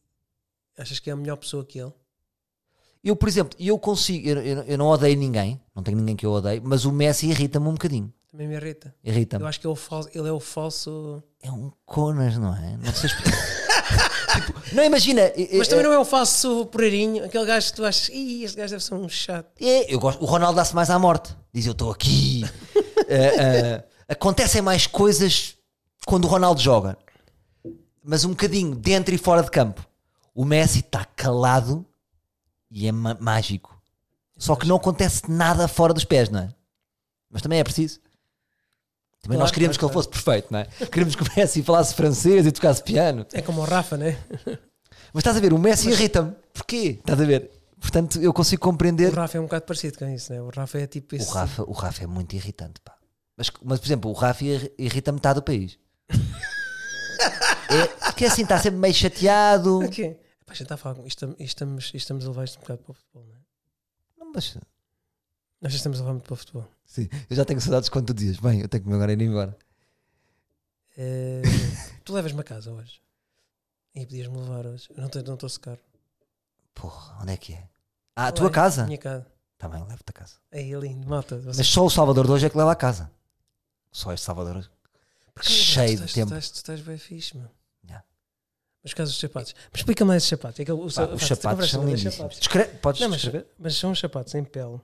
achas 0.77 0.99
que 0.99 1.09
é 1.09 1.13
a 1.13 1.15
melhor 1.15 1.37
pessoa 1.37 1.65
que 1.65 1.79
ele? 1.79 1.91
Eu, 3.03 3.15
por 3.15 3.29
exemplo, 3.29 3.57
eu 3.59 3.77
consigo. 3.79 4.27
Eu, 4.29 4.41
eu- 4.41 4.63
eu 4.63 4.77
não 4.77 4.87
odeio 4.87 5.17
ninguém. 5.17 5.59
Não 5.75 5.81
tenho 5.83 5.97
ninguém 5.97 6.15
que 6.15 6.25
eu 6.25 6.31
odeie. 6.31 6.59
Mas 6.63 6.85
o 6.85 6.91
Messi 6.91 7.27
irrita-me 7.29 7.67
um 7.67 7.73
bocadinho. 7.73 8.11
Também 8.31 8.47
me 8.47 8.55
irrita. 8.55 8.93
Irrita-me. 9.03 9.43
Eu 9.43 9.47
acho 9.47 9.59
que 9.59 9.65
é 9.65 9.69
o 9.69 9.75
falso, 9.75 10.09
ele 10.13 10.27
é 10.27 10.31
o 10.31 10.39
falso. 10.39 11.23
É 11.41 11.49
um 11.51 11.71
conas, 11.85 12.37
não 12.37 12.55
é? 12.55 12.77
Não 12.77 12.93
sei. 12.93 13.09
Tipo, 14.29 14.53
não 14.75 14.83
imagina. 14.83 15.21
Mas 15.57 15.67
também 15.67 15.83
não 15.83 15.91
é 15.91 15.97
o 15.97 16.05
falso 16.05 16.67
porreirinho, 16.67 17.25
aquele 17.25 17.45
gajo 17.45 17.67
que 17.71 17.75
tu 17.75 17.83
achas, 17.83 18.09
Ih, 18.09 18.43
este 18.43 18.55
gajo 18.55 18.69
deve 18.73 18.83
ser 18.83 18.93
um 18.93 19.09
chato. 19.09 19.49
É, 19.59 19.91
eu 19.91 19.99
gosto, 19.99 20.21
o 20.21 20.25
Ronaldo 20.27 20.57
dá-se 20.57 20.75
mais 20.75 20.91
à 20.91 20.99
morte. 20.99 21.35
Diz 21.51 21.65
eu 21.65 21.71
estou 21.71 21.91
aqui. 21.91 22.43
Eh, 23.11 23.35
eh, 23.39 23.83
acontecem 24.07 24.61
mais 24.61 24.85
coisas 24.85 25.55
quando 26.05 26.25
o 26.25 26.27
Ronaldo 26.27 26.61
joga. 26.61 26.95
Mas 28.03 28.23
um 28.23 28.29
bocadinho 28.29 28.75
dentro 28.75 29.15
e 29.15 29.17
fora 29.17 29.41
de 29.41 29.49
campo. 29.49 29.83
O 30.35 30.45
Messi 30.45 30.81
está 30.81 31.03
calado 31.15 31.83
e 32.71 32.87
é 32.87 32.91
mágico. 32.91 33.79
Só 34.37 34.55
que 34.55 34.67
não 34.67 34.77
acontece 34.77 35.29
nada 35.29 35.67
fora 35.67 35.93
dos 35.93 36.05
pés, 36.05 36.29
não 36.29 36.39
é? 36.41 36.49
Mas 37.29 37.41
também 37.41 37.59
é 37.59 37.63
preciso. 37.63 37.99
Também 39.21 39.35
Claro, 39.35 39.39
nós 39.41 39.51
queríamos 39.51 39.77
claro, 39.77 39.91
que 39.93 39.97
ele 39.97 40.03
fosse 40.03 40.09
perfeito, 40.09 40.47
não 40.51 40.59
é? 40.59 40.65
Queríamos 40.87 41.15
que 41.15 41.23
o 41.23 41.27
Messi 41.35 41.61
falasse 41.61 41.93
francês 41.93 42.45
e 42.45 42.51
tocasse 42.51 42.81
piano. 42.81 43.25
É 43.33 43.41
como 43.41 43.61
o 43.61 43.65
Rafa, 43.65 43.97
né? 43.97 44.17
Mas 45.13 45.21
estás 45.21 45.35
a 45.35 45.39
ver, 45.41 45.51
o 45.53 45.57
Messi 45.59 45.89
irrita-me. 45.89 46.33
Porquê? 46.53 46.97
Estás 46.99 47.19
a 47.19 47.25
ver? 47.25 47.51
Portanto, 47.81 48.19
eu 48.21 48.33
consigo 48.33 48.61
O 48.63 48.71
compreender. 48.71 49.13
Rafa 49.13 49.37
é 49.37 49.41
um 49.41 49.45
bocado 49.45 49.65
parecido 49.65 49.97
com 49.99 50.07
isso, 50.07 50.31
né? 50.31 50.41
O 50.41 50.49
Rafa 50.49 50.79
é 50.79 50.87
tipo 50.87 51.15
O 51.15 51.17
esse. 51.17 51.33
Rafa, 51.33 51.63
o 51.63 51.71
Rafa 51.73 52.03
é 52.03 52.07
muito 52.07 52.33
irritante, 52.35 52.79
pá. 52.83 52.95
Mas, 53.37 53.51
mas 53.63 53.79
por 53.79 53.85
exemplo, 53.87 54.09
o 54.11 54.13
Rafa 54.13 54.43
ir- 54.45 54.71
irrita 54.77 55.11
metade 55.11 55.35
do 55.39 55.43
país. 55.43 55.77
é, 57.69 57.87
porque 58.05 58.25
assim 58.25 58.43
está 58.43 58.57
sempre 58.57 58.79
meio 58.79 58.93
chateado. 58.93 59.79
O? 59.79 59.81
Pá, 59.81 59.87
a 60.51 60.55
gente 60.55 60.63
está 60.63 60.75
a 60.75 60.77
falar 60.77 61.05
isto, 61.05 61.35
estamos, 61.39 61.91
estamos 61.93 62.25
a 62.25 62.29
levar 62.29 62.43
isto 62.43 62.57
um 62.57 62.61
bocado 62.61 62.81
para 62.83 62.91
o 62.91 62.93
futebol, 62.93 63.25
não 63.25 63.35
é? 63.35 63.39
Não, 64.17 64.31
mas, 64.33 64.57
Nós 65.61 65.71
já 65.73 65.77
estamos 65.77 65.99
a 65.99 66.01
levar 66.01 66.13
muito 66.13 66.25
para 66.25 66.33
o 66.33 66.37
futebol. 66.37 66.67
sim, 66.85 67.07
eu 67.29 67.35
já 67.35 67.45
tenho 67.45 67.61
saudades 67.61 67.89
quando 67.89 68.07
tu 68.07 68.13
dizes, 68.13 68.39
bem, 68.39 68.61
eu 68.61 68.67
tenho 68.69 68.83
que 68.83 68.89
me 68.89 68.95
agora 68.95 69.11
ir 69.11 69.21
embora. 69.21 69.57
Eh, 70.97 71.41
tu 72.03 72.13
levas-me 72.13 72.41
a 72.41 72.43
casa 72.43 72.71
hoje. 72.71 73.01
E 73.95 74.05
podias-me 74.05 74.37
levar 74.37 74.65
hoje. 74.65 74.87
Eu 74.89 74.97
não 74.97 75.07
estou 75.07 75.23
não 75.23 75.49
secar. 75.49 75.77
Porra, 76.73 77.21
onde 77.21 77.33
é 77.33 77.37
que 77.37 77.53
é? 77.53 77.69
Ah, 78.15 78.27
a 78.27 78.31
tua 78.31 78.47
Ué, 78.47 78.51
casa? 78.51 78.85
Minha 78.85 78.97
casa. 78.97 79.25
Também 79.57 79.81
levo-te 79.81 80.09
a 80.09 80.13
casa. 80.13 80.35
Aí, 80.51 80.73
lindo, 80.75 81.07
malta. 81.07 81.41
Mas 81.45 81.67
só 81.67 81.85
o 81.85 81.89
Salvador 81.89 82.25
de 82.25 82.31
hoje 82.31 82.45
é 82.45 82.49
que 82.49 82.57
leva 82.57 82.71
a 82.71 82.75
casa. 82.75 83.11
Só 83.91 84.13
este 84.13 84.25
Salvador. 84.25 84.69
Porque, 85.33 85.49
cheio 85.49 85.97
tu 85.97 86.03
de 86.03 86.05
estás, 86.05 86.13
tempo. 86.13 86.31
Tu 86.31 86.37
estás, 86.37 86.51
tu 86.51 86.55
estás 86.55 86.81
bem 86.81 86.97
fixe, 86.97 87.35
mano. 87.37 87.51
Mas 88.83 88.93
caso 88.93 89.11
dos 89.11 89.19
sapatos. 89.19 89.53
Mas 89.71 89.81
explica-me 89.81 90.15
esses 90.15 90.29
sapatos. 90.29 90.59
É 90.59 90.65
que 90.65 90.71
o, 90.71 90.77
Pá, 90.77 90.83
os 90.83 90.93
sapatos 90.93 91.39
são 91.39 91.51
conversas 91.51 91.79
lindíssimos. 91.83 92.03
dos 92.03 92.15
sapatos. 92.15 92.39
Descre- 92.39 92.65
Podes 92.81 93.01
Não, 93.01 93.09
mas, 93.09 93.21
descrever? 93.21 93.47
mas 93.59 93.75
são 93.75 93.91
os 93.91 93.99
sapatos 93.99 94.33
em 94.35 94.43
pele. 94.43 94.79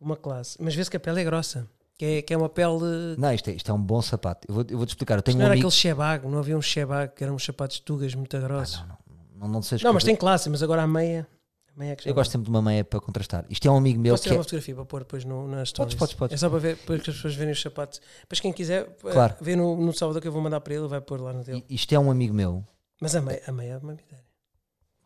Uma 0.00 0.16
classe. 0.16 0.56
Mas 0.60 0.74
vê-se 0.74 0.90
que 0.90 0.96
a 0.96 1.00
pele 1.00 1.20
é 1.20 1.24
grossa. 1.24 1.66
Que 1.98 2.04
é, 2.04 2.22
que 2.22 2.34
é 2.34 2.36
uma 2.36 2.48
pele. 2.48 3.16
Não, 3.16 3.32
isto 3.32 3.48
é, 3.48 3.54
isto 3.54 3.70
é 3.70 3.74
um 3.74 3.80
bom 3.82 4.00
sapato. 4.02 4.46
Eu 4.48 4.54
vou- 4.54 4.64
eu 4.68 4.76
vou-te 4.76 4.90
explicar. 4.90 5.16
Eu 5.18 5.22
tenho 5.22 5.38
não 5.38 5.44
um 5.44 5.46
era 5.46 5.54
amigo. 5.54 5.66
aquele 5.68 5.80
shebag, 5.80 6.26
não 6.28 6.38
havia 6.38 6.56
um 6.56 6.60
shebag 6.62 7.14
que 7.14 7.24
eram 7.24 7.34
uns 7.34 7.44
sapatos 7.44 7.76
de 7.76 7.82
tugas 7.82 8.14
muito 8.14 8.36
Ah, 8.36 8.40
grossos. 8.40 8.78
não, 8.80 8.86
não, 8.86 8.96
não, 9.40 9.48
não 9.48 9.62
sei 9.62 9.78
não, 9.82 9.92
mas 9.94 10.04
tem 10.04 10.14
classe, 10.14 10.48
mas 10.50 10.62
agora 10.62 10.82
a 10.82 10.86
meia. 10.86 11.26
A 11.74 11.78
meia 11.78 11.92
é 11.92 11.96
que 11.96 12.08
Eu 12.08 12.14
gosto 12.14 12.30
sempre 12.30 12.44
de 12.44 12.50
uma 12.50 12.60
meia 12.62 12.84
para 12.84 13.00
contrastar. 13.00 13.44
Isto 13.50 13.66
é 13.66 13.70
um 13.70 13.76
amigo 13.78 13.98
meu 14.00 14.12
Posso 14.12 14.22
que 14.22 14.28
tirar 14.28 14.36
é. 14.36 14.38
uma 14.38 14.44
fotografia 14.44 14.74
para 14.74 14.84
pôr 14.84 15.00
depois 15.00 15.24
no, 15.24 15.48
nas 15.48 15.70
stories? 15.70 15.94
podes, 15.94 16.14
podes. 16.14 16.34
É 16.34 16.36
só 16.36 16.48
para 16.50 16.58
ver, 16.58 16.76
para 16.78 16.98
que 16.98 17.10
as 17.10 17.16
pessoas 17.16 17.34
verem 17.34 17.52
os 17.52 17.60
sapatos. 17.60 18.00
Depois 18.20 18.40
quem 18.40 18.52
quiser, 18.52 18.82
eh, 19.04 19.10
Claro. 19.12 19.34
vê 19.40 19.56
no, 19.56 19.74
no 19.76 19.92
Salvador 19.94 20.20
que 20.22 20.28
eu 20.28 20.32
vou 20.32 20.40
mandar 20.42 20.60
para 20.60 20.74
ele, 20.74 20.86
vai 20.86 21.00
pôr 21.00 21.20
lá 21.20 21.32
no 21.32 21.42
dele. 21.42 21.64
Isto 21.68 21.94
é 21.94 21.98
um 21.98 22.10
amigo 22.10 22.32
meu. 22.34 22.62
Mas 23.00 23.14
a 23.14 23.20
meia, 23.20 23.42
a 23.46 23.52
meia 23.52 23.72
é 23.72 23.78
uma 23.78 23.92
miséria. 23.94 24.24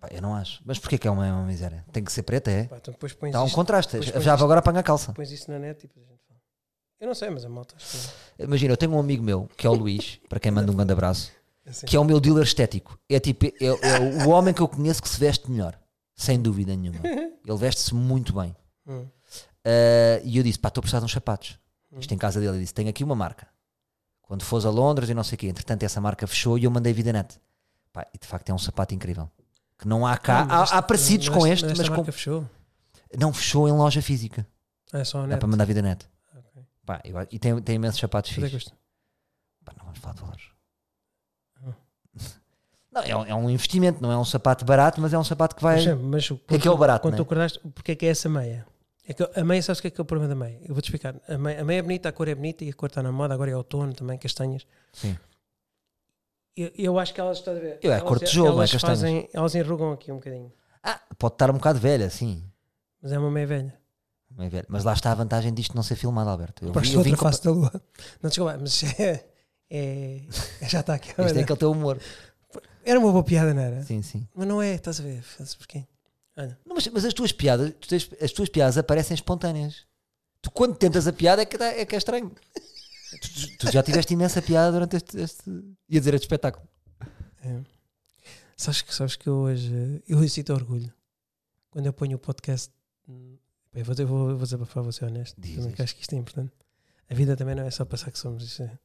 Pá, 0.00 0.08
eu 0.10 0.22
não 0.22 0.34
acho. 0.34 0.62
Mas 0.64 0.78
porquê 0.78 0.96
que 0.96 1.06
é 1.06 1.10
uma, 1.10 1.26
uma 1.26 1.44
miséria? 1.44 1.84
Tem 1.92 2.02
que 2.02 2.12
ser 2.12 2.22
preta, 2.22 2.50
é? 2.50 2.64
Pá, 2.64 2.78
então 2.78 2.92
depois 2.92 3.12
pões, 3.12 3.32
Dá 3.32 3.42
um 3.42 3.46
isto, 3.46 3.54
contraste. 3.54 3.98
depois 3.98 4.24
Já 4.24 4.34
vou 4.36 4.46
agora 4.46 4.60
apanhar 4.60 4.80
a 4.80 4.82
calça. 4.82 5.12
pões 5.12 5.30
isso 5.30 5.50
na 5.50 5.58
net 5.58 5.84
e 5.84 5.88
depois 5.88 6.06
a 6.06 6.08
gente 6.08 6.22
fala. 6.26 6.40
Eu 7.00 7.06
não 7.06 7.14
sei, 7.14 7.30
mas 7.30 7.44
a 7.44 7.48
malta 7.48 7.74
acho 7.76 8.08
que 8.36 8.42
Imagina, 8.42 8.72
eu 8.72 8.76
tenho 8.76 8.92
um 8.92 8.98
amigo 8.98 9.22
meu, 9.22 9.48
que 9.56 9.66
é 9.66 9.70
o 9.70 9.74
Luís, 9.74 10.20
para 10.28 10.40
quem 10.40 10.50
manda 10.50 10.70
um 10.72 10.74
grande 10.76 10.92
abraço, 10.92 11.32
é 11.64 11.70
assim. 11.70 11.86
que 11.86 11.96
é 11.96 12.00
o 12.00 12.04
meu 12.04 12.18
dealer 12.20 12.44
estético. 12.44 12.98
É 13.08 13.20
tipo, 13.20 13.46
é, 13.46 13.52
é 13.60 14.24
o 14.26 14.30
homem 14.30 14.54
que 14.54 14.62
eu 14.62 14.68
conheço 14.68 15.02
que 15.02 15.08
se 15.08 15.18
veste 15.18 15.50
melhor. 15.50 15.78
Sem 16.14 16.40
dúvida 16.40 16.74
nenhuma. 16.76 17.00
Ele 17.46 17.58
veste-se 17.58 17.94
muito 17.94 18.34
bem. 18.34 18.54
Hum. 18.86 19.06
Uh, 19.66 20.20
e 20.24 20.36
eu 20.36 20.42
disse: 20.42 20.58
pá, 20.58 20.68
estou 20.68 20.80
a 20.80 20.82
precisar 20.82 20.98
de 21.00 21.04
uns 21.06 21.12
sapatos. 21.12 21.58
Isto 21.98 22.14
em 22.14 22.18
casa 22.18 22.40
dele. 22.40 22.52
Ele 22.52 22.60
disse: 22.60 22.74
tenho 22.74 22.88
aqui 22.88 23.02
uma 23.02 23.14
marca. 23.14 23.48
Quando 24.22 24.42
fores 24.44 24.64
a 24.64 24.70
Londres 24.70 25.08
e 25.08 25.14
não 25.14 25.24
sei 25.24 25.36
o 25.36 25.38
quê. 25.38 25.48
Entretanto, 25.48 25.82
essa 25.82 26.00
marca 26.00 26.26
fechou 26.26 26.58
e 26.58 26.64
eu 26.64 26.70
mandei 26.70 26.92
vida 26.92 27.12
net. 27.12 27.38
Pá, 27.92 28.06
e 28.14 28.18
de 28.18 28.26
facto 28.26 28.48
é 28.50 28.54
um 28.54 28.58
sapato 28.58 28.94
incrível. 28.94 29.30
Que 29.78 29.88
não 29.88 30.06
há 30.06 30.16
cá. 30.16 30.40
Não, 30.40 30.46
mas 30.48 30.60
há, 30.60 30.64
este- 30.64 30.74
há 30.76 30.82
parecidos 30.82 31.28
mas 31.28 31.38
com 31.38 31.46
este, 31.46 31.64
esta 31.66 31.76
mas 31.78 31.88
com- 31.88 31.96
marca 31.96 32.12
fechou. 32.12 32.48
não 33.18 33.32
fechou 33.32 33.68
em 33.68 33.72
loja 33.72 34.00
física. 34.02 34.46
Ah, 34.92 34.98
é 34.98 35.04
só 35.04 35.18
a 35.18 35.22
Dá 35.22 35.28
net. 35.28 35.38
para 35.40 35.48
mandar 35.48 35.64
vida 35.64 35.80
net. 35.82 36.06
Ok. 36.36 36.62
Pá, 36.84 37.00
eu- 37.04 37.26
e 37.30 37.38
tem, 37.38 37.60
tem 37.62 37.76
imensos 37.76 37.98
sapatos 38.00 38.30
é 38.30 38.34
fixos. 38.34 38.72
Pá, 39.64 39.72
não 39.78 39.86
vamos 39.86 39.98
falar 39.98 40.14
de 40.14 40.20
valores. 40.20 40.42
Ah. 41.64 41.72
Não, 42.92 43.02
é, 43.02 43.16
um- 43.16 43.24
é 43.26 43.34
um 43.36 43.48
investimento, 43.48 44.02
não 44.02 44.10
é 44.10 44.18
um 44.18 44.24
sapato 44.24 44.64
barato, 44.64 45.00
mas 45.00 45.12
é 45.12 45.18
um 45.18 45.22
sapato 45.22 45.54
que 45.54 45.62
vai. 45.62 45.76
Mas, 45.76 46.00
mas 46.00 46.28
que 46.28 46.54
é 46.56 46.58
que 46.58 46.66
é 46.66 46.70
o 46.72 46.76
barato, 46.76 47.02
Quando 47.02 47.12
né? 47.12 47.18
tu 47.18 47.22
acordaste, 47.22 47.60
porque 47.72 47.92
é 47.92 47.94
que 47.94 48.04
é 48.04 48.08
essa 48.08 48.28
meia? 48.28 48.66
É 49.06 49.14
que 49.14 49.22
a 49.22 49.44
meia, 49.44 49.62
sabes 49.62 49.78
o 49.78 49.82
que 49.82 49.86
é 49.88 49.90
que 49.92 50.00
é 50.00 50.02
o 50.02 50.04
problema 50.04 50.28
da 50.28 50.34
meia? 50.34 50.58
Eu 50.62 50.74
vou-te 50.74 50.86
explicar. 50.86 51.14
A 51.28 51.38
meia, 51.38 51.60
a 51.60 51.64
meia 51.64 51.78
é 51.78 51.82
bonita, 51.82 52.08
a 52.08 52.12
cor 52.12 52.26
é 52.26 52.34
bonita 52.34 52.64
e 52.64 52.70
a 52.70 52.72
cor 52.74 52.88
está 52.88 53.00
na 53.00 53.12
moda, 53.12 53.32
agora 53.32 53.48
é 53.48 53.56
outono 53.56 53.94
também, 53.94 54.18
castanhas. 54.18 54.66
Sim. 54.92 55.16
Eu, 56.62 56.70
eu 56.76 56.98
acho 56.98 57.14
que 57.14 57.20
elas, 57.20 57.38
estás 57.38 57.56
a 57.56 57.60
ver? 57.60 57.78
Eu, 57.82 57.90
é 57.92 57.96
elas, 57.96 58.08
cor 58.08 58.18
de 58.18 58.26
tijolo, 58.26 58.48
não 58.48 58.54
é 58.54 58.58
elas 58.58 58.72
castanhas. 58.72 59.00
fazem, 59.00 59.28
elas 59.32 59.54
enrugam 59.54 59.92
aqui 59.92 60.12
um 60.12 60.16
bocadinho. 60.16 60.52
Ah, 60.82 61.00
pode 61.18 61.34
estar 61.34 61.50
um 61.50 61.54
bocado 61.54 61.78
velha, 61.78 62.10
sim. 62.10 62.44
Mas 63.02 63.12
é 63.12 63.18
uma 63.18 63.30
meia 63.30 63.46
velha. 63.46 63.80
É 64.38 64.48
velha. 64.48 64.66
Mas 64.68 64.84
lá 64.84 64.92
está 64.92 65.10
a 65.10 65.14
vantagem 65.14 65.52
disto 65.54 65.74
não 65.74 65.82
ser 65.82 65.96
filmado, 65.96 66.28
Alberto. 66.30 66.64
Eu, 66.64 66.72
vi, 66.72 66.92
eu 66.94 67.02
vim 67.02 67.10
com- 67.14 67.24
face 67.24 67.42
da 67.42 67.50
lua. 67.50 67.70
Não, 68.22 68.28
desculpa, 68.28 68.58
mas 68.60 68.82
é, 69.00 69.24
é- 69.70 70.20
já 70.68 70.80
está 70.80 70.94
aqui. 70.94 71.08
Isto 71.10 71.38
é 71.38 71.42
aquele 71.42 71.58
teu 71.58 71.70
humor. 71.72 71.98
Era 72.84 72.98
uma 72.98 73.10
boa 73.12 73.24
piada, 73.24 73.52
não 73.54 73.62
era? 73.62 73.82
Sim, 73.82 74.02
sim. 74.02 74.26
Mas 74.34 74.46
não 74.46 74.60
é, 74.60 74.74
estás 74.74 75.00
a 75.00 75.02
ver? 75.02 75.22
Faz 75.22 75.54
porquê? 75.54 75.86
Olha, 76.36 76.58
Não, 76.64 76.74
mas, 76.74 76.86
mas 76.88 77.04
as 77.04 77.12
tuas 77.14 77.32
piadas, 77.32 77.72
as 78.22 78.32
tuas 78.32 78.48
piadas 78.48 78.78
aparecem 78.78 79.14
espontâneas. 79.14 79.84
Tu 80.40 80.50
quando 80.50 80.76
tentas 80.76 81.06
a 81.06 81.12
piada 81.12 81.42
é 81.42 81.44
que, 81.44 81.62
é, 81.62 81.84
que 81.84 81.94
é 81.94 81.98
estranho. 81.98 82.32
Tu, 83.18 83.56
tu- 83.58 83.72
já 83.72 83.82
tiveste 83.82 84.14
imensa 84.14 84.40
piada 84.42 84.72
durante 84.72 84.96
este, 84.96 85.18
este 85.18 85.50
ia 85.88 85.98
dizer 86.00 86.14
este 86.14 86.24
espetáculo. 86.24 86.66
é. 87.42 87.62
Sabes, 88.56 88.82
que, 88.82 88.94
sabes 88.94 89.16
que 89.16 89.26
eu 89.26 89.36
hoje 89.36 90.02
eu 90.06 90.28
sinto 90.28 90.52
orgulho 90.52 90.92
quando 91.70 91.86
eu 91.86 91.92
ponho 91.92 92.16
o 92.16 92.18
podcast. 92.20 92.70
hum, 93.08 93.36
bem, 93.72 93.82
vou, 93.82 93.94
dizer- 93.94 94.04
vou, 94.04 94.28
vou 94.28 94.38
desabafar, 94.44 94.82
vou 94.82 94.92
ser 94.92 95.06
honesto. 95.06 95.40
Diz, 95.40 95.56
também 95.56 95.74
acho 95.78 95.94
que 95.96 96.02
isto 96.02 96.12
é 96.14 96.18
importante. 96.18 96.52
A 97.08 97.14
vida 97.14 97.36
também 97.36 97.54
não 97.54 97.64
é 97.64 97.70
só 97.70 97.84
passar 97.84 98.10
que 98.12 98.18
somos. 98.18 98.60
É. 98.60 98.78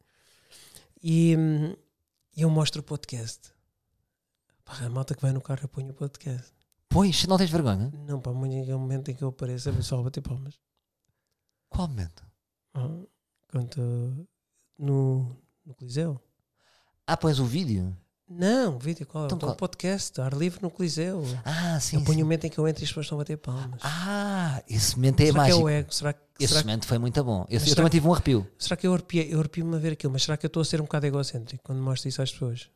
E 1.03 1.35
hum, 1.37 1.75
eu 2.37 2.49
mostro 2.49 2.81
o 2.81 2.83
podcast. 2.83 3.51
Pá, 4.63 4.77
a 4.85 4.89
malta 4.89 5.13
que 5.13 5.21
vai 5.21 5.31
no 5.31 5.41
carro 5.41 5.59
eu 5.63 5.67
ponho 5.69 5.89
o 5.91 5.93
podcast. 5.93 6.51
Pois, 6.89 7.25
não 7.27 7.37
tens 7.37 7.49
vergonha? 7.51 7.91
Não, 8.07 8.19
pá, 8.21 8.31
muito 8.31 8.53
aquele 8.55 8.77
momento 8.77 9.11
em 9.11 9.15
que 9.15 9.23
eu 9.23 9.27
apareço, 9.27 9.69
é 9.69 9.81
só 9.81 10.01
bater 10.01 10.21
palmas. 10.21 10.57
Qual 11.69 11.87
momento? 11.87 12.23
Ah, 12.73 13.01
Quando 13.59 14.27
no, 14.77 15.33
no 15.65 15.73
Coliseu. 15.75 16.19
Ah, 17.07 17.15
pões 17.15 17.39
o 17.39 17.45
vídeo? 17.45 17.95
Não, 18.27 18.77
vídeo, 18.77 19.07
qual? 19.07 19.27
Então 19.27 19.37
Então, 19.37 19.47
qual? 19.47 19.55
podcast, 19.55 20.19
ar 20.19 20.33
livre 20.33 20.59
no 20.61 20.69
Coliseu. 20.69 21.23
Ah, 21.45 21.79
sim. 21.79 21.95
eu 21.95 22.01
ponho 22.03 22.17
sim. 22.17 22.21
o 22.23 22.25
momento 22.25 22.43
em 22.47 22.49
que 22.49 22.57
eu 22.57 22.67
entro 22.67 22.83
e 22.83 22.85
as 22.85 22.89
pessoas 22.89 23.05
estão 23.05 23.17
a 23.17 23.21
bater 23.21 23.37
palmas. 23.37 23.79
Ah, 23.81 24.61
esse 24.67 24.97
momento 24.97 25.21
é 25.21 25.27
será 25.27 25.33
que 25.33 25.39
é 25.39 25.43
mágico. 25.53 25.63
o 25.63 25.69
ego? 25.69 25.93
Será, 25.93 26.11
que- 26.11 26.19
Esse 26.37 26.47
será, 26.49 26.59
que- 26.63 26.67
momento 26.67 26.85
foi 26.85 26.97
muito 26.97 27.23
bom. 27.23 27.45
Eu, 27.49 27.61
eu 27.65 27.75
também 27.75 27.89
tive 27.91 28.05
um 28.05 28.13
arrepio. 28.13 28.45
será 28.59 28.75
que 28.75 28.85
eu 28.87 28.93
arrepiei- 28.93 29.33
eu 29.33 29.39
arrepio-me 29.39 29.73
a 29.73 29.79
ver 29.79 29.93
aquilo? 29.93 30.11
Mas 30.11 30.23
será 30.23 30.35
que 30.35 30.45
eu 30.45 30.47
estou 30.49 30.59
a 30.61 30.65
ser 30.65 30.81
um 30.81 30.83
bocado 30.83 31.05
egocêntrico 31.05 31.63
quando 31.63 31.79
mostro 31.81 32.09
isso 32.09 32.21
às 32.21 32.29
pessoas? 32.29 32.69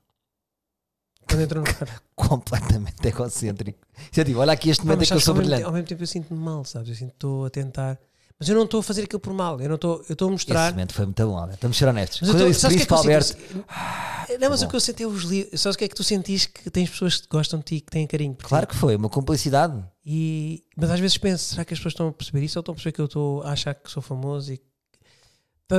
Quando 1.27 1.41
entro 1.41 1.59
no 1.59 1.65
carro. 1.65 2.01
Completamente 2.15 3.05
egocêntrico. 3.05 3.79
Isso 4.09 4.21
é 4.21 4.23
tipo, 4.23 4.39
olha 4.39 4.53
aqui 4.53 4.69
este 4.69 4.85
momento 4.85 4.99
em 4.99 5.01
mas 5.01 5.07
que 5.09 5.13
eu 5.15 5.19
sou 5.19 5.33
ao, 5.33 5.35
mesmo, 5.39 5.47
brilhante. 5.49 5.63
te- 5.63 5.65
ao 5.67 5.73
mesmo 5.73 5.87
tempo 5.89 6.03
eu 6.03 6.07
sinto-me 6.07 6.39
mal, 6.39 6.63
sabes? 6.63 6.87
Eu 6.87 6.95
sinto 6.95 7.09
que 7.09 7.15
estou 7.17 7.45
a 7.45 7.49
tentar. 7.49 7.99
Mas 8.39 8.47
eu 8.47 8.55
não 8.55 8.63
estou 8.63 8.79
a 8.79 8.83
fazer 8.83 9.03
aquilo 9.03 9.19
por 9.19 9.33
mal. 9.33 9.59
Eu 9.59 9.67
não 9.67 9.75
estou, 9.75 9.97
eu 10.07 10.13
estou 10.13 10.29
a 10.29 10.33
Esse 10.33 10.45
mostrar. 10.47 10.71
momento 10.71 10.93
foi 10.93 11.05
muito 11.05 11.25
bom, 11.27 11.33
Alberto. 11.35 11.55
Estamos 11.55 11.75
a 11.75 11.79
ser 11.79 11.87
honestos. 11.89 12.21
Mas 12.21 12.29
eu 12.29 12.33
Quando 12.35 12.41
eu 12.41 12.45
tô- 12.47 12.51
disse 12.53 12.65
o 12.65 12.69
que 12.69 12.75
é 12.75 12.85
que 12.85 12.93
eu 12.93 12.97
Alberto, 12.97 13.25
sinto? 13.27 14.39
Não, 14.39 14.49
mas 14.49 14.59
bom. 14.61 14.65
o 14.65 14.69
que 14.69 14.75
eu 14.77 14.79
senti 14.79 15.03
é 15.03 15.07
os 15.07 15.23
livros. 15.23 15.59
Sabes 15.61 15.75
o 15.75 15.77
que 15.77 15.83
é 15.83 15.87
que 15.89 15.95
tu 15.95 16.03
sentiste 16.05 16.47
que 16.49 16.69
tens 16.69 16.89
pessoas 16.89 17.17
que 17.17 17.27
gostam 17.29 17.59
de 17.59 17.65
ti, 17.65 17.81
que 17.81 17.91
têm 17.91 18.07
carinho 18.07 18.33
por 18.33 18.43
ti? 18.45 18.49
claro 18.49 18.65
que 18.67 18.75
foi, 18.75 18.95
uma 18.95 19.09
cumplicidade. 19.09 19.83
E, 20.05 20.63
mas 20.77 20.89
às 20.89 20.99
vezes 21.01 21.17
penso, 21.17 21.43
será 21.49 21.65
que 21.65 21.73
as 21.73 21.79
pessoas 21.79 21.91
estão 21.93 22.07
a 22.07 22.13
perceber 22.13 22.41
isso 22.45 22.57
ou 22.57 22.61
estão 22.61 22.71
a 22.71 22.75
perceber 22.75 22.93
que 22.93 23.01
eu 23.01 23.05
estou 23.05 23.43
a 23.43 23.51
achar 23.51 23.73
que 23.75 23.91
sou 23.91 24.01
famoso 24.01 24.53
e 24.53 24.61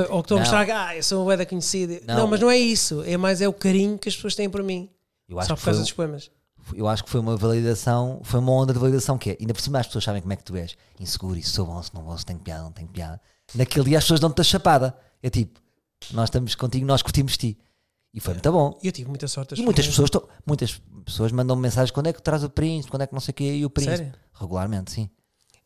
ou 0.09 0.21
que 0.21 0.25
estão 0.27 0.37
a 0.37 0.39
mostrar 0.41 0.63
que 0.65 0.71
ah, 0.71 0.95
eu 0.95 1.03
sou 1.03 1.23
uma 1.25 1.35
da 1.35 1.45
conhecida. 1.47 1.99
Não. 2.05 2.15
Não. 2.15 2.27
mas 2.27 2.39
não 2.39 2.49
é 2.51 2.57
isso. 2.59 3.01
É 3.07 3.17
mais 3.17 3.41
é 3.41 3.47
o 3.47 3.53
carinho 3.53 3.97
que 3.97 4.07
as 4.07 4.15
pessoas 4.15 4.35
têm 4.35 4.47
por 4.49 4.61
mim. 4.61 4.87
Eu 5.27 5.39
acho, 5.39 5.47
Só 5.49 5.55
por 5.55 5.63
causa 5.65 5.79
foi, 5.79 5.83
dos 5.83 5.91
poemas. 5.93 6.31
Eu 6.73 6.87
acho 6.87 7.03
que 7.03 7.09
foi 7.09 7.19
uma 7.19 7.35
validação, 7.37 8.21
foi 8.23 8.39
uma 8.39 8.51
onda 8.51 8.73
de 8.73 8.79
validação 8.79 9.17
que 9.17 9.31
é. 9.31 9.37
Ainda 9.39 9.53
por 9.53 9.61
cima 9.61 9.79
as 9.79 9.87
pessoas 9.87 10.03
sabem 10.03 10.21
como 10.21 10.33
é 10.33 10.35
que 10.35 10.43
tu 10.43 10.55
és. 10.55 10.75
Inseguro, 10.99 11.37
isso 11.37 11.53
sou 11.53 11.65
bom, 11.65 11.81
se 11.81 11.93
não 11.93 12.03
vou, 12.03 12.17
se 12.17 12.25
tenho 12.25 12.39
piada, 12.39 12.63
não 12.63 12.71
tenho 12.71 12.87
piada. 12.87 13.19
Naquele 13.55 13.85
dia 13.85 13.97
as 13.97 14.03
pessoas 14.03 14.19
dão-te 14.19 14.39
a 14.41 14.43
chapada. 14.43 14.95
É 15.21 15.29
tipo, 15.29 15.59
nós 16.11 16.25
estamos 16.29 16.55
contigo, 16.55 16.85
nós 16.85 17.01
curtimos 17.01 17.37
ti. 17.37 17.57
E 18.13 18.19
foi 18.19 18.33
muito 18.33 18.51
bom. 18.51 18.77
E 18.83 18.87
eu 18.87 18.91
tive 18.91 19.07
muita 19.09 19.27
sorte. 19.27 19.55
E 19.59 19.63
muitas 19.63 19.87
pessoas- 19.87 20.09
to- 20.09 20.27
muitas 20.45 20.81
pessoas 21.05 21.31
mandam 21.31 21.55
mensagens 21.55 21.91
quando 21.91 22.07
é 22.07 22.13
que 22.13 22.21
traz 22.21 22.43
o 22.43 22.49
príncipe, 22.49 22.91
quando 22.91 23.03
é 23.03 23.07
que 23.07 23.13
não 23.13 23.21
sei 23.21 23.31
o 23.31 23.35
quê, 23.35 23.53
e 23.55 23.65
o 23.65 23.69
príncipe. 23.69 23.97
Sério? 23.97 24.13
Regularmente, 24.33 24.91
sim. 24.91 25.09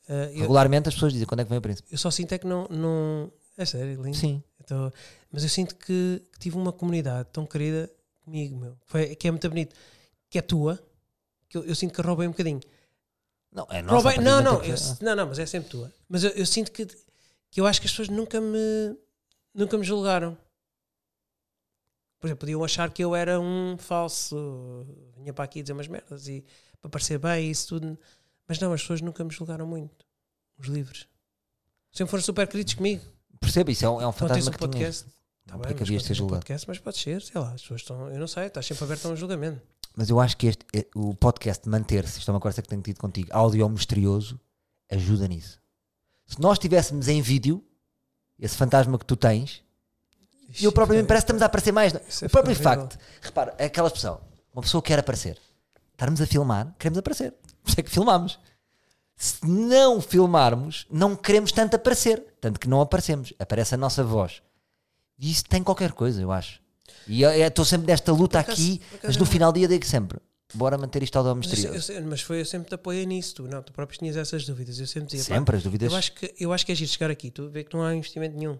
Eu, 0.07 0.41
Regularmente 0.41 0.87
as 0.89 0.93
pessoas 0.93 1.11
dizem 1.13 1.27
quando 1.27 1.39
é 1.39 1.43
que 1.43 1.49
vem 1.49 1.57
o 1.57 1.61
príncipe. 1.61 1.87
eu 1.91 1.97
só 1.97 2.11
sinto 2.11 2.31
é 2.33 2.37
que 2.37 2.45
não. 2.45 2.67
não 2.69 3.31
é 3.57 3.65
sério, 3.65 3.99
lindo. 4.03 4.15
Sim. 4.15 4.43
Então, 4.63 4.91
mas 5.31 5.41
eu 5.43 5.49
sinto 5.49 5.75
que, 5.75 6.21
que 6.33 6.39
tive 6.39 6.57
uma 6.57 6.71
comunidade 6.71 7.29
tão 7.31 7.45
querida 7.45 7.89
comigo, 8.23 8.55
meu. 8.59 8.75
Foi, 8.85 9.15
que 9.15 9.27
é 9.27 9.31
muito 9.31 9.47
bonito. 9.49 9.75
Que 10.35 10.39
é 10.39 10.41
tua. 10.41 10.77
Que 11.47 11.55
eu, 11.57 11.63
eu 11.63 11.73
sinto 11.73 11.93
que 11.93 12.01
roubei 12.01 12.27
um 12.27 12.31
bocadinho. 12.31 12.59
Não, 13.53 13.65
é 13.69 13.81
nossa, 13.81 14.09
Roubei- 14.09 14.17
não, 14.21 14.41
não, 14.43 14.61
eu- 14.61 14.75
não, 14.99 15.15
não, 15.15 15.27
mas 15.27 15.39
é 15.39 15.45
sempre 15.45 15.69
tua. 15.69 15.93
Mas 16.09 16.25
eu, 16.25 16.31
eu 16.31 16.45
sinto 16.45 16.73
que, 16.73 16.85
que 17.49 17.61
eu 17.61 17.65
acho 17.65 17.79
que 17.79 17.87
as 17.87 17.91
pessoas 17.93 18.09
nunca 18.09 18.41
me 18.41 18.97
nunca 19.53 19.77
me 19.77 19.85
julgaram. 19.85 20.37
Por 22.19 22.27
exemplo, 22.27 22.39
podiam 22.41 22.61
achar 22.65 22.91
que 22.91 23.01
eu 23.01 23.15
era 23.15 23.39
um 23.39 23.77
falso, 23.77 24.85
vinha 25.15 25.31
para 25.33 25.45
aqui 25.45 25.61
dizer 25.61 25.71
umas 25.71 25.87
merdas 25.87 26.27
e 26.27 26.43
para 26.81 26.89
parecer 26.89 27.17
bem 27.17 27.47
e 27.47 27.51
isso 27.51 27.67
tudo. 27.69 27.97
Mas 28.45 28.59
não, 28.59 28.73
as 28.73 28.81
pessoas 28.81 28.99
nunca 28.99 29.23
me 29.23 29.31
julgaram 29.31 29.65
muito. 29.65 30.05
Os 30.57 30.67
livros. 30.67 31.07
Sempre 31.93 32.11
foram 32.11 32.23
super 32.25 32.45
queridos 32.47 32.73
comigo. 32.73 33.01
Percebo, 33.39 33.71
isso 33.71 33.85
é 33.85 33.89
um, 33.89 34.01
é 34.01 34.07
um 34.07 34.11
fantasma 34.11 34.49
um 34.49 34.53
que 34.53 34.57
tinhas. 34.67 35.03
podcast. 35.03 35.03
Tá 35.45 35.53
Não, 35.53 35.59
bem, 35.59 35.67
porque 35.69 35.73
mas 35.75 35.87
havias 35.87 36.01
de 36.01 36.07
ser 36.09 36.13
julgado. 36.15 36.39
podcast, 36.39 36.67
mas 36.67 36.79
pode 36.79 36.97
ser, 36.97 37.21
sei 37.21 37.39
lá, 37.39 37.53
as 37.53 37.61
pessoas 37.61 37.81
estão, 37.81 38.09
eu 38.11 38.19
não 38.19 38.27
sei, 38.27 38.47
estás 38.47 38.65
sempre 38.65 38.83
aberto 38.83 39.05
a 39.05 39.09
um 39.11 39.15
julgamento. 39.15 39.61
Mas 39.95 40.09
eu 40.09 40.19
acho 40.19 40.35
que 40.35 40.47
este, 40.47 40.65
eh, 40.73 40.85
o 40.93 41.15
podcast 41.15 41.67
manter-se, 41.69 42.19
isto 42.19 42.29
é 42.29 42.33
uma 42.33 42.39
conversa 42.39 42.61
que 42.61 42.67
tenho 42.67 42.81
tido 42.81 42.97
contigo, 42.99 43.29
áudio 43.31 43.67
misterioso, 43.69 44.39
ajuda 44.91 45.27
nisso. 45.27 45.59
Se 46.25 46.41
nós 46.41 46.53
estivéssemos 46.53 47.07
em 47.07 47.21
vídeo, 47.21 47.63
esse 48.37 48.55
fantasma 48.55 48.97
que 48.99 49.05
tu 49.05 49.15
tens, 49.15 49.63
e 50.59 50.65
eu 50.65 50.71
propriamente 50.71 51.07
parece 51.07 51.25
que 51.25 51.31
estamos 51.31 51.41
a 51.41 51.45
aparecer 51.45 51.71
mais. 51.71 51.93
Isso 52.07 52.25
é 52.25 52.27
O 52.27 52.29
próprio 52.29 52.55
facto, 52.55 52.99
repara, 53.21 53.55
é 53.57 53.65
aquela 53.65 53.87
expressão, 53.87 54.19
uma 54.53 54.61
pessoa 54.61 54.81
quer 54.81 54.99
aparecer, 54.99 55.39
estarmos 55.91 56.21
a 56.21 56.27
filmar, 56.27 56.75
queremos 56.77 56.99
aparecer. 56.99 57.33
Por 57.63 57.69
isso 57.69 57.79
é 57.79 57.83
que 57.83 57.89
filmamos. 57.89 58.39
Se 59.17 59.45
não 59.45 60.01
filmarmos, 60.01 60.85
não 60.91 61.15
queremos 61.15 61.51
tanto 61.51 61.75
aparecer. 61.75 62.23
Tanto 62.41 62.59
que 62.59 62.67
não 62.67 62.81
aparecemos. 62.81 63.33
Aparece 63.39 63.73
a 63.73 63.77
nossa 63.77 64.03
voz. 64.03 64.41
E 65.17 65.31
isso 65.31 65.45
tem 65.45 65.63
qualquer 65.63 65.93
coisa, 65.93 66.21
eu 66.21 66.31
acho. 66.31 66.61
E 67.07 67.21
eu 67.21 67.31
eu 67.31 67.47
estou 67.47 67.63
sempre 67.65 67.87
nesta 67.87 68.11
luta 68.11 68.39
acaso- 68.39 68.61
aqui, 68.61 68.81
mas 69.03 69.15
eu 69.15 69.19
no 69.19 69.25
final 69.25 69.51
do 69.51 69.59
dia 69.59 69.67
digo 69.67 69.85
sempre: 69.85 70.19
bora 70.53 70.77
manter 70.77 71.03
isto 71.03 71.17
ao 71.17 71.25
eu- 71.25 71.35
misterioso. 71.35 71.75
eu 71.75 71.81
sei- 71.81 72.01
mas 72.01 72.21
foi, 72.21 72.41
eu 72.41 72.45
sempre 72.45 72.69
te 72.69 72.75
apoiei 72.75 73.05
nisso, 73.05 73.35
tu 73.35 73.43
não, 73.47 73.61
tu 73.61 73.71
próprio 73.73 73.97
tinhas 73.99 74.15
essas 74.17 74.45
dúvidas. 74.45 74.79
Eu 74.79 74.87
sempre 74.87 75.09
dizia, 75.15 75.33
pá, 75.33 75.39
Sempre, 75.39 75.55
as 75.57 75.63
dúvidas. 75.63 75.91
eu 75.91 75.97
acho, 75.97 76.11
que, 76.13 76.33
eu 76.39 76.53
acho 76.53 76.65
que 76.65 76.71
é 76.71 76.75
giro 76.75 76.89
chegar 76.91 77.11
aqui, 77.11 77.29
tu 77.31 77.49
vê 77.49 77.63
que 77.63 77.75
não 77.75 77.83
há 77.83 77.93
investimento 77.95 78.37
nenhum. 78.37 78.57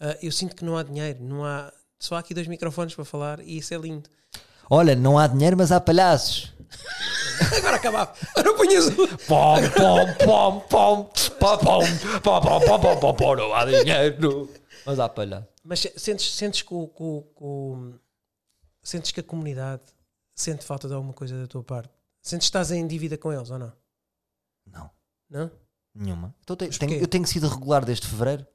Ah, 0.00 0.16
eu 0.22 0.30
sinto 0.32 0.54
que 0.56 0.64
não 0.64 0.76
há 0.76 0.82
dinheiro, 0.82 1.18
não 1.22 1.44
há, 1.44 1.72
só 1.98 2.16
há 2.16 2.18
aqui 2.18 2.34
dois 2.34 2.46
microfones 2.46 2.94
para 2.94 3.04
falar 3.04 3.40
e 3.40 3.58
isso 3.58 3.72
é 3.72 3.76
lindo. 3.78 4.08
Olha, 4.68 4.94
não 4.96 5.18
há 5.18 5.26
dinheiro, 5.26 5.56
mas 5.56 5.70
há 5.70 5.80
palhaços. 5.80 6.52
Agora 7.58 7.76
acabava, 7.76 8.12
agora 8.36 8.56
punhas 8.56 8.86
o. 8.88 9.08
Pom, 9.26 9.56
pom, 9.76 10.14
pom, 10.24 10.60
pom, 10.60 11.10
pom, 11.38 11.58
pom, 11.58 11.80
pom, 12.20 12.40
pom, 12.60 12.80
pom, 12.80 12.96
pom, 12.98 13.14
pom, 13.14 13.36
não 13.36 13.54
há 13.54 13.64
dinheiro. 13.64 14.50
Mas 14.84 14.98
há 14.98 15.08
palhaços. 15.08 15.48
Mas 15.64 15.80
se- 15.80 15.98
sentes, 15.98 16.34
sentes 16.34 16.62
que 16.62 16.74
o, 16.74 16.88
que 16.88 17.02
o- 17.02 17.22
que 17.22 17.42
o- 17.44 17.94
sentes 18.82 19.10
que 19.12 19.20
a 19.20 19.22
comunidade 19.22 19.82
sente 20.34 20.64
falta 20.64 20.86
de 20.86 20.94
alguma 20.94 21.14
coisa 21.14 21.40
da 21.40 21.46
tua 21.46 21.64
parte? 21.64 21.90
Sentes 22.20 22.46
que 22.46 22.50
estás 22.50 22.70
em 22.70 22.86
dívida 22.86 23.16
com 23.16 23.32
eles 23.32 23.50
ou 23.50 23.58
não? 23.58 23.72
Não, 24.66 24.90
Não? 25.28 25.50
nenhuma. 25.94 26.34
Então, 26.42 26.54
tenho- 26.56 26.70
porquê? 26.70 26.98
eu 27.02 27.08
tenho 27.08 27.26
sido 27.26 27.48
regular 27.48 27.84
desde 27.84 28.06
fevereiro. 28.06 28.46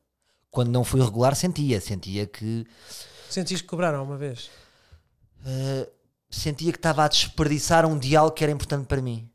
Quando 0.51 0.69
não 0.71 0.83
fui 0.83 0.99
regular, 1.03 1.35
sentia. 1.35 1.79
Sentia 1.79 2.25
que. 2.25 2.65
Sentes 3.29 3.51
isto 3.53 3.63
que 3.63 3.69
cobraram 3.69 4.03
uma 4.03 4.17
vez? 4.17 4.49
eh, 5.45 5.89
sentia 6.29 6.71
que 6.71 6.77
estava 6.79 7.05
a 7.05 7.07
desperdiçar 7.07 7.85
um 7.85 7.97
diálogo 7.97 8.35
que 8.35 8.43
era 8.43 8.51
importante 8.51 8.85
para 8.87 9.01
mim. 9.01 9.29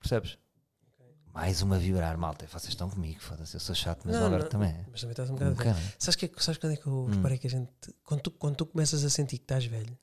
Percebes? 0.00 0.36
Mais 1.40 1.62
uma 1.62 1.78
vibrar, 1.78 2.18
malta. 2.18 2.46
Vocês 2.50 2.70
estão 2.70 2.90
comigo, 2.90 3.20
foda-se. 3.20 3.54
Eu 3.54 3.60
sou 3.60 3.74
chato, 3.74 4.02
mas 4.04 4.16
o 4.16 4.24
Alberto 4.24 4.50
também 4.50 4.70
é. 4.70 4.84
Mas 4.90 5.00
também 5.00 5.12
estás 5.12 5.30
um 5.30 5.34
Um 5.34 5.36
bocado. 5.36 5.54
velho. 5.54 5.70
bocado. 5.74 5.92
Sabes, 5.98 6.16
que, 6.16 6.32
sabes 6.42 6.58
quando 6.58 6.72
é 6.72 6.76
que 6.76 6.86
eu 6.86 6.92
Hum. 7.04 7.10
reparei 7.14 7.38
que 7.38 7.46
a 7.46 7.50
gente. 7.50 7.70
Quando 8.02 8.20
tu, 8.22 8.30
quando 8.32 8.56
tu 8.56 8.66
começas 8.66 9.04
a 9.04 9.10
sentir 9.10 9.38
que 9.38 9.44
estás 9.44 9.64
velho, 9.64 9.96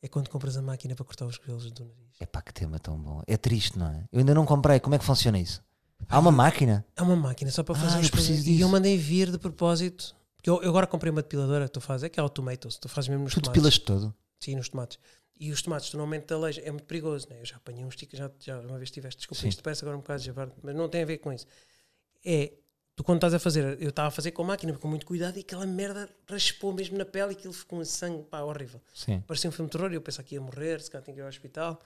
é 0.00 0.06
quando 0.08 0.28
compras 0.30 0.56
a 0.56 0.62
máquina 0.62 0.94
para 0.94 1.04
cortar 1.04 1.26
os 1.26 1.36
cabelos 1.38 1.70
do 1.72 1.84
nariz. 1.84 2.20
Epá, 2.20 2.40
que 2.40 2.54
tema 2.54 2.78
tão 2.78 2.96
bom. 2.98 3.20
É 3.26 3.36
triste, 3.36 3.76
não 3.78 3.88
é? 3.88 4.04
Eu 4.12 4.20
ainda 4.20 4.32
não 4.32 4.46
comprei. 4.46 4.78
Como 4.78 4.94
é 4.94 4.98
que 4.98 5.04
funciona 5.04 5.38
isso? 5.40 5.60
Há 6.08 6.18
uma 6.20 6.30
máquina? 6.30 6.84
É 6.96 7.02
uma 7.02 7.16
máquina 7.16 7.50
só 7.50 7.62
para 7.64 7.74
fazer 7.74 7.96
Ah, 7.96 8.00
os 8.00 8.10
preciso. 8.10 8.48
E 8.48 8.60
eu 8.60 8.68
mandei 8.68 8.96
vir 8.96 9.30
de 9.30 9.38
propósito. 9.38 10.14
Porque 10.36 10.48
eu, 10.48 10.62
eu 10.62 10.70
agora 10.70 10.86
comprei 10.86 11.10
uma 11.10 11.20
depiladora 11.20 11.66
que 11.66 11.72
tu 11.72 11.80
fazes, 11.80 12.04
é 12.04 12.08
que 12.08 12.18
é 12.18 12.22
o 12.22 12.28
Tomatoes, 12.28 12.78
tu 12.78 12.88
fazes 12.88 13.08
mesmo 13.08 13.24
nos 13.24 13.34
Tu 13.34 13.40
tomates. 13.42 13.52
depilas 13.62 13.78
todo. 13.78 14.14
Sim, 14.38 14.56
nos 14.56 14.68
tomates. 14.70 14.98
E 15.40 15.50
os 15.50 15.62
tomates, 15.62 15.88
tu 15.88 15.96
não 15.96 16.04
aumentas 16.04 16.36
a 16.36 16.38
leite, 16.38 16.60
é 16.60 16.70
muito 16.70 16.84
perigoso, 16.84 17.26
né? 17.30 17.40
Eu 17.40 17.46
já 17.46 17.56
apanhei 17.56 17.82
uns 17.82 17.96
ticos, 17.96 18.18
já, 18.18 18.30
já 18.38 18.60
uma 18.60 18.76
vez 18.76 18.90
tiveste, 18.90 19.20
desculpa, 19.20 19.40
Sim. 19.40 19.48
isto 19.48 19.62
parece 19.62 19.82
agora 19.82 19.96
um 19.96 20.00
bocado 20.00 20.20
de 20.20 20.26
javar, 20.26 20.52
mas 20.62 20.74
não 20.76 20.86
tem 20.86 21.02
a 21.02 21.06
ver 21.06 21.16
com 21.16 21.32
isso. 21.32 21.46
É, 22.22 22.52
tu 22.94 23.02
quando 23.02 23.16
estás 23.16 23.32
a 23.32 23.38
fazer, 23.38 23.80
eu 23.80 23.88
estava 23.88 24.08
a 24.08 24.10
fazer 24.10 24.32
com 24.32 24.42
a 24.42 24.44
máquina, 24.44 24.76
com 24.76 24.86
muito 24.86 25.06
cuidado, 25.06 25.38
e 25.38 25.40
aquela 25.40 25.64
merda 25.64 26.10
raspou 26.28 26.74
mesmo 26.74 26.98
na 26.98 27.06
pele 27.06 27.32
e 27.32 27.36
aquilo 27.36 27.54
ficou 27.54 27.78
um 27.78 27.84
sangue, 27.86 28.22
pá, 28.24 28.42
horrível. 28.42 28.82
Sim. 28.92 29.22
Parecia 29.26 29.48
um 29.48 29.52
filme 29.52 29.70
de 29.70 29.78
terror 29.78 29.90
e 29.90 29.94
eu 29.94 30.02
pensava 30.02 30.28
que 30.28 30.34
ia 30.34 30.40
morrer, 30.42 30.82
se 30.82 30.90
calhar 30.90 31.02
tinha 31.02 31.14
que 31.14 31.20
ir 31.20 31.22
ao 31.22 31.28
hospital. 31.30 31.80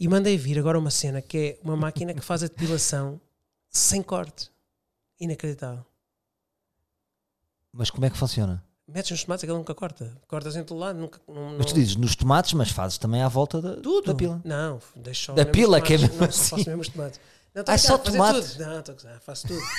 E 0.00 0.08
mandei 0.08 0.36
vir 0.36 0.58
agora 0.58 0.76
uma 0.76 0.90
cena 0.90 1.22
que 1.22 1.38
é 1.38 1.58
uma 1.62 1.76
máquina 1.76 2.12
que 2.12 2.20
faz 2.20 2.42
a 2.42 2.48
depilação 2.48 3.20
sem 3.70 4.02
corte. 4.02 4.50
Inacreditável. 5.20 5.86
Mas 7.72 7.88
como 7.88 8.04
é 8.04 8.10
que 8.10 8.16
funciona? 8.16 8.64
Metes 8.88 9.10
nos 9.10 9.24
tomates, 9.24 9.44
aquilo 9.44 9.58
nunca 9.58 9.74
corta. 9.74 10.10
Cortas 10.26 10.56
em 10.56 10.64
todo 10.64 10.78
lado, 10.78 10.98
nunca. 10.98 11.20
Não, 11.28 11.56
Mas 11.58 11.66
tu 11.66 11.74
dizes 11.74 11.94
nos 11.96 12.16
tomates, 12.16 12.54
mas 12.54 12.70
fazes 12.70 12.96
também 12.96 13.20
à 13.22 13.28
volta 13.28 13.60
da, 13.60 13.76
Tudo. 13.76 14.06
da 14.06 14.14
pila. 14.14 14.40
Não, 14.44 14.80
deixo 14.96 15.26
só 15.26 15.34
Da 15.34 15.44
pila, 15.44 15.78
que 15.80 15.92
é 15.94 15.98
tomates. 15.98 16.18
mesmo 16.18 16.26
não, 16.26 16.32
só 16.32 16.54
assim. 16.56 16.56
faço 16.56 16.68
mesmo 16.70 16.82
os 16.82 16.88
tomates. 16.88 17.20
Não, 17.54 17.64
tô 17.64 17.70
Ah, 17.70 17.74
a 17.74 17.78
só 17.78 17.98
tomate? 17.98 18.40
tudo. 18.48 18.58
Não, 18.64 18.78
estou 18.78 18.92
a 18.92 18.96
gozar, 18.96 19.20
faço 19.20 19.46
tudo. 19.48 19.60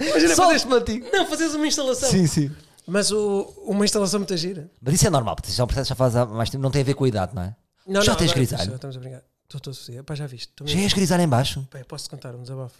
Imagina 0.00 0.34
Só 0.34 0.42
fazeres, 0.42 0.62
tomatinho. 0.62 1.06
não, 1.12 1.26
fazes 1.26 1.54
uma 1.54 1.66
instalação. 1.66 2.08
Sim, 2.10 2.26
sim. 2.26 2.50
Mas 2.86 3.10
o, 3.10 3.52
uma 3.66 3.84
instalação 3.84 4.20
muito 4.20 4.36
gira. 4.36 4.70
Mas 4.80 4.94
isso 4.94 5.06
é 5.06 5.10
normal, 5.10 5.34
porque 5.36 5.50
isso 5.50 5.60
é 5.60 5.64
um 5.64 5.66
processo 5.66 5.86
que 5.86 5.90
já 5.90 5.94
faz 5.96 6.14
há 6.16 6.24
mais 6.24 6.48
tempo, 6.48 6.62
não 6.62 6.70
tem 6.70 6.80
a 6.82 6.84
ver 6.84 6.94
com 6.94 7.04
a 7.04 7.08
idade, 7.08 7.34
não 7.34 7.42
é? 7.42 7.54
Não, 7.86 8.00
Já 8.02 8.12
não, 8.12 8.18
tens 8.18 8.32
grisalho? 8.32 8.74
Estamos 8.74 8.96
a 8.96 9.00
brincar. 9.00 9.22
Estou 9.44 9.60
todo 9.60 9.74
fodido. 9.76 10.04
Pá, 10.04 10.14
já 10.14 10.26
viste. 10.26 10.52
Já 10.64 10.78
és 10.78 10.92
grisalho 10.92 11.22
em 11.22 11.28
baixo? 11.28 11.66
Pá, 11.70 11.80
posso-te 11.86 12.10
contar 12.10 12.34
um 12.34 12.42
desabafo? 12.42 12.74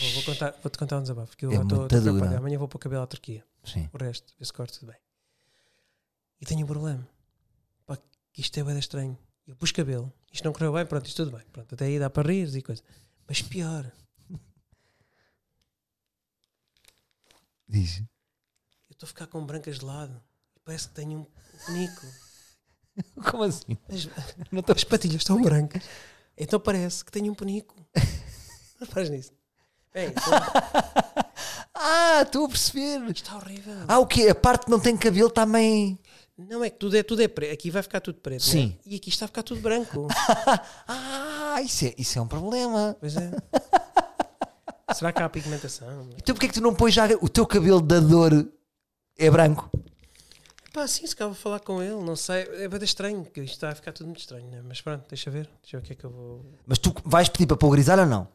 Vou, 0.00 0.10
vou 0.12 0.22
contar, 0.22 0.50
vou-te 0.62 0.78
contar 0.78 0.98
um 0.98 1.02
desabafo. 1.02 1.36
Que 1.36 1.46
eu 1.46 1.52
É 1.52 1.56
estou 1.62 1.88
dura. 1.88 2.36
Amanhã 2.38 2.58
vou 2.58 2.68
para 2.68 2.76
o 2.76 2.80
cabelo 2.80 3.02
à 3.02 3.06
Turquia. 3.06 3.44
Sim. 3.64 3.88
O 3.92 3.98
resto, 3.98 4.32
vê 4.38 4.44
se 4.44 4.52
corto 4.52 4.78
tudo 4.78 4.90
bem. 4.92 5.00
E 6.40 6.46
tenho 6.46 6.64
um 6.64 6.66
problema. 6.66 7.06
Pá, 7.86 7.98
que 8.32 8.40
isto 8.40 8.56
é 8.58 8.62
bem 8.64 8.78
estranho. 8.78 9.18
Eu 9.46 9.56
pus 9.56 9.72
cabelo. 9.72 10.12
Isto 10.32 10.44
não 10.44 10.52
correu 10.52 10.72
bem, 10.72 10.86
pronto, 10.86 11.06
isto 11.06 11.24
tudo 11.24 11.36
bem. 11.36 11.44
Pronto, 11.52 11.74
até 11.74 11.86
aí 11.86 11.98
dá 11.98 12.08
para 12.10 12.28
rir 12.30 12.54
e 12.54 12.62
coisa. 12.62 12.82
Mas 13.26 13.42
pior, 13.42 13.90
Diz. 17.68 17.98
eu 17.98 18.06
estou 18.92 19.06
a 19.06 19.08
ficar 19.08 19.26
com 19.26 19.44
brancas 19.44 19.78
de 19.78 19.84
lado. 19.84 20.22
Parece 20.64 20.88
que 20.88 20.94
tenho 20.94 21.20
um 21.20 21.26
penico. 21.66 22.06
Como 23.30 23.42
assim? 23.42 23.76
As, 23.88 24.08
Não 24.52 24.62
tô- 24.62 24.72
as 24.72 24.84
patilhas 24.84 25.16
estão 25.22 25.40
brancas. 25.40 25.82
Então 26.36 26.60
parece 26.60 27.04
que 27.04 27.10
tenho 27.12 27.32
um 27.32 27.34
penico. 27.34 27.74
Não 28.80 28.86
faz 28.86 29.10
nisso. 29.10 29.32
Bem, 29.94 30.08
isto 30.08 30.30
Ah, 31.74 32.22
estou 32.22 32.46
a 32.46 32.48
perceber. 32.48 33.08
está 33.10 33.36
horrível. 33.36 33.74
Ah, 33.86 33.98
o 34.00 34.06
quê? 34.06 34.28
A 34.28 34.34
parte 34.34 34.64
que 34.64 34.70
não 34.70 34.80
tem 34.80 34.96
cabelo 34.96 35.30
também. 35.30 35.98
Não 36.36 36.62
é 36.64 36.70
que 36.70 36.76
tudo 36.78 36.96
é, 36.96 37.02
tudo 37.02 37.22
é 37.22 37.28
preto. 37.28 37.52
Aqui 37.52 37.70
vai 37.70 37.82
ficar 37.82 38.00
tudo 38.00 38.18
preto. 38.20 38.44
né? 38.46 38.52
Sim. 38.52 38.76
E 38.84 38.96
aqui 38.96 39.08
está 39.10 39.24
a 39.26 39.28
ficar 39.28 39.42
tudo 39.42 39.60
branco. 39.60 40.06
Ah, 40.86 41.62
isso 41.62 41.86
é, 41.86 41.94
isso 41.98 42.16
é 42.18 42.22
um 42.22 42.28
problema. 42.28 42.96
Pois 43.00 43.16
é. 43.16 43.30
Será 44.94 45.12
que 45.12 45.20
há 45.22 45.28
pigmentação? 45.28 46.08
Então 46.16 46.34
porquê 46.34 46.46
que 46.48 46.54
tu 46.54 46.60
não 46.60 46.72
pões 46.74 46.94
já 46.94 47.06
o 47.20 47.28
teu 47.28 47.44
cabelo 47.46 47.80
da 47.80 47.98
dor 47.98 48.46
é 49.18 49.28
branco? 49.30 49.68
Pá, 50.72 50.86
sim, 50.86 51.04
se 51.06 51.16
calhar 51.16 51.32
vou 51.32 51.40
falar 51.42 51.58
com 51.60 51.82
ele, 51.82 51.96
não 51.96 52.14
sei. 52.14 52.42
É 52.62 52.68
bem 52.68 52.80
estranho, 52.84 53.24
que 53.24 53.40
isto 53.40 53.54
está 53.54 53.70
a 53.70 53.74
ficar 53.74 53.92
tudo 53.92 54.06
muito 54.06 54.20
estranho, 54.20 54.48
né? 54.48 54.62
Mas 54.64 54.80
pronto, 54.80 55.04
deixa 55.08 55.30
ver. 55.30 55.48
Deixa 55.62 55.78
ver 55.78 55.82
o 55.82 55.86
que 55.86 55.92
é 55.92 55.96
que 55.96 56.04
eu 56.04 56.10
vou. 56.10 56.44
Mas 56.66 56.78
tu 56.78 56.94
vais 57.04 57.28
pedir 57.28 57.46
para 57.46 57.56
pôr 57.56 57.70
grisalho 57.70 58.02
ou 58.02 58.08
não? 58.08 58.28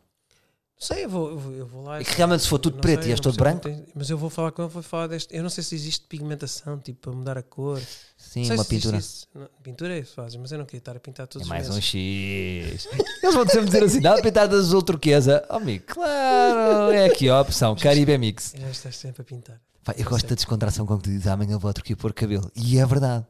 Sei, 0.84 1.06
eu 1.06 1.10
vou, 1.10 1.30
eu 1.32 1.38
vou, 1.40 1.54
eu 1.54 1.66
vou 1.66 1.84
lá. 1.84 2.00
É 2.00 2.04
que 2.04 2.14
realmente 2.16 2.42
se 2.44 2.48
for 2.50 2.60
tudo 2.60 2.76
Não 2.76 2.82
preto 2.82 3.02
sei, 3.02 3.10
e 3.10 3.12
és 3.14 3.20
não 3.20 3.24
todo 3.24 3.38
branco, 3.38 3.62
tem- 3.62 3.86
Mas 3.96 4.10
eu 4.10 4.18
vou 4.18 4.30
falar 4.30 4.52
com 4.52 4.62
ele, 4.62 4.70
vou 4.72 4.84
falar 4.84 5.08
deste. 5.08 5.36
Eu 5.36 5.42
não 5.42 5.50
sei 5.50 5.64
se 5.64 5.74
existe 5.74 6.06
pigmentação, 6.08 6.78
tipo, 6.78 7.00
para 7.00 7.12
mudar 7.18 7.38
a 7.38 7.42
cor. 7.42 7.82
sim, 8.18 8.42
Não 8.42 8.46
sei 8.48 8.56
uma 8.58 8.66
pintura. 8.66 9.00
Não, 9.34 9.50
pintura 9.64 9.98
é 9.98 10.04
fazes, 10.04 10.36
mas 10.38 10.52
eu 10.52 10.58
não 10.60 10.66
queria 10.66 10.80
estar 10.80 10.96
a 10.96 11.00
pintar 11.00 11.26
todos 11.28 11.48
É 11.48 11.50
mais 11.50 11.70
um. 11.70 11.80
X. 11.82 12.88
Eles 13.24 13.34
vão 13.36 13.48
sempre 13.48 13.66
dizer 13.66 13.84
assim: 13.84 14.00
nada 14.02 14.22
pintar 14.22 14.48
de 14.48 14.56
azul 14.56 14.82
turquesa. 14.84 15.44
Oh, 15.50 15.56
amigo, 15.56 15.86
claro, 15.88 16.92
é 16.94 17.06
aqui 17.06 17.30
a 17.30 17.40
opção. 17.42 17.76
Caribe 17.76 18.18
Mix. 18.18 18.54
Já 18.60 18.70
estás 18.70 18.98
sempre 18.98 19.22
a 19.22 19.26
pintar. 19.26 19.60
Pá, 19.84 19.94
eu 19.98 20.06
gosto 20.06 20.28
da 20.28 20.36
descontração 20.36 20.86
com 20.86 20.98
que 20.98 21.04
tu 21.04 21.10
dizes 21.10 21.28
amanhã 21.28 21.58
vou 21.58 21.70
à 21.70 21.74
Turquia 21.74 21.96
pôr 21.98 22.14
cabelo. 22.14 22.50
E 22.56 22.78
é 22.78 22.86
verdade. 22.86 23.26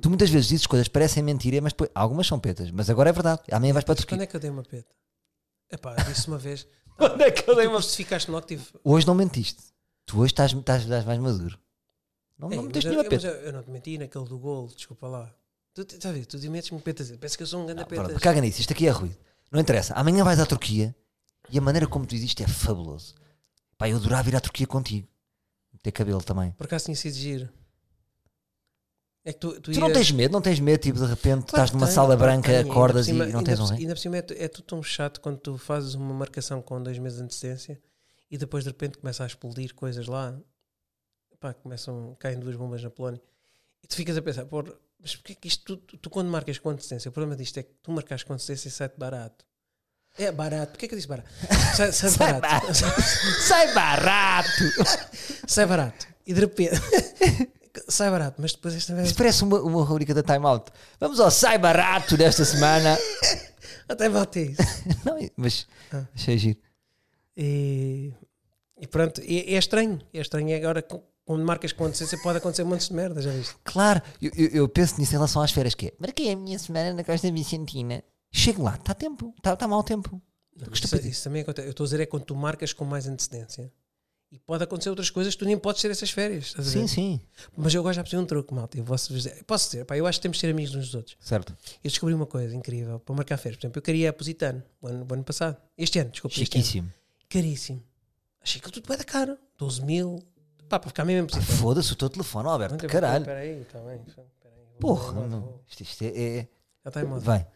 Tu 0.00 0.08
muitas 0.08 0.30
vezes 0.30 0.48
dizes 0.48 0.66
coisas 0.66 0.88
que 0.88 0.92
parecem 0.94 1.22
mentira, 1.22 1.60
mas 1.60 1.72
depois, 1.74 1.90
algumas 1.94 2.26
são 2.26 2.38
petas. 2.40 2.70
Mas 2.70 2.88
agora 2.88 3.10
é 3.10 3.12
verdade. 3.12 3.42
Amanhã 3.52 3.74
vais 3.74 3.84
para 3.84 3.92
a 3.92 3.96
Mas 3.96 4.04
quando 4.04 4.08
Turquia. 4.20 4.24
é 4.24 4.26
que 4.26 4.36
eu 4.36 4.40
dei 4.40 4.48
uma 4.50 4.62
peta? 4.62 4.86
Epá, 5.74 5.94
disse 5.96 6.28
uma 6.28 6.38
vez. 6.38 6.66
Quando 6.96 7.20
é 7.22 7.30
que 7.30 7.48
eu 7.50 7.56
dei 7.56 7.64
Tu 7.66 7.70
uma. 7.70 7.80
justificaste 7.80 8.30
logo, 8.30 8.46
tive. 8.46 8.64
Hoje 8.84 9.06
não 9.06 9.14
mentiste. 9.14 9.62
Tu 10.06 10.18
hoje 10.18 10.32
estás, 10.32 10.52
estás, 10.52 10.82
estás 10.82 11.04
mais 11.04 11.18
maduro. 11.18 11.58
Não, 12.38 12.50
Ei, 12.50 12.56
não 12.56 12.64
meteste 12.64 12.86
eu, 12.86 12.92
nenhuma 12.92 13.08
peta. 13.08 13.26
eu, 13.26 13.34
eu 13.46 13.52
não 13.52 13.62
te 13.62 13.70
menti 13.70 13.98
naquele 13.98 14.24
do 14.26 14.38
golo, 14.38 14.68
desculpa 14.74 15.08
lá. 15.08 15.34
Tu, 15.72 15.84
tu, 15.84 15.98
tá 15.98 16.10
a 16.10 16.12
ver, 16.12 16.26
tu 16.26 16.38
metes-me 16.50 16.80
petas. 16.80 17.10
Parece 17.16 17.36
que 17.36 17.42
eu 17.42 17.46
sou 17.46 17.62
um 17.62 17.66
grande 17.66 17.80
Não, 17.80 17.86
peta. 17.88 18.20
caga 18.20 18.40
nisso. 18.40 18.60
Isto 18.60 18.72
aqui 18.72 18.86
é 18.86 18.90
ruído. 18.90 19.16
Não 19.50 19.60
interessa. 19.60 19.92
Amanhã 19.94 20.22
vais 20.24 20.38
à 20.38 20.46
Turquia 20.46 20.94
e 21.50 21.58
a 21.58 21.60
maneira 21.60 21.86
como 21.86 22.06
tu 22.06 22.10
dizes 22.10 22.28
isto 22.28 22.42
é 22.42 22.46
fabuloso. 22.46 23.14
Pá, 23.76 23.88
eu 23.88 23.96
adorava 23.96 24.28
ir 24.28 24.36
à 24.36 24.40
Turquia 24.40 24.66
contigo. 24.66 25.08
Ter 25.82 25.90
cabelo 25.92 26.22
também. 26.22 26.52
Por 26.52 26.64
acaso 26.66 26.84
tinha 26.86 26.96
sido 26.96 27.14
giro. 27.14 27.48
É 29.24 29.32
que 29.32 29.38
tu, 29.40 29.58
tu, 29.60 29.72
Tu 29.72 29.80
não 29.80 29.88
ias- 29.88 29.96
tens 29.96 30.10
medo, 30.10 30.32
não 30.32 30.42
tens 30.42 30.60
medo, 30.60 30.80
tipo, 30.80 30.98
de 30.98 31.06
repente 31.06 31.46
Claro 31.46 31.64
estás 31.64 31.70
numa 31.70 31.86
tenho, 31.86 31.94
sala 31.94 32.14
branca, 32.16 32.48
tenho. 32.52 32.70
Acordas 32.70 33.06
cima- 33.06 33.24
e 33.26 33.32
não 33.32 33.42
tens 33.42 33.58
um 33.58 33.64
rei. 33.64 33.78
Ainda 33.80 33.94
por 33.94 34.00
cima 34.00 34.16
é, 34.18 34.24
é 34.36 34.48
tudo 34.48 34.64
tão 34.64 34.82
chato 34.82 35.20
quando 35.20 35.38
tu 35.38 35.56
fazes 35.56 35.94
uma 35.94 36.12
marcação 36.12 36.60
com 36.60 36.82
dois 36.82 36.98
meses 36.98 37.18
de 37.18 37.24
antecedência 37.24 37.80
e 38.30 38.36
depois 38.36 38.64
de 38.64 38.70
repente 38.70 38.98
começa 38.98 39.24
a 39.24 39.26
explodir 39.26 39.74
coisas 39.74 40.06
lá. 40.06 40.36
Pá, 41.40 41.54
começam, 41.54 42.14
caem 42.18 42.38
duas 42.38 42.54
bombas 42.56 42.82
na 42.82 42.90
Polónia. 42.90 43.20
E 43.82 43.86
tu 43.86 43.96
ficas 43.96 44.16
a 44.16 44.22
pensar, 44.22 44.44
pô, 44.44 44.62
mas 45.00 45.16
porquê 45.16 45.34
que 45.34 45.48
isto, 45.48 45.76
tu, 45.78 45.96
tu 45.98 46.10
quando 46.10 46.28
marcas 46.28 46.58
com 46.58 46.68
antecedência, 46.70 47.08
o 47.08 47.12
problema 47.12 47.34
disto 47.36 47.58
é 47.58 47.62
que 47.62 47.70
tu 47.82 47.92
marcas 47.92 48.22
com 48.22 48.32
antecedência 48.34 48.68
e 48.68 48.70
sai-te 48.70 48.98
barato. 48.98 49.44
É 50.18 50.30
barato, 50.30 50.72
porquê 50.72 50.86
que 50.86 50.94
eu 50.94 50.98
disse 50.98 51.08
barato? 51.08 51.28
Sai, 51.74 51.92
sai 51.92 52.10
Sai 52.10 52.40
barato. 52.40 52.66
Sai 52.74 53.74
barato! 53.74 54.48
sai 55.48 55.66
barato. 55.66 56.06
E 56.26 56.32
de 56.32 56.40
repente, 56.40 56.70
sai 57.88 58.10
barato, 58.10 58.40
mas 58.40 58.52
depois 58.52 58.74
esta 58.74 58.94
vez 58.94 59.08
Isso 59.08 59.16
parece 59.16 59.42
uma, 59.44 59.60
uma 59.60 59.84
rubrica 59.84 60.14
da 60.14 60.22
Time 60.22 60.46
Out. 60.46 60.70
Vamos 61.00 61.18
ao 61.20 61.30
Sai 61.30 61.58
Barato 61.58 62.16
desta 62.16 62.44
semana. 62.44 62.96
até 63.88 64.08
bate 64.08 64.40
isso. 64.52 64.62
Não, 65.04 65.16
mas 65.36 65.66
Ah. 65.92 66.04
achei 66.14 66.38
giro. 66.38 66.58
E, 67.36 68.12
e 68.80 68.86
pronto, 68.86 69.20
e- 69.22 69.54
é 69.54 69.58
estranho. 69.58 70.00
É 70.12 70.20
estranho 70.20 70.56
agora 70.56 70.82
com, 70.82 71.02
com 71.24 71.36
marcas 71.38 71.72
com 71.72 71.84
antecedência 71.84 72.18
pode 72.22 72.38
acontecer 72.38 72.64
montes 72.64 72.88
de 72.88 72.94
merda, 72.94 73.20
já 73.20 73.30
viste? 73.30 73.54
Claro, 73.64 74.00
eu, 74.20 74.30
eu- 74.36 74.48
eu 74.50 74.68
penso 74.68 74.98
nisso 74.98 75.12
em 75.12 75.16
relação 75.16 75.42
às 75.42 75.50
férias, 75.52 75.74
que 75.74 75.88
é, 75.88 75.92
marquei 75.98 76.30
a 76.32 76.36
minha 76.36 76.58
semana 76.58 76.92
na 76.92 77.02
Costa 77.04 77.30
Vicentina. 77.30 78.02
Chego 78.32 78.62
lá, 78.62 78.74
está 78.74 78.94
tempo, 78.94 79.32
está 79.36 79.56
tá 79.56 79.68
mau 79.68 79.82
tempo. 79.82 80.20
Não, 80.56 80.72
isso, 80.72 80.96
isso 81.08 81.24
também 81.24 81.42
acontece. 81.42 81.66
Eu 81.68 81.70
estou 81.70 81.84
a 81.84 81.86
dizer 81.86 82.00
é 82.00 82.06
quando 82.06 82.24
tu 82.24 82.34
marcas 82.36 82.72
com 82.72 82.84
mais 82.84 83.06
antecedência. 83.08 83.72
E 84.34 84.38
pode 84.40 84.64
acontecer 84.64 84.90
outras 84.90 85.10
coisas 85.10 85.36
tu 85.36 85.44
nem 85.44 85.56
podes 85.56 85.80
ter 85.80 85.92
essas 85.92 86.10
férias. 86.10 86.56
Sim, 86.58 86.88
sim, 86.88 87.20
Mas 87.56 87.72
eu 87.72 87.80
agora 87.80 87.94
já 87.94 88.02
percebi 88.02 88.20
um 88.20 88.26
truque, 88.26 88.52
malta. 88.52 88.76
Eu 88.76 88.82
posso 88.82 89.14
dizer, 89.14 89.44
posso 89.44 89.66
dizer, 89.70 89.84
pá, 89.84 89.96
eu 89.96 90.08
acho 90.08 90.18
que 90.18 90.22
temos 90.22 90.38
de 90.38 90.40
ser 90.40 90.50
amigos 90.50 90.74
uns 90.74 90.86
dos 90.86 90.94
outros. 90.96 91.16
certo. 91.20 91.56
Eu 91.84 91.88
descobri 91.88 92.12
uma 92.12 92.26
coisa 92.26 92.52
incrível 92.52 92.98
para 92.98 93.14
marcar 93.14 93.36
férias. 93.36 93.58
Por 93.60 93.66
exemplo, 93.66 93.78
eu 93.78 93.82
queria 93.82 94.10
a 94.10 94.12
Positano 94.12 94.60
o 94.82 94.88
ano, 94.88 95.06
o 95.08 95.14
ano 95.14 95.22
passado. 95.22 95.56
Este 95.78 96.00
ano, 96.00 96.10
desculpa. 96.10 96.32
Este 96.34 96.42
ano. 96.42 96.64
Chiquíssimo. 96.64 96.92
Caríssimo. 97.28 97.80
Achei 98.42 98.60
que 98.60 98.72
tudo 98.72 98.88
vai 98.88 98.96
da 98.96 99.04
caro. 99.04 99.38
12 99.56 99.82
mil. 99.84 100.18
Pá, 100.68 100.80
para 100.80 100.88
ficar 100.88 101.04
mesmo 101.04 101.22
em 101.22 101.26
Positano. 101.28 101.58
Foda-se 101.58 101.92
o 101.92 101.96
teu 101.96 102.10
telefone, 102.10 102.48
Alberto, 102.48 102.72
Não, 102.82 102.88
caralho. 102.90 103.22
Espera 103.22 103.38
aí, 103.38 103.60
está 103.62 103.78
bem. 103.82 104.00
Porra, 104.80 105.12
vou- 105.12 105.28
não. 105.28 105.40
vou- 105.42 105.64
Isto, 105.68 105.80
isto 105.82 106.02
é, 106.02 106.08
é- 106.08 106.48
Já 106.82 106.88
está 106.88 107.00
em 107.02 107.04
moda. 107.04 107.20
Vai. 107.20 107.46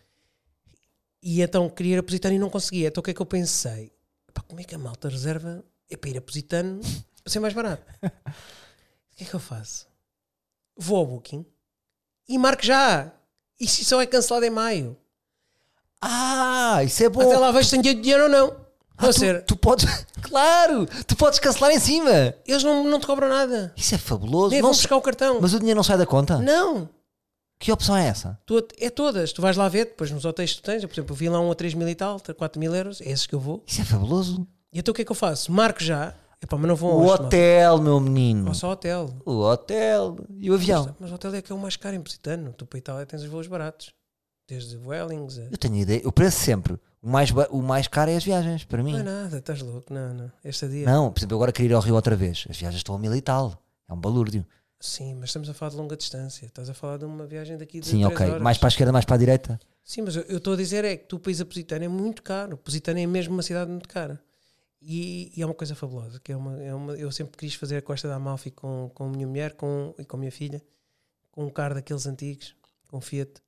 E 1.20 1.43
então 1.43 1.68
queria 1.68 1.97
ir 1.97 1.99
a 1.99 2.03
Positano 2.05 2.37
e 2.37 2.39
não 2.39 2.49
conseguia. 2.49 2.87
Então 2.87 3.01
o 3.01 3.05
que 3.05 3.11
é 3.11 3.14
que 3.14 3.20
eu 3.20 3.26
pensei? 3.26 3.93
Pá, 4.33 4.43
como 4.47 4.61
é 4.61 4.64
que 4.64 4.74
a 4.74 4.79
malta 4.79 5.09
reserva 5.09 5.64
é 5.91 5.97
para 5.97 6.11
ir 6.11 6.18
a 6.18 6.20
Positano 6.22 6.80
para 7.22 7.32
ser 7.32 7.41
mais 7.41 7.55
barato? 7.55 7.82
o 8.03 9.16
que 9.16 9.24
é 9.24 9.26
que 9.26 9.34
eu 9.34 9.41
faço? 9.41 9.86
Vou 10.76 10.99
ao 10.99 11.07
Booking 11.07 11.45
e 12.28 12.39
marco 12.39 12.64
já. 12.64 13.11
E 13.61 13.66
se 13.66 13.84
só 13.84 14.01
é 14.01 14.07
cancelado 14.07 14.47
em 14.47 14.51
maio? 14.51 14.97
Ah, 16.01 16.80
isso 16.84 17.03
é 17.03 17.09
bom. 17.09 17.20
Até 17.22 17.36
lá 17.36 17.51
vejo 17.51 17.68
se 17.68 17.80
tenho 17.80 18.01
dinheiro 18.01 18.24
ou 18.24 18.28
não. 18.28 18.57
Ah, 18.97 19.07
Ou 19.07 19.12
tu, 19.12 19.18
seja, 19.18 19.41
tu 19.43 19.57
podes, 19.57 19.84
claro, 20.22 20.86
tu 21.07 21.16
podes 21.16 21.39
cancelar 21.39 21.70
em 21.72 21.78
cima. 21.80 22.34
eles 22.47 22.62
não, 22.64 22.84
não 22.84 23.01
te 23.01 23.07
cobram 23.07 23.28
nada. 23.28 23.72
Isso 23.76 23.95
é 23.95 23.99
fabuloso. 23.99 24.51
Nem 24.51 24.62
vão 24.62 24.70
buscar 24.70 24.97
o 24.97 25.03
cartão. 25.03 25.41
Mas 25.41 25.55
o 25.55 25.59
dinheiro 25.59 25.76
não 25.76 25.82
sai 25.84 25.99
da 25.99 26.07
conta? 26.07 26.39
Não. 26.39 26.89
Que 27.61 27.72
opção 27.72 27.97
é 27.97 28.07
essa? 28.07 28.39
Tu- 28.47 28.68
é 28.78 28.89
todas. 28.91 29.32
Tu 29.32 29.43
vais 29.43 29.57
lá 29.57 29.68
ver, 29.68 29.86
depois 29.86 30.11
nos 30.12 30.24
hotéis 30.24 30.53
que 30.53 30.62
tu 30.62 30.64
tens. 30.64 30.84
Por 30.84 30.93
exemplo, 30.93 31.14
vi 31.16 31.28
lá 31.28 31.41
um 31.41 31.51
a 31.51 31.55
3 31.57 31.74
mil 31.74 31.89
e 31.89 31.95
tal, 31.95 32.20
4 32.20 32.61
mil 32.61 32.72
euros. 32.74 33.01
É 33.01 33.11
esses 33.11 33.26
que 33.26 33.34
eu 33.34 33.41
vou. 33.41 33.64
Isso 33.66 33.80
é 33.80 33.84
fabuloso. 33.84 34.47
E 34.72 34.78
então 34.78 34.92
o 34.92 34.94
que 34.94 35.02
é 35.02 35.04
que 35.04 35.12
eu 35.12 35.16
faço? 35.16 35.50
Marco 35.50 35.82
já. 35.82 36.14
Epá, 36.40 36.56
mas 36.56 36.68
não 36.68 36.76
vou 36.76 37.02
O 37.02 37.06
hotel, 37.06 37.78
meu 37.82 37.98
menino. 37.98 38.44
Vou 38.44 38.54
só 38.54 38.70
hotel. 38.70 39.10
O 39.24 39.40
hotel 39.40 40.16
e 40.38 40.50
o 40.50 40.54
avião. 40.54 40.94
Mas 41.00 41.10
o 41.10 41.14
hotel 41.14 41.34
é 41.34 41.42
que 41.42 41.50
é 41.50 41.54
o 41.54 41.58
mais 41.58 41.76
caro 41.76 41.96
em 41.96 42.00
Positano. 42.00 42.52
Tu 42.52 42.64
para 42.64 42.78
Itália 42.78 43.06
tens 43.06 43.22
os 43.22 43.28
voos 43.28 43.46
baratos. 43.46 43.92
Desde 44.46 44.76
Wellings 44.76 45.38
a... 45.38 45.42
Eu 45.50 45.58
tenho 45.58 45.76
ideia. 45.76 46.00
Eu 46.02 46.12
preço 46.12 46.38
sempre. 46.38 46.78
O 47.02 47.08
mais, 47.08 47.30
o 47.50 47.62
mais 47.62 47.86
caro 47.86 48.10
é 48.10 48.16
as 48.16 48.24
viagens, 48.24 48.64
para 48.64 48.82
mim. 48.82 48.92
Não 48.92 49.00
é 49.00 49.02
nada, 49.02 49.38
estás 49.38 49.60
louco. 49.60 49.92
Não, 49.92 50.14
não. 50.14 50.32
Este 50.44 50.68
dia. 50.68 50.86
Não, 50.86 51.12
por 51.12 51.18
exemplo, 51.20 51.36
agora 51.36 51.52
queria 51.52 51.70
ir 51.70 51.74
ao 51.74 51.80
Rio 51.80 51.94
outra 51.94 52.16
vez. 52.16 52.46
As 52.48 52.56
viagens 52.56 52.80
estão 52.80 52.94
a 52.94 52.98
mil 52.98 53.14
e 53.14 53.20
tal. 53.20 53.60
É 53.88 53.92
um 53.92 54.00
balúrdio. 54.00 54.46
Sim, 54.80 55.14
mas 55.16 55.30
estamos 55.30 55.48
a 55.50 55.54
falar 55.54 55.70
de 55.70 55.76
longa 55.76 55.96
distância. 55.96 56.46
Estás 56.46 56.70
a 56.70 56.74
falar 56.74 56.98
de 56.98 57.04
uma 57.04 57.26
viagem 57.26 57.56
daqui 57.58 57.80
de 57.80 57.86
Sim, 57.86 58.04
ok. 58.04 58.26
horas. 58.26 58.42
Mais 58.42 58.58
para 58.58 58.68
a 58.68 58.70
esquerda, 58.70 58.92
mais 58.92 59.04
para 59.04 59.16
a 59.16 59.18
direita. 59.18 59.58
Sim, 59.82 60.02
mas 60.02 60.14
eu 60.16 60.22
eu 60.22 60.38
estou 60.38 60.52
a 60.52 60.56
dizer 60.56 60.84
é 60.84 60.96
que 60.96 61.06
tu 61.06 61.18
país 61.18 61.40
a 61.40 61.44
Positano 61.44 61.84
é 61.84 61.88
muito 61.88 62.22
caro. 62.22 62.56
Positano 62.56 62.98
é 62.98 63.06
mesmo 63.06 63.34
uma 63.34 63.42
cidade 63.42 63.70
muito 63.70 63.88
cara. 63.88 64.20
E, 64.81 65.33
e 65.37 65.43
é 65.43 65.47
uma 65.47 65.55
coisa 65.55 65.74
fabulosa. 65.74 66.20
Que 66.20 66.33
é 66.33 66.37
uma, 66.37 66.62
é 66.62 66.74
uma, 66.74 66.95
eu 66.95 67.11
sempre 67.11 67.37
quis 67.37 67.55
fazer 67.55 67.76
a 67.76 67.83
Costa 67.83 68.09
da 68.09 68.16
Amalfi 68.16 68.51
com, 68.51 68.91
com 68.95 69.05
a 69.05 69.09
minha 69.09 69.26
mulher 69.26 69.55
com, 69.55 69.95
e 69.99 70.05
com 70.05 70.16
a 70.16 70.20
minha 70.20 70.33
filha. 70.33 70.62
Com 71.31 71.47
um 71.47 71.51
carro 71.51 71.74
daqueles 71.74 72.07
antigos. 72.07 72.55
Com 72.89 73.01
Fiat. 73.01 73.43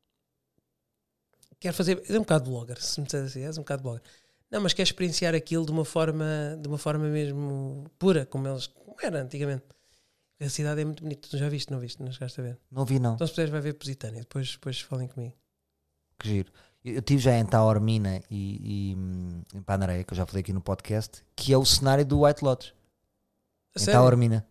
Quero 1.59 1.75
fazer... 1.75 2.03
É 2.09 2.17
um 2.17 2.21
bocado 2.21 2.51
blogger, 2.51 2.81
se 2.83 3.01
me 3.01 3.07
disser 3.07 3.25
assim. 3.25 3.43
És 3.43 3.59
um 3.59 3.63
bocado 3.63 3.83
blogger. 3.83 4.03
Não, 4.51 4.61
mas 4.61 4.73
quero 4.73 4.89
experienciar 4.89 5.35
aquilo 5.35 5.65
de 5.65 5.71
uma 5.71 5.85
forma, 5.85 6.59
de 6.61 6.67
uma 6.67 6.79
forma 6.79 7.07
mesmo 7.09 7.85
pura, 7.99 8.27
como 8.27 8.49
eles... 8.49 8.67
Como 8.67 8.97
era 9.01 9.23
antigamente. 9.23 9.65
A 10.41 10.49
cidade 10.49 10.81
é 10.81 10.85
muito 10.85 11.03
bonita. 11.03 11.29
Tu 11.29 11.37
já 11.37 11.49
viste, 11.49 11.71
não 11.71 11.79
viste? 11.79 12.03
Não 12.03 12.11
chegaste 12.11 12.41
a 12.41 12.45
ver. 12.45 12.59
Não 12.71 12.85
vi, 12.85 12.99
não. 12.99 13.15
Então 13.15 13.27
se 13.27 13.33
puderes 13.35 13.51
vai 13.51 13.61
ver 13.61 13.75
Positano 13.75 14.17
e 14.17 14.21
depois, 14.21 14.53
depois 14.53 14.81
falem 14.81 15.07
comigo. 15.07 15.37
Que 16.19 16.29
giro. 16.29 16.53
Eu 16.85 17.03
tive 17.03 17.21
já 17.23 17.37
em 17.39 17.45
Taormina 17.45 18.23
e, 18.31 18.91
e 18.91 18.97
hum, 18.97 19.43
em 19.55 19.61
Panareia, 19.63 20.03
que 20.03 20.13
eu 20.13 20.17
já 20.17 20.25
falei 20.25 20.41
aqui 20.41 20.53
no 20.53 20.61
podcast, 20.63 21.23
que 21.37 21.53
é 21.53 21.59
o 21.59 21.65
cenário 21.65 22.05
do 22.07 22.23
White 22.25 22.43
Lotus. 22.43 22.73
A 23.77 23.81
Em 23.81 23.85
sério? 23.85 24.01
Taormina. 24.01 24.47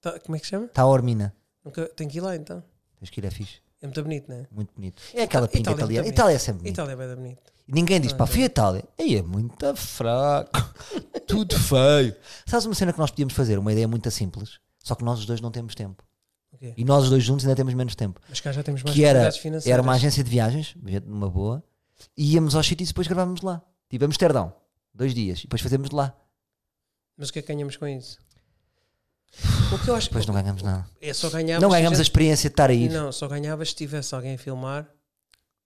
Tá- 0.00 0.20
como 0.20 0.36
é 0.36 0.38
que 0.38 0.44
se 0.44 0.50
chama? 0.50 0.68
Taormina. 0.68 1.34
Nunca, 1.64 1.86
tenho 1.88 2.10
que 2.10 2.18
ir 2.18 2.20
lá 2.20 2.36
então. 2.36 2.62
Tens 2.98 3.10
que 3.10 3.20
ir, 3.20 3.24
é 3.24 3.30
fixe. 3.30 3.60
É 3.80 3.86
muito 3.86 4.02
bonito, 4.02 4.28
não 4.28 4.36
é? 4.36 4.46
Muito 4.50 4.74
bonito. 4.74 5.02
É 5.14 5.22
aquela 5.22 5.46
Itália 5.46 5.48
pinta 5.48 5.70
é 5.70 5.72
muito 5.72 5.78
italiana. 5.80 6.02
bonito. 6.04 6.14
Itália 6.14 6.34
é 6.34 6.38
sempre 6.38 6.58
bonito. 6.62 6.74
Itália 6.74 6.92
é 6.92 6.96
bem 6.96 7.14
bonito. 7.16 7.52
E 7.66 7.72
ninguém 7.72 8.00
diz, 8.00 8.12
pá, 8.12 8.26
fui 8.26 8.42
a 8.42 8.46
Itália. 8.46 8.84
Aí 8.98 9.16
é 9.16 9.22
muito 9.22 9.74
fraco. 9.76 10.50
Tudo 11.26 11.58
feio. 11.58 12.14
Sabes 12.46 12.66
uma 12.66 12.74
cena 12.74 12.92
que 12.92 12.98
nós 12.98 13.10
podíamos 13.10 13.34
fazer? 13.34 13.58
Uma 13.58 13.72
ideia 13.72 13.86
muito 13.88 14.10
simples. 14.10 14.58
Só 14.82 14.94
que 14.94 15.04
nós 15.04 15.18
os 15.20 15.26
dois 15.26 15.40
não 15.40 15.50
temos 15.50 15.74
tempo. 15.74 16.02
O 16.58 16.60
quê? 16.60 16.74
E 16.76 16.84
nós 16.84 17.04
os 17.04 17.10
dois 17.10 17.22
juntos 17.22 17.44
ainda 17.44 17.54
temos 17.54 17.72
menos 17.72 17.94
tempo. 17.94 18.20
Mas 18.28 18.40
cá 18.40 18.50
já 18.50 18.62
temos 18.64 18.82
mais 18.82 18.94
Que 18.94 19.04
era, 19.04 19.30
financeiras. 19.30 19.66
era 19.66 19.80
uma 19.80 19.92
agência 19.92 20.24
de 20.24 20.28
viagens, 20.30 20.74
numa 21.06 21.30
boa, 21.30 21.62
e 22.16 22.34
íamos 22.34 22.54
aos 22.56 22.66
sítios 22.66 22.88
e 22.88 22.92
depois 22.92 23.06
gravávamos 23.06 23.42
lá. 23.42 23.62
Tipo, 23.88 24.04
Amsterdão, 24.04 24.52
dois 24.92 25.14
dias, 25.14 25.38
e 25.38 25.42
depois 25.42 25.62
fazemos 25.62 25.88
de 25.88 25.94
lá. 25.94 26.12
Mas 27.16 27.28
o 27.28 27.32
que 27.32 27.38
é 27.38 27.42
que 27.42 27.48
ganhamos 27.52 27.76
com 27.76 27.86
isso? 27.86 28.18
O 29.72 29.78
que 29.78 29.88
eu 29.90 29.94
acho 29.94 30.08
Depois 30.08 30.26
não 30.26 30.34
ganhamos 30.34 30.62
nada. 30.62 30.88
é 31.00 31.12
só 31.12 31.28
ganhar. 31.30 31.60
Não 31.60 31.68
ganhamos 31.70 31.98
a 31.98 32.02
experiência 32.02 32.48
de 32.48 32.54
estar 32.54 32.70
a 32.70 32.72
ir. 32.72 32.90
Não, 32.90 33.12
só 33.12 33.28
ganhavas 33.28 33.68
se 33.70 33.76
tivesse 33.76 34.14
alguém 34.14 34.34
a 34.34 34.38
filmar 34.38 34.88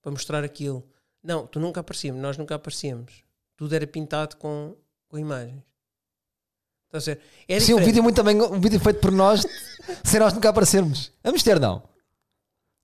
para 0.02 0.10
mostrar 0.12 0.42
aquilo. 0.44 0.84
Não, 1.22 1.46
tu 1.46 1.60
nunca 1.60 1.80
aparecíamos, 1.80 2.20
nós 2.20 2.36
nunca 2.36 2.54
aparecíamos. 2.56 3.22
Tudo 3.56 3.74
era 3.74 3.86
pintado 3.86 4.36
com, 4.36 4.74
com 5.08 5.18
imagens. 5.18 5.62
Estás 6.94 7.08
a 7.08 7.14
ver? 7.14 7.20
É 7.48 7.58
Sim, 7.58 7.74
um 7.74 7.78
vídeo 7.82 8.02
muito 8.02 8.16
também, 8.16 8.40
um 8.40 8.60
vídeo 8.60 8.78
feito 8.78 9.00
por 9.00 9.10
nós, 9.10 9.42
sem 10.04 10.20
nós 10.20 10.32
nunca 10.34 10.50
aparecermos. 10.50 11.10
Amsterdão. 11.24 11.82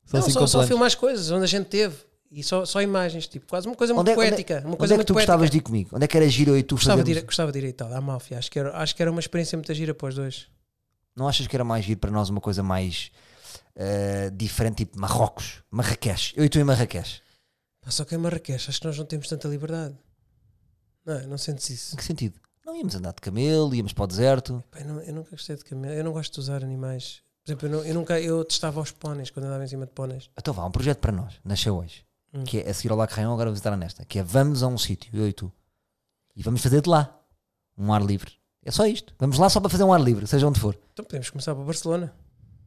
São 0.06 0.20
Não, 0.20 0.26
cinco 0.26 0.40
só, 0.40 0.46
só 0.46 0.52
planos. 0.58 0.68
filmar 0.68 0.86
as 0.86 0.94
coisas 0.94 1.30
onde 1.30 1.44
a 1.44 1.46
gente 1.46 1.66
teve. 1.66 1.94
E 2.30 2.42
só, 2.42 2.64
só 2.66 2.80
imagens, 2.82 3.26
tipo, 3.26 3.46
quase 3.46 3.66
uma 3.66 3.74
coisa 3.76 3.92
muito 3.94 4.02
Onde 4.06 4.10
é, 4.10 4.14
onde 4.14 4.26
é- 4.26 4.30
poética. 4.30 4.60
uma 4.60 4.68
onde 4.70 4.76
coisa 4.78 4.94
é 4.94 4.96
que 4.96 4.98
muito 4.98 5.06
tu 5.08 5.12
poética. 5.14 5.32
gostavas 5.32 5.50
de 5.50 5.56
ir 5.58 5.60
comigo? 5.60 5.90
Onde 5.94 6.04
é 6.04 6.08
que 6.08 6.16
era 6.16 6.28
giro 6.28 6.50
eu 6.52 6.58
e 6.58 6.62
tu 6.62 6.74
Gostava 6.76 7.02
de, 7.02 7.10
ir, 7.12 7.22
gostava 7.22 7.52
de 7.52 7.58
ir 7.58 7.64
a 7.64 7.68
Itália, 7.68 7.96
à 7.96 8.00
Máfia. 8.00 8.38
Acho 8.38 8.50
que, 8.50 8.58
era, 8.58 8.76
acho 8.76 8.94
que 8.96 9.02
era 9.02 9.10
uma 9.10 9.20
experiência 9.20 9.56
muito 9.56 9.72
gira 9.74 9.94
para 9.94 10.08
os 10.08 10.14
dois. 10.14 10.46
Não 11.16 11.26
achas 11.28 11.46
que 11.46 11.56
era 11.56 11.64
mais 11.64 11.84
giro 11.84 11.98
para 12.00 12.10
nós 12.10 12.28
uma 12.28 12.40
coisa 12.40 12.62
mais 12.62 13.10
eh, 13.76 14.30
diferente, 14.34 14.76
tipo 14.84 14.98
Marrocos, 15.00 15.62
Marrakech? 15.70 16.32
Eu 16.36 16.44
e 16.44 16.48
tu 16.50 16.58
em 16.58 16.64
Marrakech. 16.64 17.20
Só 17.88 18.04
que 18.04 18.14
em 18.14 18.18
Marrakech, 18.18 18.68
acho 18.68 18.78
que 18.80 18.86
nós 18.86 18.98
não 18.98 19.06
temos 19.06 19.26
tanta 19.28 19.48
liberdade. 19.48 19.94
Não, 21.06 21.14
é? 21.14 21.26
não 21.26 21.38
sentes 21.38 21.68
isso? 21.70 21.94
Em 21.94 21.96
que 21.96 22.04
sentido? 22.04 22.38
Não 22.68 22.76
íamos 22.76 22.94
andar 22.94 23.14
de 23.14 23.22
camelo, 23.22 23.74
íamos 23.74 23.94
para 23.94 24.04
o 24.04 24.06
deserto. 24.06 24.62
Eu, 24.78 24.84
não- 24.84 25.00
eu 25.00 25.14
nunca 25.14 25.30
gostei 25.30 25.56
de 25.56 25.64
camelo. 25.64 25.94
Eu 25.94 26.04
não 26.04 26.12
gosto 26.12 26.34
de 26.34 26.40
usar 26.40 26.62
animais. 26.62 27.22
Por 27.42 27.50
exemplo, 27.50 27.66
eu, 27.66 27.70
não- 27.72 27.84
eu 27.86 27.94
nunca 27.94 28.20
eu 28.20 28.44
testava 28.44 28.78
os 28.78 28.90
póneis 28.90 29.30
quando 29.30 29.46
andava 29.46 29.64
em 29.64 29.68
cima 29.68 29.86
de 29.86 29.92
póneis. 29.92 30.28
Então 30.38 30.52
vá, 30.52 30.66
um 30.66 30.70
projeto 30.70 30.98
para 30.98 31.10
nós, 31.10 31.40
nasceu 31.42 31.78
hoje. 31.78 32.04
Hum. 32.34 32.44
Que 32.44 32.58
é 32.60 32.68
a 32.68 32.74
seguir 32.74 32.90
ao 32.90 32.98
Lac 32.98 33.10
Rayon, 33.14 33.32
agora 33.32 33.48
visitar 33.50 33.74
nesta. 33.74 34.04
Que 34.04 34.18
é 34.18 34.22
vamos 34.22 34.62
a 34.62 34.66
um 34.66 34.76
sítio, 34.76 35.10
eu 35.18 35.26
e 35.26 35.32
tu. 35.32 35.50
E 36.36 36.42
vamos 36.42 36.60
fazer 36.62 36.82
de 36.82 36.90
lá. 36.90 37.18
Um 37.78 37.90
ar 37.90 38.02
livre. 38.02 38.32
É 38.62 38.70
só 38.70 38.84
isto. 38.86 39.14
Vamos 39.18 39.38
lá 39.38 39.48
só 39.48 39.60
para 39.60 39.70
fazer 39.70 39.84
um 39.84 39.92
ar 39.94 40.00
livre, 40.02 40.26
seja 40.26 40.46
onde 40.46 40.60
for. 40.60 40.78
Então 40.92 41.06
podemos 41.06 41.30
começar 41.30 41.54
para 41.54 41.64
Barcelona. 41.64 42.14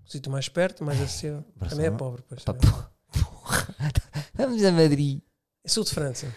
Um 0.04 0.10
sítio 0.10 0.32
mais 0.32 0.50
perto, 0.50 0.84
mais 0.84 1.00
acessível. 1.00 1.46
Também 1.70 1.86
é 1.86 1.92
pobre, 1.92 2.24
pois. 2.28 2.42
É. 2.42 2.54
porra. 2.54 2.92
Vamos 4.34 4.64
a 4.64 4.72
Madrid. 4.72 5.22
É 5.64 5.70
sul 5.70 5.84
de 5.84 5.92
França. 5.92 6.34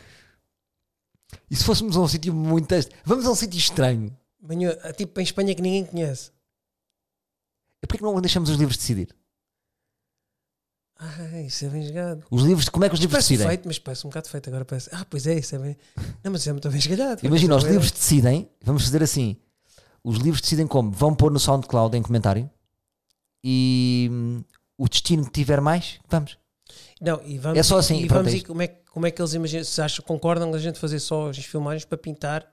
E 1.51 1.57
se 1.57 1.65
fôssemos 1.65 1.97
a 1.97 2.01
um 2.01 2.09
sítio 2.09 2.33
muito. 2.35 2.75
Vamos 3.05 3.27
a 3.27 3.31
um 3.31 3.35
sítio 3.35 3.59
estranho. 3.59 4.17
Tipo 4.97 5.21
em 5.21 5.25
Espanha 5.25 5.55
que 5.55 5.63
ninguém 5.63 5.85
conhece. 5.85 6.31
E 7.83 7.87
porquê 7.87 7.99
que 7.99 8.05
não 8.05 8.21
deixamos 8.21 8.51
os 8.51 8.57
livros 8.57 8.77
decidir? 8.77 9.15
Ah, 10.99 11.41
isso 11.43 11.65
é 11.65 11.69
bem 11.69 11.87
jogado. 11.87 12.25
Os 12.31 12.43
livros, 12.43 12.69
como 12.69 12.85
é 12.85 12.89
que 12.89 12.95
os 12.95 13.01
livros 13.01 13.15
Parece 13.15 13.31
decidem? 13.31 13.49
feito, 13.49 13.67
mas 13.67 13.79
parece 13.79 14.07
um 14.07 14.11
bocado 14.11 14.29
feito. 14.29 14.49
Agora 14.49 14.65
parece. 14.65 14.89
Ah, 14.93 15.05
pois 15.05 15.27
é, 15.27 15.39
isso 15.39 15.55
é 15.55 15.59
bem. 15.59 15.77
Não, 16.23 16.33
mas 16.33 16.41
isso 16.41 16.51
é 16.51 16.53
muito 16.53 16.69
bem 16.69 16.79
esgalhado. 16.79 17.27
Imagina, 17.27 17.57
os 17.57 17.65
livros 17.65 17.91
decidem, 17.91 18.49
vamos 18.63 18.85
fazer 18.85 19.03
assim: 19.03 19.37
os 20.03 20.19
livros 20.19 20.41
decidem 20.41 20.67
como? 20.67 20.91
Vão 20.93 21.15
pôr 21.15 21.33
no 21.33 21.41
SoundCloud 21.41 21.97
em 21.97 22.03
comentário 22.03 22.49
e 23.43 24.09
hum, 24.11 24.45
o 24.79 24.89
destino 24.89 25.25
que 25.25 25.31
tiver 25.33 25.61
mais, 25.61 25.99
vamos. 26.09 26.39
Não, 27.01 27.21
e 27.25 27.39
vamos, 27.39 27.59
É 27.59 27.63
só 27.63 27.79
assim, 27.79 27.99
E 28.01 28.09
vamos 28.09 28.33
é 28.33 28.37
e 28.37 28.43
como 28.43 28.63
é, 28.63 28.67
que- 28.69 28.85
como 28.91 29.07
é 29.07 29.11
que 29.11 29.21
eles 29.21 29.35
imaginam? 29.35 29.65
Se 29.65 29.81
acham, 29.83 30.05
concordam 30.05 30.53
a 30.55 30.59
gente 30.59 30.79
fazer 30.79 30.99
só 31.01 31.29
as 31.29 31.37
filmagens 31.39 31.85
para 31.85 31.99
pintar? 31.99 32.47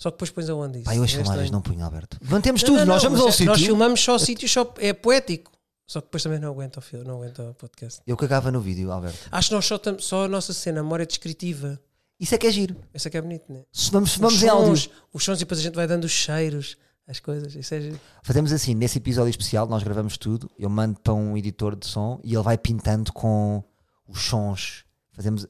Só 0.00 0.10
que 0.10 0.16
depois 0.16 0.30
pões 0.30 0.48
aonde 0.48 0.78
isso? 0.78 0.84
Pá, 0.84 0.94
eu 0.94 1.02
as 1.02 1.12
É 1.12 1.16
filmagens 1.16 1.50
não 1.50 1.60
punho, 1.60 1.84
Alberto. 1.84 2.18
Mantemos 2.22 2.62
Não, 2.62 2.68
tudo, 2.68 2.78
não, 2.80 2.86
nós 2.86 3.02
não, 3.02 3.10
vamos 3.10 3.24
mas 3.26 3.40
ao 3.40 3.42
é- 3.42 3.46
Nós 3.46 3.56
sítio. 3.58 3.66
filmamos 3.72 4.00
só 4.00 4.18
sítios, 4.18 4.52
só, 4.52 4.72
é 4.78 4.92
poético. 4.92 5.50
Só 5.86 6.00
que 6.00 6.06
depois 6.06 6.22
também 6.22 6.38
não 6.38 6.50
aguenta 6.50 6.78
o 6.78 6.82
filme, 6.82 7.04
não 7.06 7.16
aguenta 7.16 7.42
o 7.50 7.54
podcast. 7.54 8.00
Eu 8.06 8.16
cagava 8.16 8.52
no 8.52 8.60
vídeo, 8.60 8.92
Alberto. 8.92 9.18
Acho 9.32 9.48
que 9.48 9.54
nós 9.54 9.64
só, 9.66 9.80
só 9.98 10.24
a 10.26 10.28
nossa 10.28 10.52
cena, 10.52 10.80
a 10.80 10.82
memória 10.82 11.06
descritiva. 11.06 11.80
Isso 12.20 12.34
é 12.34 12.38
que 12.38 12.46
é 12.46 12.50
giro. 12.52 12.76
Essa 12.92 13.08
é 13.08 13.10
que 13.10 13.16
é 13.16 13.22
bonito, 13.22 13.50
né? 13.52 13.62
Se 13.72 13.90
vamos, 13.90 14.10
Os 14.12 14.16
vamos 14.18 14.42
em 14.42 14.48
áudio. 14.48 14.76
sons, 14.76 14.90
Os 15.12 15.24
sons 15.24 15.38
e 15.38 15.40
depois 15.40 15.58
a 15.60 15.62
gente 15.62 15.74
vai 15.74 15.86
dando 15.86 16.04
os 16.04 16.12
cheiros, 16.12 16.76
as 17.08 17.18
coisas. 17.18 17.54
Isso 17.56 17.74
é. 17.74 17.92
Fazemos 18.22 18.52
assim, 18.52 18.74
nesse 18.74 18.98
episódio 18.98 19.30
especial, 19.30 19.66
nós 19.66 19.82
gravamos 19.82 20.18
tudo, 20.18 20.50
eu 20.58 20.68
mando 20.68 21.00
para 21.00 21.14
um 21.14 21.36
editor 21.36 21.74
de 21.74 21.86
som 21.86 22.20
e 22.22 22.34
ele 22.34 22.42
vai 22.42 22.58
pintando 22.58 23.12
com 23.12 23.64
os 24.06 24.20
sons. 24.20 24.84
Fazemos, 25.12 25.46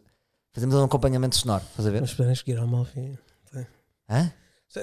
fazemos 0.52 0.74
um 0.76 0.84
acompanhamento 0.84 1.36
sonoro, 1.36 1.64
estás 1.68 1.86
a 1.86 1.90
ver? 1.90 2.00
Mas 2.00 2.14
podem 2.14 2.32
escolher 2.32 2.58
ao 2.58 2.66
Malfim. 2.66 3.18
Hã? 4.08 4.32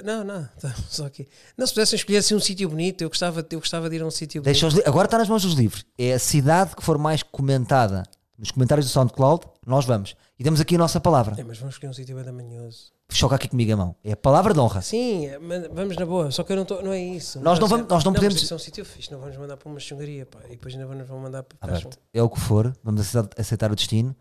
Não, 0.04 0.22
não, 0.22 0.44
tá, 0.60 0.74
só 0.88 1.06
aqui. 1.06 1.26
Não, 1.56 1.66
se 1.66 1.72
pudessem 1.72 1.96
escolher 1.96 2.18
assim 2.18 2.34
um 2.34 2.40
sítio 2.40 2.68
bonito, 2.68 3.02
eu 3.02 3.08
gostava, 3.08 3.44
eu 3.50 3.58
gostava 3.58 3.88
de 3.88 3.96
ir 3.96 4.02
a 4.02 4.06
um 4.06 4.10
sítio 4.10 4.42
bonito. 4.42 4.66
Os 4.66 4.78
Agora 4.80 5.06
está 5.06 5.16
nas 5.16 5.28
mãos 5.28 5.42
dos 5.42 5.54
livros. 5.54 5.86
É 5.96 6.12
a 6.12 6.18
cidade 6.18 6.76
que 6.76 6.82
for 6.82 6.98
mais 6.98 7.22
comentada 7.22 8.02
nos 8.36 8.50
comentários 8.50 8.86
do 8.86 8.90
SoundCloud, 8.90 9.46
nós 9.64 9.84
vamos. 9.86 10.14
E 10.38 10.44
damos 10.44 10.60
aqui 10.60 10.74
a 10.74 10.78
nossa 10.78 11.00
palavra. 11.00 11.40
É, 11.40 11.44
mas 11.44 11.58
vamos 11.58 11.76
escolher 11.76 11.90
um 11.90 11.94
sítio 11.94 12.16
bem 12.16 12.30
manhoso. 12.32 12.95
Choca 13.08 13.36
aqui 13.36 13.48
comigo 13.48 13.72
a 13.72 13.76
mão. 13.76 13.96
É 14.02 14.12
a 14.12 14.16
palavra 14.16 14.52
de 14.52 14.58
honra. 14.60 14.82
Sim, 14.82 15.28
mas 15.40 15.66
vamos 15.72 15.96
na 15.96 16.04
boa, 16.04 16.30
só 16.30 16.42
que 16.42 16.52
eu 16.52 16.56
não, 16.56 16.64
tô, 16.64 16.82
não 16.82 16.92
é 16.92 17.00
isso. 17.00 17.40
Nós 17.40 17.58
não 17.58 17.66
é- 17.66 17.70
vamos- 17.70 17.88
nós 17.88 18.04
não 18.04 18.12
podemos- 18.12 18.34
mas 18.34 18.42
isso 18.42 18.52
é 18.52 18.56
um 18.56 18.58
sítio 18.58 18.84
fixe, 18.84 19.12
não 19.12 19.20
vamos 19.20 19.36
mandar 19.36 19.56
para 19.56 19.68
uma 19.68 19.78
chungaria, 19.78 20.26
pá, 20.26 20.40
e 20.46 20.50
depois 20.50 20.74
ainda 20.74 20.86
nos 20.92 21.06
vão 21.08 21.18
mandar 21.20 21.42
para 21.44 21.56
Alberto, 21.60 21.96
é 22.12 22.22
o 22.22 22.28
que 22.28 22.40
for, 22.40 22.76
vamos 22.82 23.00
aceitar, 23.02 23.30
aceitar 23.40 23.72
o 23.72 23.76
destino. 23.76 24.14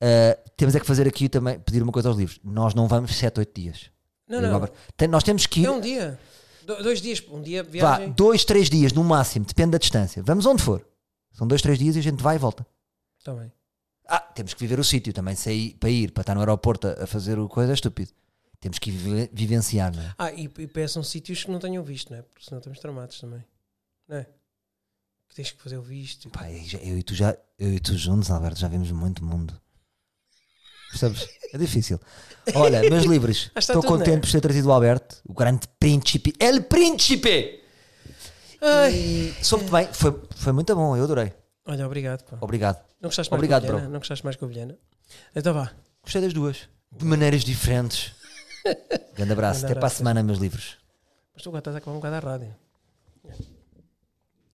Uh, 0.00 0.50
temos 0.56 0.74
é 0.74 0.80
que 0.80 0.86
fazer 0.86 1.06
aqui 1.06 1.28
também, 1.28 1.58
pedir 1.60 1.82
uma 1.82 1.92
coisa 1.92 2.08
aos 2.08 2.16
livros. 2.18 2.40
Nós 2.42 2.74
não 2.74 2.88
vamos 2.88 3.14
7, 3.16 3.38
8 3.38 3.60
dias. 3.60 3.90
Não, 4.28 4.40
não, 4.40 4.68
tem- 4.96 5.08
nós 5.08 5.22
temos 5.22 5.46
que 5.46 5.60
ir 5.60 5.66
é 5.66 5.70
um 5.70 5.80
dia. 5.80 6.18
Do- 6.64 6.82
dois 6.82 7.00
dias, 7.00 7.22
um 7.30 7.42
dia 7.42 7.62
de 7.64 7.80
vá, 7.80 7.96
viagem. 7.98 8.12
dois, 8.16 8.44
três 8.44 8.70
dias 8.70 8.92
no 8.92 9.02
máximo, 9.04 9.44
depende 9.44 9.72
da 9.72 9.78
distância. 9.78 10.22
Vamos 10.24 10.46
onde 10.46 10.62
for. 10.62 10.84
São 11.32 11.46
dois, 11.46 11.60
três 11.60 11.78
dias 11.78 11.96
e 11.96 11.98
a 11.98 12.02
gente 12.02 12.22
vai 12.22 12.36
e 12.36 12.38
volta. 12.38 12.64
Tá 13.24 13.32
bem. 13.34 13.52
Ah, 14.08 14.18
temos 14.20 14.52
que 14.54 14.60
viver 14.60 14.78
o 14.78 14.84
sítio 14.84 15.12
também. 15.12 15.34
Sair 15.34 15.74
para 15.78 15.88
ir, 15.90 16.10
para 16.12 16.22
estar 16.22 16.34
no 16.34 16.40
aeroporto 16.40 16.86
a, 16.88 17.06
fazer 17.06 17.38
o 17.38 17.48
coisa 17.48 17.72
é 17.72 17.74
estúpido. 17.74 18.10
Temos 18.60 18.78
que 18.78 18.90
vive- 18.90 19.30
vivenciar, 19.32 19.94
não 19.94 20.02
é? 20.02 20.14
Ah, 20.18 20.32
e, 20.32 20.44
e 20.44 20.66
peçam 20.66 21.02
sítios 21.02 21.42
que 21.44 21.50
não 21.50 21.58
tenham 21.58 21.82
visto, 21.82 22.10
não 22.10 22.18
é? 22.18 22.22
Porque 22.22 22.44
senão 22.44 22.58
estamos 22.58 22.78
tramados 22.78 23.18
também. 23.20 23.44
Não 24.08 24.16
é? 24.18 24.26
Que 25.28 25.34
tens 25.36 25.50
que 25.50 25.62
fazer 25.62 25.78
o 25.78 25.82
visto. 25.82 26.28
Pá, 26.30 26.48
eu, 26.50 26.98
e 26.98 27.02
tu 27.02 27.14
já, 27.14 27.36
eu 27.58 27.72
e 27.72 27.80
tu 27.80 27.96
juntos, 27.96 28.30
Alberto, 28.30 28.60
já 28.60 28.68
vimos 28.68 28.90
muito 28.92 29.24
mundo. 29.24 29.58
Percebes? 30.90 31.26
É 31.54 31.58
difícil. 31.58 31.98
Olha, 32.54 32.82
meus 32.90 33.04
livros, 33.04 33.50
Ah, 33.54 33.58
estou 33.60 33.76
tudo, 33.80 33.88
contente 33.88 34.14
né? 34.16 34.20
por 34.20 34.30
ter 34.30 34.40
trazido 34.42 34.68
o 34.68 34.72
Alberto, 34.72 35.16
o 35.26 35.32
grande 35.32 35.66
príncipe. 35.80 36.34
El 36.38 36.64
príncipe! 36.64 37.60
Ai. 38.60 38.92
E 38.94 39.34
soube 39.44 39.68
bem, 39.70 39.88
foi, 39.92 40.14
foi 40.36 40.52
muito 40.52 40.74
bom, 40.76 40.96
eu 40.96 41.04
adorei. 41.04 41.32
Olha, 41.64 41.86
obrigado, 41.86 42.24
pá. 42.24 42.36
Obrigado. 42.40 42.76
Não 43.00 43.08
gostaste 43.08 43.30
mais 43.30 43.38
Obrigado, 43.38 43.64
a 43.64 43.66
bro. 43.68 43.80
Não 43.90 43.98
gostaste 43.98 44.24
mais 44.24 44.36
com 44.36 44.44
a 44.44 44.48
Vilhena? 44.48 44.76
Então 45.34 45.54
vá. 45.54 45.72
Gostei 46.02 46.20
das 46.20 46.32
duas. 46.32 46.68
De 46.90 47.04
maneiras 47.04 47.44
diferentes. 47.44 48.12
Grande 49.14 49.32
abraço. 49.32 49.60
Grande 49.60 49.72
Até 49.72 49.74
para 49.74 49.74
a 49.74 49.78
abraço. 49.78 49.96
semana, 49.96 50.22
meus 50.22 50.38
livros. 50.38 50.76
Mas 51.34 51.42
tu 51.42 51.48
agora 51.48 51.60
estás 51.60 51.76
a 51.76 51.78
acabar 51.78 51.92
um 51.92 52.00
bocado 52.00 52.16
à 52.16 52.30
rádio. 52.30 52.54